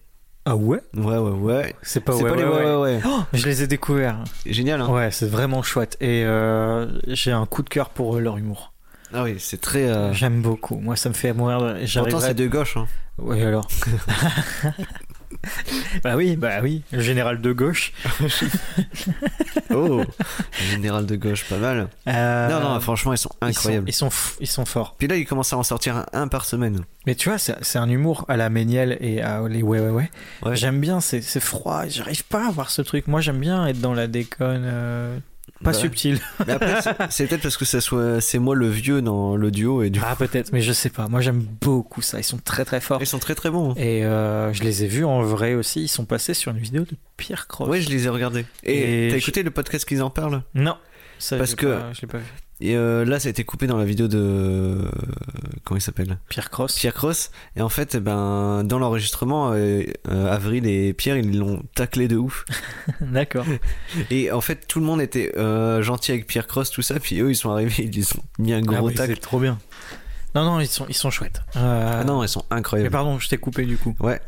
Ah 0.49 0.55
ouais 0.55 0.79
Ouais, 0.95 1.17
ouais, 1.17 1.31
ouais. 1.31 1.75
C'est 1.81 1.99
pas 1.99 2.15
ouais, 2.15 2.29
pas 2.29 2.35
les 2.37 2.43
ouais, 2.45 2.49
ouais, 2.49 2.55
ouais. 2.55 2.75
ouais, 2.75 2.75
ouais. 2.95 3.01
Oh, 3.05 3.19
je 3.33 3.45
les 3.45 3.63
ai 3.63 3.67
découverts. 3.67 4.23
Génial, 4.45 4.79
hein 4.79 4.87
Ouais, 4.87 5.11
c'est 5.11 5.27
vraiment 5.29 5.61
chouette. 5.61 5.97
Et 5.99 6.23
euh, 6.23 6.87
j'ai 7.07 7.33
un 7.33 7.45
coup 7.45 7.63
de 7.63 7.69
cœur 7.69 7.89
pour 7.89 8.15
euh, 8.15 8.21
leur 8.21 8.37
humour. 8.37 8.71
Ah 9.13 9.23
oui, 9.23 9.35
c'est 9.39 9.59
très. 9.59 9.83
euh, 9.89 10.13
J'aime 10.13 10.41
beaucoup. 10.41 10.77
Moi, 10.77 10.95
ça 10.95 11.09
me 11.09 11.13
fait 11.13 11.33
mourir. 11.33 11.75
Pourtant, 11.95 12.21
c'est 12.21 12.33
de 12.33 12.47
gauche. 12.47 12.77
Hein. 12.77 12.87
Oui, 13.17 13.41
alors. 13.41 13.67
bah 16.03 16.15
oui, 16.15 16.35
bah 16.35 16.59
oui. 16.63 16.83
Le 16.91 17.01
général 17.01 17.41
de 17.41 17.51
gauche. 17.53 17.93
Oh 19.69 20.03
Général 20.71 21.05
de 21.05 21.15
gauche, 21.15 21.43
pas 21.49 21.57
mal. 21.57 21.89
Euh, 22.07 22.49
Non, 22.49 22.61
non, 22.61 22.79
franchement, 22.79 23.13
ils 23.13 23.17
sont 23.17 23.29
ils 23.41 23.53
sont- 23.53 23.59
incroyables. 23.59 23.89
Ils 23.89 23.93
sont, 23.93 24.09
ils 24.39 24.47
sont 24.47 24.65
forts. 24.65 24.95
Puis 24.97 25.07
là, 25.07 25.15
il 25.17 25.25
commence 25.25 25.51
à 25.53 25.57
en 25.57 25.63
sortir 25.63 25.97
un, 25.97 26.05
un 26.13 26.27
par 26.27 26.45
semaine. 26.45 26.81
Mais 27.05 27.15
tu 27.15 27.29
vois, 27.29 27.37
c'est 27.37 27.77
un 27.77 27.89
humour 27.89 28.25
à 28.27 28.37
la 28.37 28.49
Méniel 28.49 28.97
et 29.01 29.21
à 29.21 29.41
les 29.47 29.61
ouais 29.63 29.79
ouais 29.79 29.89
ouais. 29.89 30.09
Ouais. 30.43 30.55
J'aime 30.55 30.79
bien, 30.79 30.99
c'est 31.01 31.21
c'est 31.21 31.39
froid. 31.39 31.85
J'arrive 31.87 32.23
pas 32.25 32.47
à 32.47 32.51
voir 32.51 32.69
ce 32.69 32.81
truc. 32.81 33.07
Moi, 33.07 33.21
j'aime 33.21 33.39
bien 33.39 33.67
être 33.67 33.79
dans 33.81 33.93
la 33.93 34.07
déconne. 34.07 34.63
euh, 34.65 35.17
pas 35.63 35.71
Bah, 35.71 35.73
subtile. 35.73 36.19
Mais 36.47 36.53
après, 36.53 36.81
c'est- 37.09 37.27
peut-être 37.27 37.41
parce 37.41 37.57
que 37.57 37.65
ça 37.65 37.81
soit, 37.81 38.21
c'est 38.21 38.39
moi 38.39 38.55
le 38.55 38.69
vieux 38.69 39.01
dans 39.01 39.35
le 39.35 39.49
duo 39.51 39.81
et 39.83 39.89
du 39.89 39.99
Ah, 40.03 40.15
peut-être, 40.15 40.51
mais 40.53 40.61
je 40.61 40.71
sais 40.71 40.89
pas. 40.89 41.07
Moi, 41.07 41.21
j'aime 41.21 41.41
beaucoup 41.61 42.01
ça. 42.01 42.19
Ils 42.19 42.23
sont 42.23 42.37
très 42.37 42.63
très 42.65 42.79
forts. 42.81 43.01
Ils 43.01 43.07
sont 43.07 43.19
très 43.19 43.35
très 43.35 43.49
bons. 43.49 43.71
hein. 43.71 43.75
Et 43.77 44.05
euh, 44.05 44.53
je 44.53 44.63
les 44.63 44.83
ai 44.83 44.87
vus 44.87 45.03
en 45.05 45.21
vrai 45.23 45.53
aussi. 45.55 45.81
Ils 45.83 45.87
sont 45.87 46.05
passés 46.05 46.33
sur 46.33 46.51
une 46.51 46.59
vidéo 46.59 46.83
de 46.83 46.95
Pierre 47.17 47.47
Cross. 47.47 47.67
Ouais, 47.69 47.81
je 47.81 47.89
les 47.89 48.05
ai 48.05 48.09
regardés. 48.09 48.45
Et, 48.63 49.07
Et 49.07 49.09
t'as 49.09 49.17
je- 49.17 49.21
écouté 49.23 49.43
le 49.43 49.51
podcast 49.51 49.85
qu'ils 49.85 50.01
en 50.03 50.09
parlent? 50.09 50.41
Non. 50.53 50.75
Ça, 51.19 51.37
Parce 51.37 51.55
que- 51.55 51.65
pas- 51.65 51.93
je 51.93 52.01
l'ai 52.01 52.07
pas 52.07 52.19
vu. 52.19 52.25
Et 52.59 52.75
euh, 52.75 53.05
là, 53.05 53.19
ça 53.19 53.27
a 53.27 53.29
été 53.29 53.43
coupé 53.43 53.67
dans 53.67 53.77
la 53.77 53.85
vidéo 53.85 54.07
de. 54.07 54.17
euh, 54.17 54.89
Comment 55.63 55.77
il 55.77 55.81
s'appelle? 55.81 56.17
Pierre 56.27 56.49
Cross. 56.49 56.75
Pierre 56.79 56.93
Cross. 56.95 57.29
Et 57.55 57.61
en 57.61 57.69
fait, 57.69 57.97
ben, 57.97 58.63
dans 58.63 58.79
l'enregistrement, 58.79 59.51
euh, 59.51 59.83
euh, 60.09 60.33
Avril 60.33 60.65
et 60.65 60.93
Pierre, 60.93 61.17
ils 61.17 61.37
l'ont 61.37 61.61
taclé 61.75 62.07
de 62.07 62.15
ouf. 62.17 62.45
D'accord. 63.01 63.45
Et 64.09 64.31
en 64.31 64.41
fait, 64.41 64.65
tout 64.67 64.79
le 64.79 64.85
monde 64.87 65.01
était 65.01 65.31
gentil 65.83 66.11
avec 66.13 66.25
Pierre 66.25 66.47
Cross, 66.47 66.71
tout 66.71 66.81
ça. 66.81 66.99
Puis 66.99 67.19
eux, 67.21 67.29
ils 67.29 67.35
sont 67.35 67.51
arrivés, 67.51 67.83
ils 67.93 68.03
ont 68.17 68.23
mis 68.39 68.53
un 68.53 68.57
Ah 68.59 68.61
gros 68.61 68.87
oui, 68.87 68.95
tacle. 68.95 69.13
c'est 69.13 69.21
trop 69.21 69.39
bien. 69.39 69.59
Non, 70.33 70.43
non, 70.43 70.59
ils 70.59 70.67
sont, 70.67 70.85
ils 70.89 70.95
sont 70.95 71.11
chouettes. 71.11 71.41
Ah 71.55 72.03
non, 72.05 72.23
ils 72.23 72.29
sont 72.29 72.43
mais 72.49 72.57
incroyables. 72.57 72.89
pardon, 72.91 73.19
je 73.19 73.29
t'ai 73.29 73.37
coupé 73.37 73.65
du 73.65 73.77
coup. 73.77 73.95
Ouais. 73.99 74.19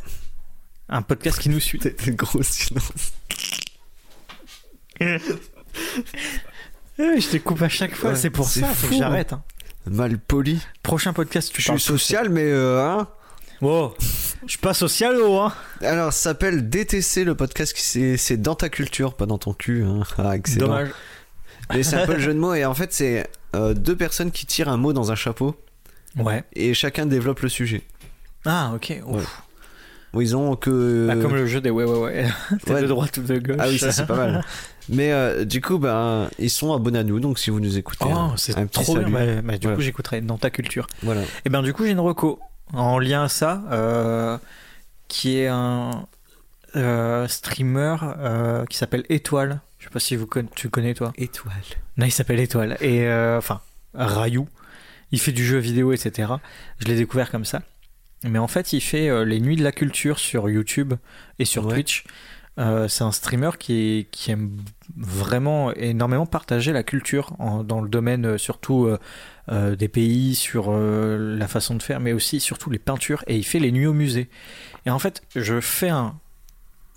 Un 0.88 1.02
podcast 1.02 1.40
qui 1.40 1.50
nous 1.50 1.60
suit. 1.60 1.80
C'était 1.84 2.12
gros 2.12 2.44
silence. 2.44 2.92
Eh, 7.00 7.20
je 7.22 7.30
te 7.30 7.38
coupe 7.38 7.62
à 7.62 7.70
chaque 7.70 7.95
fois. 7.95 8.12
Ouais, 8.12 8.16
c'est 8.16 8.30
pour 8.30 8.47
ça, 8.47 8.68
faut 8.68 8.88
que 8.88 8.93
fou, 8.93 9.00
j'arrête. 9.00 9.34
hein. 9.34 9.41
Mal 9.89 10.18
poli. 10.20 10.60
Prochain 10.84 11.14
podcast, 11.14 11.52
tu 11.54 11.62
Je 11.62 11.72
suis 11.72 11.80
social, 11.80 12.30
mais 12.30 12.43
euh, 12.43 12.84
hein. 12.84 13.08
seul. 13.60 13.70
Oh, 13.70 13.93
je 14.45 14.50
suis 14.52 14.58
pas 14.60 14.74
social, 14.74 15.16
oh, 15.22 15.39
hein. 15.39 15.54
Alors, 15.82 16.12
ça 16.14 16.20
s'appelle 16.32 16.70
DTC, 16.70 17.24
le 17.24 17.36
podcast 17.36 17.74
qui 17.74 18.18
c'est 18.18 18.38
dans 18.38 18.56
ta 18.56 18.70
culture, 18.70 19.14
pas 19.16 19.26
dans 19.26 19.38
ton 19.38 19.54
cul. 19.54 19.84
Hein. 19.84 20.02
Ah, 20.18 20.36
excellent. 20.36 20.68
Dommage. 20.68 20.89
Mais 21.74 21.84
c'est 21.84 21.95
un 21.97 22.06
peu 22.06 22.14
le 22.14 22.20
jeu 22.22 22.34
de 22.34 22.39
mots 22.39 22.54
et 22.54 22.66
en 22.66 22.74
fait, 22.74 22.91
c'est 22.93 23.28
euh, 23.56 23.74
deux 23.74 23.95
personnes 23.95 24.32
qui 24.32 24.45
tirent 24.45 24.70
un 24.70 24.78
mot 24.78 24.91
dans 24.93 25.12
un 25.12 25.16
chapeau 25.16 25.56
Ouais. 26.18 26.43
et 26.54 26.74
chacun 26.74 27.06
développe 27.06 27.41
le 27.41 27.50
sujet. 27.50 27.84
Ah, 28.45 28.72
ok. 28.76 28.93
Ouf. 29.06 29.41
Ouais. 30.14 30.24
Ils 30.24 30.36
ont 30.36 30.56
que. 30.56 31.06
Bah, 31.08 31.16
comme 31.18 31.36
le 31.36 31.45
jeu 31.45 31.62
des 31.62 31.70
ouais, 31.70 31.84
ouais, 31.84 32.00
ouais. 32.00 32.26
T'es 32.66 32.74
Ouais. 32.74 32.82
de 32.82 32.88
droite 32.88 33.18
ou 33.18 33.22
de 33.22 33.38
gauche. 33.38 33.58
Ah 33.60 33.68
oui, 33.68 33.78
ça 33.78 33.91
c'est 33.91 34.08
pas 34.08 34.16
mal. 34.16 34.43
Mais 34.90 35.12
euh, 35.12 35.46
du 35.46 35.62
coup, 35.62 35.78
ben, 35.78 36.30
ils 36.40 36.50
sont 36.50 36.74
abonnés 36.74 37.00
à 37.00 37.04
nous, 37.04 37.20
donc 37.20 37.38
si 37.40 37.50
vous 37.50 37.60
nous 37.60 37.78
écoutez, 37.78 38.06
Oh, 38.08 38.12
un- 38.12 38.38
c'est 38.38 38.58
un 38.58 38.66
petit 38.66 38.84
trop 38.84 38.98
bien. 38.98 39.10
Bah, 39.10 39.42
bah, 39.44 39.58
du 39.58 39.64
Voilà. 39.64 39.76
coup, 39.76 39.82
j'écouterai 39.82 40.22
dans 40.22 40.38
ta 40.38 40.50
culture. 40.50 40.88
Voilà. 41.04 41.22
Et 41.46 41.50
ben 41.50 41.62
du 41.62 41.74
coup 41.74 41.86
j'ai 41.86 41.92
une 41.92 42.00
reco 42.00 42.40
en 42.74 42.98
lien 43.00 43.24
à 43.24 43.30
ça 43.30 43.64
euh, 43.72 44.38
qui 45.08 45.38
est 45.38 45.48
un 45.48 46.06
euh, 46.76 47.28
streamer 47.28 47.96
euh, 48.20 48.66
qui 48.66 48.78
s'appelle 48.78 49.04
Étoile. 49.10 49.62
Je 49.80 49.86
sais 49.86 49.90
pas 49.90 50.00
si 50.00 50.16
vous 50.16 50.28
tu 50.56 50.70
connais 50.70 50.94
toi. 50.94 51.14
Étoile. 51.18 51.54
Non, 51.98 52.06
il 52.06 52.12
s'appelle 52.12 52.40
Étoile 52.40 52.78
et 52.82 53.06
euh, 53.08 53.38
enfin 53.38 53.62
Rayou. 53.94 54.48
Il 55.12 55.20
fait 55.20 55.32
du 55.32 55.46
jeu 55.46 55.58
vidéo 55.58 55.94
etc. 55.94 56.34
Je 56.80 56.86
l'ai 56.86 56.96
découvert 56.96 57.32
comme 57.32 57.46
ça. 57.46 57.62
Mais 58.24 58.40
en 58.40 58.48
fait 58.48 58.74
il 58.74 58.82
fait 58.82 59.10
euh, 59.10 59.24
les 59.26 59.40
nuits 59.40 59.56
de 59.56 59.64
la 59.64 59.72
culture 59.72 60.20
sur 60.20 60.50
YouTube 60.50 60.94
et 61.40 61.46
sur 61.46 61.66
Ouais. 61.66 61.74
Twitch. 61.76 62.04
Euh, 62.60 62.88
c'est 62.90 63.04
un 63.06 63.12
streamer 63.14 63.52
qui, 63.58 64.08
qui 64.12 64.32
aime 64.32 64.52
vraiment 64.98 65.74
énormément 65.74 66.26
partager 66.26 66.72
la 66.72 66.84
culture 66.84 67.34
dans 67.64 67.82
le 67.82 67.90
domaine 67.90 68.26
euh, 68.26 68.38
surtout 68.38 68.86
euh, 68.86 68.98
euh, 69.50 69.76
des 69.76 69.88
pays, 69.88 70.36
sur 70.36 70.72
la 70.72 71.48
façon 71.48 71.76
de 71.76 71.82
faire, 71.82 72.00
mais 72.00 72.14
aussi 72.14 72.40
surtout 72.40 72.70
les 72.70 72.80
peintures. 72.80 73.24
Et 73.28 73.38
il 73.38 73.44
fait 73.44 73.60
les 73.60 73.72
nuits 73.72 73.88
au 73.88 73.94
musée. 73.94 74.30
Et 74.86 74.90
en 74.90 75.00
fait, 75.00 75.24
je 75.36 75.60
fais 75.60 75.90
un. 75.90 76.16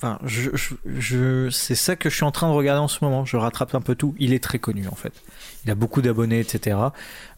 Enfin, 0.04 0.18
je, 0.24 0.50
je, 0.54 0.74
je- 0.98 1.50
c'est 1.50 1.76
ça 1.76 1.94
que 1.94 2.10
je 2.10 2.14
suis 2.16 2.24
en 2.24 2.32
train 2.32 2.48
de 2.48 2.54
regarder 2.54 2.80
en 2.80 2.88
ce 2.88 2.98
moment. 3.04 3.24
Je 3.24 3.36
rattrape 3.36 3.72
un 3.76 3.80
peu 3.80 3.94
tout. 3.94 4.16
Il 4.18 4.32
est 4.32 4.42
très 4.42 4.58
connu 4.58 4.88
en 4.88 4.96
fait. 4.96 5.12
Il 5.64 5.70
a 5.70 5.76
beaucoup 5.76 6.02
d'abonnés, 6.02 6.40
etc. 6.40 6.76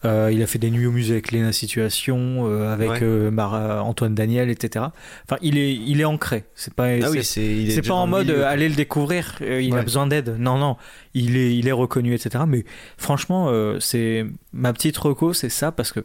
Euh, 0.03 0.31
il 0.33 0.41
a 0.41 0.47
fait 0.47 0.57
des 0.57 0.71
nuits 0.71 0.87
au 0.87 0.91
musée 0.91 1.13
avec 1.13 1.31
Léna 1.31 1.51
Situation, 1.51 2.47
euh, 2.49 2.73
avec 2.73 2.89
Ouais. 2.89 2.99
euh, 3.03 3.79
Antoine 3.81 4.15
Daniel, 4.15 4.49
etc. 4.49 4.85
Enfin, 5.25 5.37
il 5.43 5.59
est, 5.59 5.75
il 5.75 6.01
est 6.01 6.05
ancré. 6.05 6.45
C'est 6.55 6.73
pas, 6.73 6.85
Ah 6.87 7.01
c'est- 7.21 7.39
oui, 7.39 7.81
pas 7.87 7.93
en 7.93 8.07
mode 8.07 8.31
allez 8.31 8.67
le 8.67 8.73
découvrir, 8.73 9.35
il 9.41 9.71
a 9.73 9.75
Ouais. 9.75 9.83
besoin 9.83 10.07
d'aide. 10.07 10.35
Non, 10.39 10.57
non, 10.57 10.75
il 11.13 11.37
est, 11.37 11.55
il 11.55 11.67
est 11.67 11.71
reconnu, 11.71 12.15
etc. 12.15 12.45
Mais 12.47 12.65
franchement, 12.97 13.51
c'est 13.79 14.25
ma 14.53 14.73
petite 14.73 14.97
reco, 14.97 15.33
c'est 15.33 15.49
ça 15.49 15.71
parce 15.71 15.91
que 15.91 15.99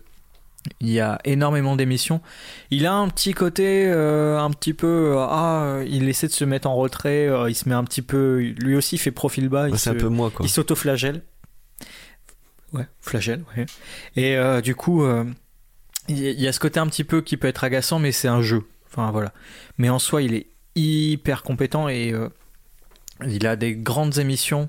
il 0.81 0.91
y 0.91 1.01
a 1.01 1.19
énormément 1.24 1.77
d'émissions. 1.77 2.20
Il 2.70 2.87
a 2.87 2.95
un 2.95 3.09
petit 3.09 3.32
côté, 3.32 3.87
euh, 3.87 4.39
un 4.39 4.51
petit 4.51 4.74
peu, 4.74 5.15
euh, 5.15 5.19
ah, 5.19 5.62
euh, 5.65 5.87
il 5.89 6.09
essaie 6.09 6.27
de 6.27 6.32
se 6.32 6.45
mettre 6.45 6.69
en 6.69 6.77
retrait, 6.77 7.28
euh, 7.28 7.49
il 7.49 7.55
se 7.55 7.69
met 7.69 7.74
un 7.74 7.85
petit 7.85 8.03
peu, 8.03 8.39
lui 8.59 8.77
aussi 8.77 8.97
il 8.97 8.99
fait 8.99 9.11
profil 9.11 9.49
bas, 9.49 9.69
il 9.69 9.74
un 9.74 9.95
peu 9.95 10.09
moi, 10.09 10.31
quoi. 10.31 10.45
il 10.45 10.49
s'auto-flagelle. 10.49 11.23
Ouais, 12.73 12.87
flagelle, 13.01 13.45
ouais. 13.57 13.66
Et 14.16 14.37
euh, 14.37 14.61
du 14.61 14.74
coup, 14.74 15.05
il 16.09 16.19
y, 16.19 16.47
a 16.47 16.53
ce 16.53 16.61
côté 16.61 16.78
un 16.78 16.87
petit 16.87 17.05
peu 17.05 17.20
qui 17.20 17.37
peut 17.37 17.49
être 17.49 17.65
agaçant, 17.65 17.99
mais 17.99 18.12
c'est 18.12 18.28
un 18.28 18.43
jeu. 18.43 18.62
Enfin, 18.87 19.11
voilà. 19.11 19.32
Mais 19.78 19.89
en 19.89 19.99
soi, 19.99 20.23
il 20.23 20.35
est 20.35 20.47
hyper 20.77 21.43
compétent 21.43 21.89
et 21.89 22.15
il 23.27 23.47
a 23.47 23.57
des 23.57 23.74
grandes 23.74 24.19
émissions. 24.19 24.69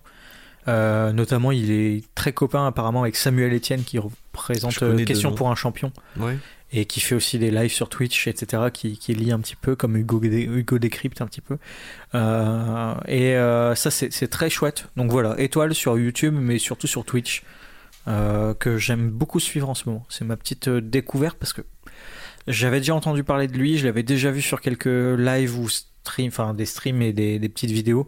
Euh, 0.68 1.12
notamment, 1.12 1.52
il 1.52 1.72
est 1.72 2.04
très 2.16 2.34
copain 2.34 2.68
apparemment 2.68 3.02
avec 3.02 3.16
Samuel 3.16 3.54
Etienne 3.54 3.84
qui 3.84 4.00
connais 4.48 5.02
euh, 5.02 5.06
Question 5.06 5.34
pour 5.34 5.50
un 5.50 5.56
champion 5.56 5.92
Ouais. 6.20 6.38
et 6.72 6.86
qui 6.86 7.00
fait 7.00 7.16
aussi 7.16 7.38
des 7.40 7.52
lives 7.52 7.72
sur 7.72 7.90
Twitch, 7.90 8.28
etc., 8.28 8.64
qui, 8.74 8.98
qui 8.98 9.14
lit 9.14 9.32
un 9.32 9.40
petit 9.40 9.56
peu, 9.56 9.76
comme 9.76 9.96
Hugo, 9.98 10.22
Hugo 10.24 10.80
décrypte 10.80 11.22
un 11.22 11.28
petit 11.28 11.42
peu. 11.42 11.58
Euh, 12.16 12.94
et 13.08 13.36
euh, 13.36 13.76
ça, 13.76 13.92
c'est 13.92 14.28
très 14.28 14.50
chouette. 14.50 14.88
Donc 14.96 15.12
voilà, 15.12 15.40
étoile 15.40 15.74
sur 15.74 15.98
YouTube, 15.98 16.34
mais 16.38 16.58
surtout 16.60 16.88
sur 16.88 17.04
Twitch, 17.06 17.44
euh, 18.08 18.54
que 18.54 18.78
j'aime 18.78 19.10
beaucoup 19.10 19.40
suivre 19.40 19.70
en 19.70 19.74
ce 19.76 19.88
moment. 19.90 20.06
C'est 20.10 20.26
ma 20.26 20.38
petite 20.38 20.70
découverte 20.70 21.38
parce 21.38 21.54
que 21.54 21.62
J'avais 22.48 22.80
déjà 22.80 22.96
entendu 22.96 23.24
parler 23.24 23.48
de 23.48 23.58
lui, 23.58 23.78
je 23.78 23.86
l'avais 23.86 24.04
déjà 24.04 24.32
vu 24.32 24.42
sur 24.42 24.62
quelques 24.62 24.86
lives 24.88 25.60
ou 25.60 25.70
streams, 25.70 26.30
enfin 26.30 26.54
des 26.56 26.66
streams 26.66 27.02
et 27.04 27.14
des, 27.14 27.38
des 27.38 27.50
petites 27.50 27.70
vidéos, 27.70 28.08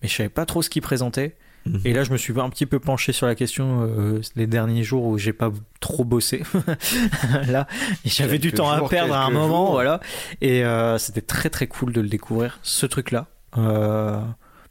mais 0.00 0.08
je 0.08 0.14
savais 0.14 0.30
pas 0.30 0.46
trop 0.46 0.62
ce 0.62 0.70
qu'il 0.70 0.80
présentait. 0.82 1.36
Et 1.84 1.92
là, 1.94 2.04
je 2.04 2.12
me 2.12 2.18
suis 2.18 2.38
un 2.38 2.50
petit 2.50 2.66
peu 2.66 2.78
penché 2.78 3.12
sur 3.12 3.26
la 3.26 3.34
question 3.34 3.82
euh, 3.82 4.20
les 4.36 4.46
derniers 4.46 4.84
jours 4.84 5.04
où 5.04 5.16
j'ai 5.18 5.32
pas 5.32 5.50
trop 5.80 6.04
bossé. 6.04 6.42
là, 7.48 7.66
j'avais 8.04 8.38
du 8.38 8.52
temps 8.52 8.68
à 8.70 8.86
perdre 8.88 9.14
à 9.14 9.24
un 9.24 9.30
moment, 9.30 9.64
jours. 9.66 9.72
voilà. 9.72 10.00
Et 10.40 10.64
euh, 10.64 10.98
c'était 10.98 11.22
très 11.22 11.48
très 11.50 11.66
cool 11.66 11.92
de 11.92 12.00
le 12.02 12.08
découvrir, 12.08 12.58
ce 12.62 12.84
truc-là. 12.84 13.28
Euh, 13.56 14.20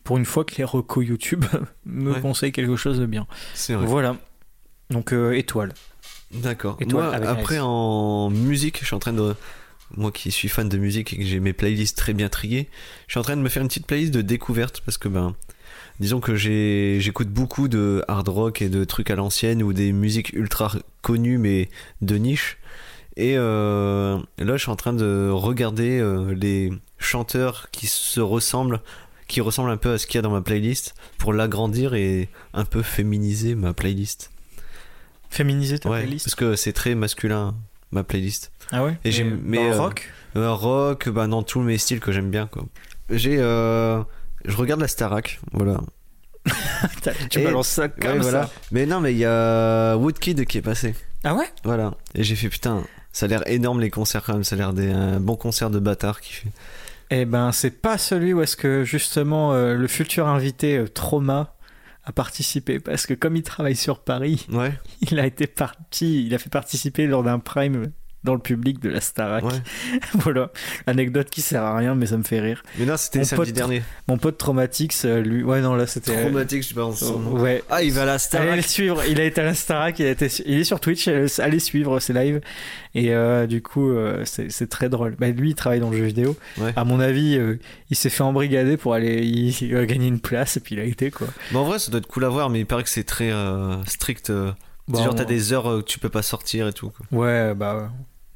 pour 0.04 0.18
une 0.18 0.26
fois 0.26 0.44
que 0.46 0.56
les 0.58 0.64
recos 0.64 1.06
YouTube 1.06 1.46
me 1.86 2.14
Ouais. 2.14 2.22
conseillent 2.22 2.52
quelque 2.52 2.76
chose 2.76 3.00
de 3.00 3.06
bien. 3.08 3.26
C'est 3.56 3.74
vrai. 3.74 3.86
Voilà. 3.88 4.16
Donc 4.90 5.14
étoile. 5.14 5.74
D'accord. 6.32 6.78
Moi, 6.92 7.14
après, 7.14 7.60
en 7.60 8.30
musique, 8.30 8.80
je 8.82 8.86
suis 8.86 8.96
en 8.96 9.00
train 9.00 9.14
de. 9.14 9.36
Moi 9.96 10.12
qui 10.12 10.32
suis 10.32 10.48
fan 10.50 10.70
de 10.70 10.78
musique 10.78 11.14
et 11.14 11.18
que 11.18 11.24
j'ai 11.24 11.40
mes 11.40 11.54
playlists 11.54 11.96
très 11.98 12.14
bien 12.14 12.28
triées, 12.28 12.68
je 13.08 13.14
suis 13.14 13.20
en 13.20 13.24
train 13.24 13.36
de 13.38 13.42
me 13.42 13.50
faire 13.50 13.62
une 13.62 13.68
petite 13.68 13.86
playlist 13.86 14.12
de 14.14 14.22
découverte 14.22 14.82
parce 14.86 14.98
que, 14.98 15.08
ben. 15.08 15.36
Disons 16.00 16.20
que 16.20 16.36
j'écoute 16.36 17.30
beaucoup 17.30 17.68
de 17.68 18.04
hard 18.08 18.28
rock 18.28 18.62
et 18.62 18.70
de 18.70 18.84
trucs 18.84 19.10
à 19.12 19.16
l'ancienne 19.16 19.62
ou 19.64 19.74
des 19.74 19.92
musiques 19.94 20.34
ultra 20.34 20.72
connues 21.02 21.38
mais 21.38 21.70
de 22.02 22.16
niche. 22.16 22.58
Et 23.16 23.36
euh, 23.38 24.18
là, 24.40 24.58
je 24.58 24.62
suis 24.64 24.72
en 24.72 24.76
train 24.76 24.94
de 24.94 25.30
regarder 25.32 26.00
euh, 26.00 26.34
les 26.34 26.72
chanteurs 26.98 27.70
qui 27.72 27.86
se 27.86 28.20
ressemblent, 28.20 28.82
qui 29.28 29.40
ressemblent 29.40 29.70
un 29.70 29.78
peu 29.78 29.92
à 29.94 29.98
ce 30.00 30.08
qu'il 30.08 30.16
y 30.16 30.20
a 30.20 30.24
dans 30.24 30.32
ma 30.32 30.42
playlist 30.42 30.96
pour 31.20 31.32
l'agrandir 31.32 31.94
et 31.94 32.28
un 32.56 32.66
peu 32.66 32.82
féminiser 32.82 33.54
ma 33.54 33.74
playlist. 33.74 34.32
Féminiser 35.30 35.78
ta 35.80 35.90
Ouais, 35.90 36.02
playlist. 36.02 36.26
parce 36.26 36.36
que 36.36 36.56
c'est 36.56 36.74
très 36.74 36.96
masculin 36.96 37.54
ma 37.92 38.04
playlist. 38.04 38.52
Ah 38.72 38.84
ouais 38.84 38.98
Et 39.04 39.12
j'aime- 39.12 39.42
dans 39.46 39.52
le 39.64 39.70
euh, 39.74 39.80
rock? 39.80 40.12
Euh, 40.36 40.52
rock, 40.52 41.10
bah 41.10 41.28
dans 41.28 41.44
tous 41.44 41.62
mes 41.62 41.78
styles 41.78 42.00
que 42.00 42.12
j'aime 42.12 42.32
bien 42.32 42.48
quoi. 42.48 42.66
J'ai 43.12 43.38
je 44.46 44.56
regarde 44.56 44.82
la 44.82 44.88
Starac, 44.88 45.40
voilà. 45.52 45.80
Tu 47.30 47.40
et- 47.40 47.44
balances 47.44 47.68
ça 47.70 47.88
comme 47.88 48.12
Ouais, 48.14 48.20
voilà. 48.20 48.44
ça. 48.48 48.52
Mais 48.72 48.86
non, 48.86 49.00
mais 49.00 49.14
il 49.14 49.18
y 49.20 49.26
a 49.26 49.96
Woodkid 49.98 50.46
qui 50.46 50.58
est 50.58 50.62
passé. 50.62 50.94
Ah 51.24 51.36
ouais? 51.36 51.46
Voilà. 51.64 51.94
Et 52.16 52.24
j'ai 52.24 52.36
fait 52.36 52.50
putain, 52.50 52.84
ça 53.14 53.26
a 53.26 53.30
l'air 53.30 53.44
énorme 53.48 53.80
les 53.80 53.90
concerts 53.90 54.24
quand 54.26 54.34
même, 54.34 54.44
ça 54.44 54.56
a 54.56 54.58
l'air 54.58 54.74
d'un 54.74 55.20
bon 55.20 55.36
concert 55.36 55.70
de 55.70 55.80
bâtard 55.80 56.20
qui 56.22 56.34
fait. 56.34 56.50
Eh 57.12 57.26
ben, 57.26 57.52
c'est 57.52 57.82
pas 57.82 57.98
celui 57.98 58.34
où 58.34 58.42
est-ce 58.42 58.58
que 58.58 58.84
justement 58.84 59.54
euh, 59.54 59.76
le 59.76 59.88
futur 59.88 60.28
invité 60.28 60.78
euh, 60.78 60.88
Trauma 60.88 61.56
a 62.06 62.12
participé 62.12 62.80
parce 62.80 63.06
que 63.06 63.14
comme 63.14 63.36
il 63.38 63.44
travaille 63.44 63.76
sur 63.78 64.00
Paris, 64.00 64.46
Ouais, 64.52 64.74
il 65.12 65.20
a 65.20 65.26
été 65.26 65.48
parti, 65.48 66.26
il 66.26 66.34
a 66.34 66.40
fait 66.40 66.50
participer 66.50 67.08
lors 67.08 67.24
d'un 67.24 67.40
prime 67.40 67.92
dans 68.24 68.34
le 68.34 68.40
public 68.40 68.80
de 68.82 68.90
la 68.90 69.02
Starac. 69.02 69.44
ouais. 69.44 69.52
voilà, 70.16 70.50
anecdote 70.88 71.30
qui 71.30 71.42
sert 71.42 71.62
à 71.64 71.76
rien 71.78 71.96
mais 71.96 72.06
ça 72.06 72.18
me 72.18 72.24
fait 72.24 72.40
rire. 72.40 72.64
Mais 72.80 72.86
non, 72.86 72.96
c'était 72.98 73.20
Mon 73.20 73.26
samedi 73.26 73.52
pote- 73.52 73.56
dernier. 73.56 73.84
Mon 74.08 74.18
pote 74.18 74.38
Traumatix, 74.38 75.06
euh, 75.06 75.22
lui, 75.22 75.44
ouais 75.44 75.62
non 75.62 75.76
là 75.76 75.88
c'était. 75.88 76.22
Traumatique, 76.22 76.64
je 76.64 76.70
sais 76.70 76.74
pas 76.74 76.90
son 76.94 77.20
nom. 77.20 77.40
Ouais. 77.40 77.64
Ah, 77.70 77.84
il 77.84 77.92
va 77.92 78.04
à 78.04 78.06
la 78.06 78.12
Allez 78.14 78.20
Starac. 78.20 78.56
le 78.56 78.62
suivre, 78.62 79.04
il 79.10 79.20
a 79.20 79.24
été 79.26 79.42
à 79.42 79.46
la 79.46 79.54
Starac, 79.54 80.00
il, 80.00 80.06
a 80.06 80.10
été, 80.12 80.28
il 80.46 80.60
est 80.60 80.64
sur 80.64 80.80
Twitch, 80.80 81.08
euh, 81.08 81.28
allez 81.40 81.60
suivre 81.60 82.00
ses 82.00 82.14
lives. 82.14 82.42
Et 82.96 83.14
euh, 83.14 83.48
du 83.48 83.62
coup, 83.62 83.90
euh, 83.90 84.24
c'est 84.26 84.70
très 84.70 84.88
drôle. 84.88 85.16
Bah, 85.20 85.28
lui, 85.30 85.50
il 85.52 85.56
travaille 85.56 85.80
dans 85.80 85.90
le 85.90 85.98
jeu 85.98 86.04
vidéo. 86.06 86.36
Ouais. 86.60 86.72
À 86.76 86.84
mon 86.86 87.00
avis, 87.00 87.36
euh, 87.38 87.60
il 87.90 87.96
s'est 87.98 88.10
fait 88.12 88.22
embrigader 88.24 88.78
pour 88.78 88.94
aller 88.94 89.24
il, 89.24 89.50
il 89.64 89.76
a 89.76 89.86
gagné 89.86 90.08
une 90.08 90.20
place 90.20 90.58
et 90.58 90.60
puis 90.60 90.76
il 90.76 90.80
a 90.82 90.84
été 90.84 91.10
quoi. 91.12 91.28
Mais 91.52 91.58
en 91.58 91.64
vrai, 91.64 91.80
ça 91.80 91.90
doit 91.92 91.98
être 92.00 92.08
cool 92.08 92.24
à 92.26 92.30
voir, 92.30 92.50
mais 92.52 92.60
il 92.60 92.66
paraît 92.68 92.84
que 92.84 92.90
c'est 92.90 93.04
très 93.04 93.32
euh, 93.32 93.84
strict. 93.86 94.30
euh. 94.30 94.52
Bon, 94.88 95.02
genre, 95.04 95.16
t'as 95.16 95.24
des 95.26 95.54
heures 95.54 95.70
euh, 95.72 95.80
que 95.82 95.86
tu 95.88 95.98
peux 95.98 96.10
pas 96.10 96.22
sortir 96.22 96.68
et 96.68 96.74
tout. 96.74 96.90
quoi. 96.92 97.20
Ouais, 97.20 97.54
bah. 97.56 97.90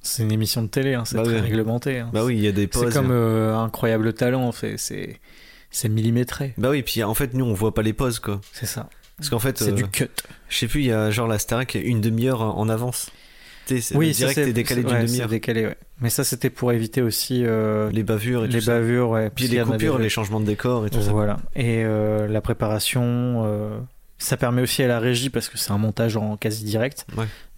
C'est 0.08 0.24
une 0.24 0.32
émission 0.32 0.62
de 0.64 0.68
télé, 0.68 0.94
hein, 0.94 1.04
c'est 1.06 1.18
Bah 1.18 1.24
très 1.24 1.40
réglementé. 1.40 2.00
hein. 2.00 2.10
Bah 2.14 2.24
oui, 2.24 2.36
il 2.38 2.44
y 2.44 2.48
a 2.48 2.52
des 2.52 2.62
c'est 2.64 2.68
pauses. 2.68 2.94
comme 2.94 3.12
euh, 3.12 3.56
Incroyable 3.58 4.14
Talent, 4.14 4.44
en 4.44 4.52
fait. 4.52 4.78
C'est 4.78 5.20
c'est 5.70 5.90
millimétré, 5.90 6.54
Bah 6.58 6.70
oui, 6.72 6.82
puis 6.82 7.04
en 7.04 7.14
fait, 7.14 7.34
nous, 7.34 7.46
on 7.46 7.54
voit 7.54 7.74
pas 7.74 7.82
les 7.82 7.94
pauses, 7.94 8.20
quoi. 8.20 8.40
c'est 8.54 8.66
ça. 8.66 8.90
Parce 9.18 9.30
qu'en 9.30 9.40
fait, 9.40 9.58
C'est 9.58 9.70
euh, 9.70 9.74
du 9.74 9.86
cut. 9.88 10.08
je 10.50 10.58
sais 10.58 10.68
plus, 10.68 10.82
il 10.82 10.88
y 10.88 10.92
a 10.92 11.12
genre 11.12 11.28
la 11.28 11.40
Starac 11.40 11.68
qui 11.70 11.78
est 11.80 11.82
une 11.82 12.02
demi-heure 12.02 12.42
en 12.42 12.70
avance. 12.70 13.10
C'est- 13.66 13.94
Oui, 13.96 14.12
direct 14.12 14.36
c'est 14.36 14.50
est 14.50 14.54
décalé 14.54 14.82
c'est- 14.82 14.88
d'une 14.88 14.96
ouais, 14.98 15.06
demi-heure. 15.06 15.26
c'est 15.28 15.36
décalé, 15.36 15.66
ouais. 15.66 15.76
Mais 16.00 16.10
ça, 16.10 16.24
c'était 16.24 16.50
pour 16.50 16.72
éviter 16.72 17.02
aussi 17.02 17.44
euh, 17.46 17.90
Les 17.92 18.04
bavures 18.04 18.46
et 18.46 18.48
les 18.48 18.60
tout 18.60 18.66
ça. 18.66 18.76
bavures, 18.76 19.10
ouais. 19.10 19.30
Puis 19.30 19.48
les 19.50 19.60
coupures, 19.62 19.98
les 20.00 20.08
changements 20.10 20.40
de 20.40 20.46
décor 20.46 20.86
et 20.88 20.90
tout 20.90 21.02
ça. 21.02 21.12
Voilà. 21.12 21.38
Et 21.56 21.84
euh, 21.84 22.28
la 22.28 22.40
préparation, 22.40 23.44
euh, 23.46 23.78
ça 24.20 24.38
permet 24.38 24.62
aussi 24.62 24.84
à 24.84 24.88
la 24.88 25.00
régie, 25.00 25.30
parce 25.30 25.50
que 25.50 25.58
c'est 25.58 25.72
un 25.72 25.78
montage 25.78 26.16
en 26.16 26.38
quasi 26.38 26.64
direct, 26.64 27.06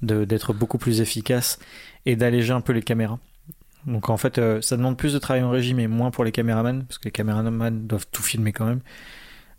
d'être 0.02 0.54
beaucoup 0.54 0.78
plus 0.80 1.00
efficace 1.02 1.60
et 2.06 2.16
d'alléger 2.16 2.54
un 2.54 2.62
peu 2.62 2.74
les 2.74 2.82
caméras. 2.82 3.20
Donc 3.86 4.10
en 4.10 4.18
fait, 4.18 4.38
euh, 4.38 4.62
ça 4.62 4.78
demande 4.78 4.98
plus 4.98 5.14
de 5.14 5.20
travail 5.20 5.44
en 5.44 5.50
régie, 5.50 5.74
mais 5.74 5.88
moins 5.88 6.12
pour 6.12 6.24
les 6.24 6.32
caméramans, 6.32 6.84
parce 6.84 6.98
que 6.98 7.06
les 7.06 7.12
caméramans 7.12 7.88
doivent 7.88 8.08
tout 8.12 8.24
filmer 8.24 8.52
quand 8.52 8.66
même. 8.66 8.82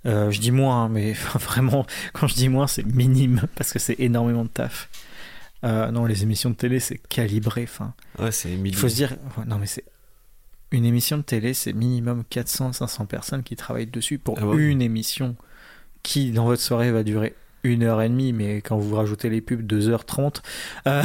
Euh, 0.06 0.30
je 0.30 0.40
dis 0.40 0.50
moins, 0.50 0.84
hein, 0.84 0.88
mais 0.88 1.12
vraiment, 1.34 1.86
quand 2.12 2.26
je 2.26 2.34
dis 2.34 2.48
moins, 2.48 2.66
c'est 2.66 2.84
minime, 2.84 3.42
parce 3.54 3.72
que 3.72 3.78
c'est 3.78 3.98
énormément 3.98 4.44
de 4.44 4.48
taf. 4.48 4.88
Euh, 5.64 5.90
non, 5.90 6.06
les 6.06 6.22
émissions 6.22 6.50
de 6.50 6.54
télé, 6.54 6.80
c'est 6.80 6.96
calibré. 6.96 7.68
Ouais, 8.18 8.32
c'est 8.32 8.52
il 8.52 8.74
faut 8.74 8.88
se 8.88 8.94
dire, 8.94 9.16
ouais, 9.36 9.44
non 9.46 9.58
mais 9.58 9.66
c'est 9.66 9.84
une 10.70 10.84
émission 10.84 11.18
de 11.18 11.22
télé, 11.22 11.52
c'est 11.52 11.72
minimum 11.72 12.24
400-500 12.30 13.06
personnes 13.06 13.42
qui 13.42 13.56
travaillent 13.56 13.86
dessus 13.86 14.18
pour 14.18 14.38
Ah 14.40 14.56
une 14.56 14.80
émission 14.80 15.36
qui, 16.02 16.30
dans 16.30 16.44
votre 16.44 16.62
soirée, 16.62 16.92
va 16.92 17.02
durer 17.02 17.34
une 17.62 17.82
heure 17.82 18.01
et 18.03 18.09
demie, 18.09 18.32
mais 18.32 18.57
quand 18.62 18.78
vous 18.78 18.95
rajoutez 18.97 19.28
les 19.31 19.41
pubs, 19.41 19.62
2h30. 19.66 20.41
Euh, 20.87 21.03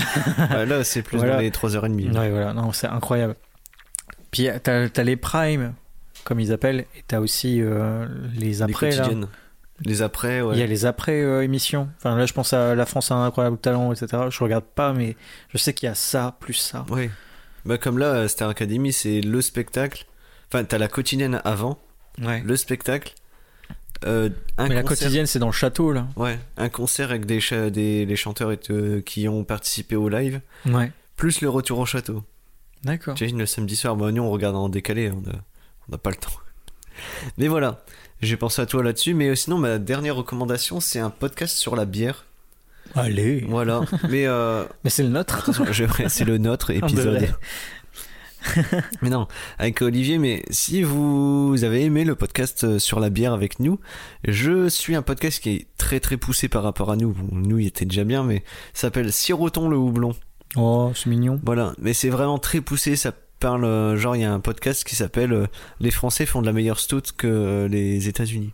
là, 0.65 0.84
c'est 0.84 1.02
plus 1.02 1.18
Voilà. 1.18 1.34
dans 1.36 1.40
les 1.41 1.52
3h30. 1.52 2.18
ouais, 2.18 2.30
voilà, 2.30 2.53
non, 2.53 2.72
c'est 2.72 2.88
incroyable. 2.88 3.36
Puis 4.32 4.48
t'as 4.64 4.88
as 4.95 5.03
les 5.03 5.15
primes, 5.15 5.73
comme 6.23 6.40
ils 6.40 6.52
appellent, 6.52 6.82
et 6.95 7.03
t'as 7.07 7.19
aussi 7.19 7.61
euh, 7.61 8.07
les 8.34 8.45
les 8.48 8.61
après. 8.61 8.91
là. 8.91 9.10
Les 9.82 10.02
après, 10.02 10.40
ouais. 10.41 10.56
Il 10.56 10.60
y 10.60 10.64
a 10.64 10.68
les 10.68 10.86
après 10.86 11.22
euh, 11.22 11.44
émissions. 11.44 11.90
Enfin, 11.98 12.15
là, 12.15 12.26
je 12.26 12.32
pense 12.32 12.53
à 12.53 12.76
La 12.76 12.86
France 12.86 13.11
a 13.11 13.15
un 13.15 13.26
incroyable 13.26 13.57
talent, 13.57 13.91
etc. 13.91 14.23
Je 14.30 14.41
regarde 14.41 14.64
pas, 14.64 14.94
mais 14.94 15.18
je 15.49 15.57
sais 15.57 15.73
qu'il 15.73 15.88
y 15.88 15.90
a 15.91 15.95
ça, 15.95 16.38
plus 16.40 16.53
ça. 16.53 16.86
Ouais. 16.90 17.10
Bah, 17.65 17.77
comme 17.77 17.98
là, 17.98 18.06
euh, 18.14 18.27
Star 18.30 18.48
Academy, 18.49 18.94
c'est 18.94 19.19
le 19.19 19.41
spectacle. 19.41 20.06
Enfin, 20.49 20.64
t'as 20.64 20.77
la 20.77 20.88
quotidienne 20.88 21.41
avant, 21.44 21.77
Ouais. 22.23 22.41
le 22.45 22.56
spectacle. 22.56 23.14
Euh, 24.06 24.30
un 24.57 24.68
Mais 24.68 24.76
la 24.76 24.84
quotidienne, 24.84 25.26
c'est 25.26 25.40
dans 25.40 25.48
le 25.48 25.52
château, 25.53 25.91
là. 25.91 26.07
Ouais, 26.15 26.38
un 26.57 26.69
concert 26.69 27.10
avec 27.10 27.26
des, 27.26 27.40
cha- 27.40 27.69
des 27.69 28.06
les 28.06 28.15
chanteurs 28.15 28.52
et, 28.52 28.60
qui 29.06 29.27
ont 29.27 29.44
participé 29.44 29.95
au 29.95 30.10
live, 30.10 30.41
Ouais. 30.65 30.91
plus 31.15 31.41
le 31.41 31.49
retour 31.49 31.80
au 31.80 31.86
château. 31.86 32.23
D'accord. 32.84 33.15
T'imagines 33.15 33.40
le 33.40 33.45
samedi 33.45 33.76
soir, 33.76 33.95
bah 33.95 34.11
nous 34.11 34.22
on 34.22 34.30
regarde 34.30 34.56
en 34.56 34.69
décalé, 34.69 35.11
on 35.11 35.27
a- 35.30 35.36
on 35.88 35.91
n'a 35.91 35.98
pas 35.98 36.11
le 36.11 36.15
temps. 36.18 36.30
Mais 37.38 37.48
voilà, 37.48 37.84
j'ai 38.22 38.38
pensé 38.38 38.61
à 38.61 38.65
toi 38.65 38.84
là-dessus, 38.84 39.14
mais 39.14 39.30
euh, 39.30 39.36
sinon 39.36 39.57
ma 39.57 39.77
dernière 39.80 40.15
recommandation 40.15 40.80
c'est 40.80 40.99
un 40.99 41.10
podcast 41.10 41.57
sur 41.57 41.76
la 41.76 41.86
bière. 41.86 42.26
Allez. 42.94 43.44
Voilà, 43.49 43.82
mais 44.10 44.26
euh, 44.27 44.64
Mais 44.84 44.90
c'est 44.90 45.03
le 45.03 45.10
nôtre. 45.10 45.49
c'est 46.07 46.23
le 46.23 46.38
nôtre 46.38 46.69
épisode. 46.72 47.27
mais 49.01 49.09
non, 49.09 49.27
avec 49.57 49.81
Olivier, 49.81 50.17
mais 50.17 50.43
si 50.49 50.84
vous 50.84 51.63
avez 51.63 51.84
aimé 51.84 52.03
le 52.03 52.15
podcast 52.15 52.63
euh, 52.63 52.80
sur 52.80 52.99
la 52.99 53.09
bière 53.09 53.34
avec 53.34 53.59
nous, 53.59 53.80
je 54.27 54.67
suis 54.69 54.95
un 54.95 55.01
podcast 55.01 55.41
qui 55.41 55.49
est 55.51 55.67
très 55.77 55.99
très 55.99 56.17
poussé 56.17 56.47
par 56.47 56.63
rapport 56.63 56.91
à 56.91 56.95
nous. 56.95 57.13
Bon, 57.13 57.27
nous 57.31 57.59
il 57.59 57.67
était 57.67 57.85
déjà 57.85 58.03
bien, 58.03 58.23
mais 58.23 58.43
ça 58.73 58.81
s'appelle 58.81 59.11
Siroton 59.11 59.69
le 59.69 59.77
houblon. 59.77 60.15
Oh, 60.55 60.91
c'est 60.95 61.09
mignon. 61.09 61.39
Voilà, 61.43 61.73
mais 61.80 61.93
c'est 61.93 62.09
vraiment 62.09 62.38
très 62.38 62.61
poussé. 62.61 62.95
Ça 62.95 63.11
parle, 63.39 63.65
euh, 63.65 63.97
genre, 63.97 64.15
il 64.15 64.22
y 64.22 64.26
a 64.26 64.34
un 64.34 64.39
podcast 64.39 64.84
qui 64.84 64.95
s'appelle 64.95 65.34
euh, 65.34 65.47
Les 65.80 65.91
Français 65.91 66.26
font 66.26 66.41
de 66.41 66.45
la 66.45 66.53
meilleure 66.53 66.80
stout 66.80 67.01
que 67.17 67.67
les 67.69 68.07
États-Unis. 68.07 68.53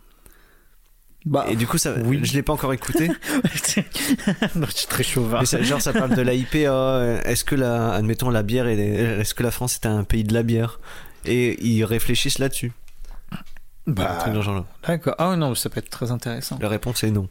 Bah, 1.24 1.46
Et 1.48 1.56
du 1.56 1.66
coup, 1.68 1.78
ça, 1.78 1.94
oui. 2.04 2.20
je 2.24 2.32
l'ai 2.34 2.42
pas 2.42 2.52
encore 2.52 2.72
écouté. 2.72 3.06
non, 4.56 4.66
je 4.66 4.76
suis 4.76 4.86
très 4.88 5.02
chauvin. 5.04 5.44
ça- 5.44 5.62
genre, 5.62 5.80
ça 5.80 5.92
parle 5.92 6.14
de 6.16 6.22
la 6.22 6.34
IPA. 6.34 6.56
euh, 6.68 7.20
Est-ce 7.22 7.44
que 7.44 7.54
la, 7.54 7.92
admettons, 7.92 8.28
la 8.30 8.42
bière, 8.42 8.66
est- 8.66 8.78
est-ce 8.78 9.34
que 9.34 9.42
la 9.42 9.50
France 9.52 9.74
est 9.76 9.86
un 9.86 10.02
pays 10.04 10.24
de 10.24 10.34
la 10.34 10.42
bière? 10.42 10.80
Et 11.24 11.64
ils 11.64 11.84
réfléchissent 11.84 12.38
là-dessus. 12.40 12.72
Bah, 13.86 14.18
d'accord. 14.86 15.14
Ah 15.18 15.36
non, 15.36 15.54
ça 15.54 15.68
peut 15.70 15.78
être 15.78 15.90
très 15.90 16.10
intéressant. 16.10 16.58
La 16.60 16.68
réponse 16.68 17.02
est 17.04 17.10
non. 17.10 17.28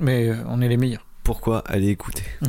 Mais 0.00 0.28
euh, 0.28 0.36
on 0.48 0.60
est 0.62 0.68
les 0.68 0.76
meilleurs. 0.76 1.04
Pourquoi 1.24 1.58
aller 1.66 1.88
écouter? 1.88 2.24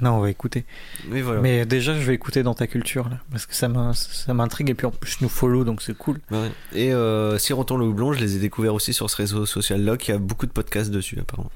Non, 0.00 0.12
on 0.12 0.20
va 0.20 0.28
écouter. 0.30 0.66
Mais 1.08 1.22
voilà. 1.22 1.40
Mais 1.40 1.64
déjà, 1.64 1.94
je 1.94 2.00
vais 2.04 2.12
écouter 2.14 2.42
dans 2.42 2.52
ta 2.54 2.66
culture, 2.66 3.08
là. 3.08 3.18
Parce 3.30 3.46
que 3.46 3.54
ça 3.54 3.68
m'in- 3.68 3.94
ça 3.94 4.34
m'intrigue. 4.34 4.68
Et 4.70 4.74
puis 4.74 4.86
en 4.86 4.90
plus, 4.90 5.20
nous 5.22 5.28
follow, 5.30 5.64
donc 5.64 5.80
c'est 5.80 5.96
cool. 5.96 6.20
Ouais. 6.30 6.50
Et 6.74 6.92
euh, 6.92 7.38
Siroton 7.38 7.78
le 7.78 7.86
houblon, 7.86 8.12
je 8.12 8.20
les 8.20 8.36
ai 8.36 8.38
découverts 8.38 8.74
aussi 8.74 8.92
sur 8.92 9.08
ce 9.08 9.16
réseau 9.16 9.46
social-là, 9.46 9.96
qui 9.96 10.12
a 10.12 10.18
beaucoup 10.18 10.44
de 10.46 10.52
podcasts 10.52 10.90
dessus, 10.90 11.18
apparemment. 11.18 11.50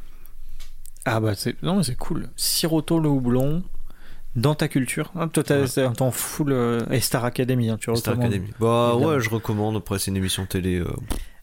Ah 1.05 1.21
bah, 1.21 1.35
c'est 1.35 1.63
non, 1.63 1.77
mais 1.77 1.83
c'est 1.83 1.97
cool. 1.97 2.29
Siroto 2.37 2.99
le 2.99 3.09
houblon. 3.09 3.63
Dans 4.37 4.55
ta 4.55 4.69
culture. 4.69 5.11
Ah, 5.19 5.27
toi, 5.27 5.43
t'as 5.43 5.59
Ouais. 5.63 5.67
euh, 6.53 6.87
Et 6.93 7.01
Star 7.01 7.25
Academy, 7.25 7.69
hein, 7.69 7.77
tu 7.81 7.93
Star 7.97 8.15
recommandes. 8.15 8.33
Academy. 8.33 8.53
Bah 8.61 8.91
Évidemment. 8.93 9.13
ouais, 9.15 9.21
je 9.21 9.29
recommande. 9.29 9.77
Après, 9.77 9.99
c'est 9.99 10.13
une 10.13 10.17
émission 10.17 10.47
télé. 10.47 10.79
euh, 10.79 10.87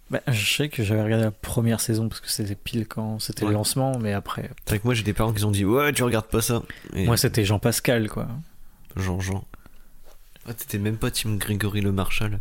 Bah, 0.09 0.21
je 0.27 0.55
sais 0.55 0.69
que 0.69 0.83
j'avais 0.83 1.03
regardé 1.03 1.25
la 1.25 1.31
première 1.31 1.81
saison 1.81 2.07
parce 2.07 2.21
que 2.21 2.29
c'était 2.29 2.55
pile 2.55 2.87
quand 2.87 3.19
c'était 3.19 3.43
Ouais. 3.43 3.49
le 3.49 3.55
lancement, 3.55 3.97
mais 3.99 4.13
après, 4.13 4.49
C'est 4.63 4.69
vrai 4.69 4.79
que 4.79 4.85
moi, 4.85 4.93
j'ai 4.93 5.03
des 5.03 5.11
parents 5.13 5.33
qui 5.33 5.43
ont 5.43 5.51
dit 5.51 5.65
Ouais, 5.65 5.91
tu 5.91 6.03
regardes 6.03 6.27
pas 6.27 6.41
ça. 6.41 6.63
Et- 6.93 7.05
moi 7.05 7.17
c'était 7.17 7.43
Jean 7.43 7.59
Pascal 7.59 8.07
quoi. 8.09 8.27
Jean-Jean. 8.95 9.43
Ah, 10.47 10.53
t'étais 10.53 10.77
même 10.77 10.95
pas 10.97 11.11
Team 11.11 11.37
Grégory 11.37 11.81
Le 11.81 11.91
Marchal. 11.91 12.39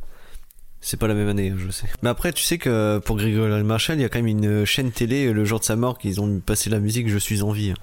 C'est 0.81 0.97
pas 0.99 1.09
la 1.09 1.15
même 1.15 1.29
année, 1.29 1.53
je 1.57 1.69
sais. 1.71 1.89
Mais 2.03 2.09
après, 2.09 2.33
tu 2.33 2.45
sais 2.45 2.59
que 2.59 2.99
pour 3.05 3.17
Grégory 3.17 3.49
Le 3.49 3.65
Marchal, 3.65 3.99
il 3.99 4.03
y 4.03 4.05
a 4.05 4.09
quand 4.09 4.21
même 4.23 4.29
une 4.29 4.65
chaîne 4.65 4.93
télé 4.93 5.33
le 5.33 5.45
jour 5.45 5.59
de 5.59 5.65
sa 5.65 5.75
mort 5.75 5.99
qu'ils 5.99 6.21
ont 6.21 6.39
passé 6.39 6.71
la 6.71 6.79
musique 6.79 7.09
Je 7.09 7.19
suis 7.19 7.43
en 7.43 7.51
vie. 7.51 7.75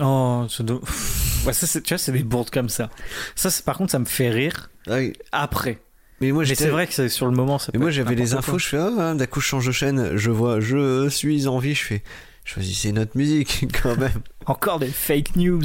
Oh, 0.00 0.46
ce 0.48 0.64
do- 0.64 0.80
ouais, 1.46 1.52
ça, 1.52 1.68
c'est- 1.68 1.82
tu 1.82 1.94
vois, 1.94 1.98
c'est 1.98 2.10
des 2.10 2.24
bourdes 2.24 2.50
comme 2.50 2.68
ça. 2.68 2.90
Ça, 3.36 3.50
par 3.64 3.76
contre, 3.78 3.92
ça 3.92 4.00
me 4.00 4.04
fait 4.06 4.30
rire 4.30 4.70
Ah 4.88 4.96
oui. 4.96 5.12
après. 5.30 5.78
Mais 6.22 6.32
moi, 6.32 6.46
c'est 6.46 6.68
vrai 6.68 6.86
que 6.86 7.08
sur 7.08 7.26
le 7.26 7.32
moment, 7.32 7.58
ça 7.58 7.70
Mais 7.74 7.78
moi 7.80 7.90
j'avais 7.90 8.14
les 8.14 8.32
infos, 8.34 8.58
je 8.58 8.66
fais 8.68 8.78
ah, 8.78 9.14
d'un 9.14 9.26
coup 9.26 9.40
je 9.40 9.46
change 9.46 9.66
de 9.66 9.72
chaîne, 9.72 10.16
je 10.16 10.30
vois 10.30 10.60
je 10.60 11.08
suis 11.08 11.46
en 11.46 11.58
vie, 11.58 11.74
je 11.74 11.82
fais 11.84 12.02
choisissez 12.44 12.92
notre 12.92 13.16
musique 13.16 13.66
quand 13.82 13.96
même. 13.98 14.22
Encore 14.46 14.78
des 14.78 14.88
fake 14.88 15.36
news. 15.36 15.62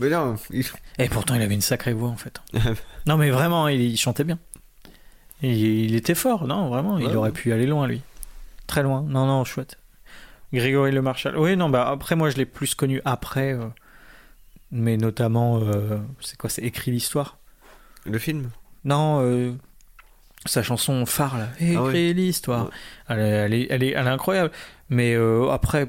Mais 0.00 0.08
non, 0.08 0.36
il- 0.50 0.64
Et 0.98 1.08
pourtant, 1.08 1.34
il 1.34 1.42
avait 1.42 1.54
une 1.54 1.60
sacrée 1.60 1.92
voix 1.92 2.08
en 2.08 2.16
fait. 2.16 2.40
non, 3.06 3.16
mais 3.18 3.30
vraiment, 3.30 3.68
il, 3.68 3.80
il 3.80 3.96
chantait 3.98 4.24
bien. 4.24 4.38
Il, 5.42 5.50
il 5.56 5.94
était 5.94 6.14
fort, 6.14 6.46
non, 6.46 6.68
vraiment. 6.68 6.98
Il 6.98 7.06
Ouais. 7.08 7.14
aurait 7.16 7.32
pu 7.32 7.52
aller 7.52 7.66
loin, 7.66 7.86
lui. 7.86 8.00
Très 8.68 8.82
loin. 8.82 9.02
Non, 9.06 9.26
non, 9.26 9.44
chouette. 9.44 9.76
Grégory 10.52 10.92
Le 10.92 11.02
Marchal. 11.02 11.36
Oui, 11.36 11.56
non, 11.56 11.68
bah 11.68 11.88
après, 11.88 12.14
moi, 12.14 12.30
je 12.30 12.36
l'ai 12.36 12.46
plus 12.46 12.74
connu 12.74 13.00
après. 13.04 13.52
euh, 13.54 13.66
mais 14.70 14.96
notamment, 14.96 15.60
euh, 15.60 15.98
c'est 16.20 16.36
quoi 16.38 16.48
C'est 16.48 16.62
écrit 16.62 16.90
l'histoire 16.90 17.38
le 18.06 18.18
film? 18.18 18.50
Non, 18.84 19.20
euh, 19.22 19.52
sa 20.46 20.62
chanson 20.62 21.06
phare, 21.06 21.38
là. 21.38 21.48
Écrit 21.60 21.76
Ah 21.76 21.82
ouais. 21.84 22.12
l'histoire. 22.12 22.66
Ouais. 22.66 22.70
Elle, 23.08 23.20
est- 23.20 23.26
elle, 23.30 23.54
est, 23.54 23.66
elle, 23.70 23.82
est, 23.82 23.90
elle 23.90 24.06
est 24.06 24.10
incroyable. 24.10 24.50
Mais 24.88 25.14
euh, 25.14 25.48
après, 25.50 25.88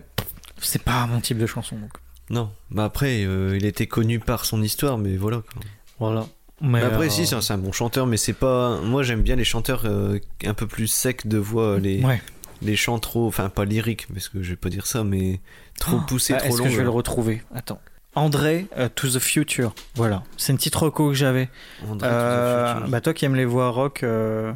c'est 0.60 0.82
pas 0.84 1.06
mon 1.08 1.20
type 1.20 1.38
de 1.38 1.46
chanson. 1.46 1.76
Donc. 1.78 1.92
Non, 2.30 2.52
bah 2.72 2.86
après 2.86 3.26
euh, 3.26 3.56
il 3.58 3.66
était 3.66 3.86
connu 3.88 4.20
par 4.20 4.46
son 4.46 4.62
histoire, 4.64 4.98
mais 4.98 5.18
voilà. 5.18 5.38
Quoi. 5.54 5.62
Voilà. 6.00 6.26
Mais, 6.62 6.80
Mais 6.80 6.84
après 6.84 7.08
euh, 7.08 7.10
si 7.10 7.28
c'est 7.28 7.36
un, 7.36 7.42
c'est 7.42 7.54
un 7.54 7.58
bon 7.58 7.72
chanteur, 7.74 8.08
mais 8.08 8.16
c'est 8.18 8.32
pas. 8.34 8.80
Moi 8.82 9.04
j'aime 9.04 9.22
bien 9.24 9.36
les 9.36 9.44
chanteurs 9.44 9.82
euh, 9.86 10.20
un 10.46 10.54
peu 10.54 10.66
plus 10.66 10.88
secs 10.88 11.28
de 11.28 11.38
voix, 11.38 11.80
les 11.80 12.02
Ouais. 12.04 12.22
les 12.62 12.78
chants 12.78 12.98
trop, 13.00 13.28
enfin 13.28 13.50
pas 13.50 13.66
lyriques, 13.66 14.08
parce 14.14 14.30
que 14.30 14.42
je 14.42 14.52
vais 14.52 14.56
pas 14.56 14.70
dire 14.70 14.88
ça, 14.88 15.04
mais 15.04 15.42
trop 15.80 15.98
Oh, 16.00 16.06
poussés, 16.08 16.34
ah, 16.34 16.38
trop 16.38 16.48
Est-ce 16.48 16.58
longs. 16.60 16.64
que 16.64 16.70
je 16.70 16.78
vais 16.78 16.84
le 16.84 16.90
retrouver? 16.90 17.42
Attends. 17.54 17.82
André 18.16 18.68
euh, 18.78 18.90
To 18.90 19.08
the 19.10 19.20
Future. 19.20 19.74
Voilà. 19.96 20.24
C'est 20.38 20.52
une 20.54 20.58
petite 20.58 20.76
reco 20.76 21.10
que 21.10 21.16
j'avais. 21.16 21.50
André, 21.88 22.08
Euh, 22.12 22.74
tout 22.76 22.80
ça, 22.82 22.88
bah 22.88 23.02
toi 23.02 23.14
qui 23.14 23.26
aimes 23.26 23.36
les 23.36 23.46
voix 23.46 23.70
rock, 23.70 24.04
euh, 24.04 24.54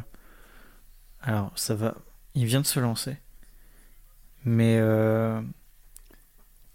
alors 1.22 1.50
ça 1.56 1.74
va. 1.74 1.94
Il 2.34 2.44
vient 2.46 2.60
de 2.60 2.66
se 2.66 2.78
lancer, 2.78 3.16
mais 4.44 4.76
euh, 4.80 5.40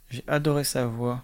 j'ai 0.10 0.24
adoré 0.28 0.64
sa 0.66 0.86
voix. 0.86 1.24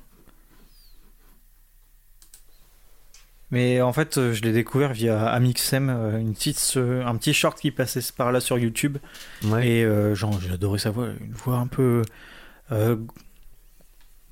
Mais 3.52 3.82
en 3.82 3.92
fait, 3.94 4.18
euh, 4.20 4.32
je 4.34 4.44
l'ai 4.44 4.52
découvert 4.54 4.94
via 4.94 5.26
Amixem, 5.28 5.90
euh, 5.90 6.20
une 6.20 6.34
petite, 6.36 6.74
euh, 6.78 7.04
un 7.06 7.16
petit 7.16 7.34
short 7.34 7.60
qui 7.60 7.72
passait 7.72 8.02
par 8.16 8.32
là 8.32 8.40
sur 8.42 8.60
YouTube. 8.60 9.00
Ouais. 9.44 9.68
Et 9.68 9.84
euh, 9.84 10.14
genre, 10.14 10.40
j'ai 10.40 10.52
adoré 10.52 10.78
sa 10.78 10.92
voix, 10.92 11.08
une 11.20 11.34
voix 11.34 11.58
un 11.58 11.66
peu. 11.68 12.04
euh, 12.72 12.96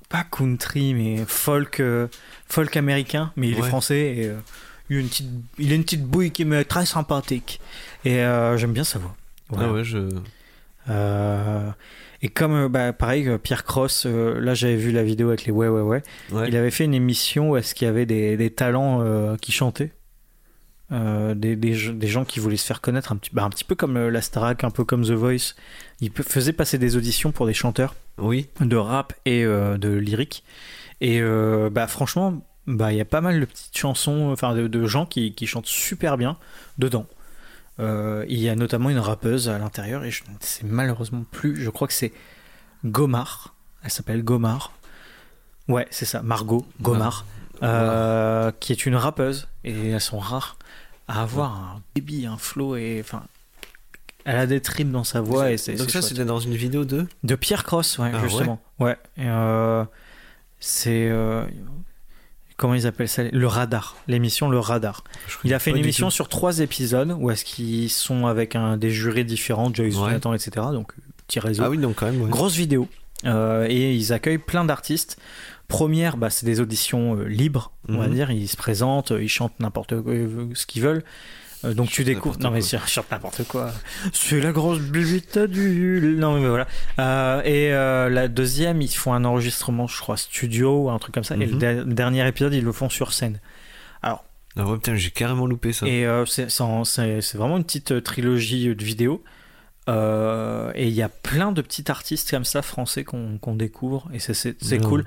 pas 0.08 0.24
country, 0.24 0.94
mais 0.94 1.24
folk, 1.26 1.80
euh, 1.80 2.08
folk 2.46 2.76
américain, 2.76 3.32
mais 3.36 3.48
il 3.48 3.58
est 3.58 3.62
français. 3.62 4.14
Et, 4.16 4.26
euh, 4.26 4.38
il, 4.90 4.96
a 4.96 5.00
une 5.00 5.08
petite, 5.08 5.30
il 5.58 5.72
a 5.72 5.74
une 5.74 5.84
petite 5.84 6.04
bouille 6.04 6.30
qui 6.30 6.44
m'est 6.44 6.64
très 6.64 6.86
sympathique. 6.86 7.60
Et 8.04 8.20
euh, 8.20 8.56
j'aime 8.56 8.72
bien 8.72 8.84
sa 8.84 8.98
voix. 8.98 9.14
Voilà. 9.48 9.68
Ah 9.68 9.72
ouais, 9.72 9.84
je. 9.84 9.98
Et 12.20 12.28
comme, 12.28 12.68
bah, 12.68 12.92
pareil, 12.92 13.28
Pierre 13.42 13.64
Cross, 13.64 14.06
là 14.06 14.54
j'avais 14.54 14.76
vu 14.76 14.90
la 14.90 15.02
vidéo 15.04 15.28
avec 15.28 15.44
les 15.44 15.52
ouais, 15.52 15.68
ouais, 15.68 15.82
ouais. 15.82 16.02
Ouais. 16.32 16.48
Il 16.48 16.56
avait 16.56 16.70
fait 16.70 16.84
une 16.84 16.94
émission 16.94 17.50
où 17.50 17.56
est-ce 17.56 17.74
qu'il 17.74 17.86
y 17.86 17.88
avait 17.88 18.06
des, 18.06 18.36
des 18.36 18.50
talents 18.50 19.36
qui 19.40 19.52
chantaient. 19.52 19.92
Euh, 20.90 21.34
des, 21.34 21.54
des, 21.54 21.74
ge- 21.74 21.92
des 21.92 22.06
gens 22.06 22.24
qui 22.24 22.40
voulaient 22.40 22.56
se 22.56 22.64
faire 22.64 22.80
connaître 22.80 23.12
un 23.12 23.16
petit, 23.16 23.28
bah, 23.34 23.44
un 23.44 23.50
petit 23.50 23.64
peu 23.64 23.74
comme 23.74 23.98
euh, 23.98 24.10
la 24.10 24.22
Starac, 24.22 24.64
un 24.64 24.70
peu 24.70 24.84
comme 24.84 25.04
The 25.04 25.10
Voice. 25.10 25.54
Il 26.00 26.10
faisait 26.10 26.54
passer 26.54 26.78
des 26.78 26.96
auditions 26.96 27.30
pour 27.30 27.44
des 27.44 27.52
chanteurs 27.52 27.94
Oui. 28.18 28.48
de 28.60 28.76
rap 28.76 29.12
et 29.24 29.44
euh, 29.44 29.78
de 29.78 29.90
lyrique. 29.90 30.44
Et 31.00 31.20
euh, 31.20 31.70
bah, 31.70 31.86
franchement, 31.86 32.42
bah, 32.66 32.92
il 32.92 32.98
y 32.98 33.00
a 33.00 33.04
pas 33.04 33.20
mal 33.20 33.40
de 33.40 33.44
petites 33.44 33.76
chansons, 33.76 34.30
enfin 34.32 34.54
de, 34.54 34.66
de 34.66 34.86
gens 34.86 35.06
qui, 35.06 35.34
qui 35.34 35.46
chantent 35.46 35.66
super 35.66 36.16
bien 36.16 36.36
dedans. 36.78 37.06
Euh, 37.80 38.24
il 38.28 38.38
y 38.38 38.48
a 38.48 38.56
notamment 38.56 38.90
une 38.90 38.98
rappeuse 38.98 39.48
à 39.48 39.58
l'intérieur 39.58 40.04
et 40.04 40.10
je 40.10 40.24
ne 40.24 40.34
sais 40.40 40.64
malheureusement 40.64 41.24
plus, 41.30 41.62
je 41.62 41.70
crois 41.70 41.86
que 41.86 41.94
c'est 41.94 42.12
Gomar. 42.84 43.54
Elle 43.84 43.90
s'appelle 43.90 44.24
Gomar. 44.24 44.72
Ouais, 45.68 45.86
c'est 45.90 46.06
ça, 46.06 46.22
Margot 46.22 46.66
Gomar, 46.80 47.24
euh, 47.62 48.50
qui 48.58 48.72
est 48.72 48.86
une 48.86 48.96
rappeuse 48.96 49.48
et 49.64 49.90
elles 49.90 50.00
sont 50.00 50.18
rares 50.18 50.56
à 51.06 51.22
avoir 51.22 51.52
un 51.52 51.82
débit, 51.94 52.26
un 52.26 52.38
flow 52.38 52.76
et 52.76 52.98
enfin. 53.00 53.22
Elle 54.30 54.36
a 54.36 54.46
des 54.46 54.60
tripes 54.60 54.90
dans 54.90 55.04
sa 55.04 55.20
voix 55.22 55.50
et 55.52 55.56
c'est 55.56 55.74
Donc 55.74 55.90
ça 55.90 56.02
c'était 56.02 56.24
dans 56.26 56.38
une 56.38 56.54
vidéo 56.54 56.84
de. 56.84 57.06
De 57.24 57.34
Pierre 57.34 57.64
Cross, 57.64 57.98
ouais, 57.98 58.10
Ah, 58.14 58.20
justement. 58.22 58.60
Ouais. 58.78 58.96
Euh, 59.20 59.84
c'est. 60.60 61.08
euh, 61.08 61.44
comment 62.56 62.74
ils 62.74 62.86
appellent 62.86 63.08
ça? 63.08 63.22
Le 63.24 63.46
radar. 63.46 63.96
L'émission 64.06 64.48
Le 64.50 64.58
Radar. 64.58 65.04
Il 65.44 65.54
a 65.54 65.58
fait 65.58 65.70
une 65.70 65.76
émission 65.78 66.10
sur 66.10 66.28
trois 66.28 66.58
épisodes 66.60 67.16
où 67.18 67.30
est-ce 67.30 67.44
qu'ils 67.44 67.90
sont 67.90 68.26
avec 68.26 68.54
un, 68.56 68.76
des 68.76 68.90
jurés 68.90 69.24
différents, 69.24 69.72
Joyce 69.72 69.94
Ouais. 69.94 70.00
Jonathan, 70.08 70.34
etc. 70.34 70.50
Donc, 70.72 70.92
petit 71.26 71.40
réseau. 71.40 71.62
Ah 71.64 71.70
oui, 71.70 71.78
donc 71.78 71.94
quand 71.96 72.06
même. 72.06 72.20
Ouais. 72.20 72.28
Grosse 72.30 72.54
vidéo. 72.56 72.88
Euh, 73.24 73.66
et 73.68 73.94
ils 73.94 74.12
accueillent 74.12 74.38
plein 74.38 74.64
d'artistes. 74.64 75.18
Première, 75.68 76.16
bah, 76.16 76.30
c'est 76.30 76.46
des 76.46 76.60
auditions 76.60 77.16
euh, 77.16 77.24
libres, 77.24 77.72
on 77.88 77.98
va 77.98 78.06
Mhm. 78.08 78.14
dire. 78.14 78.30
Ils 78.30 78.48
se 78.48 78.56
présentent, 78.56 79.12
euh, 79.12 79.22
ils 79.22 79.28
chantent 79.28 79.58
n'importe 79.60 80.00
quoi, 80.02 80.12
euh, 80.12 80.48
ce 80.54 80.66
qu'ils 80.66 80.82
veulent. 80.82 81.02
Euh, 81.64 81.74
donc 81.74 81.88
tu 81.90 82.04
découvres. 82.04 82.38
Non 82.38 82.50
mais 82.50 82.60
ils 82.64 82.78
chantent 82.86 83.10
n'importe 83.10 83.42
quoi. 83.48 83.72
C'est 84.12 84.40
la 84.40 84.52
grosse 84.52 84.78
bite 84.80 85.38
du. 85.38 86.14
Non 86.18 86.38
mais 86.40 86.48
voilà. 86.48 86.66
Euh, 87.00 87.42
et 87.42 87.72
euh, 87.72 88.08
la 88.08 88.28
deuxième, 88.28 88.80
ils 88.80 88.88
font 88.94 89.12
un 89.12 89.24
enregistrement, 89.24 89.86
je 89.88 89.98
crois, 90.00 90.16
studio 90.16 90.84
ou 90.84 90.90
un 90.90 90.98
truc 90.98 91.14
comme 91.14 91.24
ça. 91.24 91.34
Et 91.34 91.46
le 91.46 91.52
Mhm. 91.54 91.58
der- 91.58 91.84
dernier 91.86 92.26
épisode, 92.28 92.54
ils 92.54 92.62
le 92.64 92.72
font 92.72 92.88
sur 92.88 93.12
scène. 93.12 93.40
Ah 94.02 94.22
ouais, 94.56 94.74
putain, 94.76 94.96
j'ai 94.96 95.10
carrément 95.10 95.46
loupé 95.46 95.72
ça. 95.72 95.86
Et 95.86 96.04
euh, 96.06 96.26
c'est 96.26 96.50
c'est 96.50 96.62
en- 96.62 96.84
c'est- 96.84 97.20
c'est 97.20 97.38
vraiment 97.38 97.56
une 97.58 97.64
petite 97.64 98.02
trilogie 98.02 98.74
de 98.74 98.84
vidéos. 98.84 99.22
Et 99.88 100.86
il 100.88 100.92
y 100.94 101.02
a 101.02 101.08
plein 101.08 101.50
de 101.52 101.62
petits 101.62 101.90
artistes 101.90 102.30
comme 102.30 102.44
ça 102.44 102.62
français 102.62 103.04
qu'on 103.04 103.54
découvre 103.54 104.08
et 104.12 104.18
c'est- 104.18 104.78
cool 104.82 105.04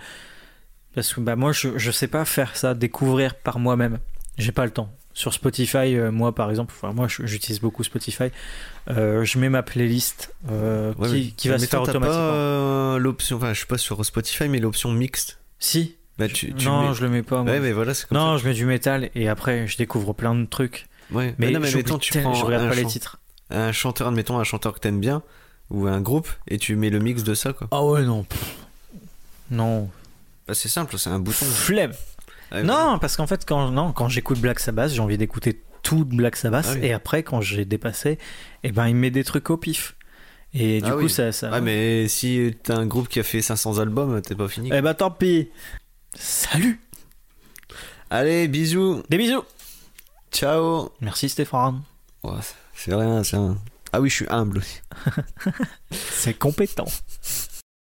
parce 0.95 1.13
que 1.13 1.21
bah, 1.21 1.35
moi 1.35 1.51
je, 1.51 1.77
je 1.77 1.91
sais 1.91 2.07
pas 2.07 2.25
faire 2.25 2.55
ça 2.57 2.73
découvrir 2.73 3.35
par 3.35 3.59
moi-même 3.59 3.99
j'ai 4.37 4.51
pas 4.51 4.65
le 4.65 4.71
temps 4.71 4.89
sur 5.13 5.33
Spotify 5.33 5.95
euh, 5.95 6.11
moi 6.11 6.33
par 6.33 6.49
exemple 6.49 6.73
enfin, 6.77 6.93
moi 6.93 7.07
j'utilise 7.09 7.59
beaucoup 7.59 7.83
Spotify 7.83 8.25
Euh, 8.89 9.23
je 9.25 9.37
mets 9.37 9.49
ma 9.49 9.61
playlist 9.63 10.33
euh, 10.49 10.93
Ouais, 10.97 11.31
qui, 11.37 11.47
va 11.49 11.59
se 11.59 11.65
faire 11.67 11.81
automatiquement 11.83 12.93
pas 12.93 12.97
l'option, 12.99 13.37
enfin 13.37 13.53
je 13.53 13.57
suis 13.59 13.67
pas 13.67 13.77
sur 13.77 14.03
Spotify, 14.05 14.47
mais 14.49 14.59
l'option 14.59 14.91
mixte. 14.91 15.37
si 15.59 15.95
Bah, 16.17 16.27
tu, 16.27 16.53
tu 16.53 16.65
non 16.65 16.89
mets- 16.89 16.95
je 16.95 17.01
le 17.03 17.09
mets 17.09 17.21
pas 17.23 17.43
moi. 17.43 17.51
Ouais, 17.53 17.59
mais 17.59 17.71
voilà, 17.73 17.93
c'est 17.93 18.07
comme 18.07 18.17
non 18.17 18.37
je 18.37 18.47
mets 18.47 18.53
du 18.55 18.65
métal 18.65 19.09
et 19.15 19.27
après 19.29 19.67
je 19.67 19.77
découvre 19.77 20.13
plein 20.13 20.33
de 20.35 20.45
trucs. 20.45 20.87
Ouais. 21.11 21.35
mais, 21.37 21.51
non, 21.51 21.59
mais 21.59 21.71
mettons, 21.73 21.97
tu 21.99 22.19
prends 22.21 22.33
je 22.33 22.45
regarde 22.45 22.63
un, 22.65 22.69
pas 22.69 22.75
les 22.75 22.85
titres 22.85 23.19
un 23.49 23.71
chanteur, 23.73 24.07
admettons 24.07 24.39
un 24.39 24.43
chanteur 24.45 24.73
que 24.73 24.79
t'aimes 24.79 25.01
bien, 25.01 25.21
ou 25.69 25.85
un 25.87 25.99
groupe, 26.01 26.29
et 26.47 26.57
tu 26.57 26.75
mets 26.77 26.89
le 26.89 26.99
mix 26.99 27.23
de 27.23 27.33
ça, 27.33 27.51
quoi. 27.53 27.67
ah 27.71 27.83
ouais 27.83 28.03
non 28.03 28.23
pff. 28.23 28.55
non 29.51 29.89
Bah, 30.47 30.53
c'est 30.53 30.69
simple, 30.69 30.97
c'est 30.97 31.09
un 31.09 31.19
bouton. 31.19 31.45
flemme 31.45 31.91
Ouais, 32.51 32.63
Non, 32.63 32.97
parce 32.99 33.15
qu'en 33.17 33.27
fait, 33.27 33.45
quand, 33.45 33.69
non, 33.71 33.91
quand 33.93 34.09
j'écoute 34.09 34.39
Black 34.39 34.59
Sabbath, 34.59 34.91
j'ai 34.91 34.99
envie 35.01 35.17
d'écouter 35.17 35.61
tout 35.83 36.03
de 36.05 36.15
Black 36.15 36.35
Sabbath. 36.35 36.65
Ah 36.69 36.73
oui. 36.73 36.85
Et 36.85 36.93
après, 36.93 37.23
quand 37.23 37.41
j'ai 37.41 37.65
dépassé, 37.65 38.17
eh 38.63 38.71
ben, 38.71 38.87
il 38.87 38.95
me 38.95 39.01
met 39.01 39.11
des 39.11 39.23
trucs 39.23 39.49
au 39.49 39.57
pif. 39.57 39.95
Et 40.53 40.81
du 40.81 40.87
Ah 40.89 40.93
coup, 40.93 41.03
oui. 41.03 41.09
ça. 41.09 41.31
ça... 41.31 41.49
Ouais, 41.49 41.61
mais 41.61 42.07
si 42.09 42.53
t'as 42.63 42.75
un 42.75 42.85
groupe 42.85 43.07
qui 43.07 43.19
a 43.19 43.23
fait 43.23 43.41
500 43.41 43.79
albums, 43.79 44.21
t'es 44.21 44.35
pas 44.35 44.47
fini. 44.49 44.69
Eh 44.73 44.81
ben, 44.81 44.93
tant 44.93 45.11
pis. 45.11 45.49
Salut 46.13 46.79
Allez, 48.09 48.47
bisous. 48.49 49.01
Des 49.09 49.17
bisous 49.17 49.43
Ciao. 50.31 50.91
Merci 50.99 51.29
Stéphane. 51.29 51.81
Ouais, 52.23 52.33
c'est 52.75 52.93
rien, 52.93 53.23
c'est 53.23 53.37
un... 53.37 53.57
Ah 53.93 53.99
oui, 54.01 54.09
je 54.09 54.15
suis 54.15 54.25
humble 54.29 54.59
aussi. 54.59 54.79
C'est 55.91 56.33
compétent. 56.37 56.85